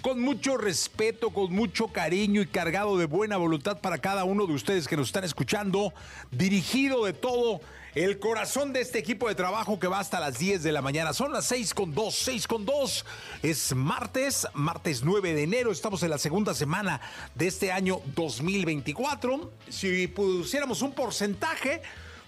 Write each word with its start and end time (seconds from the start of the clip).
con 0.00 0.20
mucho 0.20 0.56
respeto, 0.56 1.30
con 1.30 1.52
mucho 1.52 1.88
cariño 1.88 2.40
y 2.42 2.46
cargado 2.46 2.96
de 2.98 3.06
buena 3.06 3.36
voluntad 3.36 3.80
para 3.80 3.98
cada 3.98 4.24
uno 4.24 4.46
de 4.46 4.52
ustedes 4.52 4.86
que 4.86 4.96
nos 4.96 5.08
están 5.08 5.24
escuchando, 5.24 5.92
dirigido 6.30 7.04
de 7.04 7.12
todo 7.12 7.60
el 7.94 8.18
corazón 8.18 8.72
de 8.72 8.80
este 8.80 8.98
equipo 8.98 9.28
de 9.28 9.34
trabajo 9.34 9.78
que 9.78 9.88
va 9.88 9.98
hasta 9.98 10.20
las 10.20 10.38
10 10.38 10.62
de 10.62 10.72
la 10.72 10.82
mañana. 10.82 11.12
Son 11.12 11.32
las 11.32 11.46
6 11.46 11.74
con 11.74 11.94
2, 11.94 12.14
6 12.14 12.46
con 12.46 12.64
2. 12.64 13.04
Es 13.42 13.74
martes, 13.74 14.46
martes 14.54 15.02
9 15.02 15.34
de 15.34 15.42
enero. 15.42 15.72
Estamos 15.72 16.02
en 16.02 16.10
la 16.10 16.18
segunda 16.18 16.54
semana 16.54 17.00
de 17.34 17.48
este 17.48 17.72
año 17.72 18.00
2024. 18.14 19.50
Si 19.68 20.06
pusiéramos 20.06 20.82
un 20.82 20.92
porcentaje, 20.92 21.82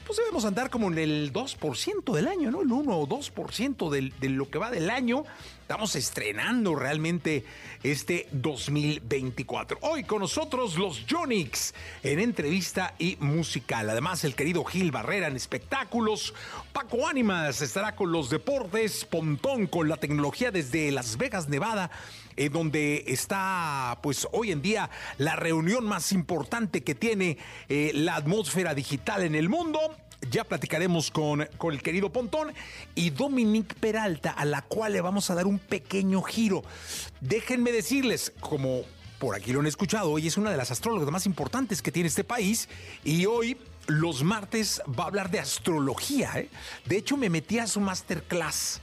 pues 0.06 0.18
debemos 0.18 0.44
andar 0.44 0.70
como 0.70 0.90
en 0.90 0.98
el 0.98 1.32
2% 1.32 2.14
del 2.14 2.26
año, 2.26 2.50
¿no? 2.50 2.62
El 2.62 2.72
1 2.72 2.98
o 2.98 3.06
2% 3.06 3.90
del, 3.90 4.12
de 4.18 4.28
lo 4.30 4.50
que 4.50 4.58
va 4.58 4.70
del 4.70 4.90
año. 4.90 5.24
Estamos 5.70 5.94
estrenando 5.94 6.74
realmente 6.74 7.44
este 7.84 8.26
2024. 8.32 9.78
Hoy 9.82 10.02
con 10.02 10.18
nosotros 10.18 10.76
los 10.76 11.04
Jonix 11.08 11.74
en 12.02 12.18
entrevista 12.18 12.94
y 12.98 13.16
musical. 13.20 13.88
Además, 13.88 14.24
el 14.24 14.34
querido 14.34 14.64
Gil 14.64 14.90
Barrera 14.90 15.28
en 15.28 15.36
espectáculos. 15.36 16.34
Paco 16.72 17.06
Ánimas 17.06 17.62
estará 17.62 17.94
con 17.94 18.10
los 18.10 18.30
deportes. 18.30 19.04
Pontón 19.04 19.68
con 19.68 19.88
la 19.88 19.96
tecnología 19.96 20.50
desde 20.50 20.90
Las 20.90 21.16
Vegas, 21.16 21.48
Nevada. 21.48 21.92
Eh, 22.36 22.48
donde 22.48 23.04
está, 23.06 24.00
pues 24.02 24.26
hoy 24.32 24.50
en 24.50 24.62
día, 24.62 24.90
la 25.18 25.36
reunión 25.36 25.84
más 25.84 26.10
importante 26.10 26.82
que 26.82 26.96
tiene 26.96 27.38
eh, 27.68 27.92
la 27.94 28.16
atmósfera 28.16 28.74
digital 28.74 29.22
en 29.22 29.36
el 29.36 29.48
mundo. 29.48 29.78
Ya 30.28 30.44
platicaremos 30.44 31.10
con, 31.10 31.48
con 31.56 31.72
el 31.72 31.82
querido 31.82 32.10
Pontón 32.10 32.52
y 32.94 33.10
Dominique 33.10 33.74
Peralta, 33.74 34.30
a 34.30 34.44
la 34.44 34.62
cual 34.62 34.92
le 34.92 35.00
vamos 35.00 35.30
a 35.30 35.34
dar 35.34 35.46
un 35.46 35.58
pequeño 35.58 36.22
giro. 36.22 36.62
Déjenme 37.20 37.72
decirles, 37.72 38.32
como 38.40 38.82
por 39.20 39.36
aquí 39.36 39.52
lo 39.52 39.60
han 39.60 39.66
escuchado, 39.66 40.10
hoy 40.10 40.26
es 40.26 40.38
una 40.38 40.50
de 40.50 40.56
las 40.56 40.70
astrólogas 40.70 41.10
más 41.10 41.26
importantes 41.26 41.82
que 41.82 41.92
tiene 41.92 42.08
este 42.08 42.24
país 42.24 42.68
y 43.04 43.26
hoy 43.26 43.58
los 43.86 44.22
martes 44.22 44.80
va 44.98 45.04
a 45.04 45.06
hablar 45.08 45.30
de 45.30 45.38
astrología. 45.38 46.32
¿eh? 46.36 46.48
De 46.86 46.96
hecho, 46.96 47.16
me 47.16 47.28
metí 47.28 47.58
a 47.58 47.66
su 47.66 47.80
masterclass. 47.80 48.80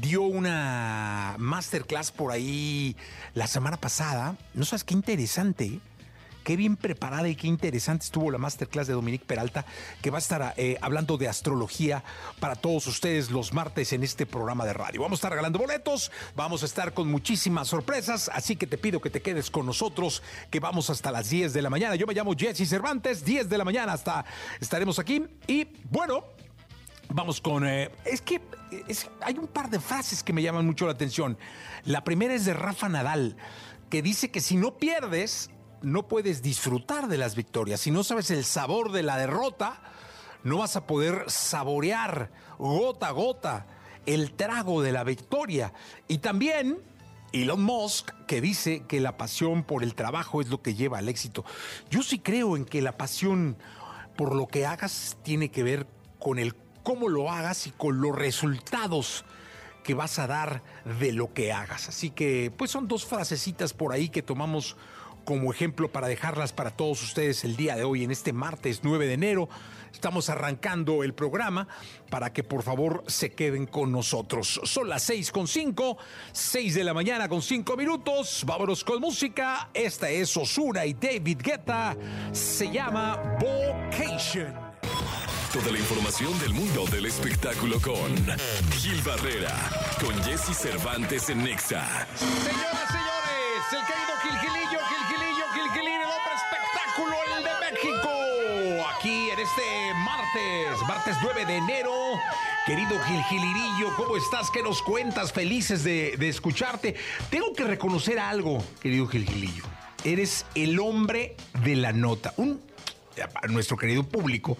Dio 0.00 0.22
una 0.22 1.36
masterclass 1.38 2.10
por 2.10 2.32
ahí 2.32 2.96
la 3.34 3.46
semana 3.46 3.76
pasada. 3.76 4.36
No 4.54 4.64
sabes 4.64 4.84
qué 4.84 4.94
interesante. 4.94 5.80
Qué 6.46 6.54
bien 6.54 6.76
preparada 6.76 7.28
y 7.28 7.34
qué 7.34 7.48
interesante 7.48 8.04
estuvo 8.04 8.30
la 8.30 8.38
masterclass 8.38 8.86
de 8.86 8.92
Dominique 8.92 9.24
Peralta, 9.26 9.66
que 10.00 10.10
va 10.10 10.18
a 10.18 10.20
estar 10.20 10.54
eh, 10.56 10.78
hablando 10.80 11.18
de 11.18 11.26
astrología 11.26 12.04
para 12.38 12.54
todos 12.54 12.86
ustedes 12.86 13.32
los 13.32 13.52
martes 13.52 13.92
en 13.92 14.04
este 14.04 14.26
programa 14.26 14.64
de 14.64 14.72
radio. 14.72 15.02
Vamos 15.02 15.16
a 15.16 15.18
estar 15.18 15.32
regalando 15.32 15.58
boletos, 15.58 16.12
vamos 16.36 16.62
a 16.62 16.66
estar 16.66 16.94
con 16.94 17.10
muchísimas 17.10 17.66
sorpresas, 17.66 18.30
así 18.32 18.54
que 18.54 18.68
te 18.68 18.78
pido 18.78 19.00
que 19.00 19.10
te 19.10 19.22
quedes 19.22 19.50
con 19.50 19.66
nosotros, 19.66 20.22
que 20.48 20.60
vamos 20.60 20.88
hasta 20.88 21.10
las 21.10 21.30
10 21.30 21.52
de 21.52 21.62
la 21.62 21.68
mañana. 21.68 21.96
Yo 21.96 22.06
me 22.06 22.14
llamo 22.14 22.36
Jesse 22.38 22.68
Cervantes, 22.68 23.24
10 23.24 23.48
de 23.48 23.58
la 23.58 23.64
mañana 23.64 23.94
hasta 23.94 24.24
estaremos 24.60 25.00
aquí. 25.00 25.26
Y 25.48 25.66
bueno, 25.90 26.26
Vamos 27.08 27.40
con... 27.40 27.66
Eh, 27.66 27.90
es 28.04 28.20
que 28.20 28.40
hay 29.20 29.38
un 29.38 29.46
par 29.46 29.70
de 29.70 29.78
frases 29.78 30.24
que 30.24 30.32
me 30.32 30.42
llaman 30.42 30.66
mucho 30.66 30.86
la 30.86 30.92
atención. 30.92 31.38
La 31.84 32.02
primera 32.02 32.34
es 32.34 32.44
de 32.44 32.52
Rafa 32.52 32.88
Nadal, 32.88 33.36
que 33.90 34.02
dice 34.02 34.32
que 34.32 34.40
si 34.40 34.56
no 34.56 34.76
pierdes, 34.76 35.50
no 35.86 36.08
puedes 36.08 36.42
disfrutar 36.42 37.06
de 37.06 37.16
las 37.16 37.36
victorias. 37.36 37.80
Si 37.80 37.92
no 37.92 38.02
sabes 38.02 38.32
el 38.32 38.44
sabor 38.44 38.90
de 38.90 39.04
la 39.04 39.16
derrota, 39.16 39.80
no 40.42 40.58
vas 40.58 40.74
a 40.74 40.84
poder 40.84 41.26
saborear 41.28 42.32
gota 42.58 43.06
a 43.06 43.12
gota 43.12 43.66
el 44.04 44.32
trago 44.32 44.82
de 44.82 44.90
la 44.90 45.04
victoria. 45.04 45.72
Y 46.08 46.18
también 46.18 46.80
Elon 47.32 47.62
Musk, 47.62 48.10
que 48.26 48.40
dice 48.40 48.82
que 48.88 48.98
la 48.98 49.16
pasión 49.16 49.62
por 49.62 49.84
el 49.84 49.94
trabajo 49.94 50.40
es 50.40 50.48
lo 50.48 50.60
que 50.60 50.74
lleva 50.74 50.98
al 50.98 51.08
éxito. 51.08 51.44
Yo 51.88 52.02
sí 52.02 52.18
creo 52.18 52.56
en 52.56 52.64
que 52.64 52.82
la 52.82 52.96
pasión 52.96 53.56
por 54.16 54.34
lo 54.34 54.48
que 54.48 54.66
hagas 54.66 55.16
tiene 55.22 55.52
que 55.52 55.62
ver 55.62 55.86
con 56.18 56.40
el 56.40 56.56
cómo 56.82 57.08
lo 57.08 57.30
hagas 57.30 57.68
y 57.68 57.70
con 57.70 58.00
los 58.00 58.12
resultados 58.12 59.24
que 59.84 59.94
vas 59.94 60.18
a 60.18 60.26
dar 60.26 60.64
de 60.98 61.12
lo 61.12 61.32
que 61.32 61.52
hagas. 61.52 61.88
Así 61.88 62.10
que, 62.10 62.52
pues 62.58 62.72
son 62.72 62.88
dos 62.88 63.04
frasecitas 63.06 63.72
por 63.72 63.92
ahí 63.92 64.08
que 64.08 64.22
tomamos 64.22 64.76
como 65.26 65.52
ejemplo 65.52 65.90
para 65.90 66.06
dejarlas 66.06 66.54
para 66.54 66.70
todos 66.70 67.02
ustedes 67.02 67.44
el 67.44 67.56
día 67.56 67.76
de 67.76 67.84
hoy, 67.84 68.04
en 68.04 68.10
este 68.10 68.32
martes 68.32 68.80
9 68.82 69.06
de 69.06 69.12
enero. 69.12 69.48
Estamos 69.92 70.30
arrancando 70.30 71.02
el 71.02 71.14
programa 71.14 71.68
para 72.10 72.32
que 72.32 72.44
por 72.44 72.62
favor 72.62 73.02
se 73.08 73.32
queden 73.32 73.66
con 73.66 73.90
nosotros. 73.92 74.60
Son 74.64 74.88
las 74.88 75.02
6 75.02 75.32
con 75.32 75.48
5, 75.48 75.98
6 76.32 76.74
de 76.74 76.84
la 76.84 76.94
mañana 76.94 77.28
con 77.28 77.42
5 77.42 77.76
minutos. 77.76 78.44
Vámonos 78.46 78.84
con 78.84 79.00
música. 79.00 79.68
Esta 79.74 80.08
es 80.08 80.36
Osuna 80.36 80.86
y 80.86 80.94
David 80.94 81.40
Guetta. 81.42 81.96
Se 82.32 82.70
llama 82.70 83.38
Vocation. 83.40 84.54
Toda 85.52 85.72
la 85.72 85.78
información 85.78 86.38
del 86.38 86.52
mundo 86.52 86.84
del 86.92 87.06
espectáculo 87.06 87.80
con 87.80 88.14
Gil 88.72 89.00
Barrera, 89.02 89.54
con 89.98 90.14
Jesse 90.22 90.54
Cervantes 90.54 91.30
en 91.30 91.42
Nexa. 91.42 92.06
Señoras, 92.14 92.88
señores, 92.90 93.72
el 93.72 93.86
querido 93.86 94.12
Gil 94.22 94.35
este 99.46 99.94
martes, 99.94 100.88
martes 100.88 101.16
9 101.22 101.46
de 101.46 101.56
enero. 101.56 101.92
Querido 102.66 102.98
Gil 103.04 103.22
Gilirillo, 103.24 103.94
¿cómo 103.96 104.16
estás? 104.16 104.50
¿Qué 104.50 104.60
nos 104.62 104.82
cuentas? 104.82 105.32
Felices 105.32 105.84
de, 105.84 106.14
escucharte. 106.28 106.96
Tengo 107.30 107.52
que 107.52 107.62
reconocer 107.64 108.18
algo, 108.18 108.64
querido 108.80 109.06
Gil 109.06 109.24
Gilillo. 109.24 109.62
Eres 110.04 110.46
el 110.56 110.80
hombre 110.80 111.36
de 111.62 111.76
la 111.76 111.92
nota. 111.92 112.34
Un, 112.38 112.60
nuestro 113.48 113.76
querido 113.76 114.02
público, 114.02 114.58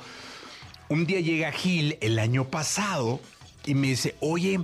un 0.89 1.05
día 1.05 1.21
llega 1.21 1.51
Gil 1.51 1.99
el 2.01 2.19
año 2.21 2.45
pasado 2.45 3.21
y 3.65 3.75
me 3.75 3.89
dice, 3.89 4.15
oye, 4.21 4.61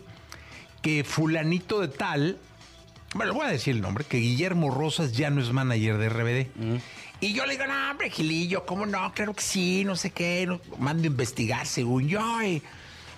que 0.82 1.02
fulanito 1.02 1.80
de 1.80 1.88
tal, 1.88 2.38
bueno, 3.14 3.34
voy 3.34 3.46
a 3.46 3.50
decir 3.50 3.74
el 3.74 3.80
nombre, 3.80 4.04
que 4.04 4.18
Guillermo 4.18 4.70
Rosas 4.70 5.16
ya 5.16 5.30
no 5.30 5.40
es 5.40 5.50
manager 5.50 5.98
de 5.98 6.08
RBD. 6.08 6.80
Y 7.22 7.34
yo 7.34 7.46
le 7.46 7.52
digo, 7.52 7.66
no, 7.68 7.90
hombre, 7.90 8.10
Gilillo, 8.10 8.66
¿cómo 8.66 8.84
no? 8.84 9.12
Claro 9.14 9.32
que 9.32 9.42
sí, 9.42 9.84
no 9.84 9.94
sé 9.94 10.10
qué, 10.10 10.48
mando 10.78 11.04
a 11.04 11.06
investigar 11.06 11.66
según 11.66 12.08
yo. 12.08 12.42
y, 12.42 12.60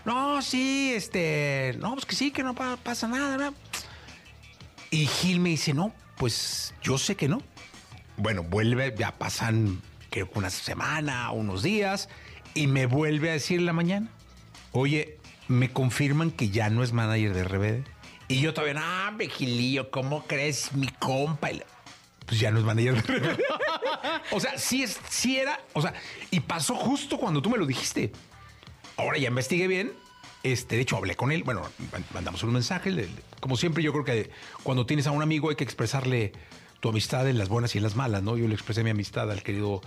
no, 0.05 0.43
sí, 0.43 0.93
este, 0.95 1.75
no, 1.81 1.95
pues 1.95 2.05
que 2.05 2.15
sí, 2.15 2.31
que 2.31 2.43
no 2.43 2.55
pa- 2.55 2.77
pasa 2.77 3.09
nada, 3.09 3.39
¿no? 3.39 3.55
Y 4.91 5.06
Gil 5.06 5.41
me 5.41 5.49
dice, 5.49 5.73
no, 5.73 5.95
pues 6.19 6.75
yo 6.83 6.99
sé 6.99 7.17
que 7.17 7.29
no. 7.29 7.41
Bueno, 8.19 8.43
vuelve, 8.43 8.95
ya 8.97 9.12
pasan 9.12 9.81
que 10.11 10.25
una 10.35 10.51
semana, 10.51 11.31
unos 11.31 11.62
días, 11.62 12.11
y 12.53 12.67
me 12.67 12.85
vuelve 12.85 13.31
a 13.31 13.33
decir 13.33 13.59
en 13.61 13.67
la 13.67 13.73
mañana, 13.73 14.09
oye, 14.73 15.19
me 15.49 15.73
confirman 15.73 16.31
que 16.31 16.51
ya 16.51 16.69
no 16.69 16.83
es 16.85 16.93
manager 16.93 17.33
de 17.33 17.45
RBD. 17.45 17.87
Y 18.29 18.41
yo 18.43 18.53
todavía, 18.53 18.75
no, 18.81 19.09
hombre, 19.09 19.31
Gilillo, 19.31 19.91
¿cómo 19.91 20.25
crees 20.27 20.75
mi 20.75 20.89
compa? 20.89 21.49
Pues 22.26 22.41
ya 22.41 22.50
no 22.50 22.59
es 22.59 22.65
manager 22.65 23.03
de 23.03 23.37
o 24.31 24.41
sea, 24.41 24.56
sí, 24.59 24.82
es, 24.82 24.99
sí 25.11 25.37
era, 25.37 25.61
o 25.75 25.82
sea, 25.82 25.93
y 26.31 26.41
pasó 26.41 26.75
justo 26.75 27.19
cuando 27.19 27.43
tú 27.43 27.50
me 27.50 27.59
lo 27.59 27.67
dijiste. 27.67 28.12
Ahora 28.97 29.19
ya 29.19 29.29
investigué 29.29 29.67
bien. 29.69 29.93
Este, 30.43 30.76
de 30.76 30.82
hecho, 30.82 30.97
hablé 30.97 31.17
con 31.17 31.32
él. 31.32 31.43
Bueno, 31.43 31.62
man- 31.93 32.05
mandamos 32.12 32.43
un 32.43 32.53
mensaje. 32.53 33.09
Como 33.41 33.56
siempre, 33.56 33.82
yo 33.82 33.93
creo 33.93 34.05
que 34.05 34.31
cuando 34.62 34.87
tienes 34.87 35.06
a 35.06 35.11
un 35.11 35.23
amigo 35.23 35.50
hay 35.50 35.56
que 35.56 35.65
expresarle 35.65 36.32
tu 36.81 36.88
amistad 36.91 37.26
en 37.29 37.38
las 37.38 37.49
buenas 37.49 37.75
y 37.75 37.79
en 37.79 37.85
las 37.85 37.97
malas, 37.97 38.23
¿no? 38.23 38.37
Yo 38.37 38.47
le 38.47 38.55
expresé 38.55 38.85
mi 38.85 38.91
amistad 38.91 39.31
al 39.31 39.43
querido 39.43 39.81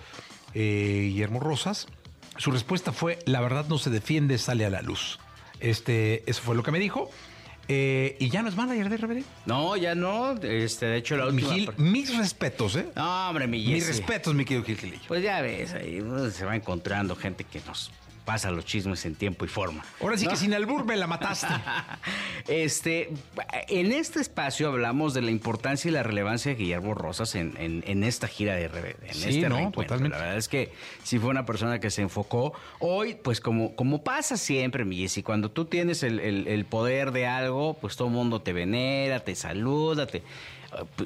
eh, 0.53 1.07
Guillermo 1.09 1.39
Rosas. 1.39 1.87
Su 2.37 2.51
respuesta 2.51 2.91
fue, 2.91 3.19
la 3.25 3.39
verdad 3.41 3.65
no 3.67 3.77
se 3.77 3.89
defiende, 3.91 4.37
sale 4.37 4.65
a 4.65 4.69
la 4.69 4.81
luz. 4.81 5.19
Este, 5.59 6.29
eso 6.29 6.41
fue 6.41 6.55
lo 6.55 6.63
que 6.63 6.71
me 6.71 6.79
dijo. 6.79 7.09
Eh, 7.69 8.15
y 8.19 8.29
ya 8.29 8.41
no 8.41 8.49
es 8.49 8.55
manager 8.55 8.89
de 8.89 8.97
RBD. 8.97 9.23
No, 9.45 9.75
ya 9.75 9.93
no. 9.93 10.33
Este, 10.41 10.85
de 10.85 10.97
hecho, 10.97 11.17
la 11.17 11.27
última. 11.27 11.53
Gil, 11.53 11.69
mis 11.77 12.17
respetos, 12.17 12.75
¿eh? 12.75 12.87
No, 12.95 13.29
hombre, 13.29 13.47
mi 13.47 13.65
Mis 13.65 13.87
respetos, 13.87 14.33
mi 14.33 14.45
querido 14.45 14.65
Gil 14.65 14.77
Gilillo. 14.77 15.01
Pues 15.07 15.21
ya 15.21 15.41
ves, 15.41 15.73
ahí 15.73 16.01
se 16.31 16.45
va 16.45 16.55
encontrando 16.55 17.15
gente 17.15 17.43
que 17.43 17.61
nos 17.67 17.91
pasa 18.27 18.51
los 18.51 18.65
chismes 18.65 19.05
en 19.05 19.15
tiempo 19.15 19.45
y 19.45 19.47
forma. 19.47 19.85
Ahora 20.01 20.17
sí 20.17 20.27
que 20.27 20.35
sin 20.35 20.53
albur 20.53 20.83
me 20.83 20.97
la 20.97 21.07
mataste. 21.07 21.47
este, 22.49 23.09
en 23.69 23.93
este 23.93 24.19
espacio 24.19 24.67
hablamos 24.67 25.13
de 25.13 25.21
la 25.21 25.31
importancia 25.31 25.87
y 25.87 25.93
la 25.93 26.03
relevancia 26.03 26.51
de 26.51 26.57
Guillermo 26.57 26.93
Rosas 26.93 27.35
en, 27.35 27.55
en, 27.57 28.03
esta 28.03 28.27
gira 28.27 28.53
de 28.55 28.67
RBD, 28.67 29.07
en 29.07 29.13
sí, 29.13 29.29
este 29.29 29.47
no, 29.47 29.71
totalmente. 29.71 30.17
La 30.17 30.23
verdad 30.25 30.37
es 30.37 30.49
que 30.49 30.73
sí 31.03 31.19
fue 31.19 31.29
una 31.29 31.45
persona 31.45 31.79
que 31.79 31.89
se 31.89 32.01
enfocó. 32.01 32.51
Hoy, 32.79 33.15
pues 33.15 33.39
como, 33.39 33.77
como 33.77 34.03
pasa 34.03 34.35
siempre, 34.35 34.83
mi 34.83 34.97
Jessy, 34.97 35.23
cuando 35.23 35.49
tú 35.49 35.63
tienes 35.63 36.03
el, 36.03 36.19
el, 36.19 36.49
el 36.49 36.65
poder 36.65 37.13
de 37.13 37.27
algo, 37.27 37.75
pues 37.79 37.95
todo 37.95 38.09
el 38.09 38.13
mundo 38.13 38.41
te 38.41 38.51
venera, 38.51 39.21
te 39.21 39.35
saluda, 39.35 40.05
te, 40.05 40.21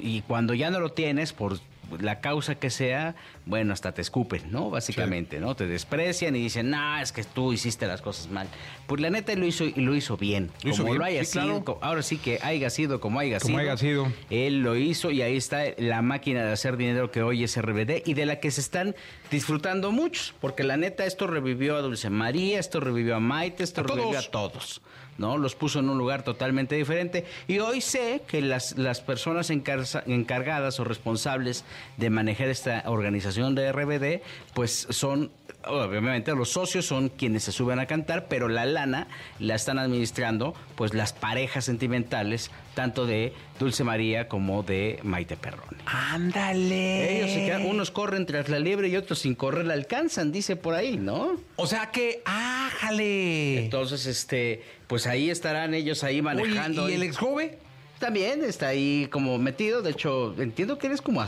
y 0.00 0.22
cuando 0.22 0.54
ya 0.54 0.72
no 0.72 0.80
lo 0.80 0.90
tienes, 0.90 1.32
por 1.32 1.60
la 2.00 2.20
causa 2.20 2.54
que 2.54 2.70
sea, 2.70 3.14
bueno, 3.46 3.72
hasta 3.72 3.92
te 3.92 4.02
escupen, 4.02 4.50
¿no? 4.50 4.70
Básicamente, 4.70 5.40
¿no? 5.40 5.54
Te 5.54 5.66
desprecian 5.66 6.36
y 6.36 6.40
dicen, 6.40 6.70
no, 6.70 6.98
es 6.98 7.12
que 7.12 7.24
tú 7.24 7.52
hiciste 7.52 7.86
las 7.86 8.02
cosas 8.02 8.28
mal. 8.28 8.48
Pues 8.86 9.00
la 9.00 9.10
neta 9.10 9.34
lo 9.34 9.46
hizo 9.46 9.64
lo 9.76 9.94
hizo 9.94 10.16
bien. 10.16 10.50
como 10.76 10.94
lo 10.94 11.04
haya 11.04 11.24
sido, 11.24 11.78
ahora 11.80 12.02
sí 12.02 12.18
que 12.18 12.38
haya 12.42 12.70
sido 12.70 13.00
como 13.00 13.20
haya 13.20 13.38
como 13.38 13.58
sido. 13.58 13.60
Haya 13.60 13.76
sido. 13.76 14.12
Él 14.30 14.62
lo 14.62 14.76
hizo 14.76 15.10
y 15.10 15.22
ahí 15.22 15.36
está 15.36 15.64
la 15.78 16.02
máquina 16.02 16.44
de 16.44 16.52
hacer 16.52 16.76
dinero 16.76 17.10
que 17.10 17.22
hoy 17.22 17.44
es 17.44 17.60
RBD 17.60 18.02
y 18.06 18.14
de 18.14 18.26
la 18.26 18.40
que 18.40 18.50
se 18.50 18.60
están 18.60 18.94
disfrutando 19.30 19.92
muchos, 19.92 20.34
porque 20.40 20.62
la 20.62 20.76
neta 20.76 21.04
esto 21.06 21.26
revivió 21.26 21.76
a 21.76 21.80
Dulce 21.80 22.10
María, 22.10 22.58
esto 22.58 22.80
revivió 22.80 23.16
a 23.16 23.20
Maite, 23.20 23.62
esto 23.64 23.82
revivió 23.82 24.18
a 24.18 24.22
todos. 24.22 24.82
¿No? 25.18 25.38
Los 25.38 25.54
puso 25.54 25.78
en 25.78 25.88
un 25.88 25.98
lugar 25.98 26.22
totalmente 26.22 26.74
diferente. 26.74 27.24
Y 27.48 27.58
hoy 27.58 27.80
sé 27.80 28.22
que 28.26 28.42
las, 28.42 28.76
las 28.78 29.00
personas 29.00 29.50
encargadas 29.50 30.80
o 30.80 30.84
responsables 30.84 31.64
de 31.96 32.10
manejar 32.10 32.48
esta 32.48 32.82
organización 32.86 33.54
de 33.54 33.72
RBD, 33.72 34.22
pues 34.54 34.86
son 34.90 35.30
obviamente 35.66 36.34
los 36.34 36.50
socios 36.50 36.86
son 36.86 37.08
quienes 37.08 37.44
se 37.44 37.52
suben 37.52 37.78
a 37.78 37.86
cantar, 37.86 38.26
pero 38.28 38.48
la 38.48 38.66
lana 38.66 39.08
la 39.38 39.54
están 39.54 39.78
administrando 39.78 40.54
pues 40.76 40.94
las 40.94 41.12
parejas 41.12 41.64
sentimentales, 41.64 42.50
tanto 42.74 43.06
de 43.06 43.32
Dulce 43.58 43.84
María 43.84 44.28
como 44.28 44.62
de 44.62 44.98
Maite 45.02 45.36
Perrone. 45.36 45.78
Ándale. 45.86 47.18
Ellos 47.18 47.30
se 47.30 47.44
quedan, 47.46 47.66
unos 47.66 47.90
corren 47.90 48.26
tras 48.26 48.48
la 48.48 48.58
liebre 48.58 48.88
y 48.88 48.96
otros 48.96 49.20
sin 49.20 49.34
correr 49.34 49.66
la 49.66 49.74
alcanzan, 49.74 50.32
dice 50.32 50.56
por 50.56 50.74
ahí, 50.74 50.96
¿no? 50.96 51.38
O 51.56 51.66
sea 51.66 51.90
que, 51.90 52.22
ájale. 52.24 53.64
Entonces, 53.64 54.06
este, 54.06 54.62
pues 54.92 55.06
ahí 55.06 55.30
estarán 55.30 55.72
ellos 55.72 56.04
ahí 56.04 56.20
manejando. 56.20 56.90
¿Y 56.90 56.92
el 56.92 57.02
ex 57.02 57.16
joven? 57.16 57.56
También 57.98 58.44
está 58.44 58.68
ahí 58.68 59.08
como 59.10 59.38
metido. 59.38 59.80
De 59.80 59.92
hecho, 59.92 60.34
entiendo 60.38 60.76
que 60.76 60.88
eres 60.88 61.00
como, 61.00 61.24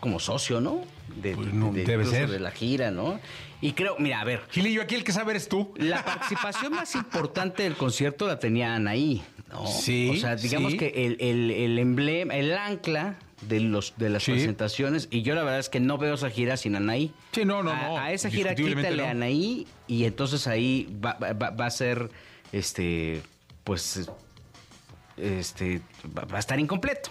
como 0.00 0.18
socio, 0.18 0.60
¿no? 0.60 0.82
De, 1.22 1.36
pues 1.36 1.86
debe 1.86 2.06
ser. 2.06 2.28
de 2.28 2.40
la 2.40 2.50
gira, 2.50 2.90
¿no? 2.90 3.20
Y 3.60 3.74
creo, 3.74 3.94
mira, 4.00 4.20
a 4.20 4.24
ver. 4.24 4.40
Gilillo, 4.50 4.82
aquí 4.82 4.96
el 4.96 5.04
que 5.04 5.12
saber 5.12 5.36
es 5.36 5.48
tú. 5.48 5.72
La 5.76 6.04
participación 6.04 6.72
más 6.72 6.96
importante 6.96 7.62
del 7.62 7.76
concierto 7.76 8.26
la 8.26 8.40
tenía 8.40 8.74
Anaí, 8.74 9.22
¿no? 9.48 9.64
Sí. 9.64 10.10
O 10.10 10.16
sea, 10.16 10.34
digamos 10.34 10.74
que 10.74 10.88
el, 10.88 11.16
el, 11.20 11.52
el, 11.52 11.78
emblema, 11.78 12.34
el 12.34 12.52
ancla 12.52 13.14
de 13.42 13.60
los 13.60 13.94
de 13.96 14.08
las 14.08 14.24
presentaciones, 14.24 15.06
y 15.12 15.22
yo 15.22 15.36
la 15.36 15.44
verdad 15.44 15.60
es 15.60 15.68
que 15.68 15.78
no 15.78 15.98
veo 15.98 16.14
esa 16.14 16.30
gira 16.30 16.56
sin 16.56 16.74
Anaí. 16.74 17.12
Sí, 17.30 17.44
no, 17.44 17.62
no, 17.62 17.70
a, 17.70 17.76
no. 17.76 17.96
A 17.96 18.10
esa 18.10 18.28
gira 18.28 18.56
quítale 18.56 19.06
a 19.06 19.10
Anaí 19.10 19.68
y 19.86 20.04
entonces 20.04 20.48
ahí 20.48 20.92
va, 21.04 21.12
va, 21.14 21.50
va 21.50 21.66
a 21.66 21.70
ser, 21.70 22.10
este, 22.54 23.20
pues 23.64 24.08
este, 25.16 25.80
va 26.16 26.36
a 26.36 26.38
estar 26.38 26.58
incompleto. 26.60 27.10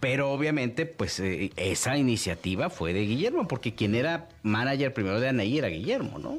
Pero 0.00 0.32
obviamente, 0.32 0.86
pues 0.86 1.20
eh, 1.20 1.52
esa 1.56 1.98
iniciativa 1.98 2.70
fue 2.70 2.94
de 2.94 3.02
Guillermo, 3.02 3.46
porque 3.46 3.74
quien 3.74 3.94
era 3.94 4.28
manager 4.42 4.94
primero 4.94 5.20
de 5.20 5.28
Anaí 5.28 5.58
era 5.58 5.68
Guillermo, 5.68 6.18
¿no? 6.18 6.38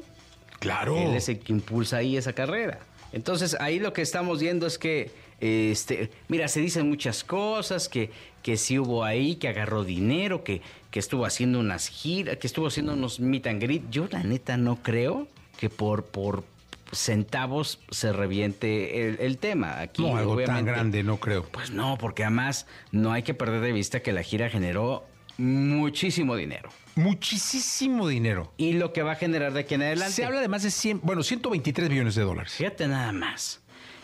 Claro. 0.58 0.96
Él 0.96 1.14
es 1.14 1.28
el 1.28 1.38
que 1.38 1.52
impulsa 1.52 1.98
ahí 1.98 2.16
esa 2.16 2.32
carrera. 2.32 2.80
Entonces, 3.12 3.56
ahí 3.60 3.78
lo 3.78 3.92
que 3.92 4.02
estamos 4.02 4.40
viendo 4.40 4.66
es 4.66 4.78
que, 4.78 5.12
este, 5.40 6.10
mira, 6.26 6.48
se 6.48 6.60
dicen 6.60 6.88
muchas 6.88 7.22
cosas, 7.22 7.88
que, 7.88 8.10
que 8.42 8.56
sí 8.56 8.78
hubo 8.78 9.04
ahí, 9.04 9.36
que 9.36 9.48
agarró 9.48 9.84
dinero, 9.84 10.42
que, 10.42 10.60
que 10.90 10.98
estuvo 10.98 11.24
haciendo 11.24 11.60
unas 11.60 11.88
giras, 11.88 12.38
que 12.38 12.48
estuvo 12.48 12.66
haciendo 12.66 12.94
unos 12.94 13.20
meet 13.20 13.46
and 13.46 13.62
greet. 13.62 13.82
Yo, 13.90 14.08
la 14.10 14.24
neta, 14.24 14.56
no 14.56 14.82
creo 14.82 15.28
que 15.58 15.68
por, 15.70 16.04
por, 16.06 16.42
centavos 16.92 17.80
se 17.90 18.12
reviente 18.12 19.24
el, 19.24 19.38
tema. 19.38 19.80
Aquí, 19.80 20.02
no, 20.02 20.16
algo 20.16 20.40
tan 20.42 20.64
grande, 20.64 21.02
no 21.02 21.18
creo. 21.18 21.44
Pues 21.44 21.70
no, 21.70 21.98
porque 21.98 22.24
además 22.24 22.66
no 22.90 23.12
hay 23.12 23.22
que 23.22 23.34
perder 23.34 23.60
de 23.60 23.72
vista 23.72 24.00
que 24.00 24.12
la 24.12 24.22
gira 24.22 24.50
generó 24.50 25.04
muchísimo 25.38 26.36
dinero. 26.36 26.70
Muchísimo 26.94 28.06
dinero. 28.06 28.52
Y 28.58 28.74
lo 28.74 28.92
que 28.92 29.02
va 29.02 29.12
a 29.12 29.16
generar 29.16 29.52
de 29.54 29.60
aquí 29.60 29.74
en 29.74 29.82
adelante. 29.82 30.12
Se 30.12 30.24
habla 30.24 30.40
de 30.40 30.48
más 30.48 30.62
de 30.62 30.70
100, 30.70 31.00
bueno, 31.02 31.22
123 31.22 31.88
millones 31.88 32.14
de 32.14 32.22
dólares. 32.22 32.52
Fíjate 32.52 32.86
nada 32.86 33.12
más. 33.12 33.60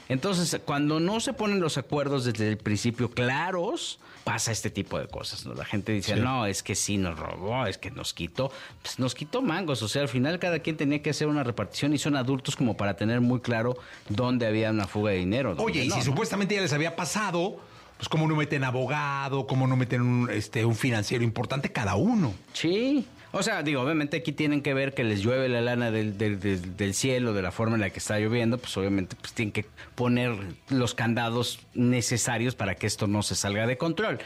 Entonces, 0.08 0.58
cuando 0.64 1.00
no 1.00 1.20
se 1.20 1.34
ponen 1.34 1.61
los 1.61 1.76
acuerdos 1.76 2.25
desde 2.25 2.49
el 2.49 2.56
principio 2.56 3.11
claros, 3.11 4.00
pasa 4.29 4.53
este 4.53 4.69
tipo 4.69 4.99
de 4.99 5.09
cosas. 5.09 5.47
¿no? 5.47 5.55
La 5.55 5.65
gente 5.65 5.93
dice, 5.93 6.15
no, 6.17 6.45
es 6.45 6.63
que 6.63 6.75
sí 6.75 6.99
nos 6.99 7.19
robó, 7.19 7.67
es 7.67 7.79
que 7.79 7.91
nos 7.91 8.13
quitó. 8.13 8.53
Pues 8.83 8.99
nos 8.99 9.15
quitó 9.15 9.41
mangos. 9.41 9.83
O 9.83 9.89
sea, 9.89 10.03
al 10.03 10.09
final 10.09 10.39
cada 10.39 10.59
quien 10.59 10.77
tenía 10.77 11.01
que 11.01 11.09
hacer 11.09 11.29
una 11.29 11.45
repartición 11.45 11.95
y 11.95 11.99
son 11.99 12.15
adultos 12.15 12.55
como 12.55 12.77
para 12.77 12.95
tener 12.95 13.23
muy 13.23 13.41
claro 13.41 13.79
dónde 14.11 14.47
había 14.47 14.71
una 14.71 14.87
fuga 14.87 15.13
de 15.13 15.17
dinero. 15.17 15.57
Oye, 15.59 15.83
y 15.83 15.91
si 15.91 16.03
supuestamente 16.03 16.55
ya 16.55 16.61
les 16.61 16.75
había 16.75 16.95
pasado, 16.95 17.59
pues 17.97 18.11
cómo 18.11 18.29
no 18.29 18.37
meten 18.37 18.65
abogado, 18.65 19.47
cómo 19.47 19.67
no 19.67 19.77
meten 19.77 20.03
un, 20.03 20.31
este, 20.31 20.67
un 20.67 20.77
financiero 20.77 21.25
importante 21.25 21.73
cada 21.73 21.97
uno. 21.97 22.35
Sí. 22.53 23.07
O 23.31 23.43
sea, 23.43 23.63
digo, 23.63 23.83
obviamente 23.83 24.17
aquí 24.17 24.33
tienen 24.33 24.63
que 24.63 24.73
ver 24.73 24.95
que 24.95 25.05
les 25.05 25.21
llueve 25.21 25.49
la 25.49 25.61
lana 25.61 25.91
del, 25.91 26.95
cielo, 26.95 27.35
de 27.35 27.43
la 27.43 27.51
forma 27.51 27.75
en 27.75 27.83
la 27.83 27.91
que 27.91 27.99
está 27.99 28.19
lloviendo, 28.19 28.57
pues 28.57 28.75
obviamente 28.77 29.17
pues 29.21 29.35
tienen 29.35 29.53
que 29.53 29.67
poner 29.95 30.35
los 30.71 30.95
candados 30.95 31.61
necesarios 31.75 32.55
para 32.55 32.75
que 32.75 32.87
esto 32.87 33.07
no 33.07 33.23
se 33.23 33.35
salga 33.35 33.67
de 33.67 33.77
control. 33.77 34.19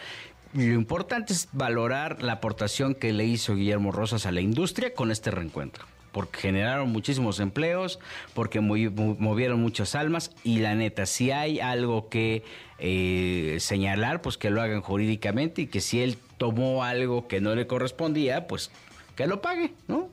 Lo 0.54 0.74
importante 0.74 1.32
es 1.32 1.48
valorar 1.52 2.22
la 2.22 2.34
aportación 2.34 2.94
que 2.94 3.12
le 3.12 3.24
hizo 3.24 3.56
Guillermo 3.56 3.90
Rosas 3.90 4.26
a 4.26 4.32
la 4.32 4.40
industria 4.40 4.94
con 4.94 5.10
este 5.10 5.30
reencuentro 5.30 5.84
porque 6.12 6.38
generaron 6.40 6.90
muchísimos 6.90 7.40
empleos, 7.40 7.98
porque 8.34 8.60
movieron 8.60 9.60
muchas 9.60 9.94
almas 9.94 10.30
y 10.44 10.58
la 10.58 10.74
neta, 10.74 11.06
si 11.06 11.30
hay 11.30 11.58
algo 11.58 12.10
que 12.10 12.44
eh, 12.78 13.56
señalar, 13.60 14.20
pues 14.20 14.36
que 14.36 14.50
lo 14.50 14.60
hagan 14.60 14.82
jurídicamente 14.82 15.62
y 15.62 15.66
que 15.68 15.80
si 15.80 16.02
él 16.02 16.18
tomó 16.36 16.84
algo 16.84 17.28
que 17.28 17.40
no 17.40 17.54
le 17.54 17.66
correspondía, 17.66 18.46
pues 18.46 18.70
que 19.14 19.26
lo 19.26 19.40
pague, 19.40 19.72
¿no? 19.88 20.08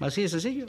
Así 0.00 0.22
de 0.22 0.28
sencillo. 0.28 0.66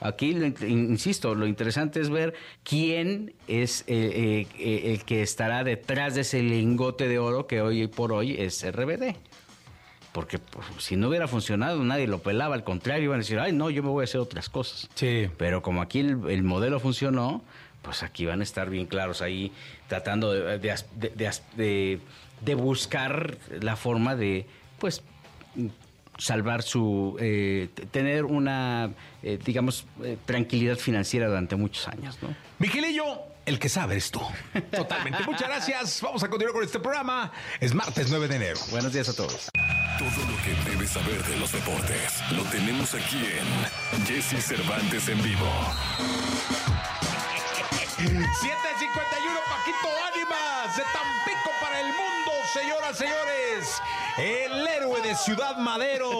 Aquí, 0.00 0.30
insisto, 0.66 1.34
lo 1.34 1.46
interesante 1.46 2.00
es 2.00 2.08
ver 2.08 2.32
quién 2.64 3.34
es 3.46 3.84
eh, 3.86 4.46
eh, 4.58 4.92
el 4.92 5.04
que 5.04 5.22
estará 5.22 5.62
detrás 5.62 6.14
de 6.14 6.22
ese 6.22 6.42
lingote 6.42 7.06
de 7.06 7.18
oro 7.18 7.46
que 7.46 7.60
hoy 7.60 7.86
por 7.86 8.12
hoy 8.12 8.34
es 8.38 8.64
RBD. 8.64 9.14
Porque 10.12 10.38
pues, 10.38 10.66
si 10.78 10.96
no 10.96 11.08
hubiera 11.08 11.28
funcionado, 11.28 11.84
nadie 11.84 12.06
lo 12.06 12.20
pelaba, 12.20 12.54
al 12.54 12.64
contrario, 12.64 13.04
iban 13.04 13.16
a 13.16 13.18
decir, 13.18 13.38
ay, 13.38 13.52
no, 13.52 13.68
yo 13.68 13.82
me 13.82 13.90
voy 13.90 14.02
a 14.02 14.04
hacer 14.04 14.20
otras 14.20 14.48
cosas. 14.48 14.88
Sí. 14.94 15.28
Pero 15.36 15.60
como 15.60 15.82
aquí 15.82 16.00
el, 16.00 16.42
modelo 16.42 16.80
funcionó, 16.80 17.44
pues 17.82 18.02
aquí 18.02 18.24
van 18.24 18.40
a 18.40 18.42
estar 18.42 18.70
bien 18.70 18.86
claros 18.86 19.20
ahí, 19.20 19.52
tratando 19.86 20.32
de, 20.32 20.58
de, 20.58 22.00
de 22.40 22.54
buscar 22.54 23.36
la 23.60 23.76
forma 23.76 24.16
de, 24.16 24.46
pues, 24.78 25.02
salvar 26.20 26.62
su, 26.62 27.16
eh, 27.18 27.68
tener 27.90 28.24
una, 28.24 28.90
eh, 29.22 29.38
digamos, 29.44 29.86
eh, 30.02 30.16
tranquilidad 30.24 30.76
financiera 30.76 31.26
durante 31.28 31.56
muchos 31.56 31.88
años, 31.88 32.18
¿no? 32.22 32.34
Miguelillo, 32.58 33.04
el 33.46 33.58
que 33.58 33.68
sabe 33.68 33.96
es 33.96 34.10
tú. 34.10 34.20
Totalmente. 34.70 35.24
Muchas 35.24 35.48
gracias. 35.48 36.00
Vamos 36.02 36.22
a 36.22 36.28
continuar 36.28 36.54
con 36.54 36.64
este 36.64 36.78
programa. 36.78 37.32
Es 37.58 37.74
martes 37.74 38.10
9 38.10 38.28
de 38.28 38.36
enero. 38.36 38.60
Buenos 38.70 38.92
días 38.92 39.08
a 39.08 39.16
todos. 39.16 39.48
Todo 39.98 40.30
lo 40.30 40.36
que 40.42 40.70
debes 40.70 40.90
saber 40.90 41.22
de 41.24 41.36
los 41.38 41.52
deportes 41.52 42.22
lo 42.36 42.42
tenemos 42.44 42.94
aquí 42.94 43.18
en 43.18 44.06
Jesse 44.06 44.44
Cervantes 44.44 45.08
en 45.08 45.22
vivo. 45.22 45.50
751 47.96 49.40
Paquito 49.48 49.88
Ánimas 50.08 50.76
de 50.76 50.82
Tampico. 50.84 51.29
Señoras, 52.52 52.98
señores. 52.98 53.80
El 54.18 54.66
héroe 54.66 55.00
de 55.02 55.14
Ciudad 55.14 55.56
Madero. 55.58 56.10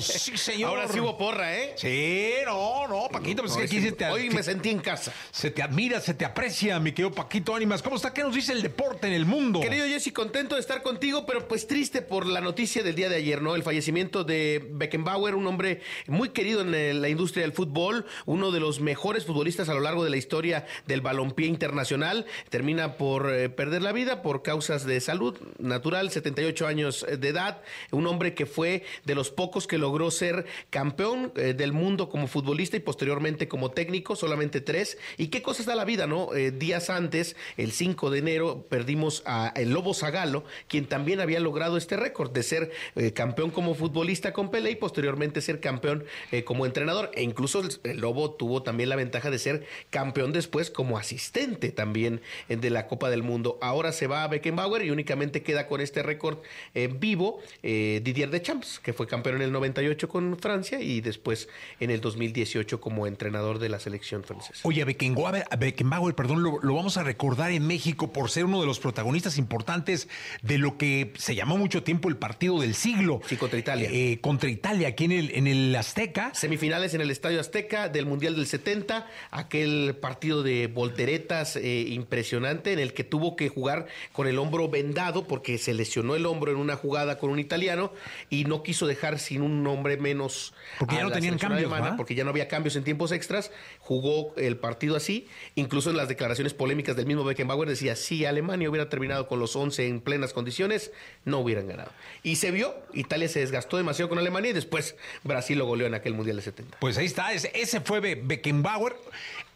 Sí, 0.00 0.36
señor. 0.36 0.70
Ahora 0.70 0.88
sí 0.88 1.00
hubo 1.00 1.16
porra, 1.16 1.56
¿eh? 1.56 1.74
Sí, 1.76 2.32
no, 2.44 2.86
no, 2.88 3.08
Paquito, 3.10 3.42
pues 3.42 3.52
es 3.52 3.58
que 3.58 3.64
aquí 3.64 3.80
se 3.80 3.92
te, 3.92 4.06
Hoy 4.06 4.28
me 4.30 4.42
sentí 4.42 4.70
en 4.70 4.80
casa. 4.80 5.12
se 5.30 5.50
te 5.50 5.62
admira, 5.62 6.00
se 6.00 6.12
te 6.14 6.24
aprecia, 6.24 6.78
mi 6.80 6.90
querido 6.92 7.12
Paquito 7.12 7.54
Ánimas. 7.54 7.82
¿Cómo 7.82 7.96
está? 7.96 8.12
¿Qué 8.12 8.22
nos 8.22 8.34
dice 8.34 8.52
el 8.52 8.62
deporte 8.62 9.06
en 9.06 9.12
el 9.14 9.24
mundo? 9.26 9.60
Querido 9.60 9.86
Jesse, 9.86 10.12
contento 10.12 10.56
de 10.56 10.60
estar 10.60 10.82
contigo, 10.82 11.24
pero 11.24 11.46
pues 11.48 11.66
triste 11.66 12.02
por 12.02 12.26
la 12.26 12.40
noticia 12.40 12.82
del 12.82 12.94
día 12.94 13.08
de 13.08 13.16
ayer, 13.16 13.40
¿no? 13.40 13.54
El 13.54 13.62
fallecimiento 13.62 14.24
de 14.24 14.66
Beckenbauer, 14.72 15.34
un 15.34 15.46
hombre 15.46 15.80
muy 16.08 16.30
querido 16.30 16.60
en 16.62 16.74
el- 16.74 17.00
la 17.00 17.08
industria 17.08 17.42
del 17.42 17.52
fútbol, 17.52 18.06
uno 18.26 18.50
de 18.50 18.60
los 18.60 18.80
mejores 18.80 19.24
futbolistas 19.24 19.68
a 19.68 19.74
lo 19.74 19.80
largo 19.80 20.04
de 20.04 20.10
la 20.10 20.16
historia 20.16 20.66
del 20.86 21.00
balompié 21.00 21.46
internacional. 21.46 22.26
Termina 22.50 22.96
por 22.96 23.32
eh, 23.32 23.48
perder 23.48 23.82
la 23.82 23.92
vida 23.92 24.20
por 24.22 24.42
causas 24.42 24.84
de 24.84 25.00
salud 25.00 25.38
natural, 25.76 26.10
78 26.10 26.66
años 26.66 27.06
de 27.06 27.28
edad. 27.28 27.60
Un 27.90 28.06
hombre 28.06 28.34
que 28.34 28.46
fue 28.46 28.84
de 29.04 29.14
los 29.14 29.30
pocos 29.30 29.66
que 29.66 29.78
logró 29.78 30.10
ser 30.10 30.46
campeón 30.70 31.32
eh, 31.36 31.54
del 31.54 31.72
mundo 31.72 32.08
como 32.08 32.26
futbolista 32.26 32.76
y 32.76 32.80
posteriormente 32.80 33.46
como 33.46 33.70
técnico, 33.70 34.16
solamente 34.16 34.60
tres. 34.60 34.96
¿Y 35.18 35.28
qué 35.28 35.42
cosas 35.42 35.66
da 35.66 35.74
la 35.74 35.84
vida, 35.84 36.06
no? 36.06 36.34
Eh, 36.34 36.50
días 36.50 36.88
antes, 36.90 37.36
el 37.56 37.72
5 37.72 38.10
de 38.10 38.18
enero, 38.18 38.66
perdimos 38.68 39.22
a 39.26 39.52
el 39.56 39.70
Lobo 39.70 39.92
Zagalo, 39.92 40.44
quien 40.68 40.86
también 40.86 41.20
había 41.20 41.40
logrado 41.40 41.76
este 41.76 41.96
récord 41.96 42.30
de 42.30 42.42
ser 42.42 42.70
eh, 42.94 43.12
campeón 43.12 43.50
como 43.50 43.74
futbolista 43.74 44.32
con 44.32 44.50
Pelé 44.50 44.70
y 44.70 44.76
posteriormente 44.76 45.40
ser 45.40 45.60
campeón 45.60 46.04
eh, 46.32 46.44
como 46.44 46.66
entrenador. 46.66 47.10
E 47.14 47.22
incluso 47.22 47.60
el, 47.60 47.68
el 47.84 47.98
Lobo 47.98 48.32
tuvo 48.32 48.62
también 48.62 48.88
la 48.88 48.96
ventaja 48.96 49.30
de 49.30 49.38
ser 49.38 49.66
campeón 49.90 50.32
después 50.32 50.70
como 50.70 50.98
asistente 50.98 51.70
también 51.70 52.20
eh, 52.48 52.56
de 52.56 52.70
la 52.70 52.86
Copa 52.86 53.10
del 53.10 53.22
Mundo. 53.22 53.58
Ahora 53.60 53.92
se 53.92 54.06
va 54.06 54.24
a 54.24 54.28
Beckenbauer 54.28 54.84
y 54.84 54.90
únicamente 54.90 55.42
queda 55.42 55.65
con 55.66 55.80
este 55.80 56.02
récord 56.02 56.38
eh, 56.74 56.88
vivo 56.88 57.40
eh, 57.62 58.00
Didier 58.02 58.30
Deschamps, 58.30 58.78
que 58.80 58.92
fue 58.92 59.06
campeón 59.06 59.36
en 59.36 59.42
el 59.42 59.52
98 59.52 60.08
con 60.08 60.38
Francia 60.38 60.80
y 60.80 61.00
después 61.00 61.48
en 61.80 61.90
el 61.90 62.00
2018 62.00 62.80
como 62.80 63.06
entrenador 63.06 63.58
de 63.58 63.68
la 63.68 63.80
selección 63.80 64.24
francesa. 64.24 64.60
Oye, 64.62 64.82
a 64.82 64.84
Beckenbauer, 64.84 65.44
a 65.50 65.56
Beckenbauer, 65.56 66.14
perdón, 66.14 66.42
lo, 66.42 66.58
lo 66.62 66.74
vamos 66.74 66.96
a 66.96 67.02
recordar 67.02 67.52
en 67.52 67.66
México 67.66 68.12
por 68.12 68.30
ser 68.30 68.44
uno 68.44 68.60
de 68.60 68.66
los 68.66 68.78
protagonistas 68.78 69.38
importantes 69.38 70.08
de 70.42 70.58
lo 70.58 70.78
que 70.78 71.12
se 71.16 71.34
llamó 71.34 71.56
mucho 71.56 71.82
tiempo 71.82 72.08
el 72.08 72.16
partido 72.16 72.60
del 72.60 72.74
siglo. 72.74 73.20
Sí, 73.26 73.36
contra 73.36 73.58
Italia. 73.58 73.88
Eh, 73.92 74.18
contra 74.20 74.50
Italia, 74.50 74.88
aquí 74.88 75.04
en 75.04 75.12
el, 75.12 75.30
en 75.34 75.46
el 75.46 75.74
Azteca. 75.74 76.32
Semifinales 76.34 76.94
en 76.94 77.00
el 77.00 77.10
Estadio 77.10 77.40
Azteca 77.40 77.88
del 77.88 78.06
Mundial 78.06 78.36
del 78.36 78.46
70, 78.46 79.06
aquel 79.30 79.96
partido 80.00 80.42
de 80.42 80.66
volteretas 80.66 81.56
eh, 81.56 81.86
impresionante 81.88 82.72
en 82.72 82.78
el 82.78 82.92
que 82.92 83.04
tuvo 83.04 83.36
que 83.36 83.48
jugar 83.48 83.86
con 84.12 84.26
el 84.26 84.38
hombro 84.38 84.68
vendado 84.68 85.26
porque 85.26 85.55
se 85.58 85.74
lesionó 85.74 86.14
el 86.16 86.26
hombro 86.26 86.50
en 86.52 86.58
una 86.58 86.76
jugada 86.76 87.18
con 87.18 87.30
un 87.30 87.38
italiano 87.38 87.92
y 88.30 88.44
no 88.44 88.62
quiso 88.62 88.86
dejar 88.86 89.18
sin 89.18 89.42
un 89.42 89.66
hombre 89.66 89.96
menos. 89.96 90.54
Porque 90.78 90.96
ya 90.96 91.02
no 91.04 91.10
tenían 91.10 91.38
cambios, 91.38 91.70
porque 91.96 92.14
ya 92.14 92.24
no 92.24 92.30
había 92.30 92.48
cambios 92.48 92.76
en 92.76 92.84
tiempos 92.84 93.12
extras, 93.12 93.50
jugó 93.78 94.34
el 94.36 94.56
partido 94.56 94.96
así, 94.96 95.26
incluso 95.54 95.90
en 95.90 95.96
las 95.96 96.08
declaraciones 96.08 96.54
polémicas 96.54 96.96
del 96.96 97.06
mismo 97.06 97.24
Beckenbauer 97.24 97.68
decía, 97.68 97.96
si 97.96 98.24
Alemania 98.24 98.68
hubiera 98.70 98.88
terminado 98.88 99.28
con 99.28 99.38
los 99.40 99.54
11 99.56 99.86
en 99.88 100.00
plenas 100.00 100.32
condiciones, 100.32 100.92
no 101.24 101.38
hubieran 101.38 101.66
ganado. 101.68 101.90
Y 102.22 102.36
se 102.36 102.50
vio, 102.50 102.74
Italia 102.92 103.28
se 103.28 103.40
desgastó 103.40 103.76
demasiado 103.76 104.08
con 104.08 104.18
Alemania 104.18 104.50
y 104.50 104.54
después 104.54 104.96
Brasil 105.24 105.58
lo 105.58 105.66
goleó 105.66 105.86
en 105.86 105.94
aquel 105.94 106.14
Mundial 106.14 106.36
de 106.36 106.42
70. 106.42 106.78
Pues 106.80 106.96
ahí 106.98 107.06
está, 107.06 107.32
ese, 107.32 107.80
fue 107.80 108.00
Be- 108.00 108.14
Beckenbauer. 108.16 108.96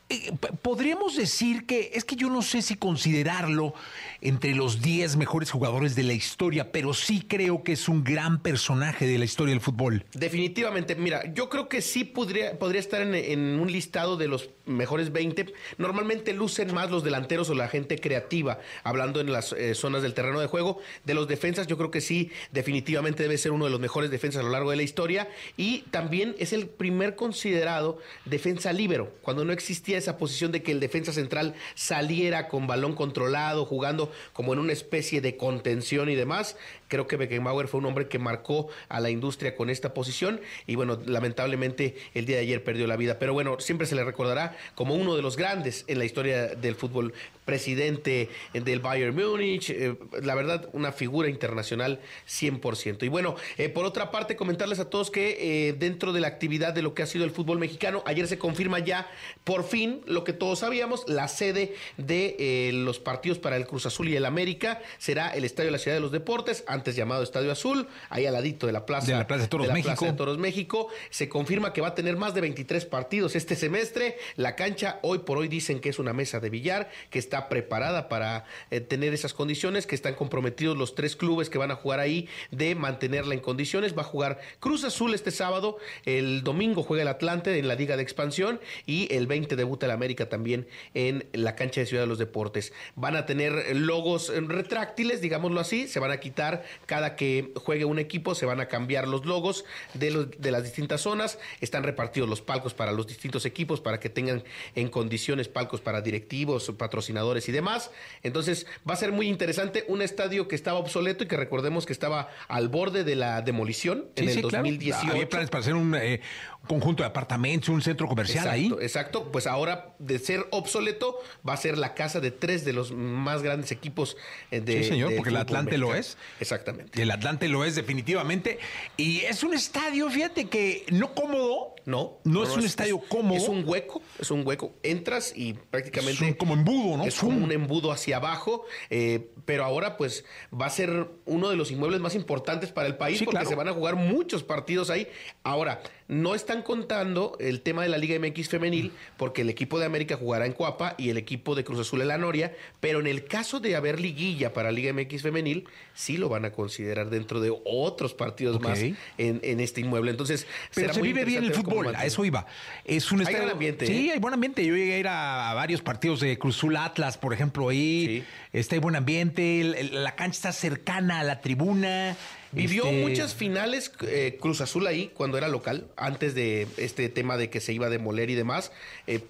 Eh, 0.09 0.33
Podríamos 0.63 1.17
decir 1.17 1.67
que, 1.67 1.93
es 1.95 2.05
que 2.05 2.17
yo 2.17 2.29
no 2.31 2.43
sé 2.43 2.63
si 2.63 2.75
considerarlo 2.77 3.75
entre 4.23 4.55
los 4.55 4.83
10 4.83 5.17
mejores 5.17 5.51
jugadores 5.51 5.95
de 5.95 6.03
la 6.03 6.13
historia, 6.13 6.73
pero 6.73 6.95
sí 6.95 7.25
creo 7.27 7.63
que 7.63 7.73
es 7.73 7.89
un 7.89 8.05
gran 8.05 8.43
personaje 8.43 9.07
de 9.07 9.19
la 9.19 9.25
historia 9.25 9.53
del 9.53 9.61
fútbol. 9.61 10.05
Definitivamente, 10.13 10.95
mira, 10.95 11.33
yo 11.33 11.49
creo 11.49 11.69
que 11.69 11.81
sí 11.81 12.05
podría, 12.05 12.59
podría 12.59 12.81
estar 12.81 13.01
en, 13.03 13.41
un 13.61 13.71
listado 13.71 14.17
de 14.17 14.29
los 14.29 14.51
mejores 14.67 15.13
20. 15.13 15.53
Normalmente 15.79 16.33
lucen 16.33 16.73
más 16.75 16.91
los 16.91 17.03
delanteros 17.03 17.51
o 17.51 17.55
la 17.55 17.69
gente 17.69 17.99
creativa, 17.99 18.59
hablando 18.85 19.21
en 19.21 19.33
las 19.33 19.53
eh, 19.53 19.75
zonas 19.75 20.03
del 20.03 20.15
terreno 20.15 20.41
de 20.41 20.47
juego. 20.47 20.81
De 21.05 21.15
los 21.15 21.29
defensas, 21.29 21.67
yo 21.67 21.77
creo 21.77 21.91
que 21.91 22.01
sí, 22.01 22.31
definitivamente 22.53 23.23
debe 23.23 23.39
ser 23.39 23.53
uno 23.53 23.65
de 23.65 23.71
los 23.71 23.81
mejores 23.81 24.11
defensas 24.11 24.41
a 24.41 24.45
lo 24.45 24.51
largo 24.51 24.71
de 24.71 24.77
la 24.77 24.83
historia. 24.83 25.29
Y 25.57 25.83
también 25.91 26.35
es 26.39 26.53
el 26.53 26.69
primer 26.69 27.17
considerado 27.17 27.99
defensa 28.25 28.73
líbero, 28.73 29.13
cuando 29.23 29.45
no 29.45 29.53
existía 29.53 29.99
esa 29.99 30.19
posición 30.19 30.53
de 30.53 30.63
que 30.63 30.73
el 30.73 30.81
defensa 30.81 31.13
central 31.13 31.55
saliera 31.75 32.49
con 32.49 32.67
balón 32.67 32.95
controlado, 32.95 33.65
jugando 33.65 34.10
como 34.33 34.53
en 34.53 34.59
una 34.59 34.73
especie 34.73 35.21
de 35.21 35.37
contención 35.37 36.09
y 36.09 36.15
demás. 36.15 36.57
Creo 36.91 37.07
que 37.07 37.17
Beckenbauer 37.17 37.69
fue 37.69 37.79
un 37.79 37.87
hombre 37.87 38.09
que 38.09 38.19
marcó 38.19 38.67
a 38.89 38.99
la 38.99 39.11
industria 39.11 39.55
con 39.55 39.71
esta 39.71 39.95
posición 39.95 40.41
y 40.67 40.75
bueno, 40.75 40.99
lamentablemente 41.07 41.95
el 42.15 42.27
día 42.27 42.37
de 42.37 42.43
ayer 42.43 42.65
perdió 42.65 42.89
la 42.89 42.97
vida. 42.97 43.21
Pero 43.21 43.33
bueno, 43.33 43.61
siempre 43.61 43.87
se 43.87 43.95
le 43.95 44.03
recordará 44.03 44.57
como 44.75 44.97
uno 44.97 45.15
de 45.15 45.23
los 45.23 45.37
grandes 45.37 45.85
en 45.87 46.01
la 46.01 46.05
historia 46.05 46.49
del 46.49 46.75
fútbol, 46.75 47.15
presidente 47.45 48.29
del 48.53 48.79
Bayern 48.79 49.15
Múnich, 49.15 49.71
eh, 49.71 49.97
la 50.23 50.37
verdad, 50.37 50.69
una 50.73 50.93
figura 50.93 51.29
internacional 51.29 51.99
100%. 52.29 53.05
Y 53.05 53.09
bueno, 53.09 53.35
eh, 53.59 53.69
por 53.69 53.85
otra 53.85 54.13
parte, 54.13 54.37
comentarles 54.37 54.79
a 54.79 54.89
todos 54.89 55.11
que 55.11 55.69
eh, 55.69 55.73
dentro 55.73 56.13
de 56.13 56.21
la 56.21 56.29
actividad 56.29 56.73
de 56.73 56.83
lo 56.83 56.95
que 56.95 57.03
ha 57.03 57.07
sido 57.07 57.25
el 57.25 57.33
fútbol 57.33 57.59
mexicano, 57.59 58.05
ayer 58.07 58.29
se 58.29 58.39
confirma 58.39 58.79
ya 58.79 59.11
por 59.43 59.65
fin 59.65 60.01
lo 60.07 60.23
que 60.23 60.33
todos 60.33 60.61
sabíamos, 60.61 61.05
la 61.09 61.27
sede 61.27 61.75
de 61.97 62.71
los 62.73 63.01
partidos 63.01 63.39
para 63.39 63.57
el 63.57 63.67
Cruz 63.67 63.85
Azul 63.87 64.09
y 64.09 64.17
el 64.17 64.27
América 64.27 64.81
será 64.99 65.31
el 65.31 65.45
Estadio 65.45 65.69
de 65.69 65.73
la 65.73 65.79
Ciudad 65.79 65.97
de 65.97 66.01
los 66.01 66.13
Deportes, 66.13 66.63
antes 66.81 66.97
llamado 66.97 67.23
Estadio 67.23 67.53
Azul, 67.53 67.87
ahí 68.09 68.25
al 68.25 68.33
ladito 68.33 68.67
de 68.67 68.73
la 68.73 68.87
Plaza 68.87 69.07
De 69.07 69.19
la 69.19 69.27
Plaza 69.27 69.43
de 69.43 69.49
Toros 69.49 69.67
la 69.67 69.75
México. 69.75 69.95
Plaza 69.95 70.13
de 70.13 70.17
Toros 70.17 70.39
México. 70.39 70.89
Se 71.11 71.29
confirma 71.29 71.75
que 71.75 71.83
va 71.83 71.89
a 71.89 71.95
tener 71.95 72.17
más 72.17 72.35
de 72.35 72.41
23 72.41 72.87
partidos 72.87 73.37
este 73.37 73.55
semestre. 73.55 74.17
La 74.37 74.57
cancha 74.57 74.99
hoy 75.03 75.19
por 75.19 75.37
hoy 75.37 75.49
dicen 75.49 75.81
que 75.81 75.91
es 75.91 75.99
una 75.99 76.15
mesa 76.15 76.41
de 76.41 76.49
billar, 76.49 76.91
que 77.11 77.19
está 77.19 77.51
preparada 77.51 78.09
para 78.09 78.45
eh, 78.71 78.81
tener 78.81 79.13
esas 79.13 79.35
condiciones, 79.35 79.87
que 79.87 79.95
están 79.95 80.15
comprometidos 80.15 80.77
los 80.77 80.95
tres 80.95 81.17
clubes 81.17 81.51
que 81.51 81.59
van 81.59 81.71
a 81.71 81.77
jugar 81.77 82.01
ahí 82.01 82.29
de 82.51 82.75
mantenerla 82.75 83.35
en 83.35 83.41
condiciones. 83.41 83.97
Va 83.97 84.03
a 84.03 84.07
jugar 84.07 84.41
Cruz 84.59 84.85
Azul 84.85 85.13
este 85.13 85.31
sábado, 85.31 85.77
el 86.07 86.43
domingo 86.43 86.83
juega 86.83 87.03
el 87.03 87.09
Atlante 87.09 87.59
en 87.59 87.69
la 87.69 87.75
Liga 87.75 87.99
de 87.99 88.03
Expansión 88.03 88.59
y 88.87 89.15
el 89.15 89.27
20 89.27 89.55
debuta 89.55 89.85
el 89.85 89.93
América 89.93 90.31
también 90.31 90.67
en 90.95 91.29
la 91.33 91.57
cancha 91.57 91.83
de 91.83 91.87
Ciudad 91.87 92.05
de 92.05 92.09
los 92.09 92.19
Deportes. 92.19 92.73
Van 92.95 93.17
a 93.17 93.27
tener 93.27 93.77
logos 93.77 94.31
eh, 94.31 94.41
retráctiles, 94.41 95.21
digámoslo 95.21 95.61
así, 95.61 95.87
se 95.87 96.01
van 96.01 96.11
a 96.11 96.21
quitar 96.21 96.65
cada 96.87 97.17
que 97.17 97.53
juegue 97.57 97.85
un 97.85 97.99
equipo, 97.99 98.35
se 98.35 98.47
van 98.47 98.61
a 98.61 98.67
cambiar 98.67 99.09
los 99.09 99.25
logos 99.27 99.65
de, 99.95 100.11
los- 100.11 100.31
de 100.31 100.51
las 100.51 100.63
distintas 100.65 101.01
zonas, 101.01 101.39
están 101.61 101.83
repartidos 101.83 102.29
los 102.29 102.41
palcos 102.43 102.75
para 102.75 102.93
los 102.93 103.07
distintos 103.07 103.45
equipos 103.45 103.81
para 103.81 104.01
que 104.01 104.09
tengan 104.11 104.45
en 104.75 104.89
condiciones 104.89 105.49
palcos 105.49 105.81
para 105.81 106.01
directivos, 106.01 106.71
patrocinadores 106.77 107.49
y 107.49 107.53
demás. 107.53 107.91
Entonces 108.23 108.67
va 108.89 108.95
a 108.95 108.97
ser 108.97 109.13
muy 109.13 109.29
interesante 109.29 109.85
un 109.89 110.03
estadio 110.03 110.49
que 110.49 110.57
estaba 110.57 110.79
obsoleto 110.79 111.25
y 111.25 111.27
que 111.29 111.37
recordemos 111.37 111.87
que 111.87 111.93
estaba 111.93 112.29
al 112.49 112.69
borde 112.69 113.05
de 113.05 113.17
la 113.17 113.43
demolición 113.43 114.07
en 114.17 114.29
el 114.29 114.35
claro. 114.43 114.49
2018. 114.59 115.11
Había 115.13 115.29
planes 115.29 115.51
para 115.51 115.61
hacer 115.63 115.75
un, 115.75 115.95
eh, 115.95 116.21
conjunto 116.67 117.03
de 117.03 117.09
apartamentos, 117.09 117.69
un 117.69 117.83
centro 117.83 118.07
comercial 118.07 118.47
Exacto, 118.47 118.79
ahí. 118.79 118.85
exacto. 118.85 119.33
Pues 119.33 119.47
ahora, 119.47 119.95
de 119.99 120.19
ser 120.19 120.47
obsoleto, 120.51 121.19
va 121.47 121.55
a 121.55 121.57
ser 121.57 121.79
la 121.79 121.95
casa 121.95 122.21
de 122.21 122.31
tres 122.31 122.65
de 122.65 122.73
los 122.73 122.93
más 122.93 123.43
grandes 123.43 123.73
equipos 123.73 124.17
eh, 124.51 124.61
de. 124.61 124.83
Sí, 124.83 124.91
señor, 124.91 125.15
porque 125.17 125.31
el 125.31 125.37
Atlante 125.37 125.79
lo 125.79 125.95
es. 125.95 126.17
Exactamente. 126.39 127.01
El 127.03 127.11
Atlante 127.11 127.49
lo 127.49 127.65
es 127.65 127.75
definitivamente. 127.75 128.59
Y 128.97 129.21
es 129.21 129.43
un 129.43 129.55
estadio, 129.55 130.09
fíjate 130.11 130.49
que 130.49 130.85
no 130.91 131.15
cómodo. 131.15 131.75
No, 131.87 132.19
No 132.25 132.43
es 132.43 132.51
un 132.51 132.65
estadio 132.65 132.99
cómodo. 133.01 133.37
Es 133.37 133.49
un 133.49 133.63
hueco, 133.67 134.03
es 134.19 134.31
un 134.31 134.47
hueco. 134.47 134.75
Entras 134.83 135.33
y 135.35 135.55
prácticamente. 135.55 136.13
Es 136.25 136.31
un- 136.31 136.35
como 136.35 136.55
embudo, 136.55 136.97
¿no? 136.99 137.05
Es 137.05 137.19
como 137.19 137.45
un 137.45 137.53
embudo 137.53 137.93
hacia 137.93 138.17
abajo. 138.17 138.65
eh, 138.91 139.31
pero 139.45 139.65
ahora, 139.65 139.97
pues, 139.97 140.25
va 140.59 140.67
a 140.67 140.71
ser 140.71 141.09
uno 141.25 141.49
de 141.49 141.57
los 141.57 141.71
inmuebles 141.73 142.01
más 142.01 142.15
importantes 142.15 142.71
para 142.71 142.87
el 142.87 142.97
país 142.97 143.19
Sí, 143.19 143.25
porque 143.25 143.37
claro. 143.39 143.49
se 143.49 143.55
van 143.57 143.69
a 143.69 143.73
jugar 143.73 143.97
muchos 143.97 144.43
partidos 144.45 144.91
ahí. 144.91 145.09
Ahora, 145.43 145.83
no 146.07 146.35
están 146.35 146.63
contando 146.63 147.37
el 147.41 147.61
tema 147.63 147.83
de 147.83 147.89
la 147.89 147.99
Liga 147.99 148.15
MX 148.19 148.49
femenil 148.49 148.93
porque 149.17 149.43
el 149.43 149.49
equipo 149.51 149.79
de 149.79 149.87
América 149.87 150.17
jugará 150.17 150.47
en 150.47 150.53
Coapa 150.53 150.95
y 150.99 151.11
el 151.11 151.17
equipo 151.17 151.55
de 151.55 151.65
Cruz 151.65 151.81
Azul 151.81 152.01
en 152.03 152.09
la 152.09 152.19
Noria. 152.19 152.55
Pero 152.81 153.01
en 153.01 153.07
el 153.07 153.25
caso 153.25 153.59
de 153.61 153.75
haber 153.77 154.01
liguilla 154.01 154.53
para 154.53 154.71
Liga 154.71 154.93
MX 154.93 155.23
femenil, 155.23 155.67
sí 156.01 156.17
lo 156.17 156.29
van 156.29 156.45
a 156.45 156.53
considerar 156.53 157.11
dentro 157.11 157.41
de 157.41 157.53
otros 157.65 158.15
partidos 158.15 158.61
más 158.61 158.79
en, 158.81 158.97
en 159.19 159.61
este 159.61 159.83
inmueble. 159.83 160.11
Entonces, 160.11 160.47
Pero 160.75 160.87
será 160.87 160.95
se 160.95 161.01
muy 161.01 161.09
vive 161.13 161.25
bien 161.25 161.45
el 161.45 161.53
fútbol, 161.55 161.95
a 161.95 162.05
eso 162.07 162.25
iba. 162.25 162.47
Es 162.85 163.13
un 163.13 163.21
Hay 163.21 163.25
estadio. 163.25 163.39
gran 163.43 163.53
ambiente, 163.53 163.87
Sí, 163.87 164.09
¿eh? 164.09 164.13
hay 164.13 164.19
buen 164.19 164.35
ambiente. 164.35 164.65
Yo 164.65 164.75
llegué 164.75 164.95
a 164.95 164.99
ir 164.99 165.09
a, 165.09 165.51
a 165.51 165.55
varios 165.55 165.83
partidos 165.83 166.21
de 166.21 166.39
Cruzul 166.39 166.77
Atlas, 166.77 167.19
por 167.19 167.33
ejemplo, 167.35 167.69
ahí. 167.69 168.07
Sí. 168.07 168.25
Está 168.53 168.75
hay 168.77 168.81
buen 168.81 168.97
ambiente, 168.97 169.61
el- 169.61 169.75
el- 169.75 170.05
la 170.05 170.17
cancha 170.17 170.37
está 170.37 170.53
cercana 170.53 171.21
a 171.21 171.25
la 171.25 171.41
tribuna. 171.41 172.17
Vivió 172.53 172.85
Este, 172.87 173.03
muchas 173.03 173.35
finales 173.35 173.93
eh, 174.09 174.37
Cruz 174.41 174.61
Azul 174.61 174.87
ahí 174.89 175.11
cuando 175.15 175.39
era 175.39 175.47
local, 175.47 175.87
antes 175.97 176.35
de 176.35 176.67
este 176.79 177.09
tema 177.09 177.37
de 177.37 177.49
que 177.51 177.61
se 177.61 177.73
iba 177.73 177.87
a 177.87 177.91
demoler 177.91 178.29
y 178.31 178.35
demás. 178.35 178.73
Eh, 179.07 179.21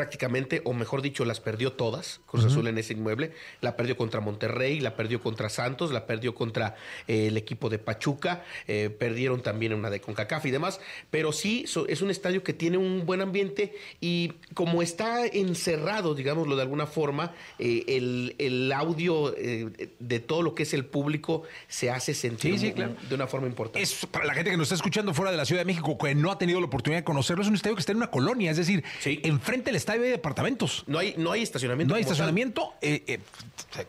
prácticamente, 0.00 0.62
o 0.64 0.72
mejor 0.72 1.02
dicho, 1.02 1.26
las 1.26 1.40
perdió 1.40 1.74
todas, 1.74 2.22
Cruz 2.24 2.46
Azul 2.46 2.66
en 2.68 2.78
ese 2.78 2.94
inmueble. 2.94 3.32
La 3.60 3.76
perdió 3.76 3.98
contra 3.98 4.22
Monterrey, 4.22 4.80
la 4.80 4.96
perdió 4.96 5.20
contra 5.20 5.50
Santos, 5.50 5.92
la 5.92 6.06
perdió 6.06 6.34
contra 6.34 6.74
eh, 7.06 7.26
el 7.26 7.36
equipo 7.36 7.68
de 7.68 7.78
Pachuca, 7.78 8.42
eh, 8.66 8.88
perdieron 8.88 9.42
también 9.42 9.74
una 9.74 9.90
de 9.90 10.00
CONCACAF 10.00 10.46
y 10.46 10.52
demás. 10.52 10.80
Pero 11.10 11.32
sí, 11.32 11.66
es 11.88 12.00
un 12.00 12.10
estadio 12.10 12.42
que 12.42 12.54
tiene 12.54 12.78
un 12.78 13.04
buen 13.04 13.20
ambiente 13.20 13.74
y 14.00 14.32
como 14.54 14.80
está 14.80 15.26
encerrado, 15.26 16.14
digámoslo 16.14 16.56
de 16.56 16.62
alguna 16.62 16.86
forma, 16.86 17.34
eh, 17.58 17.84
el, 18.38 18.72
audio 18.72 19.32
de 19.32 20.20
todo 20.20 20.40
lo 20.40 20.54
que 20.54 20.62
es 20.62 20.72
el 20.72 20.86
público 20.86 21.42
se 21.68 21.90
hace 21.90 22.14
sentir 22.14 22.58
de 22.58 23.14
una 23.14 23.26
forma 23.26 23.48
importante. 23.48 23.82
Es 23.82 24.06
para 24.06 24.24
la 24.24 24.32
gente 24.32 24.50
que 24.50 24.56
nos 24.56 24.68
está 24.68 24.76
escuchando 24.76 25.12
fuera 25.12 25.30
de 25.30 25.36
la 25.36 25.44
Ciudad 25.44 25.60
de 25.60 25.66
México, 25.66 25.98
que 25.98 26.14
no 26.14 26.30
ha 26.30 26.38
tenido 26.38 26.58
la 26.58 26.66
oportunidad 26.66 27.00
de 27.00 27.04
conocerlo, 27.04 27.42
es 27.42 27.48
un 27.48 27.56
estadio 27.56 27.76
que 27.76 27.80
está 27.80 27.92
en 27.92 27.98
una 27.98 28.10
colonia, 28.10 28.50
es 28.50 28.56
decir, 28.56 28.82
enfrente 29.04 29.66
del 29.66 29.76
estadio 29.76 29.89
hay 29.90 29.98
departamentos. 30.00 30.84
No 30.86 30.98
hay, 30.98 31.14
no 31.16 31.32
hay 31.32 31.42
estacionamiento. 31.42 31.92
No 31.92 31.96
hay 31.96 32.02
estacionamiento. 32.02 32.74
Eh, 32.80 33.04
eh, 33.06 33.20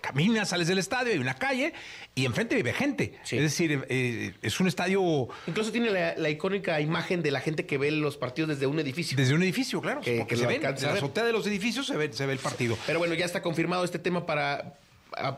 caminas, 0.01 0.49
sales 0.49 0.67
del 0.67 0.77
estadio, 0.77 1.13
hay 1.13 1.19
una 1.19 1.35
calle 1.35 1.73
y 2.13 2.25
enfrente 2.25 2.55
vive 2.55 2.73
gente. 2.73 3.19
Es 3.23 3.41
decir, 3.41 3.85
eh, 3.89 4.33
es 4.41 4.59
un 4.59 4.67
estadio. 4.67 5.29
Incluso 5.47 5.71
tiene 5.71 5.91
la, 5.91 6.29
icónica 6.29 6.79
imagen 6.81 7.21
de 7.21 7.31
la 7.31 7.39
gente 7.39 7.65
que 7.65 7.77
ve 7.77 7.91
los 7.91 8.17
partidos 8.17 8.49
desde 8.49 8.67
un 8.67 8.79
edificio. 8.79 9.17
Desde 9.17 9.33
un 9.33 9.43
edificio, 9.43 9.81
claro. 9.81 10.01
Que, 10.01 10.25
se 10.29 10.47
ven, 10.47 10.63
en 10.65 10.81
la 10.81 10.93
azotea 10.93 11.23
de 11.23 11.31
los 11.31 11.45
edificios 11.47 11.87
se 11.87 11.97
ve, 11.97 12.11
se 12.11 12.25
ve 12.25 12.33
el 12.33 12.39
partido. 12.39 12.77
Pero 12.85 12.99
bueno, 12.99 13.13
ya 13.13 13.25
está 13.25 13.41
confirmado 13.41 13.83
este 13.83 13.99
tema 13.99 14.25
para 14.25 14.75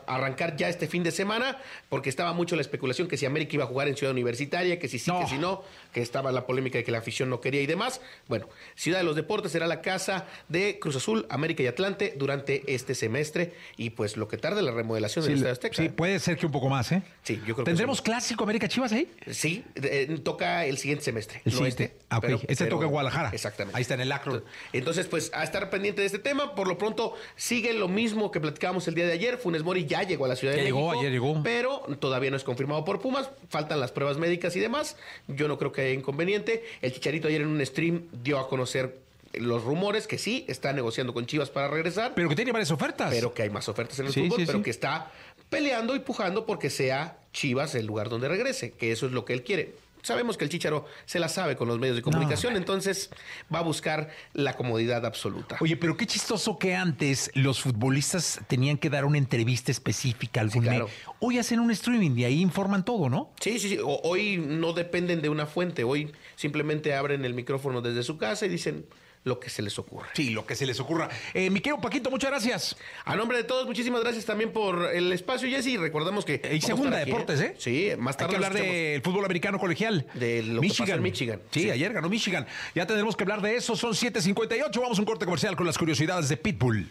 arrancar 0.06 0.56
ya 0.56 0.68
este 0.68 0.86
fin 0.86 1.02
de 1.02 1.10
semana, 1.10 1.58
porque 1.88 2.08
estaba 2.08 2.32
mucho 2.32 2.54
la 2.56 2.62
especulación 2.62 3.08
que 3.08 3.16
si 3.16 3.26
América 3.26 3.54
iba 3.54 3.64
a 3.64 3.66
jugar 3.66 3.88
en 3.88 3.96
Ciudad 3.96 4.12
Universitaria, 4.12 4.78
que 4.78 4.88
si 4.88 4.98
sí, 4.98 5.10
que 5.20 5.26
si 5.26 5.38
no, 5.38 5.62
que 5.94 6.02
estaba 6.02 6.32
la 6.32 6.44
polémica 6.44 6.76
de 6.76 6.84
que 6.84 6.90
la 6.90 6.98
afición 6.98 7.30
no 7.30 7.40
quería 7.40 7.62
y 7.62 7.66
demás. 7.66 8.02
Bueno, 8.28 8.48
Ciudad 8.74 8.98
de 8.98 9.04
los 9.04 9.16
Deportes 9.16 9.52
será 9.52 9.66
la 9.66 9.80
casa 9.80 10.26
de 10.48 10.78
Cruz 10.80 10.96
Azul, 10.96 11.24
América 11.30 11.62
y 11.62 11.68
Atlante 11.68 12.14
durante 12.18 12.74
este 12.74 12.94
semestre 12.94 13.54
y 13.76 13.90
pues 13.90 14.16
lo 14.16 14.28
que 14.28 14.36
tarde 14.36 14.60
la 14.60 14.72
remodelación 14.72 15.24
del 15.24 15.34
Estadio 15.34 15.52
Azteca. 15.52 15.76
Sí, 15.76 15.88
puede 15.88 16.18
ser 16.18 16.36
que 16.36 16.46
un 16.46 16.52
poco 16.52 16.68
más, 16.68 16.90
¿eh? 16.92 17.02
Sí, 17.22 17.40
yo 17.46 17.54
creo 17.54 17.64
¿Tendremos 17.64 18.02
clásico 18.02 18.42
América 18.42 18.68
Chivas 18.68 18.92
ahí? 18.92 19.08
Sí, 19.30 19.64
eh, 19.76 20.18
toca 20.22 20.66
el 20.66 20.78
siguiente 20.78 21.04
semestre. 21.04 21.40
El 21.44 21.52
siguiente. 21.52 21.96
Ah, 22.10 22.20
este 22.48 22.66
toca 22.66 22.86
en 22.86 22.90
Guadalajara. 22.90 23.30
Exactamente. 23.32 23.76
Ahí 23.76 23.82
está 23.82 23.94
en 23.94 24.00
el 24.00 24.10
acro. 24.10 24.42
Entonces, 24.72 25.06
pues 25.06 25.30
a 25.32 25.44
estar 25.44 25.70
pendiente 25.70 26.00
de 26.00 26.06
este 26.06 26.18
tema. 26.18 26.56
Por 26.56 26.66
lo 26.66 26.76
pronto, 26.76 27.14
sigue 27.36 27.72
lo 27.72 27.86
mismo 27.86 28.32
que 28.32 28.40
platicábamos 28.40 28.88
el 28.88 28.94
día 28.94 29.06
de 29.06 29.12
ayer. 29.12 29.38
Funes 29.38 29.62
Mori 29.62 29.86
ya 29.86 30.02
llegó 30.02 30.24
a 30.24 30.28
la 30.28 30.36
ciudad 30.36 30.56
llegó, 30.56 30.90
ayer 30.90 31.12
llegó. 31.12 31.40
Pero 31.42 31.82
todavía 32.00 32.30
no 32.30 32.36
es 32.36 32.44
confirmado 32.44 32.84
por 32.84 33.00
Pumas. 33.00 33.30
Faltan 33.48 33.78
las 33.78 33.92
pruebas 33.92 34.18
médicas 34.18 34.56
y 34.56 34.60
demás. 34.60 34.96
Yo 35.28 35.46
no 35.48 35.58
creo 35.58 35.72
que 35.72 35.83
haya 35.86 35.94
inconveniente. 35.94 36.64
El 36.82 36.92
Chicharito 36.92 37.28
ayer 37.28 37.42
en 37.42 37.48
un 37.48 37.64
stream 37.64 38.04
dio 38.22 38.38
a 38.38 38.48
conocer 38.48 38.98
los 39.34 39.64
rumores 39.64 40.06
que 40.06 40.18
sí 40.18 40.44
está 40.48 40.72
negociando 40.72 41.12
con 41.12 41.26
Chivas 41.26 41.50
para 41.50 41.68
regresar. 41.68 42.12
Pero 42.14 42.28
que 42.28 42.36
tiene 42.36 42.52
varias 42.52 42.70
ofertas. 42.70 43.10
Pero 43.10 43.34
que 43.34 43.42
hay 43.42 43.50
más 43.50 43.68
ofertas 43.68 43.98
en 43.98 44.06
el 44.06 44.12
fútbol, 44.12 44.42
pero 44.46 44.62
que 44.62 44.70
está 44.70 45.10
peleando 45.50 45.94
y 45.96 46.00
pujando 46.00 46.46
porque 46.46 46.70
sea 46.70 47.18
Chivas 47.32 47.74
el 47.74 47.86
lugar 47.86 48.08
donde 48.08 48.28
regrese, 48.28 48.72
que 48.72 48.92
eso 48.92 49.06
es 49.06 49.12
lo 49.12 49.24
que 49.24 49.32
él 49.32 49.42
quiere 49.42 49.83
sabemos 50.04 50.36
que 50.36 50.44
el 50.44 50.50
Chicharo 50.50 50.84
se 51.06 51.18
la 51.18 51.28
sabe 51.28 51.56
con 51.56 51.66
los 51.66 51.78
medios 51.78 51.96
de 51.96 52.02
comunicación, 52.02 52.56
entonces 52.56 53.10
va 53.52 53.60
a 53.60 53.62
buscar 53.62 54.10
la 54.34 54.54
comodidad 54.54 55.04
absoluta. 55.06 55.56
Oye, 55.60 55.76
pero 55.76 55.96
qué 55.96 56.06
chistoso 56.06 56.58
que 56.58 56.76
antes 56.76 57.30
los 57.34 57.60
futbolistas 57.60 58.40
tenían 58.46 58.76
que 58.76 58.90
dar 58.90 59.06
una 59.06 59.18
entrevista 59.18 59.72
específica 59.72 60.40
al 60.40 60.50
algún 60.54 60.86
Hoy 61.20 61.38
hacen 61.38 61.58
un 61.58 61.70
streaming 61.70 62.16
y 62.18 62.24
ahí 62.24 62.40
informan 62.40 62.84
todo, 62.84 63.08
¿no? 63.08 63.32
Sí, 63.40 63.58
sí, 63.58 63.70
sí. 63.70 63.78
hoy 63.82 64.36
no 64.36 64.74
dependen 64.74 65.22
de 65.22 65.30
una 65.30 65.46
fuente. 65.46 65.84
Hoy 65.84 66.12
simplemente 66.36 66.94
abren 66.94 67.24
el 67.24 67.32
micrófono 67.32 67.80
desde 67.80 68.02
su 68.02 68.18
casa 68.18 68.44
y 68.44 68.50
dicen 68.50 68.84
lo 69.24 69.40
que 69.40 69.50
se 69.50 69.62
les 69.62 69.78
ocurra. 69.78 70.08
Sí, 70.14 70.30
lo 70.30 70.46
que 70.46 70.54
se 70.54 70.66
les 70.66 70.78
ocurra. 70.78 71.08
Eh, 71.32 71.50
mi 71.50 71.60
querido 71.60 71.80
Paquito, 71.80 72.10
muchas 72.10 72.30
gracias. 72.30 72.76
A 73.04 73.16
nombre 73.16 73.38
de 73.38 73.44
todos, 73.44 73.66
muchísimas 73.66 74.02
gracias 74.02 74.24
también 74.24 74.52
por 74.52 74.94
el 74.94 75.12
espacio, 75.12 75.48
Jesse. 75.48 75.78
Recordamos 75.78 76.24
que. 76.24 76.40
Y 76.52 76.60
segunda 76.60 76.98
deportes, 76.98 77.40
¿eh? 77.40 77.54
Sí, 77.58 77.90
más 77.98 78.16
tarde. 78.16 78.36
Hay 78.36 78.40
que 78.40 78.46
hablar 78.46 78.62
del 78.62 79.02
fútbol 79.02 79.24
americano 79.24 79.58
colegial. 79.58 80.06
De 80.14 80.42
Michigan. 80.60 81.02
Michigan. 81.02 81.40
Sí, 81.50 81.70
ayer 81.70 81.92
ganó 81.92 82.08
Michigan. 82.08 82.46
Ya 82.74 82.86
tendremos 82.86 83.16
que 83.16 83.24
hablar 83.24 83.40
de 83.40 83.56
eso. 83.56 83.76
Son 83.76 83.92
7:58. 83.92 84.80
Vamos 84.80 84.98
a 84.98 85.02
un 85.02 85.06
corte 85.06 85.24
comercial 85.24 85.56
con 85.56 85.66
las 85.66 85.78
curiosidades 85.78 86.28
de 86.28 86.36
Pitbull. 86.36 86.90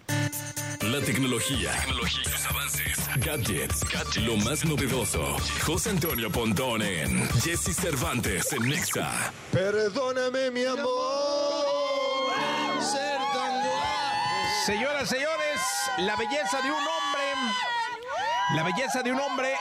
La 0.81 0.99
tecnología, 0.99 1.71
tecnología 1.79 2.23
sus 2.25 2.45
avances, 2.45 3.09
gadgets, 3.25 4.17
lo 4.17 4.35
más 4.37 4.65
novedoso. 4.65 5.37
José 5.65 5.91
Antonio 5.91 6.29
Pontón 6.29 6.81
en 6.81 7.25
Jesse 7.41 7.73
Cervantes 7.73 8.51
en 8.51 8.67
Nexa. 8.67 9.31
Perdóname, 9.51 10.51
mi 10.51 10.65
amor. 10.65 11.22
Señoras, 14.65 15.09
señores, 15.09 15.59
la 15.97 16.15
belleza 16.15 16.61
de 16.61 16.71
un 16.71 16.77
hombre, 16.77 17.23
la 18.55 18.63
belleza 18.63 19.03
de 19.03 19.11
un 19.11 19.19
hombre 19.19 19.53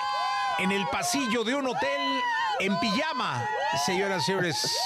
en 0.60 0.70
el 0.70 0.86
pasillo 0.92 1.42
de 1.42 1.56
un 1.56 1.66
hotel 1.66 2.20
en 2.60 2.78
pijama, 2.78 3.44
señoras, 3.84 4.24
señores. 4.24 4.80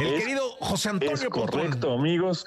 El 0.00 0.18
querido 0.18 0.56
José 0.58 0.88
Antonio 0.88 1.14
es 1.14 1.28
correcto, 1.28 1.92
amigos. 1.92 2.44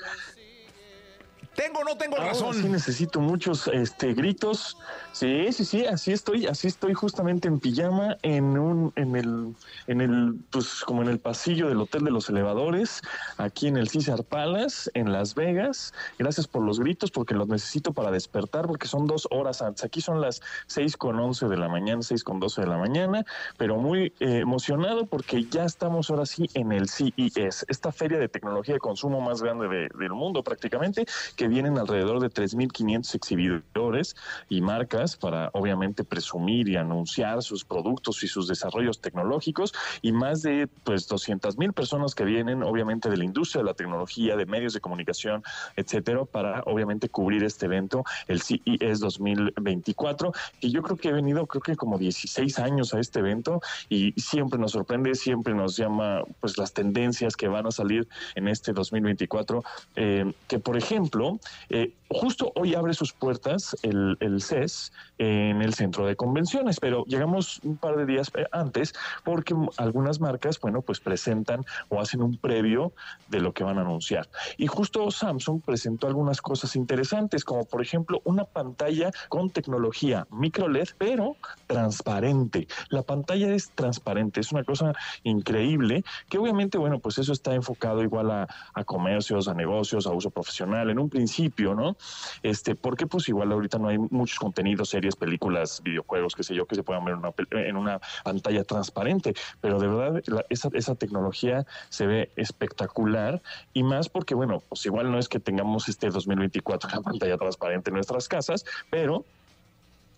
¿Tengo 1.57 1.79
o 1.79 1.83
no 1.83 1.97
tengo 1.97 2.17
razón? 2.17 2.53
Sí 2.53 2.69
necesito 2.69 3.19
muchos 3.19 3.67
este, 3.67 4.13
gritos. 4.13 4.77
Sí, 5.11 5.51
sí, 5.51 5.65
sí, 5.65 5.87
así 5.87 6.11
estoy, 6.11 6.45
así 6.45 6.67
estoy 6.67 6.93
justamente 6.93 7.47
en 7.47 7.59
pijama 7.59 8.15
en 8.21 8.59
un, 8.59 8.93
en 8.95 9.15
el, 9.15 9.55
en 9.87 10.01
el, 10.01 10.35
pues 10.51 10.83
como 10.85 11.01
en 11.01 11.09
el 11.09 11.17
pasillo 11.17 11.67
del 11.67 11.81
Hotel 11.81 12.03
de 12.03 12.11
los 12.11 12.29
Elevadores, 12.29 13.01
aquí 13.37 13.65
en 13.65 13.77
el 13.77 13.89
César 13.89 14.23
Palace, 14.23 14.91
en 14.93 15.11
Las 15.11 15.33
Vegas. 15.33 15.95
Gracias 16.19 16.47
por 16.47 16.61
los 16.61 16.79
gritos, 16.79 17.09
porque 17.09 17.33
los 17.33 17.47
necesito 17.47 17.91
para 17.91 18.11
despertar, 18.11 18.67
porque 18.67 18.85
son 18.85 19.07
dos 19.07 19.27
horas 19.31 19.63
antes. 19.63 19.83
Aquí 19.83 19.99
son 19.99 20.21
las 20.21 20.43
seis 20.67 20.95
con 20.95 21.19
once 21.19 21.47
de 21.47 21.57
la 21.57 21.69
mañana, 21.69 22.03
seis 22.03 22.23
con 22.23 22.39
doce 22.39 22.61
de 22.61 22.67
la 22.67 22.77
mañana, 22.77 23.25
pero 23.57 23.77
muy 23.77 24.13
eh, 24.19 24.41
emocionado 24.41 25.07
porque 25.07 25.43
ya 25.45 25.65
estamos 25.65 26.11
ahora 26.11 26.27
sí 26.27 26.47
en 26.53 26.71
el 26.71 26.87
CES, 26.87 27.65
esta 27.67 27.91
feria 27.91 28.19
de 28.19 28.29
tecnología 28.29 28.75
de 28.75 28.79
consumo 28.79 29.21
más 29.21 29.41
grande 29.41 29.89
del 29.97 30.11
mundo 30.11 30.43
prácticamente, 30.43 31.07
que 31.35 31.46
vienen 31.47 31.77
alrededor 31.77 32.19
de 32.19 32.29
3.500 32.29 33.15
exhibidores 33.15 34.15
y 34.49 34.61
marcas 34.61 35.15
para 35.15 35.49
obviamente 35.53 36.03
presumir 36.03 36.69
y 36.69 36.75
anunciar 36.75 37.41
sus 37.43 37.65
productos 37.65 38.23
y 38.23 38.27
sus 38.27 38.47
desarrollos 38.47 39.01
tecnológicos 39.01 39.73
y 40.01 40.11
más 40.11 40.41
de 40.41 40.67
pues 40.83 41.09
200.000 41.09 41.73
personas 41.73 42.15
que 42.15 42.23
vienen 42.23 42.63
obviamente 42.63 43.09
de 43.09 43.17
la 43.17 43.25
industria 43.25 43.61
de 43.61 43.67
la 43.67 43.73
tecnología, 43.73 44.35
de 44.35 44.45
medios 44.45 44.73
de 44.73 44.81
comunicación, 44.81 45.43
etcétera, 45.75 46.25
para 46.25 46.61
obviamente 46.65 47.09
cubrir 47.09 47.43
este 47.43 47.65
evento, 47.65 48.03
el 48.27 48.41
CES 48.41 48.99
2024, 48.99 50.31
y 50.61 50.71
yo 50.71 50.81
creo 50.81 50.97
que 50.97 51.09
he 51.09 51.13
venido 51.13 51.45
creo 51.47 51.61
que 51.61 51.75
como 51.75 51.97
16 51.97 52.59
años 52.59 52.93
a 52.93 52.99
este 52.99 53.19
evento 53.19 53.61
y 53.89 54.13
siempre 54.19 54.59
nos 54.59 54.71
sorprende, 54.71 55.15
siempre 55.15 55.53
nos 55.53 55.75
llama 55.77 56.23
pues 56.39 56.57
las 56.57 56.73
tendencias 56.73 57.35
que 57.35 57.47
van 57.47 57.67
a 57.67 57.71
salir 57.71 58.07
en 58.35 58.47
este 58.47 58.73
2024, 58.73 59.63
eh, 59.95 60.31
que 60.47 60.59
por 60.59 60.77
ejemplo, 60.77 61.36
eh, 61.69 61.93
justo 62.09 62.51
hoy 62.55 62.75
abre 62.75 62.93
sus 62.93 63.13
puertas 63.13 63.75
el, 63.83 64.17
CES 64.41 64.91
en 65.17 65.61
el 65.61 65.73
centro 65.73 66.05
de 66.05 66.15
convenciones, 66.15 66.79
pero 66.79 67.03
llegamos 67.05 67.59
un 67.63 67.77
par 67.77 67.97
de 67.97 68.05
días 68.05 68.31
eh, 68.35 68.45
antes 68.51 68.93
porque 69.23 69.55
algunas 69.77 70.19
marcas, 70.19 70.59
bueno, 70.59 70.81
pues 70.81 70.99
presentan 70.99 71.65
o 71.89 71.99
hacen 71.99 72.21
un 72.21 72.37
previo 72.37 72.93
de 73.29 73.39
lo 73.41 73.53
que 73.53 73.63
van 73.63 73.77
a 73.77 73.81
anunciar. 73.81 74.29
Y 74.57 74.67
justo 74.67 75.09
Samsung 75.11 75.61
presentó 75.61 76.07
algunas 76.07 76.41
cosas 76.41 76.75
interesantes, 76.75 77.43
como 77.43 77.65
por 77.65 77.81
ejemplo 77.81 78.21
una 78.23 78.43
pantalla 78.45 79.11
con 79.29 79.49
tecnología 79.49 80.27
micro 80.31 80.67
LED, 80.67 80.89
pero 80.97 81.35
transparente. 81.67 82.67
La 82.89 83.01
pantalla 83.01 83.53
es 83.53 83.71
transparente, 83.71 84.39
es 84.39 84.51
una 84.51 84.63
cosa 84.63 84.93
increíble 85.23 86.03
que 86.29 86.37
obviamente, 86.37 86.77
bueno, 86.77 86.99
pues 86.99 87.17
eso 87.17 87.33
está 87.33 87.53
enfocado 87.53 88.03
igual 88.03 88.31
a, 88.31 88.47
a 88.73 88.83
comercios, 88.83 89.47
a 89.47 89.53
negocios, 89.53 90.07
a 90.07 90.11
uso 90.11 90.29
profesional 90.29 90.89
en 90.89 90.99
un 90.99 91.09
principio, 91.09 91.26
¿no? 91.75 91.97
Este, 92.43 92.75
porque 92.75 93.07
pues 93.07 93.27
igual 93.29 93.51
ahorita 93.51 93.77
no 93.77 93.89
hay 93.89 93.97
muchos 93.97 94.39
contenidos, 94.39 94.89
series, 94.89 95.15
películas, 95.15 95.81
videojuegos, 95.83 96.35
qué 96.35 96.43
sé 96.43 96.55
yo, 96.55 96.65
que 96.65 96.75
se 96.75 96.83
puedan 96.83 97.05
ver 97.05 97.15
en 97.15 97.19
una, 97.19 97.33
en 97.67 97.77
una 97.77 98.01
pantalla 98.23 98.63
transparente, 98.63 99.33
pero 99.61 99.79
de 99.79 99.87
verdad 99.87 100.23
esa, 100.49 100.69
esa 100.73 100.95
tecnología 100.95 101.65
se 101.89 102.07
ve 102.07 102.31
espectacular 102.35 103.41
y 103.73 103.83
más 103.83 104.09
porque, 104.09 104.35
bueno, 104.35 104.61
pues 104.69 104.85
igual 104.85 105.11
no 105.11 105.19
es 105.19 105.27
que 105.29 105.39
tengamos 105.39 105.89
este 105.89 106.09
2024 106.09 106.89
una 106.93 107.01
pantalla 107.01 107.37
transparente 107.37 107.89
en 107.89 107.95
nuestras 107.95 108.27
casas, 108.27 108.65
pero 108.89 109.25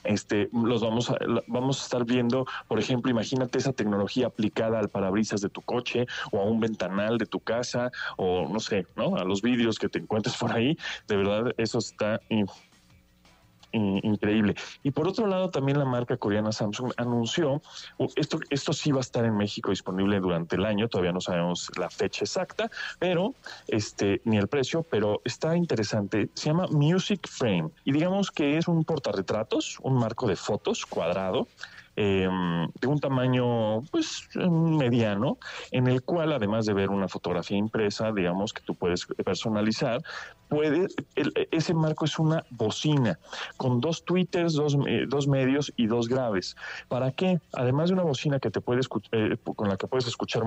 este, 0.04 0.50
los 0.54 0.82
vamos 0.82 1.10
a, 1.10 1.18
vamos 1.48 1.82
a 1.82 1.84
estar 1.84 2.06
viendo, 2.06 2.46
por 2.68 2.80
ejemplo, 2.80 3.12
imagínate 3.12 3.58
esa 3.58 3.74
tecnología 3.74 4.28
aplicada 4.28 4.80
al 4.80 4.90
parabrisas 4.90 5.42
de 5.42 5.50
tu 5.50 5.62
coche 5.62 6.08
o 6.32 6.40
a 6.40 6.46
un 6.46 6.60
ventanal 6.60 7.18
de 7.18 7.26
tu 7.26 7.40
casa 7.40 7.92
o 8.18 8.48
no 8.48 8.60
sé, 8.60 8.86
¿no? 8.96 9.16
A 9.16 9.24
los 9.24 9.42
vídeos 9.42 9.78
que 9.78 9.90
te 9.90 10.00
encuentres 10.00 10.38
por 10.38 10.52
ahí. 10.52 10.78
De 11.08 11.18
verdad, 11.18 11.54
eso 11.58 11.80
está 11.80 12.20
increíble. 13.72 14.56
Y 14.84 14.92
por 14.92 15.08
otro 15.08 15.28
lado, 15.28 15.50
también 15.50 15.80
la 15.80 15.86
marca 15.86 16.18
coreana 16.18 16.52
Samsung 16.52 16.94
anunció, 16.98 17.62
esto, 18.16 18.40
esto 18.50 18.74
sí 18.74 18.92
va 18.92 19.00
a 19.00 19.02
estar 19.02 19.26
en 19.26 19.36
México 19.36 19.70
disponible 19.70 20.20
durante 20.20 20.56
el 20.56 20.66
año, 20.66 20.88
todavía 20.88 21.12
no 21.12 21.22
sabemos 21.22 21.72
la 21.78 21.90
fecha 21.90 22.26
exacta, 22.26 22.70
pero 23.00 23.36
este, 23.68 24.22
ni 24.26 24.38
el 24.38 24.48
precio, 24.48 24.84
pero 24.84 25.22
está 25.24 25.56
interesante. 25.56 26.30
Se 26.34 26.50
llama 26.50 26.68
Music 26.68 27.28
Frame 27.28 27.70
y 27.84 27.92
digamos 27.92 28.32
que 28.32 28.58
es 28.58 28.68
un 28.68 28.84
portarretratos, 28.84 29.78
un 29.82 29.96
marco 29.96 30.28
de 30.28 30.36
fotos 30.36 30.86
cuadrado 30.86 31.48
Em, 32.02 32.72
de 32.80 32.88
un 32.88 32.98
tamaño 33.02 33.82
pues 33.92 34.30
mediano, 34.50 35.38
en 35.70 35.88
el 35.88 36.02
cual 36.02 36.32
además 36.32 36.66
de 36.66 36.74
ver 36.74 36.92
una 36.92 37.10
fotografía 37.10 37.58
impresa, 37.58 38.14
digamos 38.14 38.54
que 38.54 38.62
tú 38.62 38.74
puedes 38.74 39.06
personalizar, 39.06 40.02
puede, 40.48 40.88
ese 41.52 41.74
marco 41.74 42.06
es 42.06 42.18
una 42.18 42.46
bocina 42.52 43.20
con 43.58 43.82
dos 43.82 44.06
tweeters, 44.06 44.54
dos, 44.54 44.78
eh, 44.88 45.08
dos 45.10 45.28
medios 45.28 45.74
y 45.76 45.88
dos 45.88 46.08
graves. 46.08 46.56
¿Para 46.88 47.12
qué? 47.12 47.42
Además 47.52 47.90
de 47.90 47.96
una 47.96 48.04
bocina 48.04 48.40
que 48.40 48.50
te 48.50 48.62
puede 48.62 48.80
eh, 49.12 49.36
con 49.58 49.68
la 49.68 49.76
que 49.76 49.88
puedes 49.88 50.08
escuchar 50.08 50.44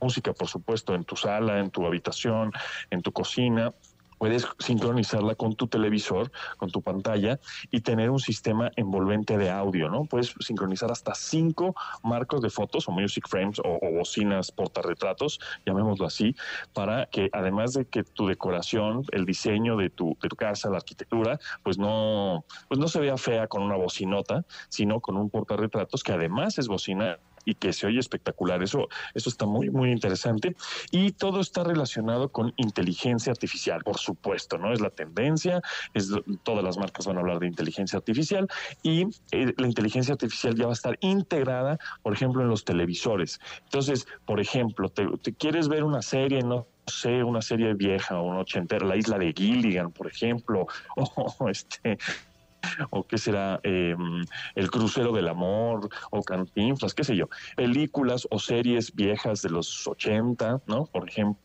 música, 0.00 0.32
por 0.32 0.46
supuesto, 0.46 0.94
en 0.94 1.02
tu 1.02 1.16
sala, 1.16 1.58
en 1.58 1.70
tu 1.70 1.84
habitación, 1.84 2.52
en 2.90 3.02
tu 3.02 3.10
cocina, 3.10 3.72
puedes 4.18 4.46
sincronizarla 4.58 5.34
con 5.34 5.54
tu 5.54 5.66
televisor, 5.66 6.30
con 6.56 6.70
tu 6.70 6.82
pantalla 6.82 7.40
y 7.70 7.80
tener 7.80 8.10
un 8.10 8.18
sistema 8.18 8.70
envolvente 8.76 9.38
de 9.38 9.50
audio, 9.50 9.88
¿no? 9.88 10.04
Puedes 10.04 10.34
sincronizar 10.40 10.90
hasta 10.90 11.14
cinco 11.14 11.74
marcos 12.02 12.42
de 12.42 12.50
fotos 12.50 12.88
o 12.88 12.92
music 12.92 13.28
frames 13.28 13.60
o, 13.64 13.78
bocinas 13.94 14.50
portarretratos, 14.50 15.38
llamémoslo 15.66 16.06
así, 16.06 16.34
para 16.72 17.06
que 17.06 17.28
además 17.32 17.72
de 17.72 17.86
que 17.86 18.02
tu 18.02 18.26
decoración, 18.26 19.04
el 19.12 19.24
diseño 19.24 19.76
de 19.76 19.90
tu, 19.90 20.16
de 20.20 20.28
tu 20.28 20.36
casa, 20.36 20.70
la 20.70 20.78
arquitectura, 20.78 21.38
pues 21.62 21.78
no, 21.78 22.44
pues 22.68 22.78
no 22.80 22.88
se 22.88 23.00
vea 23.00 23.16
fea 23.16 23.46
con 23.46 23.62
una 23.62 23.76
bocinota, 23.76 24.44
sino 24.68 25.00
con 25.00 25.16
un 25.16 25.30
portarretratos 25.30 26.02
que 26.02 26.12
además 26.12 26.58
es 26.58 26.68
bocina 26.68 27.18
y 27.44 27.54
que 27.54 27.72
se 27.72 27.86
oye 27.86 27.98
espectacular. 27.98 28.62
Eso, 28.62 28.88
eso 29.14 29.28
está 29.28 29.46
muy, 29.46 29.70
muy 29.70 29.90
interesante. 29.90 30.56
Y 30.90 31.12
todo 31.12 31.40
está 31.40 31.64
relacionado 31.64 32.30
con 32.30 32.52
inteligencia 32.56 33.32
artificial, 33.32 33.82
por 33.84 33.98
supuesto, 33.98 34.58
¿no? 34.58 34.72
Es 34.72 34.80
la 34.80 34.90
tendencia, 34.90 35.60
es, 35.94 36.10
todas 36.42 36.64
las 36.64 36.76
marcas 36.76 37.06
van 37.06 37.16
a 37.16 37.20
hablar 37.20 37.38
de 37.38 37.46
inteligencia 37.46 37.98
artificial 37.98 38.48
y 38.82 39.06
eh, 39.32 39.52
la 39.56 39.66
inteligencia 39.66 40.12
artificial 40.12 40.54
ya 40.54 40.66
va 40.66 40.72
a 40.72 40.74
estar 40.74 40.98
integrada, 41.00 41.78
por 42.02 42.12
ejemplo, 42.12 42.42
en 42.42 42.48
los 42.48 42.64
televisores. 42.64 43.40
Entonces, 43.64 44.06
por 44.24 44.40
ejemplo, 44.40 44.88
te, 44.88 45.34
quieres 45.34 45.68
ver 45.68 45.84
una 45.84 46.02
serie, 46.02 46.42
no 46.42 46.66
sé, 46.86 47.24
una 47.24 47.42
serie 47.42 47.74
vieja 47.74 48.20
o 48.20 48.24
una 48.24 48.40
ochentera, 48.40 48.86
la 48.86 48.96
isla 48.96 49.18
de 49.18 49.32
Gilligan, 49.32 49.90
por 49.90 50.06
ejemplo, 50.06 50.66
o 50.96 51.48
este 51.48 51.98
o 52.90 53.06
qué 53.06 53.18
será 53.18 53.60
em, 53.62 54.24
El 54.54 54.70
Crucero 54.70 55.12
del 55.12 55.28
Amor, 55.28 55.88
o 56.10 56.22
Cantinflas, 56.22 56.94
qué 56.94 57.04
sé 57.04 57.16
yo, 57.16 57.28
películas 57.56 58.26
o 58.30 58.38
series 58.38 58.94
viejas 58.94 59.42
de 59.42 59.50
los 59.50 59.86
80, 59.86 60.62
¿no? 60.66 60.86
Por 60.86 61.08
ejemplo 61.08 61.42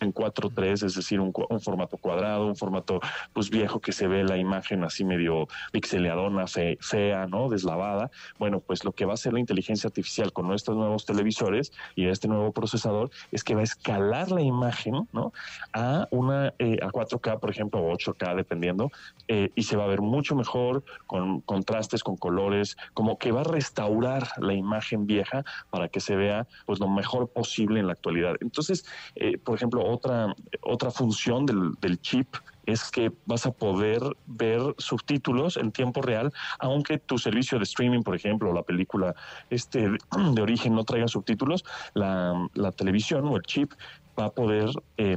en 0.00 0.12
4.3, 0.12 0.84
es 0.84 0.94
decir, 0.94 1.20
un, 1.20 1.32
formato 1.60 1.96
cuadrado, 1.96 2.46
un 2.46 2.56
formato 2.56 3.00
pues 3.32 3.50
viejo 3.50 3.80
que 3.80 3.92
se 3.92 4.06
ve 4.06 4.24
la 4.24 4.36
imagen 4.36 4.84
así 4.84 5.04
medio 5.04 5.48
pixeleadona, 5.72 6.46
fea, 6.46 7.26
¿no? 7.26 7.48
Deslavada. 7.48 8.10
Bueno, 8.38 8.60
pues 8.60 8.84
lo 8.84 8.92
que 8.92 9.04
va 9.04 9.12
a 9.12 9.14
hacer 9.14 9.32
la 9.32 9.40
inteligencia 9.40 9.88
artificial 9.88 10.32
con 10.32 10.46
nuestros 10.46 10.76
nuevos 10.76 11.04
televisores 11.04 11.72
y 11.94 12.06
este 12.06 12.28
nuevo 12.28 12.52
procesador 12.52 13.10
es 13.32 13.44
que 13.44 13.54
va 13.54 13.60
a 13.60 13.64
escalar 13.64 14.30
la 14.30 14.42
imagen, 14.42 15.08
¿no? 15.12 15.32
A 15.72 16.06
una 16.10 16.54
eh, 16.58 16.78
a 16.82 16.88
4K, 16.88 17.40
por 17.40 17.50
ejemplo, 17.50 17.80
o 17.80 17.92
8K, 17.96 18.36
dependiendo, 18.36 18.90
eh, 19.28 19.50
y 19.54 19.62
se 19.64 19.76
va 19.76 19.84
a 19.84 19.88
ver 19.88 20.00
mucho 20.00 20.34
mejor 20.34 20.84
con 21.06 21.40
contrastes, 21.40 22.02
con 22.02 22.16
colores, 22.16 22.76
como 22.94 23.18
que 23.18 23.32
va 23.32 23.40
a 23.40 23.44
restaurar 23.44 24.28
la 24.38 24.54
imagen 24.54 25.06
vieja 25.06 25.44
para 25.70 25.88
que 25.88 26.00
se 26.00 26.16
vea 26.16 26.46
pues 26.66 26.80
lo 26.80 26.88
mejor 26.88 27.28
posible 27.28 27.80
en 27.80 27.86
la 27.86 27.92
actualidad. 27.92 28.36
Entonces, 28.40 28.84
eh, 29.16 29.38
por 29.38 29.56
ejemplo, 29.56 29.82
otra, 29.88 30.34
otra 30.62 30.90
función 30.90 31.46
del, 31.46 31.74
del 31.80 32.00
chip 32.00 32.36
es 32.68 32.90
que 32.90 33.10
vas 33.24 33.46
a 33.46 33.50
poder 33.50 34.00
ver 34.26 34.60
subtítulos 34.76 35.56
en 35.56 35.72
tiempo 35.72 36.02
real, 36.02 36.30
aunque 36.58 36.98
tu 36.98 37.16
servicio 37.16 37.58
de 37.58 37.64
streaming, 37.64 38.02
por 38.02 38.14
ejemplo, 38.14 38.52
la 38.52 38.62
película 38.62 39.14
este 39.48 39.88
de 40.34 40.42
origen 40.42 40.74
no 40.74 40.84
traiga 40.84 41.08
subtítulos, 41.08 41.64
la, 41.94 42.48
la 42.54 42.72
televisión 42.72 43.26
o 43.26 43.36
el 43.36 43.42
chip 43.42 43.72
va 44.18 44.26
a 44.26 44.30
poder 44.30 44.70
eh, 44.98 45.16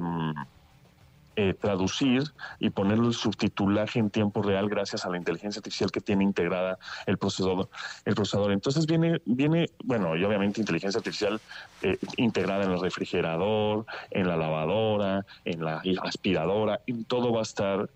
eh, 1.36 1.54
traducir 1.54 2.24
y 2.60 2.70
ponerlo 2.70 3.08
el 3.08 3.14
subtitulaje 3.14 4.00
en 4.00 4.10
tiempo 4.10 4.42
real 4.42 4.70
gracias 4.70 5.06
a 5.06 5.10
la 5.10 5.18
inteligencia 5.18 5.60
artificial 5.60 5.92
que 5.92 6.02
tiene 6.02 6.24
integrada 6.24 6.78
el 7.06 7.18
procesador. 7.18 7.70
El 8.06 8.16
procesador. 8.16 8.52
Entonces 8.52 8.86
viene, 8.86 9.22
viene, 9.26 9.70
bueno, 9.84 10.16
y 10.16 10.24
obviamente 10.24 10.60
inteligencia 10.60 11.00
artificial 11.00 11.40
eh, 11.82 11.98
integrada 12.18 12.66
en 12.66 12.72
el 12.72 12.82
refrigerador, 12.82 13.86
en 14.10 14.28
la 14.28 14.36
lavadora, 14.36 15.26
en 15.46 15.64
la 15.64 15.82
aspiradora, 16.04 16.82
y 16.86 17.04
todo 17.06 17.32
va 17.32 17.40
a 17.40 17.44
estar 17.44 17.90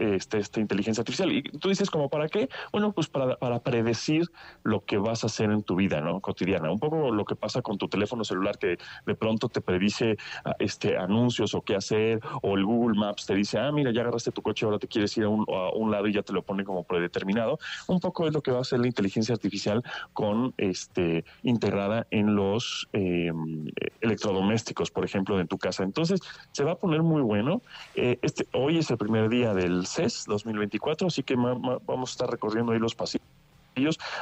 este, 0.00 0.38
esta 0.38 0.60
inteligencia 0.60 1.02
artificial. 1.02 1.30
Y 1.30 1.42
tú 1.42 1.68
dices, 1.68 1.90
como 1.90 2.08
para 2.08 2.28
qué? 2.28 2.48
Bueno, 2.72 2.92
pues 2.92 3.08
para, 3.08 3.36
predecir 3.60 4.26
lo 4.62 4.84
que 4.84 4.96
vas 4.96 5.22
a 5.22 5.26
hacer 5.26 5.50
en 5.50 5.62
tu 5.62 5.76
vida 5.76 6.00
¿no? 6.00 6.20
cotidiana. 6.20 6.72
Un 6.72 6.78
poco 6.78 7.12
lo 7.12 7.24
que 7.24 7.36
pasa 7.36 7.60
con 7.62 7.76
tu 7.78 7.88
teléfono 7.88 8.24
celular 8.24 8.58
que 8.58 8.78
de 9.06 9.14
pronto 9.14 9.48
te 9.48 9.60
predice 9.60 10.16
ah, 10.44 10.54
este, 10.58 10.96
anuncios 10.96 11.54
o 11.54 11.60
qué 11.60 11.76
hacer, 11.76 12.20
o 12.42 12.56
el 12.56 12.64
Google 12.64 12.98
Maps 12.98 13.26
te 13.26 13.34
dice, 13.34 13.58
ah, 13.58 13.70
mira, 13.70 13.92
ya 13.92 14.00
agarraste 14.00 14.30
tu 14.30 14.42
coche, 14.42 14.64
ahora 14.64 14.78
te 14.78 14.88
quieres 14.88 15.16
ir 15.18 15.24
a 15.24 15.28
un, 15.28 15.44
a 15.48 15.70
un 15.74 15.90
lado 15.90 16.06
y 16.06 16.14
ya 16.14 16.22
te 16.22 16.32
lo 16.32 16.42
pone 16.42 16.64
como 16.64 16.84
predeterminado. 16.84 17.58
Un 17.86 18.00
poco 18.00 18.26
es 18.26 18.32
lo 18.32 18.42
que 18.42 18.50
va 18.50 18.58
a 18.58 18.62
hacer 18.62 18.80
la 18.80 18.86
inteligencia 18.86 19.34
artificial 19.34 19.82
con 20.12 20.54
este 20.56 21.24
integrada 21.42 22.06
en 22.10 22.34
los 22.34 22.88
em, 22.92 23.66
electrodomésticos, 24.00 24.90
por 24.90 25.04
ejemplo, 25.04 25.40
en 25.40 25.48
tu 25.48 25.58
casa. 25.58 25.82
Entonces, 25.82 26.20
se 26.52 26.64
va 26.64 26.72
a 26.72 26.76
poner 26.76 27.02
muy 27.02 27.22
bueno. 27.22 27.62
Eh, 27.94 28.18
este, 28.22 28.46
hoy 28.52 28.78
es 28.78 28.90
el 28.90 28.98
primer 28.98 29.28
día 29.28 29.54
del 29.54 29.86
CES 29.90 30.24
2024, 30.26 31.08
así 31.08 31.22
que 31.22 31.34
vamos 31.36 32.10
a 32.10 32.12
estar 32.12 32.30
recorriendo 32.30 32.72
ahí 32.72 32.78
los 32.78 32.94
pasillos 32.94 33.20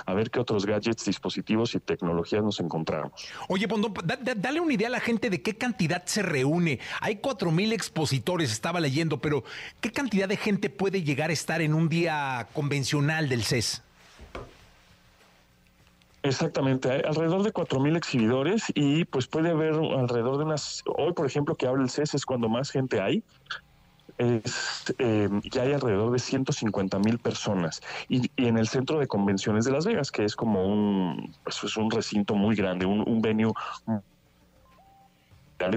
a 0.07 0.15
ver 0.15 0.31
qué 0.31 0.41
otros 0.41 0.67
gadgets, 0.67 1.05
dispositivos 1.05 1.75
y 1.75 1.81
tecnologías 1.81 2.43
nos 2.43 2.61
encontramos. 2.61 3.29
Oye, 3.49 3.67
Pondo, 3.67 3.93
dale 4.37 4.61
una 4.61 4.75
idea 4.75 4.89
a 4.89 4.91
la 4.91 5.01
gente 5.01 5.31
de 5.31 5.43
qué 5.43 5.57
cantidad 5.57 6.05
se 6.05 6.23
reúne. 6.23 6.79
Hay 7.01 7.17
cuatro 7.17 7.51
mil 7.51 7.73
expositores, 7.73 8.53
estaba 8.53 8.81
leyendo, 8.81 9.19
pero 9.19 9.45
¿qué 9.81 9.91
cantidad 9.91 10.29
de 10.29 10.37
gente 10.37 10.71
puede 10.71 11.03
llegar 11.03 11.31
a 11.31 11.33
estar 11.33 11.61
en 11.61 11.75
un 11.75 11.89
día 11.89 12.49
convencional 12.53 13.29
del 13.29 13.43
CES? 13.43 13.83
Exactamente, 16.23 16.91
hay 16.91 17.03
alrededor 17.07 17.43
de 17.45 17.53
cuatro 17.53 17.81
mil 17.81 17.97
exhibidores 17.97 18.65
y 18.75 19.05
pues 19.05 19.29
puede 19.29 19.51
haber 19.51 19.75
alrededor 19.75 20.37
de 20.39 20.45
unas, 20.45 20.83
hoy 20.85 21.13
por 21.13 21.27
ejemplo 21.27 21.55
que 21.55 21.67
habla 21.67 21.85
el 21.85 21.91
CES 21.91 22.15
es 22.15 22.27
cuando 22.27 22.49
más 22.49 22.71
gente 22.71 23.01
hay, 23.01 23.23
es, 24.19 24.95
eh, 24.99 25.29
ya 25.51 25.63
hay 25.63 25.73
alrededor 25.73 26.13
de 26.13 26.19
150 26.19 26.99
mil 26.99 27.19
personas. 27.19 27.81
Y, 28.09 28.31
en 28.37 28.59
el 28.59 28.69
centro 28.69 28.99
de 28.99 29.07
convenciones 29.07 29.65
de 29.65 29.73
Las 29.73 29.87
Vegas, 29.87 30.11
que 30.11 30.25
es 30.25 30.37
como 30.37 30.67
un, 30.67 31.35
pues 31.45 31.63
es 31.65 31.77
un 31.77 31.91
recinto 31.91 32.35
muy 32.35 32.55
grande, 32.55 32.87
un, 32.87 33.09
un 33.09 33.21
venue 33.23 33.53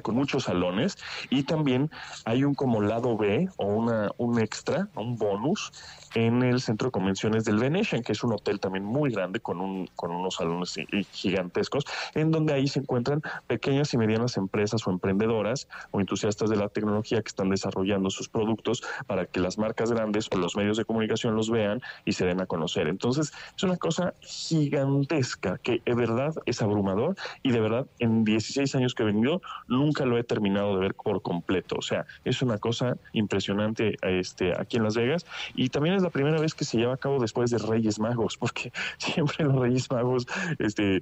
con 0.02 0.16
muchos 0.16 0.44
salones 0.44 0.98
y 1.30 1.44
también 1.44 1.90
hay 2.26 2.44
un 2.44 2.54
como 2.54 2.82
lado 2.82 3.18
B 3.18 3.50
o 3.58 3.66
una, 3.66 4.12
un 4.18 4.40
extra, 4.40 4.88
un 4.96 5.18
bonus 5.18 5.72
en 6.14 6.44
el 6.44 6.62
centro 6.62 6.90
de 6.90 6.92
convenciones 6.92 7.46
del 7.46 7.58
Venetian, 7.58 8.04
que 8.04 8.12
es 8.12 8.24
un 8.24 8.34
hotel 8.34 8.60
también 8.60 8.86
muy 8.86 9.12
grande 9.12 9.40
con, 9.40 9.60
un, 9.60 9.88
con 9.96 10.12
unos 10.12 10.36
salones 10.36 10.76
gigantescos, 11.12 11.86
en 12.14 12.32
donde 12.32 12.54
ahí 12.54 12.68
se 12.68 12.80
encuentran 12.80 13.22
pequeñas 13.48 13.94
y 13.94 13.98
medianas 13.98 14.38
empresas 14.38 14.86
o 14.86 14.92
emprendedoras 14.92 15.68
o 15.92 16.00
entusiastas 16.00 16.50
de 16.50 16.58
la 16.58 16.70
tecnología 16.70 17.22
que 17.22 17.30
están 17.30 17.50
desarrollando 17.50 18.10
sus 18.10 18.30
productos 18.30 18.84
para 19.08 19.26
que 19.26 19.40
las 19.40 19.58
marcas 19.58 19.92
grandes 19.92 20.28
o 20.32 20.38
los 20.38 20.56
medios 20.56 20.78
de 20.78 20.86
comunicación 20.86 21.36
los 21.36 21.50
vean 21.50 21.82
y 22.06 22.14
se 22.14 22.26
den 22.26 22.42
a 22.42 22.46
conocer. 22.46 22.88
Entonces, 22.88 23.34
es 23.56 23.64
una 23.64 23.78
cosa 23.78 24.14
gigantesca 24.22 25.58
que 25.58 25.82
de 25.86 25.96
verdad 25.96 26.36
es 26.46 26.62
abrumador 26.62 27.16
y 27.42 27.52
de 27.52 27.60
verdad 27.60 27.88
en 28.00 28.24
16 28.24 28.76
años 28.76 28.94
que 28.94 29.04
he 29.04 29.06
venido 29.08 29.42
nunca 29.72 30.06
lo 30.06 30.18
he 30.18 30.24
terminado 30.24 30.76
de 30.76 30.82
ver 30.82 30.94
por 30.94 31.22
completo. 31.22 31.78
O 31.78 31.82
sea, 31.82 32.06
es 32.26 32.42
una 32.42 32.58
cosa 32.58 32.98
impresionante 33.14 33.96
este, 34.02 34.54
aquí 34.60 34.78
en 34.78 34.84
Las 34.84 34.96
Vegas 34.96 35.26
y 35.56 35.70
también 35.70 35.96
es 35.96 36.04
la 36.04 36.10
primera 36.10 36.40
vez 36.40 36.54
que 36.54 36.66
se 36.66 36.78
lleva 36.78 36.94
a 36.94 36.98
cabo 36.98 37.20
después 37.20 37.50
de 37.50 37.58
Reyes 37.58 38.00
Magos, 38.00 38.38
porque 38.38 38.72
siempre 38.98 39.46
los 39.46 39.56
Reyes 39.56 39.90
Magos, 39.90 40.28
este, 40.60 41.02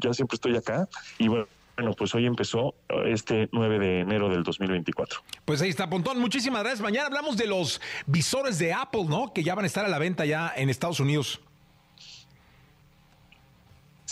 ya 0.00 0.12
siempre 0.12 0.36
estoy 0.36 0.56
acá 0.56 0.88
y 1.18 1.28
bueno. 1.28 1.46
Bueno, 1.76 1.92
pues 1.94 2.14
hoy 2.14 2.24
empezó 2.24 2.76
este 3.04 3.48
9 3.50 3.80
de 3.80 4.00
enero 4.02 4.28
del 4.28 4.44
2024. 4.44 5.18
Pues 5.44 5.60
ahí 5.60 5.70
está, 5.70 5.90
Pontón. 5.90 6.20
Muchísimas 6.20 6.60
gracias. 6.62 6.80
Mañana 6.80 7.08
hablamos 7.08 7.36
de 7.36 7.48
los 7.48 7.80
visores 8.06 8.60
de 8.60 8.72
Apple, 8.72 9.06
¿no? 9.08 9.32
Que 9.32 9.42
ya 9.42 9.56
van 9.56 9.64
a 9.64 9.66
estar 9.66 9.84
a 9.84 9.88
la 9.88 9.98
venta 9.98 10.24
ya 10.24 10.52
en 10.54 10.70
Estados 10.70 11.00
Unidos. 11.00 11.40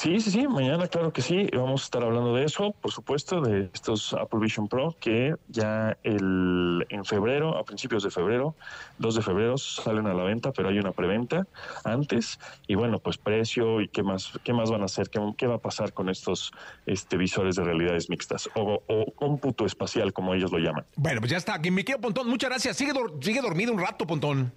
Sí, 0.02 0.18
sí, 0.18 0.32
sí, 0.32 0.48
mañana 0.48 0.88
claro 0.88 1.12
que 1.12 1.22
sí, 1.22 1.46
vamos 1.52 1.82
a 1.82 1.84
estar 1.84 2.02
hablando 2.02 2.34
de 2.34 2.42
eso, 2.42 2.74
por 2.80 2.90
supuesto, 2.90 3.40
de 3.40 3.70
estos 3.72 4.12
Apple 4.14 4.40
Vision 4.40 4.66
Pro 4.66 4.96
que 4.98 5.36
ya 5.46 5.96
el, 6.02 6.84
en 6.88 7.04
febrero, 7.04 7.56
a 7.56 7.62
principios 7.62 8.02
de 8.02 8.10
febrero, 8.10 8.56
2 8.98 9.14
de 9.14 9.22
febrero 9.22 9.56
salen 9.58 10.08
a 10.08 10.14
la 10.14 10.24
venta, 10.24 10.50
pero 10.50 10.70
hay 10.70 10.80
una 10.80 10.90
preventa 10.90 11.46
antes 11.84 12.40
y 12.66 12.74
bueno, 12.74 12.98
pues 12.98 13.16
precio 13.16 13.80
y 13.80 13.86
qué 13.86 14.02
más, 14.02 14.32
qué 14.42 14.52
más 14.52 14.72
van 14.72 14.82
a 14.82 14.86
hacer, 14.86 15.08
qué, 15.08 15.20
qué 15.38 15.46
va 15.46 15.54
a 15.54 15.58
pasar 15.58 15.92
con 15.92 16.08
estos 16.08 16.50
este, 16.84 17.16
visores 17.16 17.54
de 17.54 17.62
realidades 17.62 18.10
mixtas 18.10 18.50
o, 18.56 18.82
o 18.84 19.12
cómputo 19.12 19.66
espacial 19.66 20.12
como 20.12 20.34
ellos 20.34 20.50
lo 20.50 20.58
llaman. 20.58 20.84
Bueno, 20.96 21.20
pues 21.20 21.30
ya 21.30 21.36
está, 21.36 21.54
aquí 21.54 21.70
me 21.70 21.84
quedo 21.84 22.00
Pontón, 22.00 22.28
muchas 22.28 22.50
gracias, 22.50 22.76
sigue, 22.76 22.92
sigue 23.20 23.40
dormido 23.40 23.72
un 23.72 23.78
rato, 23.78 24.04
Pontón. 24.04 24.52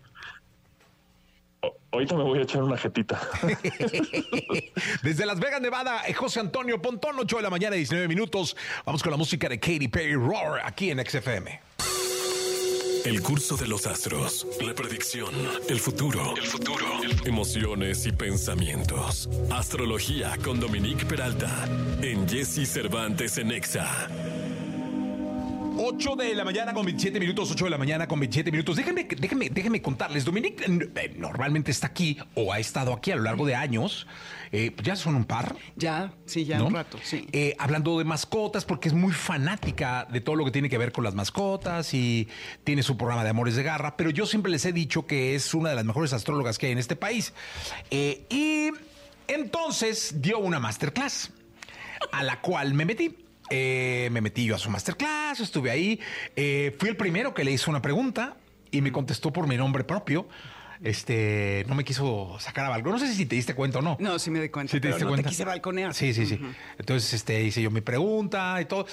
Ahorita 1.96 2.14
me 2.18 2.24
voy 2.24 2.40
a 2.40 2.42
echar 2.42 2.62
una 2.62 2.76
jetita. 2.76 3.22
Desde 5.02 5.26
Las 5.26 5.40
Vegas, 5.40 5.62
Nevada, 5.62 6.02
José 6.14 6.42
Antonio 6.42 6.82
Pontón, 6.82 7.16
8 7.18 7.38
de 7.38 7.42
la 7.42 7.50
mañana, 7.50 7.78
19 7.78 8.10
minutos. 8.10 8.58
Vamos 8.86 9.02
con 9.02 9.12
la 9.12 9.18
música 9.18 9.48
de 9.48 9.58
Katy 9.58 9.88
Perry 9.88 10.16
Roar 10.16 10.60
aquí 10.66 10.92
en 10.92 11.00
XFM. 11.00 11.62
El 13.06 13.22
curso 13.22 13.56
de 13.56 13.68
los 13.68 13.88
astros, 13.88 14.46
la 14.62 14.74
predicción, 14.74 15.34
el 15.70 15.80
futuro, 15.80 16.36
el 16.36 16.44
futuro, 16.44 16.86
emociones 17.24 18.06
y 18.08 18.12
pensamientos. 18.12 19.30
Astrología 19.50 20.36
con 20.44 20.60
Dominique 20.60 21.06
Peralta 21.06 21.66
en 22.02 22.28
Jesse 22.28 22.68
Cervantes 22.68 23.38
en 23.38 23.52
Exa. 23.52 24.10
8 25.78 26.16
de 26.16 26.36
la 26.36 26.46
mañana 26.46 26.74
con 26.74 26.86
27 26.86 27.20
minutos, 27.20 27.52
8 27.52 27.66
de 27.66 27.72
la 27.72 27.78
mañana 27.78 28.08
con 28.08 28.20
27 28.20 28.52
minutos. 28.52 28.76
Déjenme, 28.76 29.04
déjenme, 29.04 29.50
déjenme 29.50 29.82
contarles. 29.82 30.24
Dominique 30.24 30.64
eh, 30.66 31.14
normalmente 31.18 31.72
está 31.72 31.88
aquí 31.88 32.18
o 32.34 32.54
ha 32.54 32.60
estado 32.60 32.94
aquí 32.94 33.12
a 33.12 33.16
lo 33.16 33.24
largo 33.24 33.46
de 33.46 33.56
años. 33.56 34.08
Eh, 34.52 34.74
ya 34.84 34.96
son 34.96 35.16
un 35.16 35.26
par. 35.26 35.56
Ya, 35.76 36.14
sí, 36.26 36.46
ya 36.46 36.60
¿no? 36.60 36.68
un 36.68 36.74
rato, 36.74 36.98
sí. 37.04 37.28
Eh, 37.32 37.56
hablando 37.60 37.98
de 37.98 38.06
mascotas, 38.06 38.64
porque 38.64 38.88
es 38.88 38.94
muy 38.94 39.12
fanática 39.12 40.08
de 40.10 40.22
todo 40.22 40.36
lo 40.36 40.46
que 40.46 40.52
tiene 40.52 40.70
que 40.70 40.78
ver 40.78 40.92
con 40.92 41.04
las 41.04 41.14
mascotas 41.14 41.94
y 41.94 42.28
tiene 42.64 42.82
su 42.82 42.96
programa 42.96 43.24
de 43.24 43.32
Amores 43.32 43.56
de 43.56 43.64
Garra, 43.64 43.98
pero 43.98 44.10
yo 44.12 44.26
siempre 44.26 44.52
les 44.52 44.66
he 44.66 44.72
dicho 44.72 45.06
que 45.06 45.36
es 45.36 45.54
una 45.54 45.70
de 45.70 45.76
las 45.76 45.86
mejores 45.86 46.14
astrólogas 46.14 46.58
que 46.58 46.68
hay 46.68 46.72
en 46.72 46.80
este 46.80 46.96
país. 46.96 47.34
Y 47.92 48.70
entonces 49.28 50.22
dio 50.22 50.40
una 50.40 50.60
masterclass 50.60 51.32
a 52.12 52.24
la 52.24 52.40
cual 52.42 52.74
me 52.74 52.86
metí. 52.86 53.25
Eh, 53.50 54.10
me 54.12 54.22
metí 54.22 54.46
yo 54.46 54.56
a 54.56 54.58
su 54.60 54.70
masterclass, 54.70 55.40
estuve 55.40 55.70
ahí. 55.72 56.00
Eh, 56.36 56.76
fui 56.80 56.90
el 56.90 56.98
primero 56.98 57.34
que 57.34 57.44
le 57.44 57.52
hizo 57.52 57.70
una 57.70 57.82
pregunta 57.82 58.38
y 58.72 58.82
me 58.82 58.92
contestó 58.92 59.32
por 59.32 59.48
mi 59.48 59.56
nombre 59.58 59.84
propio. 59.84 60.28
Este, 60.84 61.64
no 61.68 61.76
me 61.76 61.84
quiso 61.84 62.38
sacar 62.40 62.66
a 62.66 62.70
balcón. 62.70 62.92
No 62.94 63.00
sé 63.00 63.14
si 63.14 63.26
te 63.26 63.36
diste 63.36 63.54
cuenta 63.56 63.80
o 63.80 63.82
no. 63.82 63.98
No, 64.00 64.20
sí 64.20 64.30
me 64.30 64.42
di 64.42 64.50
cuenta, 64.50 64.72
¿Sí 64.72 64.78
te 64.78 64.82
pero 64.82 64.96
diste 64.96 65.06
no 65.06 65.10
cuenta? 65.12 65.30
te 65.30 65.30
quise 65.30 65.46
balconear. 65.46 65.94
Sí, 65.94 66.14
sí, 66.14 66.26
sí. 66.26 66.40
Entonces, 66.78 67.14
este, 67.14 67.44
hice 67.44 67.62
yo 67.62 67.72
mi 67.72 67.82
pregunta 67.82 68.60
y 68.62 68.66
todo. 68.66 68.86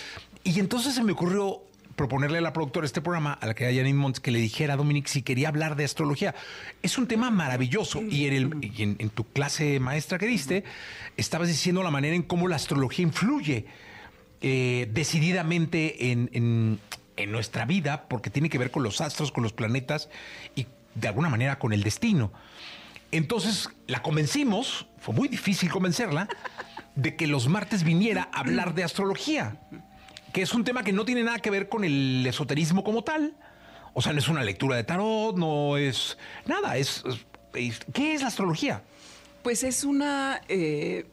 Y 0.44 0.60
entonces 0.60 0.94
se 0.94 1.02
me 1.02 1.12
ocurrió 1.12 1.62
proponerle 1.96 2.38
a 2.38 2.40
la 2.40 2.52
productora 2.52 2.82
de 2.84 2.86
este 2.86 3.02
programa, 3.02 3.34
a 3.34 3.46
la 3.46 3.54
que 3.54 3.64
era 3.64 3.74
Janine 3.74 3.98
Montes, 3.98 4.20
que 4.20 4.30
le 4.30 4.38
dijera 4.38 4.74
a 4.74 4.76
Dominic 4.76 5.06
si 5.08 5.22
quería 5.22 5.48
hablar 5.48 5.76
de 5.76 5.84
astrología. 5.84 6.34
Es 6.82 6.96
un 6.98 7.06
tema 7.06 7.30
maravilloso. 7.30 8.00
Y 8.02 8.26
en, 8.26 8.32
el- 8.32 8.64
y 8.76 8.82
en- 8.82 8.96
en 8.98 9.10
tu 9.10 9.24
clase 9.24 9.78
maestra 9.80 10.18
que 10.18 10.26
diste, 10.26 10.64
estabas 11.16 11.48
diciendo 11.48 11.82
la 11.82 11.90
manera 11.90 12.14
en 12.14 12.22
cómo 12.22 12.48
la 12.48 12.56
astrología 12.56 13.02
influye 13.02 13.66
eh, 14.42 14.88
decididamente 14.92 16.10
en, 16.10 16.30
en- 16.32 16.78
nuestra 17.30 17.64
vida, 17.66 18.08
porque 18.08 18.30
tiene 18.30 18.48
que 18.48 18.58
ver 18.58 18.72
con 18.72 18.82
los 18.82 19.00
astros, 19.00 19.30
con 19.30 19.44
los 19.44 19.52
planetas 19.52 20.08
y 20.56 20.66
de 20.96 21.06
alguna 21.08 21.28
manera 21.28 21.56
con 21.60 21.72
el 21.72 21.84
destino. 21.84 22.32
Entonces 23.12 23.68
la 23.86 24.02
convencimos, 24.02 24.86
fue 24.98 25.14
muy 25.14 25.28
difícil 25.28 25.70
convencerla, 25.70 26.26
de 26.96 27.14
que 27.14 27.26
los 27.28 27.46
martes 27.48 27.84
viniera 27.84 28.28
a 28.32 28.40
hablar 28.40 28.74
de 28.74 28.82
astrología, 28.82 29.60
que 30.32 30.42
es 30.42 30.52
un 30.52 30.64
tema 30.64 30.82
que 30.82 30.92
no 30.92 31.04
tiene 31.04 31.22
nada 31.22 31.38
que 31.38 31.50
ver 31.50 31.68
con 31.68 31.84
el 31.84 32.26
esoterismo 32.26 32.82
como 32.82 33.04
tal. 33.04 33.36
O 33.94 34.02
sea, 34.02 34.12
no 34.12 34.18
es 34.18 34.28
una 34.28 34.42
lectura 34.42 34.74
de 34.76 34.82
tarot, 34.84 35.36
no 35.36 35.76
es 35.76 36.18
nada, 36.46 36.76
es... 36.76 37.04
es- 37.54 37.80
¿Qué 37.92 38.14
es 38.14 38.22
la 38.22 38.28
astrología? 38.28 38.82
Pues 39.42 39.62
es 39.62 39.84
una, 39.84 40.40
eh, 40.48 41.06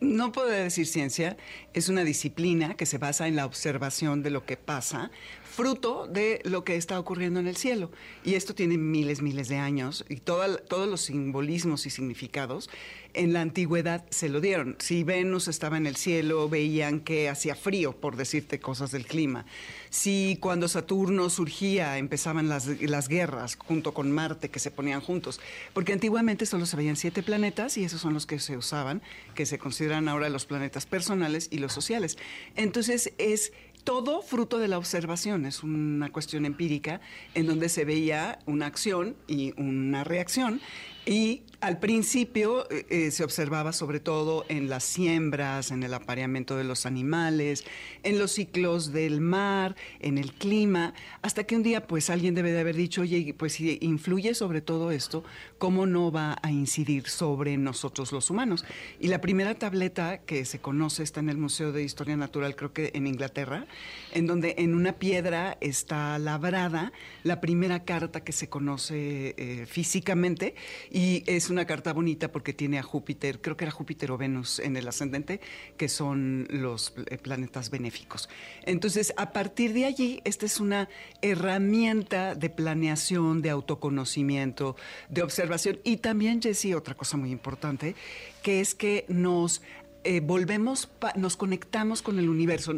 no 0.00 0.32
puedo 0.32 0.48
decir 0.48 0.86
ciencia, 0.86 1.36
es 1.74 1.88
una 1.88 2.04
disciplina 2.04 2.74
que 2.74 2.86
se 2.86 2.98
basa 2.98 3.28
en 3.28 3.36
la 3.36 3.46
observación 3.46 4.22
de 4.22 4.30
lo 4.30 4.44
que 4.44 4.56
pasa, 4.56 5.10
fruto 5.52 6.06
de 6.06 6.40
lo 6.44 6.64
que 6.64 6.76
está 6.76 6.98
ocurriendo 6.98 7.38
en 7.38 7.46
el 7.46 7.56
cielo. 7.56 7.90
Y 8.24 8.34
esto 8.34 8.54
tiene 8.54 8.78
miles, 8.78 9.20
miles 9.20 9.48
de 9.48 9.56
años 9.56 10.04
y 10.08 10.16
todos 10.16 10.88
los 10.88 11.02
simbolismos 11.02 11.86
y 11.86 11.90
significados 11.90 12.70
en 13.14 13.32
la 13.32 13.42
antigüedad 13.42 14.04
se 14.10 14.28
lo 14.28 14.40
dieron. 14.40 14.76
Si 14.78 15.04
Venus 15.04 15.48
estaba 15.48 15.76
en 15.76 15.86
el 15.86 15.96
cielo, 15.96 16.48
veían 16.48 17.00
que 17.00 17.28
hacía 17.28 17.54
frío, 17.54 17.92
por 17.92 18.16
decirte 18.16 18.60
cosas 18.60 18.90
del 18.90 19.06
clima. 19.06 19.44
Si 19.90 20.38
cuando 20.40 20.68
Saturno 20.68 21.28
surgía 21.28 21.98
empezaban 21.98 22.48
las, 22.48 22.66
las 22.80 23.08
guerras 23.08 23.56
junto 23.56 23.92
con 23.92 24.10
Marte 24.10 24.48
que 24.48 24.58
se 24.58 24.70
ponían 24.70 25.00
juntos, 25.00 25.40
porque 25.74 25.92
antiguamente 25.92 26.46
solo 26.46 26.64
se 26.66 26.76
veían 26.76 26.96
siete 26.96 27.22
planetas 27.22 27.76
y 27.76 27.84
esos 27.84 28.00
son 28.00 28.14
los 28.14 28.26
que 28.26 28.38
se 28.38 28.56
usaban, 28.56 29.02
que 29.34 29.46
se 29.46 29.58
consideran 29.58 30.08
ahora 30.08 30.28
los 30.30 30.46
planetas 30.46 30.86
personales 30.86 31.48
y 31.50 31.58
los 31.58 31.72
sociales. 31.72 32.16
Entonces 32.56 33.12
es 33.18 33.52
todo 33.84 34.22
fruto 34.22 34.58
de 34.58 34.68
la 34.68 34.78
observación, 34.78 35.46
es 35.46 35.62
una 35.62 36.10
cuestión 36.10 36.46
empírica 36.46 37.00
en 37.34 37.46
donde 37.46 37.68
se 37.68 37.84
veía 37.84 38.38
una 38.46 38.66
acción 38.66 39.16
y 39.26 39.52
una 39.60 40.04
reacción 40.04 40.60
y 41.04 41.42
al 41.62 41.78
principio 41.78 42.68
eh, 42.70 42.86
eh, 42.90 43.10
se 43.12 43.22
observaba 43.22 43.72
sobre 43.72 44.00
todo 44.00 44.44
en 44.48 44.68
las 44.68 44.82
siembras, 44.82 45.70
en 45.70 45.84
el 45.84 45.94
apareamiento 45.94 46.56
de 46.56 46.64
los 46.64 46.86
animales, 46.86 47.64
en 48.02 48.18
los 48.18 48.32
ciclos 48.32 48.92
del 48.92 49.20
mar, 49.20 49.76
en 50.00 50.18
el 50.18 50.32
clima, 50.32 50.92
hasta 51.22 51.44
que 51.44 51.54
un 51.54 51.62
día 51.62 51.86
pues 51.86 52.10
alguien 52.10 52.34
debe 52.34 52.50
de 52.50 52.58
haber 52.58 52.74
dicho, 52.74 53.02
oye, 53.02 53.32
pues 53.38 53.52
si 53.52 53.78
influye 53.80 54.34
sobre 54.34 54.60
todo 54.60 54.90
esto, 54.90 55.22
¿cómo 55.58 55.86
no 55.86 56.10
va 56.10 56.36
a 56.42 56.50
incidir 56.50 57.08
sobre 57.08 57.56
nosotros 57.56 58.10
los 58.10 58.28
humanos? 58.28 58.64
Y 58.98 59.06
la 59.06 59.20
primera 59.20 59.54
tableta 59.54 60.18
que 60.18 60.44
se 60.44 60.58
conoce 60.58 61.04
está 61.04 61.20
en 61.20 61.28
el 61.28 61.38
Museo 61.38 61.70
de 61.70 61.84
Historia 61.84 62.16
Natural, 62.16 62.56
creo 62.56 62.72
que 62.72 62.90
en 62.94 63.06
Inglaterra, 63.06 63.66
en 64.12 64.26
donde 64.26 64.56
en 64.58 64.74
una 64.74 64.94
piedra 64.94 65.58
está 65.60 66.18
labrada 66.18 66.92
la 67.22 67.40
primera 67.40 67.84
carta 67.84 68.24
que 68.24 68.32
se 68.32 68.48
conoce 68.48 69.36
eh, 69.38 69.66
físicamente 69.66 70.56
y 70.90 71.22
es 71.28 71.51
una 71.52 71.66
carta 71.66 71.92
bonita 71.92 72.32
porque 72.32 72.52
tiene 72.52 72.78
a 72.78 72.82
Júpiter, 72.82 73.40
creo 73.40 73.56
que 73.56 73.64
era 73.64 73.70
Júpiter 73.70 74.10
o 74.10 74.18
Venus 74.18 74.58
en 74.58 74.76
el 74.76 74.88
ascendente, 74.88 75.40
que 75.76 75.88
son 75.88 76.46
los 76.50 76.94
eh, 77.06 77.18
planetas 77.18 77.70
benéficos. 77.70 78.28
Entonces, 78.64 79.14
a 79.16 79.32
partir 79.32 79.72
de 79.72 79.84
allí, 79.84 80.20
esta 80.24 80.46
es 80.46 80.58
una 80.60 80.88
herramienta 81.20 82.34
de 82.34 82.50
planeación, 82.50 83.42
de 83.42 83.50
autoconocimiento, 83.50 84.76
de 85.08 85.22
observación 85.22 85.78
y 85.84 85.98
también, 85.98 86.42
Jessie, 86.42 86.74
otra 86.74 86.94
cosa 86.94 87.16
muy 87.16 87.30
importante, 87.30 87.94
que 88.42 88.60
es 88.60 88.74
que 88.74 89.04
nos 89.08 89.62
eh, 90.04 90.20
volvemos, 90.20 90.88
nos 91.16 91.36
conectamos 91.36 92.02
con 92.02 92.18
el 92.18 92.28
universo. 92.28 92.74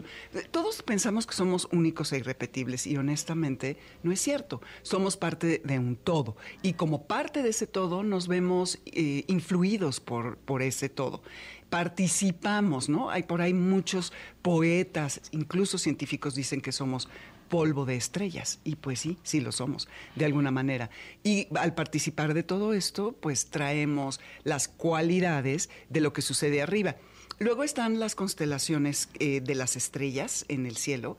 Todos 0.51 0.83
pensamos 0.83 1.27
que 1.27 1.35
somos 1.35 1.69
únicos 1.73 2.13
e 2.13 2.19
irrepetibles 2.19 2.87
y 2.87 2.97
honestamente 2.97 3.77
no 4.03 4.13
es 4.13 4.21
cierto. 4.21 4.61
Somos 4.83 5.17
parte 5.17 5.63
de 5.65 5.79
un 5.79 5.97
todo 5.97 6.37
y 6.63 6.75
como 6.75 7.07
parte 7.07 7.43
de 7.43 7.51
ese 7.51 7.67
todo 7.67 8.03
nos 8.03 8.29
vemos 8.29 8.79
eh, 8.87 9.25
influidos 9.27 10.01
por, 10.01 10.37
por 10.39 10.63
ese 10.63 10.89
todo. 10.89 11.23
Participamos, 11.71 12.89
¿no? 12.89 13.11
Hay 13.11 13.25
por 13.25 13.41
ahí 13.41 13.55
muchos 13.55 14.13
poetas, 14.43 15.21
incluso 15.33 15.79
científicos 15.79 16.35
dicen 16.35 16.61
que 16.61 16.73
somos 16.73 17.09
polvo 17.49 17.85
de 17.85 17.97
estrellas. 17.97 18.59
Y 18.65 18.77
pues 18.77 19.01
sí, 19.01 19.19
sí 19.23 19.41
lo 19.41 19.53
somos, 19.53 19.89
de 20.17 20.25
alguna 20.25 20.51
manera. 20.51 20.91
Y 21.23 21.49
al 21.57 21.75
participar 21.75 22.35
de 22.35 22.43
todo 22.43 22.75
esto, 22.75 23.13
pues 23.13 23.47
traemos 23.47 24.21
las 24.43 24.69
cualidades 24.69 25.71
de 25.89 26.01
lo 26.01 26.13
que 26.13 26.23
sucede 26.23 26.63
arriba. 26.63 26.97
Luego 27.39 27.65
están 27.65 27.99
las 27.99 28.15
constelaciones 28.15 29.09
eh, 29.19 29.41
de 29.41 29.55
las 29.55 29.77
estrellas 29.77 30.45
en 30.49 30.67
el 30.67 30.77
cielo, 30.77 31.17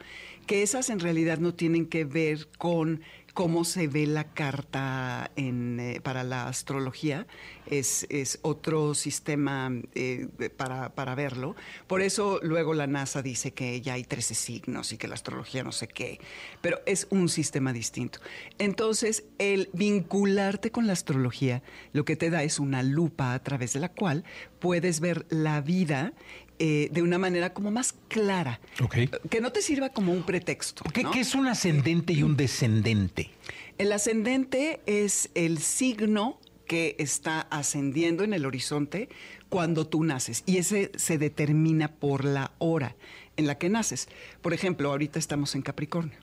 que 0.48 0.64
esas 0.64 0.90
en 0.90 1.00
realidad 1.00 1.40
no 1.40 1.54
tienen 1.54 1.88
que 1.88 2.06
ver 2.06 2.48
con 2.58 3.02
cómo 3.36 3.66
se 3.66 3.90
ve 3.90 4.08
la 4.08 4.24
carta 4.24 5.30
eh, 5.36 6.00
para 6.02 6.24
la 6.24 6.48
astrología. 6.48 7.28
Es, 7.68 8.08
otro 8.42 8.94
sistema 8.94 9.72
eh, 9.94 10.28
para 10.56 11.16
verlo. 11.16 11.56
Por 11.86 12.02
eso 12.02 12.40
luego 12.42 12.74
la 12.74 12.88
NASA 12.88 13.22
dice 13.22 13.52
que 13.52 13.82
ya 13.82 13.94
hay 13.94 14.04
13 14.04 14.36
signos 14.36 14.94
y 14.94 14.98
que 14.98 15.10
la 15.10 15.16
astrología 15.16 15.64
no 15.64 15.74
sé 15.74 15.88
qué. 15.88 16.20
Pero 16.62 16.80
es 16.86 17.08
un 17.10 17.28
sistema 17.28 17.74
distinto. 17.74 18.20
Entonces, 18.58 19.26
el 19.38 19.70
vincularte 19.74 20.72
con 20.72 20.88
la 20.88 20.94
astrología 20.94 21.62
lo 21.92 22.06
que 22.06 22.16
te 22.16 22.30
da 22.30 22.44
es 22.44 22.60
una 22.60 22.84
lupa 22.84 23.34
a 23.34 23.44
través 23.44 23.74
de 23.74 23.82
la 23.82 23.90
cual 23.90 24.24
puedes 24.60 25.02
ver 25.02 25.26
la 25.30 25.60
vida 25.60 26.14
eh, 26.60 26.90
de 26.92 27.02
una 27.02 27.18
manera 27.18 27.54
como 27.54 27.72
más 27.72 27.94
clara. 28.08 28.60
Ok. 28.82 28.96
Que 29.30 29.42
no 29.42 29.52
te 29.52 29.62
sirva 29.62 29.90
como 29.90 30.12
un 30.12 30.24
pretexto. 30.24 30.84
¿Qué, 30.94 31.04
¿no? 31.04 31.12
qué 31.12 31.20
es 31.22 31.36
un 31.36 31.48
ascendente 31.48 32.14
y 32.14 32.24
un 32.24 32.38
descendente? 32.38 33.32
El 33.78 33.92
ascendente 33.92 34.82
es 34.86 35.30
el 35.36 35.60
signo 35.60 36.40
que 36.66 36.96
está 37.00 37.42
ascendiendo 37.42 38.24
en 38.24 38.34
el 38.34 38.46
horizonte 38.46 39.10
cuando 39.50 39.88
tú 39.88 40.04
naces. 40.04 40.44
Y 40.46 40.58
ese 40.58 40.92
se 40.96 41.18
determina 41.18 41.92
por 41.92 42.26
la 42.26 42.54
hora 42.58 42.96
en 43.38 43.48
la 43.48 43.58
que 43.58 43.70
naces. 43.70 44.08
Por 44.42 44.54
ejemplo, 44.54 44.90
ahorita 44.90 45.20
estamos 45.20 45.56
en 45.56 45.62
Capricornio. 45.62 46.18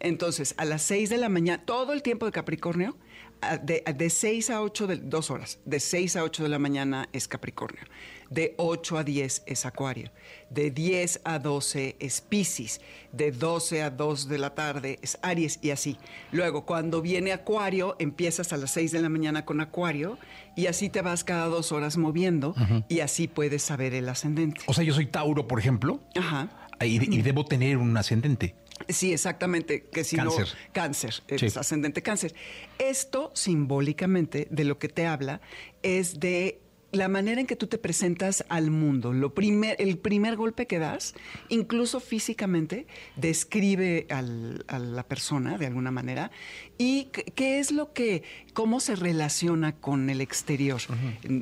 Entonces, 0.00 0.54
a 0.58 0.64
las 0.64 0.82
6 0.82 1.10
de 1.10 1.18
la 1.18 1.28
mañana, 1.28 1.62
todo 1.64 1.92
el 1.92 2.02
tiempo 2.02 2.26
de 2.26 2.32
Capricornio, 2.32 2.96
de, 3.62 3.82
de 3.94 4.10
6 4.10 4.50
a 4.50 4.62
8, 4.62 4.86
de, 4.86 4.96
dos 4.96 5.30
horas, 5.30 5.58
de 5.64 5.80
6 5.80 6.16
a 6.16 6.24
8 6.24 6.42
de 6.44 6.48
la 6.48 6.58
mañana 6.58 7.08
es 7.12 7.28
Capricornio, 7.28 7.82
de 8.30 8.54
8 8.56 8.98
a 8.98 9.04
10 9.04 9.42
es 9.46 9.66
Acuario, 9.66 10.10
de 10.50 10.70
10 10.70 11.20
a 11.24 11.38
12 11.38 11.96
es 12.00 12.20
Piscis, 12.20 12.80
de 13.12 13.32
12 13.32 13.82
a 13.82 13.90
2 13.90 14.28
de 14.28 14.38
la 14.38 14.54
tarde 14.54 14.98
es 15.02 15.18
Aries 15.22 15.58
y 15.62 15.70
así. 15.70 15.96
Luego, 16.32 16.66
cuando 16.66 17.02
viene 17.02 17.32
Acuario, 17.32 17.96
empiezas 17.98 18.52
a 18.52 18.56
las 18.56 18.72
6 18.72 18.92
de 18.92 19.00
la 19.00 19.08
mañana 19.08 19.44
con 19.44 19.60
Acuario 19.60 20.18
y 20.56 20.66
así 20.66 20.88
te 20.88 21.02
vas 21.02 21.24
cada 21.24 21.46
dos 21.46 21.72
horas 21.72 21.96
moviendo 21.96 22.54
y 22.88 23.00
así 23.00 23.28
puedes 23.28 23.62
saber 23.62 23.94
el 23.94 24.08
ascendente. 24.08 24.62
O 24.66 24.74
sea, 24.74 24.84
yo 24.84 24.94
soy 24.94 25.06
Tauro, 25.06 25.46
por 25.46 25.58
ejemplo, 25.58 26.00
Ajá. 26.16 26.48
y, 26.80 27.14
y 27.14 27.22
debo 27.22 27.44
tener 27.44 27.76
un 27.76 27.96
ascendente. 27.96 28.54
Sí, 28.88 29.12
exactamente, 29.12 29.84
que 29.84 30.04
si 30.04 30.16
Cáncer. 30.16 30.46
no 30.48 30.72
cáncer, 30.72 31.14
Sí. 31.36 31.46
es 31.46 31.56
ascendente 31.56 32.02
cáncer. 32.02 32.34
Esto 32.78 33.30
simbólicamente 33.34 34.46
de 34.50 34.64
lo 34.64 34.78
que 34.78 34.88
te 34.88 35.06
habla 35.06 35.40
es 35.82 36.20
de 36.20 36.60
la 36.92 37.08
manera 37.08 37.40
en 37.40 37.46
que 37.46 37.56
tú 37.56 37.66
te 37.66 37.78
presentas 37.78 38.44
al 38.48 38.70
mundo. 38.70 39.12
Lo 39.12 39.34
primer, 39.34 39.76
el 39.80 39.98
primer 39.98 40.36
golpe 40.36 40.66
que 40.66 40.78
das, 40.78 41.14
incluso 41.48 42.00
físicamente, 42.00 42.86
describe 43.16 44.06
al- 44.08 44.64
a 44.68 44.78
la 44.78 45.02
persona 45.02 45.58
de 45.58 45.66
alguna 45.66 45.90
manera 45.90 46.30
y 46.78 47.06
qué- 47.12 47.24
qué 47.24 47.58
es 47.58 47.72
lo 47.72 47.92
que, 47.92 48.22
cómo 48.54 48.80
se 48.80 48.94
relaciona 48.96 49.74
con 49.76 50.08
el 50.10 50.20
exterior. 50.20 50.80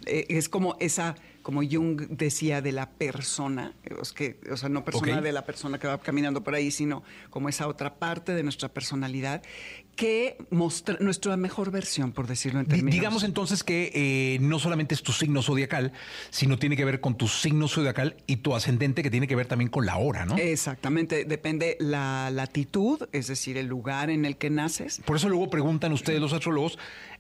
Eh, 0.07 0.27
Es 0.31 0.49
como 0.49 0.77
esa 0.81 1.15
como 1.45 1.61
Jung 1.63 2.01
decía 2.09 2.63
de 2.63 2.73
la 2.73 2.91
persona, 2.91 3.75
que, 4.17 4.41
o 4.51 4.57
sea, 4.57 4.71
no 4.71 4.83
persona 4.83 5.21
de 5.21 5.31
la 5.31 5.45
persona 5.45 5.79
que 5.79 5.87
va 5.87 6.01
caminando 6.01 6.43
por 6.43 6.55
ahí, 6.55 6.71
sino 6.71 7.03
como 7.29 7.51
esa 7.51 7.69
otra 7.69 7.97
parte 7.97 8.33
de 8.33 8.43
nuestra 8.43 8.71
personalidad 8.71 9.43
que 9.95 10.39
muestra 10.51 10.97
nuestra 11.01 11.37
mejor 11.37 11.71
versión, 11.71 12.13
por 12.13 12.27
decirlo 12.27 12.61
en 12.61 12.67
términos. 12.67 12.95
Digamos 12.95 13.25
entonces 13.25 13.63
que 13.63 13.93
eh, 13.95 14.39
no 14.41 14.59
solamente 14.59 14.95
es 14.95 15.03
tu 15.03 15.13
signo 15.13 15.43
zodiacal, 15.43 15.93
sino 16.31 16.59
tiene 16.59 16.77
que 16.77 16.85
ver 16.87 17.01
con 17.01 17.17
tu 17.17 17.29
signo 17.29 17.69
zodiacal 17.69 18.17
y 18.27 18.37
tu 18.37 18.55
ascendente, 18.57 19.03
que 19.03 19.11
tiene 19.11 19.29
que 19.29 19.37
ver 19.37 19.47
también 19.47 19.71
con 19.71 19.85
la 19.85 19.99
hora, 19.99 20.25
¿no? 20.25 20.39
Exactamente, 20.39 21.27
depende 21.27 21.77
la 21.79 22.31
latitud, 22.31 23.07
es 23.13 23.27
decir, 23.27 23.59
el 23.59 23.67
lugar 23.67 24.09
en 24.09 24.25
el 24.25 24.39
que 24.39 24.49
naces. 24.49 25.03
Por 25.05 25.17
eso 25.17 25.29
luego 25.29 25.51
preguntan 25.51 25.93
ustedes, 25.93 26.21
los 26.21 26.33
astrólogos, 26.33 26.79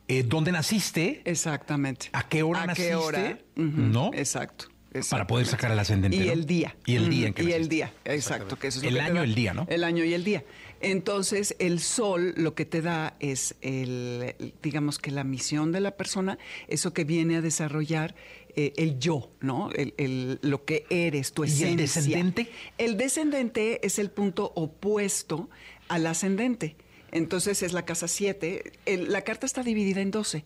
eh, 0.09 0.23
¿dónde 0.23 0.53
naciste? 0.53 1.23
Exactamente. 1.25 2.09
¿A 2.13 2.29
qué 2.29 2.43
hora 2.43 2.63
¿A 2.63 2.67
naciste? 2.67 2.89
qué 2.91 2.95
hora? 2.97 3.39
¿No? 3.57 4.11
Exacto. 4.15 4.67
Para 5.11 5.27
poder 5.27 5.47
sacar 5.47 5.73
el 5.73 5.79
ascendente, 5.81 6.17
Y 6.17 6.27
¿no? 6.27 6.33
el 6.33 6.47
día. 6.47 6.77
Y 6.87 6.95
el 6.95 7.11
día 7.11 7.27
en 7.27 7.35
que 7.35 7.43
Y 7.43 7.53
el 7.53 7.69
día, 7.69 7.93
exacto. 8.05 8.57
Que 8.57 8.69
eso 8.69 8.79
es 8.79 8.85
lo 8.85 8.91
El 8.91 9.01
año, 9.01 9.15
da. 9.17 9.25
el 9.25 9.35
día, 9.35 9.53
¿no? 9.53 9.67
El 9.69 9.83
año 9.83 10.05
y 10.05 10.15
el 10.15 10.23
día. 10.23 10.45
Entonces, 10.81 11.57
el 11.59 11.81
sol 11.81 12.33
lo 12.37 12.55
que 12.55 12.65
te 12.65 12.81
da 12.81 13.17
es, 13.19 13.57
el, 13.61 14.35
digamos 14.63 14.99
que 15.01 15.11
la 15.11 15.25
misión 15.25 15.73
de 15.73 15.81
la 15.81 15.93
persona, 15.97 16.39
eso 16.69 16.93
que 16.93 17.03
viene 17.05 17.37
a 17.37 17.41
desarrollar 17.41 18.15
eh, 18.55 18.73
el 18.77 19.01
yo, 19.01 19.33
¿no? 19.41 19.71
El, 19.73 19.95
el- 19.97 20.39
lo 20.43 20.65
que 20.65 20.87
eres, 20.91 21.33
tu 21.33 21.45
¿Y 21.45 21.49
el 21.49 21.53
esencia. 21.55 21.77
descendente? 21.77 22.51
El 22.79 22.97
descendente 22.97 23.85
es 23.85 23.99
el 23.99 24.11
punto 24.13 24.53
opuesto 24.55 25.51
al 25.89 26.07
ascendente. 26.07 26.77
Entonces 27.15 27.63
es 27.63 27.73
la 27.73 27.85
casa 27.87 28.09
7. 28.09 28.73
El- 28.85 29.11
la 29.11 29.23
carta 29.23 29.47
está 29.47 29.63
dividida 29.63 30.03
en 30.03 30.11
12. 30.11 30.45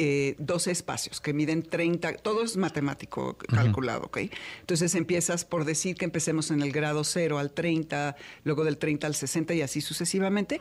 Eh, 0.00 0.36
12 0.38 0.70
espacios 0.70 1.20
que 1.20 1.32
miden 1.32 1.64
30. 1.64 2.14
Todo 2.18 2.44
es 2.44 2.56
matemático 2.56 3.36
calculado, 3.36 4.04
¿ok? 4.04 4.18
Entonces 4.60 4.94
empiezas 4.94 5.44
por 5.44 5.64
decir 5.64 5.96
que 5.96 6.04
empecemos 6.04 6.52
en 6.52 6.62
el 6.62 6.70
grado 6.70 7.02
0 7.02 7.38
al 7.38 7.50
30, 7.50 8.16
luego 8.44 8.64
del 8.64 8.78
30 8.78 9.08
al 9.08 9.16
60 9.16 9.54
y 9.54 9.62
así 9.62 9.80
sucesivamente. 9.80 10.60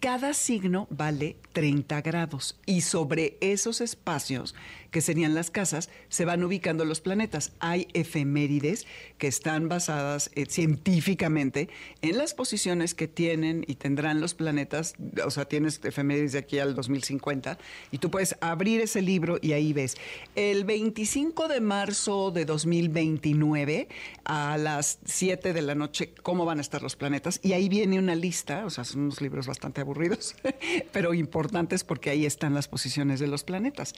Cada 0.00 0.32
signo 0.32 0.86
vale 0.90 1.36
30 1.52 2.00
grados 2.00 2.58
y 2.64 2.80
sobre 2.80 3.36
esos 3.42 3.82
espacios, 3.82 4.54
que 4.90 5.02
serían 5.02 5.34
las 5.34 5.50
casas, 5.50 5.90
se 6.08 6.24
van 6.24 6.42
ubicando 6.42 6.86
los 6.86 7.02
planetas. 7.02 7.52
Hay 7.58 7.88
efemérides 7.92 8.86
que 9.18 9.26
están 9.26 9.68
basadas 9.68 10.30
eh, 10.34 10.46
científicamente 10.48 11.68
en 12.00 12.16
las 12.16 12.32
posiciones 12.32 12.94
que 12.94 13.06
tienen 13.06 13.64
y 13.66 13.74
tendrán 13.74 14.20
los 14.20 14.32
planetas. 14.32 14.94
O 15.26 15.30
sea, 15.30 15.44
tienes 15.44 15.80
efemérides 15.84 16.32
de 16.32 16.38
aquí 16.38 16.58
al 16.58 16.74
2050 16.74 17.58
y 17.90 17.98
tú 17.98 18.10
puedes 18.10 18.36
abrir 18.40 18.77
ese 18.80 19.02
libro 19.02 19.38
y 19.42 19.52
ahí 19.52 19.72
ves. 19.72 19.96
El 20.34 20.64
25 20.64 21.48
de 21.48 21.60
marzo 21.60 22.30
de 22.30 22.44
2029 22.44 23.88
a 24.24 24.56
las 24.58 24.98
7 25.04 25.52
de 25.52 25.62
la 25.62 25.74
noche, 25.74 26.12
cómo 26.22 26.44
van 26.44 26.58
a 26.58 26.60
estar 26.60 26.82
los 26.82 26.96
planetas. 26.96 27.40
Y 27.42 27.52
ahí 27.52 27.68
viene 27.68 27.98
una 27.98 28.14
lista, 28.14 28.64
o 28.66 28.70
sea, 28.70 28.84
son 28.84 29.02
unos 29.02 29.20
libros 29.20 29.46
bastante 29.46 29.80
aburridos, 29.80 30.34
pero 30.92 31.14
importantes 31.14 31.84
porque 31.84 32.10
ahí 32.10 32.26
están 32.26 32.54
las 32.54 32.68
posiciones 32.68 33.20
de 33.20 33.26
los 33.28 33.44
planetas. 33.44 33.94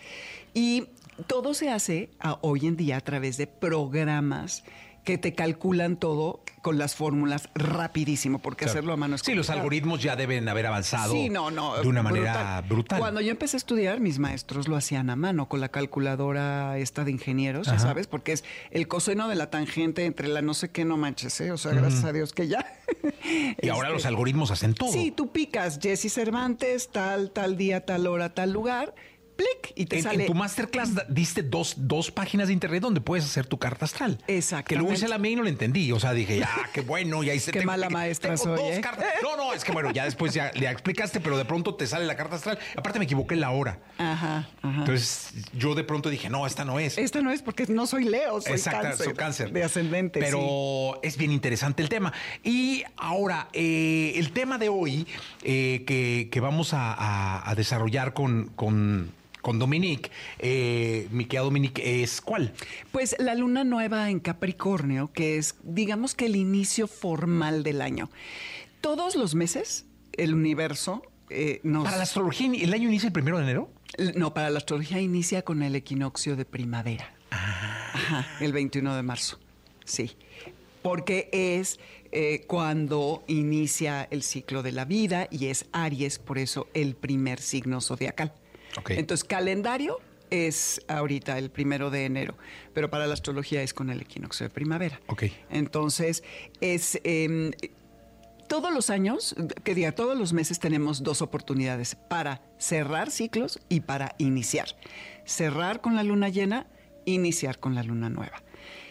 Y 0.54 0.84
todo 1.26 1.54
se 1.54 1.70
hace 1.70 2.10
a- 2.18 2.38
hoy 2.42 2.66
en 2.66 2.76
día 2.76 2.96
a 2.96 3.00
través 3.00 3.36
de 3.36 3.46
programas 3.46 4.64
que 5.04 5.18
te 5.18 5.34
calculan 5.34 5.96
todo 5.96 6.40
con 6.62 6.76
las 6.76 6.94
fórmulas 6.94 7.48
rapidísimo, 7.54 8.38
porque 8.38 8.64
Claro. 8.66 8.72
hacerlo 8.72 8.92
a 8.92 8.96
mano 8.98 9.14
es 9.14 9.22
Sí, 9.22 9.32
los 9.34 9.46
complicado. 9.46 9.60
algoritmos 9.60 10.02
ya 10.02 10.14
deben 10.14 10.46
haber 10.46 10.66
avanzado 10.66 11.14
Sí, 11.14 11.30
no, 11.30 11.50
no, 11.50 11.76
de 11.80 11.88
una 11.88 12.02
manera 12.02 12.62
brutal. 12.68 12.98
Cuando 12.98 13.22
yo 13.22 13.30
empecé 13.30 13.56
a 13.56 13.58
estudiar, 13.58 13.98
mis 14.00 14.18
maestros 14.18 14.68
lo 14.68 14.76
hacían 14.76 15.08
a 15.08 15.16
mano 15.16 15.48
con 15.48 15.60
la 15.60 15.70
calculadora 15.70 16.76
esta 16.76 17.04
de 17.04 17.12
ingenieros, 17.12 17.66
ya 17.66 17.78
sabes, 17.78 18.06
porque 18.08 18.32
es 18.32 18.44
el 18.70 18.88
coseno 18.88 19.28
de 19.28 19.36
la 19.36 19.48
tangente 19.48 20.04
entre 20.04 20.28
la 20.28 20.42
no 20.42 20.52
sé 20.52 20.70
qué, 20.70 20.84
no 20.84 20.98
manches, 20.98 21.40
¿eh? 21.40 21.50
O 21.50 21.56
sea, 21.56 21.72
gracias 21.72 22.04
a 22.04 22.12
Dios 22.12 22.32
que 22.34 22.46
ya. 22.48 22.64
y 23.62 23.68
ahora 23.70 23.88
Este, 23.88 23.94
los 23.94 24.04
algoritmos 24.06 24.50
hacen 24.50 24.74
todo. 24.74 24.92
Sí, 24.92 25.10
tú 25.10 25.28
picas 25.32 25.78
Jesse 25.80 26.12
Cervantes, 26.12 26.90
tal, 26.90 27.30
tal 27.30 27.56
día, 27.56 27.86
tal 27.86 28.06
hora, 28.06 28.34
tal 28.34 28.52
lugar, 28.52 28.94
plic, 29.40 29.72
y 29.74 29.87
te 29.87 29.96
En, 29.96 30.03
sale. 30.03 30.24
en 30.24 30.26
tu 30.26 30.35
masterclass 30.35 30.90
diste 31.09 31.42
dos, 31.42 31.74
dos 31.79 32.11
páginas 32.11 32.48
de 32.48 32.53
internet 32.53 32.83
donde 32.83 33.00
puedes 33.00 33.24
hacer 33.24 33.46
tu 33.46 33.59
carta 33.59 33.85
astral. 33.85 34.18
Exactamente. 34.26 34.68
Que 34.68 34.76
luego 34.76 34.92
hice 34.92 35.09
la 35.09 35.18
mía 35.18 35.33
y 35.33 35.37
no 35.37 35.42
la 35.42 35.48
entendí. 35.50 35.90
O 35.92 36.00
sea, 36.00 36.12
dije, 36.12 36.42
ah, 36.44 36.68
qué 36.72 36.83
bueno, 36.83 37.22
ya 37.22 37.35
hice 37.35 37.50
Qué 37.53 37.62
mala 37.64 37.88
maestra 37.90 38.35
tengo 38.35 38.57
soy, 38.57 38.68
dos 38.68 38.76
¿eh? 38.79 38.81
cartas. 38.81 39.07
No, 39.22 39.37
no, 39.37 39.53
es 39.55 39.64
que 39.64 39.72
bueno, 39.72 39.90
ya 39.92 40.05
después 40.05 40.35
ya 40.35 40.50
le 40.55 40.68
explicaste, 40.70 41.20
pero 41.20 41.38
de 41.38 41.44
pronto 41.44 41.74
te 41.74 41.87
sale 41.87 42.07
la 42.07 42.16
carta 42.16 42.37
astral. 42.37 42.59
Aparte 42.76 42.98
me 42.98 43.05
equivoqué 43.07 43.35
en 43.35 43.40
la 43.40 43.50
hora. 43.50 43.79
Ajá, 43.98 44.48
ajá. 44.62 44.79
Entonces 44.81 45.33
yo 45.55 45.74
de 45.74 45.85
pronto 45.85 46.11
dije, 46.11 46.29
no, 46.31 46.46
esta 46.46 46.64
no 46.64 46.79
es. 46.79 46.98
Esta 46.98 47.20
no 47.22 47.31
es 47.33 47.42
porque 47.42 47.66
no 47.68 47.87
soy 47.87 48.05
Leo, 48.05 48.40
soy 48.40 48.53
Exacto, 48.53 48.83
cáncer. 48.83 49.05
soy 49.07 49.14
cáncer. 49.14 49.53
De 49.53 49.64
ascendente. 49.64 50.20
sí. 50.20 50.26
Pero 50.26 51.00
es 51.03 51.16
bien 51.16 51.33
interesante 51.33 51.83
el 51.83 51.88
tema. 51.88 52.12
Y 52.44 52.85
ahora, 52.96 53.48
eh, 53.53 54.12
el 54.16 54.33
tema 54.33 54.59
de 54.59 54.68
hoy 54.68 55.07
eh, 55.42 55.85
que, 55.87 56.29
que 56.31 56.40
vamos 56.40 56.74
a, 56.74 56.92
a- 56.92 57.50
a 57.50 57.55
desarrollar 57.55 58.12
con, 58.14 58.48
con, 58.57 59.12
con 59.42 59.59
Dominique, 59.59 60.11
eh, 60.38 61.09
mi 61.11 61.24
querida 61.24 61.44
Dominique, 61.44 62.03
es 62.03 62.20
¿cuál? 62.20 62.53
Pues 62.92 63.16
la 63.18 63.35
luna 63.35 63.64
nueva 63.64 64.11
en 64.11 64.20
Capricornio, 64.20 65.12
que 65.12 65.38
es, 65.38 65.57
digamos 65.62 66.14
que 66.14 66.26
el 66.26 66.37
inicio 66.37 66.87
formal 66.87 67.62
del 67.62 67.83
año. 67.83 68.11
Todos 68.81 69.16
los 69.16 69.35
meses, 69.35 69.87
el 70.12 70.35
universo 70.35 71.03
eh, 71.29 71.61
nos. 71.62 71.85
Para 71.85 71.96
la 71.98 72.03
astrología, 72.03 72.50
¿el 72.53 72.72
año 72.72 72.88
inicia 72.88 73.07
el 73.09 73.12
primero 73.12 73.38
de 73.38 73.44
enero? 73.44 73.70
No, 74.14 74.33
para 74.33 74.50
la 74.50 74.59
astrología 74.59 75.00
inicia 75.00 75.42
con 75.42 75.62
el 75.62 75.74
equinoccio 75.74 76.37
de 76.37 76.44
primavera. 76.44 77.12
Ajá, 77.31 78.26
el 78.40 78.53
21 78.53 78.94
de 78.94 79.03
marzo. 79.03 79.38
Sí. 79.85 80.12
Porque 80.83 81.29
es 81.33 81.79
eh, 82.12 82.44
cuando 82.46 83.22
inicia 83.26 84.09
el 84.11 84.22
ciclo 84.22 84.62
de 84.62 84.72
la 84.72 84.85
vida 84.85 85.29
y 85.31 85.46
es 85.46 85.66
Aries, 85.72 86.18
por 86.18 86.38
eso 86.38 86.68
el 86.74 86.94
primer 86.94 87.40
signo 87.40 87.81
zodiacal. 87.81 88.33
Ok. 88.78 88.90
Entonces, 88.90 89.24
calendario 89.24 89.98
es 90.30 90.80
ahorita 90.88 91.38
el 91.38 91.50
primero 91.50 91.90
de 91.90 92.04
enero, 92.04 92.37
pero 92.72 92.88
para 92.90 93.06
la 93.06 93.14
astrología 93.14 93.62
es 93.62 93.74
con 93.74 93.90
el 93.90 94.00
equinoccio 94.00 94.46
de 94.46 94.50
primavera. 94.50 95.00
Ok. 95.06 95.24
Entonces, 95.50 96.22
es. 96.61 97.00
em, 97.04 97.52
todos 98.50 98.74
los 98.74 98.90
años, 98.90 99.37
que 99.62 99.76
diga, 99.76 99.92
todos 99.92 100.18
los 100.18 100.33
meses 100.33 100.59
tenemos 100.59 101.04
dos 101.04 101.22
oportunidades 101.22 101.94
para 101.94 102.42
cerrar 102.59 103.12
ciclos 103.12 103.61
y 103.68 103.78
para 103.78 104.16
iniciar. 104.18 104.66
Cerrar 105.24 105.80
con 105.80 105.94
la 105.94 106.02
luna 106.02 106.30
llena, 106.30 106.66
iniciar 107.04 107.61
con 107.61 107.76
la 107.76 107.85
luna 107.85 108.11
nueva. 108.11 108.42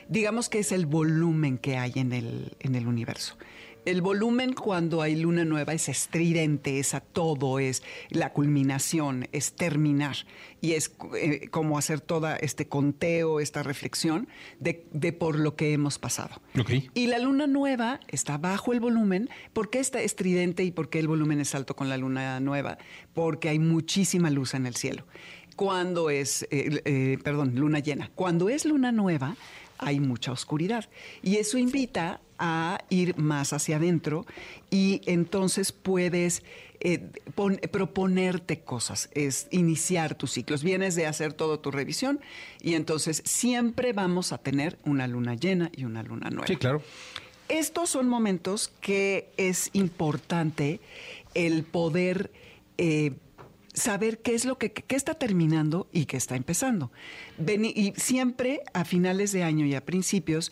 Digamos 0.08 0.48
que 0.48 0.60
es 0.60 0.72
el 0.72 0.86
volumen 0.86 1.58
que 1.58 1.78
hay 1.78 1.92
en 1.96 2.14
el, 2.14 2.56
en 2.62 2.76
el 2.76 2.88
universo. 2.88 3.38
El 3.86 4.02
volumen 4.02 4.54
cuando 4.54 5.02
hay 5.02 5.16
luna 5.16 5.46
nueva 5.46 5.74
es 5.74 5.90
estridente, 5.90 6.80
es 6.80 6.94
a 6.94 7.00
todo, 7.00 7.60
es 7.60 7.82
la 8.10 8.34
culminación, 8.34 9.28
es 9.32 9.54
terminar. 9.54 10.18
Y 10.62 10.74
es 10.74 10.92
eh, 11.18 11.48
como 11.50 11.78
hacer 11.78 12.02
toda 12.02 12.36
este 12.36 12.68
conteo, 12.68 13.40
esta 13.40 13.64
reflexión 13.64 14.28
de, 14.60 14.86
de 14.92 15.14
por 15.14 15.40
lo 15.40 15.56
que 15.56 15.74
hemos 15.74 15.98
pasado. 15.98 16.42
Y 16.94 17.08
la 17.08 17.20
luna 17.20 17.48
nueva 17.48 18.00
está 18.10 18.38
bajo 18.38 18.74
el 18.74 18.80
volumen. 18.80 19.30
¿Por 19.54 19.70
qué 19.70 19.80
está 19.80 20.02
estridente 20.02 20.64
y 20.64 20.72
por 20.72 20.90
qué 20.90 21.00
el 21.00 21.08
volumen 21.08 21.40
es 21.40 21.56
alto 21.56 21.76
con 21.76 21.90
la 21.90 21.98
luna 21.98 22.40
nueva? 22.40 22.78
Porque 23.14 23.50
hay 23.50 23.60
muchísima 23.60 24.30
luz 24.30 24.54
en 24.54 24.66
el 24.66 24.76
cielo. 24.76 25.06
Cuando 25.56 26.10
es, 26.10 26.44
eh, 26.52 26.82
eh, 26.86 27.18
perdón, 27.24 27.56
luna 27.56 27.80
llena. 27.80 28.12
Cuando 28.16 28.50
es 28.50 28.66
luna 28.66 28.92
nueva, 28.92 29.36
hay 29.78 30.00
mucha 30.00 30.32
oscuridad. 30.32 30.90
Y 31.22 31.38
eso 31.38 31.58
invita 31.58 32.22
a 32.40 32.80
ir 32.90 33.18
más 33.18 33.54
hacia 33.54 33.76
adentro 33.76 34.26
y 34.72 35.02
entonces 35.06 35.72
puedes 35.72 36.44
eh, 36.80 37.10
pon- 37.36 37.60
proponerte 37.72 38.62
cosas, 38.62 39.10
es 39.14 39.48
iniciar 39.52 40.16
tus 40.16 40.32
ciclos. 40.32 40.64
Vienes 40.64 40.96
de 40.96 41.06
hacer 41.06 41.34
toda 41.34 41.62
tu 41.62 41.72
revisión 41.72 42.22
y 42.62 42.76
entonces 42.76 43.22
siempre 43.26 43.92
vamos 43.94 44.32
a 44.32 44.38
tener 44.38 44.80
una 44.86 45.06
luna 45.08 45.36
llena 45.36 45.70
y 45.76 45.84
una 45.84 46.02
luna 46.04 46.30
nueva. 46.30 46.48
Sí, 46.48 46.56
claro. 46.56 46.82
Estos 47.50 47.90
son 47.90 48.08
momentos 48.08 48.72
que 48.80 49.32
es 49.36 49.72
importante 49.74 50.80
el 51.34 51.64
poder 51.64 52.32
eh, 52.78 53.14
saber 53.74 54.20
qué 54.20 54.36
es 54.36 54.46
lo 54.46 54.58
que 54.58 54.72
qué 54.72 54.96
está 54.96 55.16
terminando 55.16 55.88
y 55.92 56.06
qué 56.06 56.16
está 56.18 56.36
empezando. 56.36 56.92
Y 57.40 57.94
siempre 57.98 58.62
a 58.74 58.86
finales 58.86 59.32
de 59.32 59.44
año 59.44 59.66
y 59.66 59.74
a 59.76 59.84
principios 59.84 60.52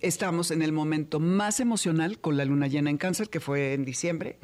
estamos 0.00 0.50
en 0.50 0.62
el 0.62 0.72
momento 0.72 1.20
más 1.20 1.60
emocional 1.60 2.18
con 2.18 2.36
la 2.36 2.44
luna 2.44 2.66
llena 2.66 2.90
en 2.90 2.98
cáncer, 2.98 3.28
que 3.28 3.40
fue 3.40 3.74
en 3.74 3.84
diciembre, 3.84 4.38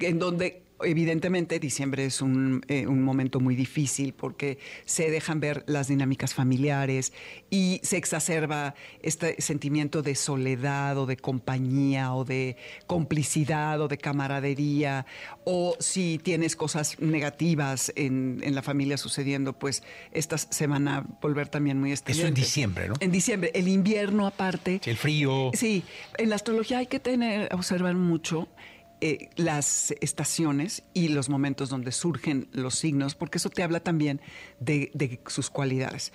en 0.00 0.18
donde 0.18 0.63
evidentemente 0.84 1.58
diciembre 1.58 2.04
es 2.04 2.20
un, 2.20 2.62
eh, 2.68 2.86
un 2.86 3.02
momento 3.02 3.40
muy 3.40 3.54
difícil 3.54 4.12
porque 4.12 4.58
se 4.84 5.10
dejan 5.10 5.40
ver 5.40 5.64
las 5.66 5.88
dinámicas 5.88 6.34
familiares 6.34 7.12
y 7.50 7.80
se 7.82 7.96
exacerba 7.96 8.74
este 9.02 9.40
sentimiento 9.40 10.02
de 10.02 10.14
soledad 10.14 10.98
o 10.98 11.06
de 11.06 11.16
compañía 11.16 12.14
o 12.14 12.24
de 12.24 12.56
complicidad 12.86 13.80
o 13.80 13.88
de 13.88 13.98
camaradería 13.98 15.06
o 15.44 15.76
si 15.78 16.18
tienes 16.22 16.56
cosas 16.56 16.98
negativas 17.00 17.92
en, 17.96 18.40
en 18.42 18.54
la 18.54 18.62
familia 18.62 18.96
sucediendo, 18.96 19.52
pues 19.52 19.82
estas 20.12 20.48
se 20.50 20.66
van 20.66 20.88
a 20.88 21.00
volver 21.20 21.48
también 21.48 21.80
muy 21.80 21.92
estridentes. 21.92 22.44
diciembre, 22.44 22.88
¿no? 22.88 22.94
En 23.00 23.10
diciembre. 23.10 23.50
El 23.54 23.68
invierno 23.68 24.26
aparte. 24.26 24.80
Sí, 24.82 24.90
el 24.90 24.96
frío. 24.96 25.50
Sí, 25.54 25.84
en 26.18 26.30
la 26.30 26.36
astrología 26.36 26.78
hay 26.78 26.86
que 26.86 27.00
tener, 27.00 27.52
observar 27.54 27.94
mucho 27.94 28.48
eh, 29.06 29.28
las 29.36 29.90
estaciones 30.00 30.82
y 30.94 31.08
los 31.08 31.28
momentos 31.28 31.68
donde 31.68 31.92
surgen 31.92 32.48
los 32.52 32.74
signos, 32.74 33.14
porque 33.14 33.36
eso 33.36 33.50
te 33.50 33.62
habla 33.62 33.80
también 33.80 34.22
de, 34.60 34.90
de 34.94 35.20
sus 35.26 35.50
cualidades. 35.50 36.10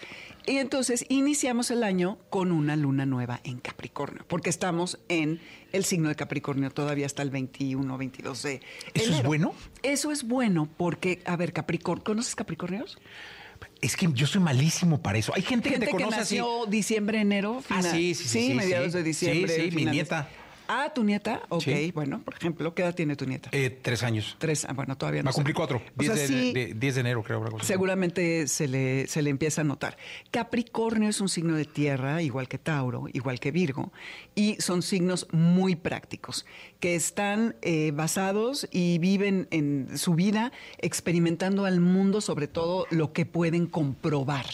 Y 0.47 0.57
entonces 0.57 1.05
iniciamos 1.07 1.69
el 1.69 1.83
año 1.83 2.17
con 2.31 2.51
una 2.51 2.75
luna 2.75 3.05
nueva 3.05 3.41
en 3.43 3.59
Capricornio, 3.59 4.25
porque 4.27 4.49
estamos 4.49 4.97
en 5.07 5.39
el 5.71 5.85
signo 5.85 6.09
de 6.09 6.15
Capricornio 6.15 6.71
todavía 6.71 7.05
hasta 7.05 7.21
el 7.21 7.29
21, 7.29 7.95
22 7.95 8.41
de 8.41 8.61
¿Eso 8.95 9.13
es 9.13 9.21
bueno? 9.21 9.53
Eso 9.83 10.11
es 10.11 10.23
bueno 10.23 10.67
porque, 10.75 11.21
a 11.25 11.35
ver, 11.35 11.53
Capricornio, 11.53 12.03
¿conoces 12.03 12.33
Capricornios? 12.33 12.97
Es 13.81 13.95
que 13.95 14.09
yo 14.11 14.25
soy 14.25 14.41
malísimo 14.41 14.99
para 14.99 15.19
eso. 15.19 15.31
Hay 15.35 15.43
gente, 15.43 15.69
Gente 15.69 15.85
que 15.85 15.91
te 15.91 15.97
que 15.97 16.03
conoce 16.05 16.21
así. 16.21 16.39
diciembre, 16.69 17.21
enero. 17.21 17.63
Ah, 17.69 17.83
sí, 17.83 18.15
sí, 18.15 18.23
sí, 18.23 18.47
sí, 18.47 18.53
mediados 18.55 18.93
sí. 18.93 18.97
de 18.97 19.03
diciembre. 19.03 19.55
Sí, 19.55 19.69
sí, 19.69 19.75
mi 19.75 19.85
nieta. 19.85 20.27
Ah, 20.71 20.91
tu 20.93 21.03
nieta, 21.03 21.41
ok. 21.49 21.63
Sí. 21.63 21.91
Bueno, 21.95 22.21
por 22.23 22.35
ejemplo, 22.35 22.75
¿qué 22.75 22.83
edad 22.83 22.93
tiene 22.93 23.15
tu 23.15 23.25
nieta? 23.25 23.49
Eh, 23.53 23.71
tres 23.81 24.03
años. 24.03 24.35
Tres, 24.37 24.65
ah, 24.69 24.73
bueno, 24.73 24.95
todavía 24.95 25.23
no. 25.23 25.25
Va 25.25 25.31
a 25.31 25.33
cumplir 25.33 25.55
cuatro. 25.55 25.77
O 25.77 25.99
10 25.99 26.13
sea, 26.13 26.21
de, 26.21 26.27
sí, 26.27 26.53
de- 26.53 26.73
10 26.75 26.93
de 26.95 27.01
enero, 27.01 27.23
creo. 27.23 27.43
seguramente 27.61 28.47
se 28.47 28.67
le, 28.67 29.07
se 29.07 29.23
le 29.23 29.31
empieza 29.31 29.61
a 29.61 29.63
notar. 29.63 29.97
Capricornio 30.29 31.09
es 31.09 31.21
un 31.21 31.27
signo 31.29 31.55
de 31.55 31.65
tierra, 31.65 32.21
igual 32.21 32.47
que 32.47 32.59
Tauro, 32.59 33.05
igual 33.13 33.39
que 33.39 33.49
Virgo, 33.51 33.91
y 34.35 34.57
son 34.59 34.83
signos 34.83 35.25
muy 35.31 35.75
prácticos, 35.75 36.45
que 36.79 36.93
están 36.93 37.55
eh, 37.63 37.91
basados 37.93 38.67
y 38.71 38.99
viven 38.99 39.47
en 39.49 39.97
su 39.97 40.13
vida 40.13 40.51
experimentando 40.77 41.65
al 41.65 41.79
mundo, 41.79 42.21
sobre 42.21 42.47
todo 42.47 42.85
lo 42.91 43.11
que 43.11 43.25
pueden 43.25 43.65
comprobar, 43.65 44.45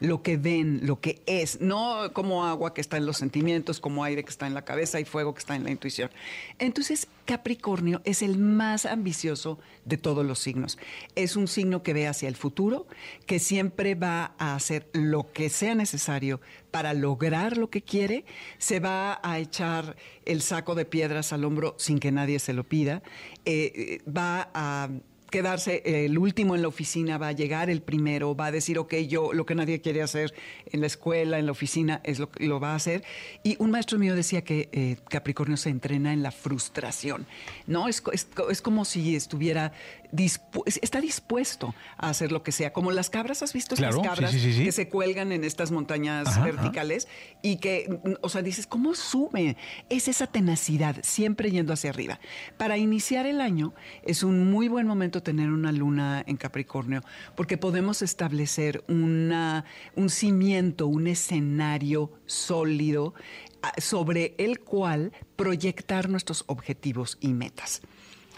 lo 0.00 0.22
que 0.22 0.36
ven, 0.36 0.80
lo 0.82 1.00
que 1.00 1.22
es, 1.26 1.60
no 1.60 2.10
como 2.12 2.44
agua 2.44 2.74
que 2.74 2.80
está 2.80 2.96
en 2.96 3.06
los 3.06 3.18
sentimientos, 3.18 3.78
como 3.78 4.02
aire 4.02 4.24
que 4.24 4.30
está 4.30 4.48
en 4.48 4.54
la 4.54 4.64
cabeza 4.64 4.98
y 4.98 5.04
fuego 5.04 5.32
que 5.32 5.38
está 5.38 5.54
en 5.54 5.59
la 5.64 5.70
intuición. 5.70 6.10
Entonces, 6.58 7.08
Capricornio 7.24 8.00
es 8.04 8.22
el 8.22 8.38
más 8.38 8.86
ambicioso 8.86 9.58
de 9.84 9.96
todos 9.96 10.26
los 10.26 10.38
signos. 10.38 10.78
Es 11.14 11.36
un 11.36 11.46
signo 11.48 11.82
que 11.82 11.92
ve 11.92 12.06
hacia 12.06 12.28
el 12.28 12.36
futuro, 12.36 12.86
que 13.26 13.38
siempre 13.38 13.94
va 13.94 14.34
a 14.38 14.54
hacer 14.54 14.88
lo 14.92 15.30
que 15.32 15.48
sea 15.48 15.74
necesario 15.74 16.40
para 16.70 16.94
lograr 16.94 17.56
lo 17.56 17.70
que 17.70 17.82
quiere, 17.82 18.24
se 18.58 18.80
va 18.80 19.20
a 19.22 19.38
echar 19.38 19.96
el 20.24 20.42
saco 20.42 20.74
de 20.74 20.84
piedras 20.84 21.32
al 21.32 21.44
hombro 21.44 21.74
sin 21.78 21.98
que 21.98 22.12
nadie 22.12 22.38
se 22.38 22.52
lo 22.52 22.64
pida, 22.64 23.02
eh, 23.44 24.00
va 24.06 24.50
a 24.54 24.88
quedarse 25.30 25.82
el 25.84 26.18
último 26.18 26.54
en 26.54 26.62
la 26.62 26.68
oficina, 26.68 27.18
va 27.18 27.28
a 27.28 27.32
llegar 27.32 27.70
el 27.70 27.82
primero, 27.82 28.34
va 28.34 28.46
a 28.46 28.52
decir, 28.52 28.78
ok, 28.78 28.94
yo 29.08 29.32
lo 29.32 29.46
que 29.46 29.54
nadie 29.54 29.80
quiere 29.80 30.02
hacer 30.02 30.34
en 30.66 30.80
la 30.80 30.86
escuela, 30.86 31.38
en 31.38 31.46
la 31.46 31.52
oficina, 31.52 32.00
es 32.04 32.18
lo 32.18 32.30
que 32.30 32.46
lo 32.46 32.60
va 32.60 32.72
a 32.72 32.74
hacer. 32.74 33.04
Y 33.42 33.56
un 33.58 33.70
maestro 33.70 33.98
mío 33.98 34.14
decía 34.14 34.42
que 34.42 34.68
eh, 34.72 34.96
Capricornio 35.08 35.56
se 35.56 35.70
entrena 35.70 36.12
en 36.12 36.22
la 36.22 36.30
frustración, 36.30 37.26
¿no? 37.66 37.88
Es, 37.88 38.02
es 38.12 38.62
como 38.62 38.84
si 38.84 39.16
estuviera, 39.16 39.72
dispu- 40.12 40.62
está 40.82 41.00
dispuesto 41.00 41.74
a 41.96 42.08
hacer 42.10 42.32
lo 42.32 42.42
que 42.42 42.52
sea, 42.52 42.72
como 42.72 42.90
las 42.90 43.10
cabras, 43.10 43.42
¿has 43.42 43.52
visto 43.52 43.76
Claro, 43.76 43.96
estas 43.96 44.08
cabras 44.14 44.30
sí, 44.32 44.40
sí, 44.40 44.52
sí. 44.52 44.64
que 44.64 44.72
se 44.72 44.88
cuelgan 44.88 45.32
en 45.32 45.44
estas 45.44 45.70
montañas 45.70 46.28
Ajá, 46.28 46.44
verticales 46.44 47.08
y 47.42 47.56
que, 47.56 48.00
o 48.22 48.28
sea, 48.28 48.42
dices, 48.42 48.66
¿cómo 48.66 48.94
sube? 48.94 49.56
Es 49.88 50.08
esa 50.08 50.26
tenacidad, 50.26 50.96
siempre 51.02 51.50
yendo 51.50 51.72
hacia 51.72 51.90
arriba. 51.90 52.20
Para 52.56 52.78
iniciar 52.78 53.26
el 53.26 53.40
año 53.40 53.74
es 54.02 54.22
un 54.22 54.50
muy 54.50 54.68
buen 54.68 54.86
momento 54.86 55.22
tener 55.22 55.50
una 55.50 55.72
luna 55.72 56.22
en 56.26 56.36
Capricornio, 56.36 57.02
porque 57.36 57.58
podemos 57.58 58.02
establecer 58.02 58.84
una, 58.88 59.64
un 59.96 60.10
cimiento, 60.10 60.86
un 60.86 61.06
escenario 61.06 62.12
sólido 62.26 63.14
ah, 63.62 63.72
sobre 63.78 64.34
el 64.38 64.60
cual 64.60 65.12
proyectar 65.36 66.08
nuestros 66.08 66.44
objetivos 66.46 67.18
y 67.20 67.32
metas. 67.32 67.82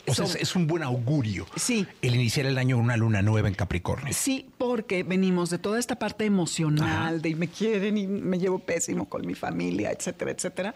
O 0.06 0.14
sea, 0.14 0.24
es, 0.24 0.36
es 0.36 0.56
un 0.56 0.66
buen 0.66 0.82
augurio. 0.82 1.46
Sí. 1.56 1.86
El 2.00 2.14
iniciar 2.14 2.46
el 2.46 2.58
año 2.58 2.76
con 2.76 2.84
una 2.84 2.96
luna 2.96 3.22
nueva 3.22 3.48
en 3.48 3.54
Capricornio. 3.54 4.12
Sí, 4.12 4.46
porque 4.58 5.02
venimos 5.02 5.50
de 5.50 5.58
toda 5.58 5.78
esta 5.78 5.96
parte 5.98 6.24
emocional, 6.24 6.88
Ajá. 6.88 7.18
de 7.18 7.34
me 7.36 7.48
quieren 7.48 7.96
y 7.96 8.06
me 8.06 8.38
llevo 8.38 8.58
pésimo 8.58 9.08
con 9.08 9.26
mi 9.26 9.34
familia, 9.34 9.90
etcétera, 9.90 10.30
etcétera, 10.30 10.74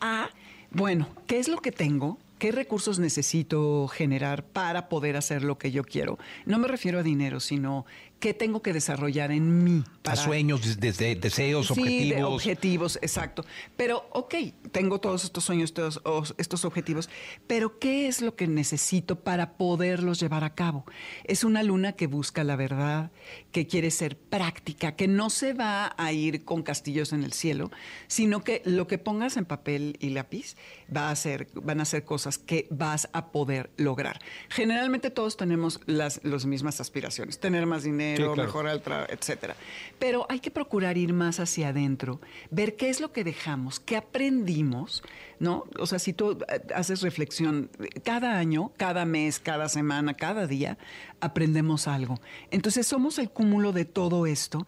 a, 0.00 0.30
bueno, 0.70 1.08
¿qué 1.26 1.38
es 1.38 1.48
lo 1.48 1.58
que 1.58 1.72
tengo? 1.72 2.18
¿Qué 2.38 2.52
recursos 2.52 3.00
necesito 3.00 3.88
generar 3.88 4.44
para 4.44 4.88
poder 4.88 5.16
hacer 5.16 5.42
lo 5.42 5.58
que 5.58 5.72
yo 5.72 5.82
quiero? 5.82 6.18
No 6.46 6.58
me 6.58 6.68
refiero 6.68 7.00
a 7.00 7.02
dinero, 7.02 7.40
sino 7.40 7.84
qué 8.20 8.34
tengo 8.34 8.62
que 8.62 8.72
desarrollar 8.72 9.30
en 9.30 9.62
mí. 9.64 9.84
A 10.04 10.16
sueños, 10.16 10.62
des- 10.62 10.80
desde 10.80 11.14
deseos, 11.16 11.68
Sí, 11.68 11.74
de 11.82 12.22
objetivos. 12.24 12.34
objetivos, 12.34 12.98
exacto. 13.02 13.44
Pero, 13.76 14.08
ok, 14.12 14.34
tengo 14.72 15.00
todos 15.00 15.24
estos 15.24 15.44
sueños, 15.44 15.74
todos 15.74 16.00
os- 16.04 16.34
estos 16.38 16.64
objetivos, 16.64 17.08
pero 17.46 17.78
¿qué 17.78 18.08
es 18.08 18.22
lo 18.22 18.34
que 18.34 18.46
necesito 18.48 19.20
para 19.20 19.56
poderlos 19.58 20.18
llevar 20.18 20.44
a 20.44 20.54
cabo? 20.54 20.84
Es 21.24 21.44
una 21.44 21.62
luna 21.62 21.92
que 21.92 22.06
busca 22.06 22.42
la 22.42 22.56
verdad, 22.56 23.10
que 23.52 23.66
quiere 23.66 23.90
ser 23.90 24.16
práctica, 24.16 24.94
que 24.94 25.08
no 25.08 25.30
se 25.30 25.54
va 25.54 25.94
a 25.96 26.12
ir 26.12 26.44
con 26.44 26.62
castillos 26.62 27.12
en 27.12 27.24
el 27.24 27.32
cielo, 27.32 27.70
sino 28.06 28.44
que 28.44 28.60
lo 28.64 28.86
que 28.86 28.98
pongas 28.98 29.36
en 29.36 29.44
papel 29.46 29.96
y 30.00 30.10
lápiz 30.10 30.56
va 30.94 31.10
a 31.10 31.16
ser, 31.16 31.48
van 31.54 31.80
a 31.80 31.84
ser 31.84 32.04
cosas 32.04 32.38
que 32.38 32.66
vas 32.70 33.08
a 33.12 33.32
poder 33.32 33.70
lograr. 33.76 34.20
Generalmente 34.50 35.10
todos 35.10 35.36
tenemos 35.36 35.80
las, 35.86 36.20
las 36.24 36.44
mismas 36.46 36.80
aspiraciones, 36.80 37.38
tener 37.40 37.66
más 37.66 37.84
dinero, 37.84 38.16
Sí, 38.28 38.34
claro. 38.34 38.42
mejorar 38.48 38.74
el 38.74 38.82
trabajo, 38.82 39.12
etcétera. 39.12 39.56
Pero 39.98 40.26
hay 40.28 40.40
que 40.40 40.50
procurar 40.50 40.98
ir 40.98 41.12
más 41.12 41.40
hacia 41.40 41.68
adentro, 41.68 42.20
ver 42.50 42.76
qué 42.76 42.88
es 42.90 43.00
lo 43.00 43.12
que 43.12 43.24
dejamos, 43.24 43.80
qué 43.80 43.96
aprendimos, 43.96 45.02
¿no? 45.40 45.64
O 45.78 45.86
sea, 45.86 45.98
si 45.98 46.12
tú 46.12 46.38
eh, 46.48 46.62
haces 46.74 47.02
reflexión 47.02 47.70
cada 48.04 48.38
año, 48.38 48.72
cada 48.76 49.04
mes, 49.04 49.38
cada 49.38 49.68
semana, 49.68 50.14
cada 50.14 50.46
día, 50.46 50.78
aprendemos 51.20 51.88
algo. 51.88 52.20
Entonces 52.50 52.86
somos 52.86 53.18
el 53.18 53.30
cúmulo 53.30 53.72
de 53.72 53.84
todo 53.84 54.26
esto 54.26 54.66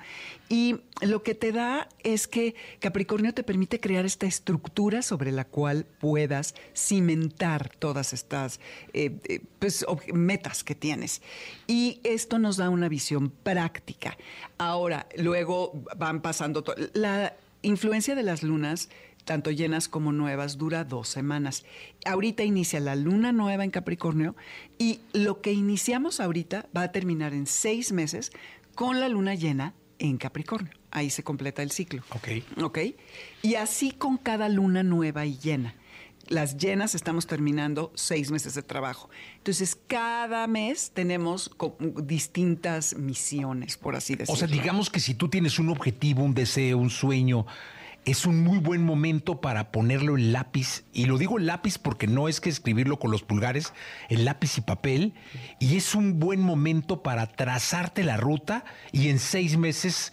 y 0.48 0.80
lo 1.00 1.22
que 1.22 1.34
te 1.34 1.52
da 1.52 1.88
es 2.02 2.26
que 2.26 2.54
Capricornio 2.80 3.32
te 3.32 3.42
permite 3.42 3.80
crear 3.80 4.04
esta 4.04 4.26
estructura 4.26 5.02
sobre 5.02 5.32
la 5.32 5.44
cual 5.44 5.86
puedas 6.00 6.54
cimentar 6.74 7.70
todas 7.76 8.12
estas 8.12 8.60
eh, 8.92 9.16
eh, 9.28 9.40
pues, 9.58 9.86
metas 10.12 10.64
que 10.64 10.74
tienes. 10.74 11.22
Y 11.66 12.00
esto 12.04 12.38
nos 12.38 12.56
da 12.56 12.68
una 12.68 12.88
visión 12.88 13.30
práctica. 13.30 14.16
Ahora, 14.58 15.06
luego 15.16 15.84
van 15.96 16.20
pasando... 16.20 16.64
La 16.92 17.34
influencia 17.62 18.14
de 18.14 18.22
las 18.22 18.42
lunas 18.42 18.88
tanto 19.24 19.50
llenas 19.50 19.88
como 19.88 20.12
nuevas, 20.12 20.58
dura 20.58 20.84
dos 20.84 21.08
semanas. 21.08 21.64
Ahorita 22.04 22.42
inicia 22.42 22.80
la 22.80 22.96
luna 22.96 23.32
nueva 23.32 23.64
en 23.64 23.70
Capricornio 23.70 24.36
y 24.78 25.00
lo 25.12 25.40
que 25.40 25.52
iniciamos 25.52 26.20
ahorita 26.20 26.68
va 26.76 26.82
a 26.82 26.92
terminar 26.92 27.32
en 27.32 27.46
seis 27.46 27.92
meses 27.92 28.32
con 28.74 29.00
la 29.00 29.08
luna 29.08 29.34
llena 29.34 29.74
en 29.98 30.16
Capricornio. 30.16 30.72
Ahí 30.90 31.10
se 31.10 31.22
completa 31.22 31.62
el 31.62 31.70
ciclo. 31.70 32.02
Ok. 32.10 32.28
¿Ok? 32.62 32.78
Y 33.42 33.54
así 33.54 33.92
con 33.92 34.16
cada 34.16 34.48
luna 34.48 34.82
nueva 34.82 35.26
y 35.26 35.38
llena. 35.38 35.74
Las 36.28 36.56
llenas 36.56 36.94
estamos 36.94 37.26
terminando 37.26 37.92
seis 37.94 38.30
meses 38.30 38.54
de 38.54 38.62
trabajo. 38.62 39.10
Entonces, 39.38 39.76
cada 39.86 40.46
mes 40.46 40.92
tenemos 40.94 41.50
distintas 42.04 42.96
misiones, 42.96 43.76
por 43.76 43.96
así 43.96 44.14
decirlo. 44.14 44.34
O 44.34 44.36
sea, 44.36 44.46
digamos 44.46 44.90
que 44.90 45.00
si 45.00 45.14
tú 45.14 45.28
tienes 45.28 45.58
un 45.58 45.70
objetivo, 45.70 46.22
un 46.22 46.34
deseo, 46.34 46.78
un 46.78 46.90
sueño, 46.90 47.46
es 48.10 48.26
un 48.26 48.42
muy 48.42 48.58
buen 48.58 48.84
momento 48.84 49.40
para 49.40 49.70
ponerlo 49.70 50.16
en 50.16 50.32
lápiz. 50.32 50.84
Y 50.92 51.04
lo 51.04 51.16
digo 51.16 51.38
lápiz 51.38 51.78
porque 51.78 52.08
no 52.08 52.28
es 52.28 52.40
que 52.40 52.50
escribirlo 52.50 52.98
con 52.98 53.10
los 53.10 53.22
pulgares, 53.22 53.72
en 54.08 54.24
lápiz 54.24 54.58
y 54.58 54.62
papel. 54.62 55.14
Y 55.60 55.76
es 55.76 55.94
un 55.94 56.18
buen 56.18 56.40
momento 56.40 57.02
para 57.02 57.26
trazarte 57.26 58.02
la 58.02 58.16
ruta 58.16 58.64
y 58.90 59.10
en 59.10 59.18
seis 59.18 59.56
meses, 59.56 60.12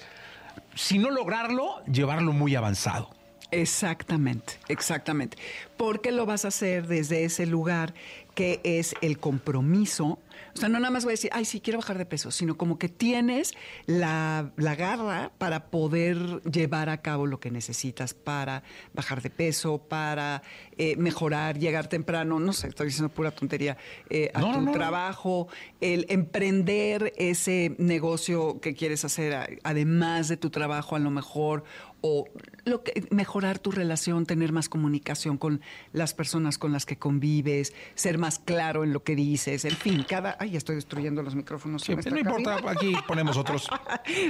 si 0.76 1.00
no 1.00 1.10
lograrlo, 1.10 1.84
llevarlo 1.86 2.34
muy 2.34 2.56
avanzado. 2.56 3.10
Exactamente, 3.50 4.60
exactamente. 4.68 5.38
Porque 5.78 6.12
lo 6.12 6.26
vas 6.26 6.46
a 6.46 6.50
hacer 6.50 6.88
desde 6.88 7.24
ese 7.24 7.46
lugar 7.46 7.94
que 8.36 8.60
es 8.64 8.94
el 9.02 9.18
compromiso. 9.18 10.20
O 10.58 10.60
sea, 10.60 10.70
no 10.70 10.80
nada 10.80 10.92
más 10.92 11.04
voy 11.04 11.12
a 11.12 11.14
decir, 11.14 11.30
ay, 11.34 11.46
sí, 11.46 11.62
quiero 11.62 11.80
bajar 11.80 11.98
de 11.98 12.06
peso, 12.06 12.32
sino 12.32 12.58
como 12.58 12.78
que 12.80 12.90
tienes 12.90 13.54
la, 13.86 14.52
la 14.58 14.76
garra 14.76 15.32
para 15.38 15.68
poder 15.70 16.18
llevar 16.44 16.90
a 16.90 17.02
cabo 17.02 17.26
lo 17.28 17.40
que 17.40 17.52
necesitas 17.52 18.14
para 18.14 18.64
bajar 18.94 19.22
de 19.22 19.30
peso, 19.30 19.78
para 19.78 20.42
eh, 20.78 20.96
mejorar, 20.98 21.60
llegar 21.60 21.88
temprano, 21.88 22.40
no 22.40 22.54
sé, 22.54 22.68
estoy 22.70 22.88
diciendo 22.88 23.10
pura 23.14 23.32
tontería, 23.32 23.78
eh, 24.10 24.32
a 24.34 24.42
No, 24.42 24.48
tu 24.54 24.60
no, 24.60 24.66
no. 24.68 24.72
trabajo, 24.72 25.48
el 25.82 26.06
emprender 26.10 27.14
ese 27.18 27.76
negocio 27.78 28.60
que 28.60 28.74
quieres 28.74 29.06
hacer, 29.06 29.60
además 29.64 30.28
de 30.28 30.38
tu 30.38 30.50
trabajo 30.50 30.96
a 30.96 31.00
lo 31.00 31.12
mejor, 31.12 31.64
o 32.02 32.28
lo 32.66 32.84
que, 32.84 33.08
mejorar 33.12 33.60
tu 33.60 33.72
relación, 33.72 34.26
tener 34.26 34.52
más 34.52 34.70
comunicación 34.70 35.38
con 35.38 35.62
las 35.94 36.14
personas 36.14 36.58
con 36.58 36.72
las 36.72 36.86
que 36.86 36.98
convives, 36.98 37.74
ser 37.96 38.18
más 38.18 38.40
claro 38.40 38.84
en 38.84 38.94
lo 38.94 39.04
que 39.04 39.16
dices, 39.16 39.66
en 39.66 39.76
fin, 39.76 40.06
cada... 40.08 40.38
Ay, 40.40 40.52
ya 40.52 40.58
estoy 40.58 40.76
destruyendo 40.76 41.24
los 41.24 41.36
micrófonos. 41.36 41.88
no 41.88 42.18
importa, 42.18 42.58
aquí 42.68 42.94
ponemos 43.08 43.38
otros. 43.38 43.68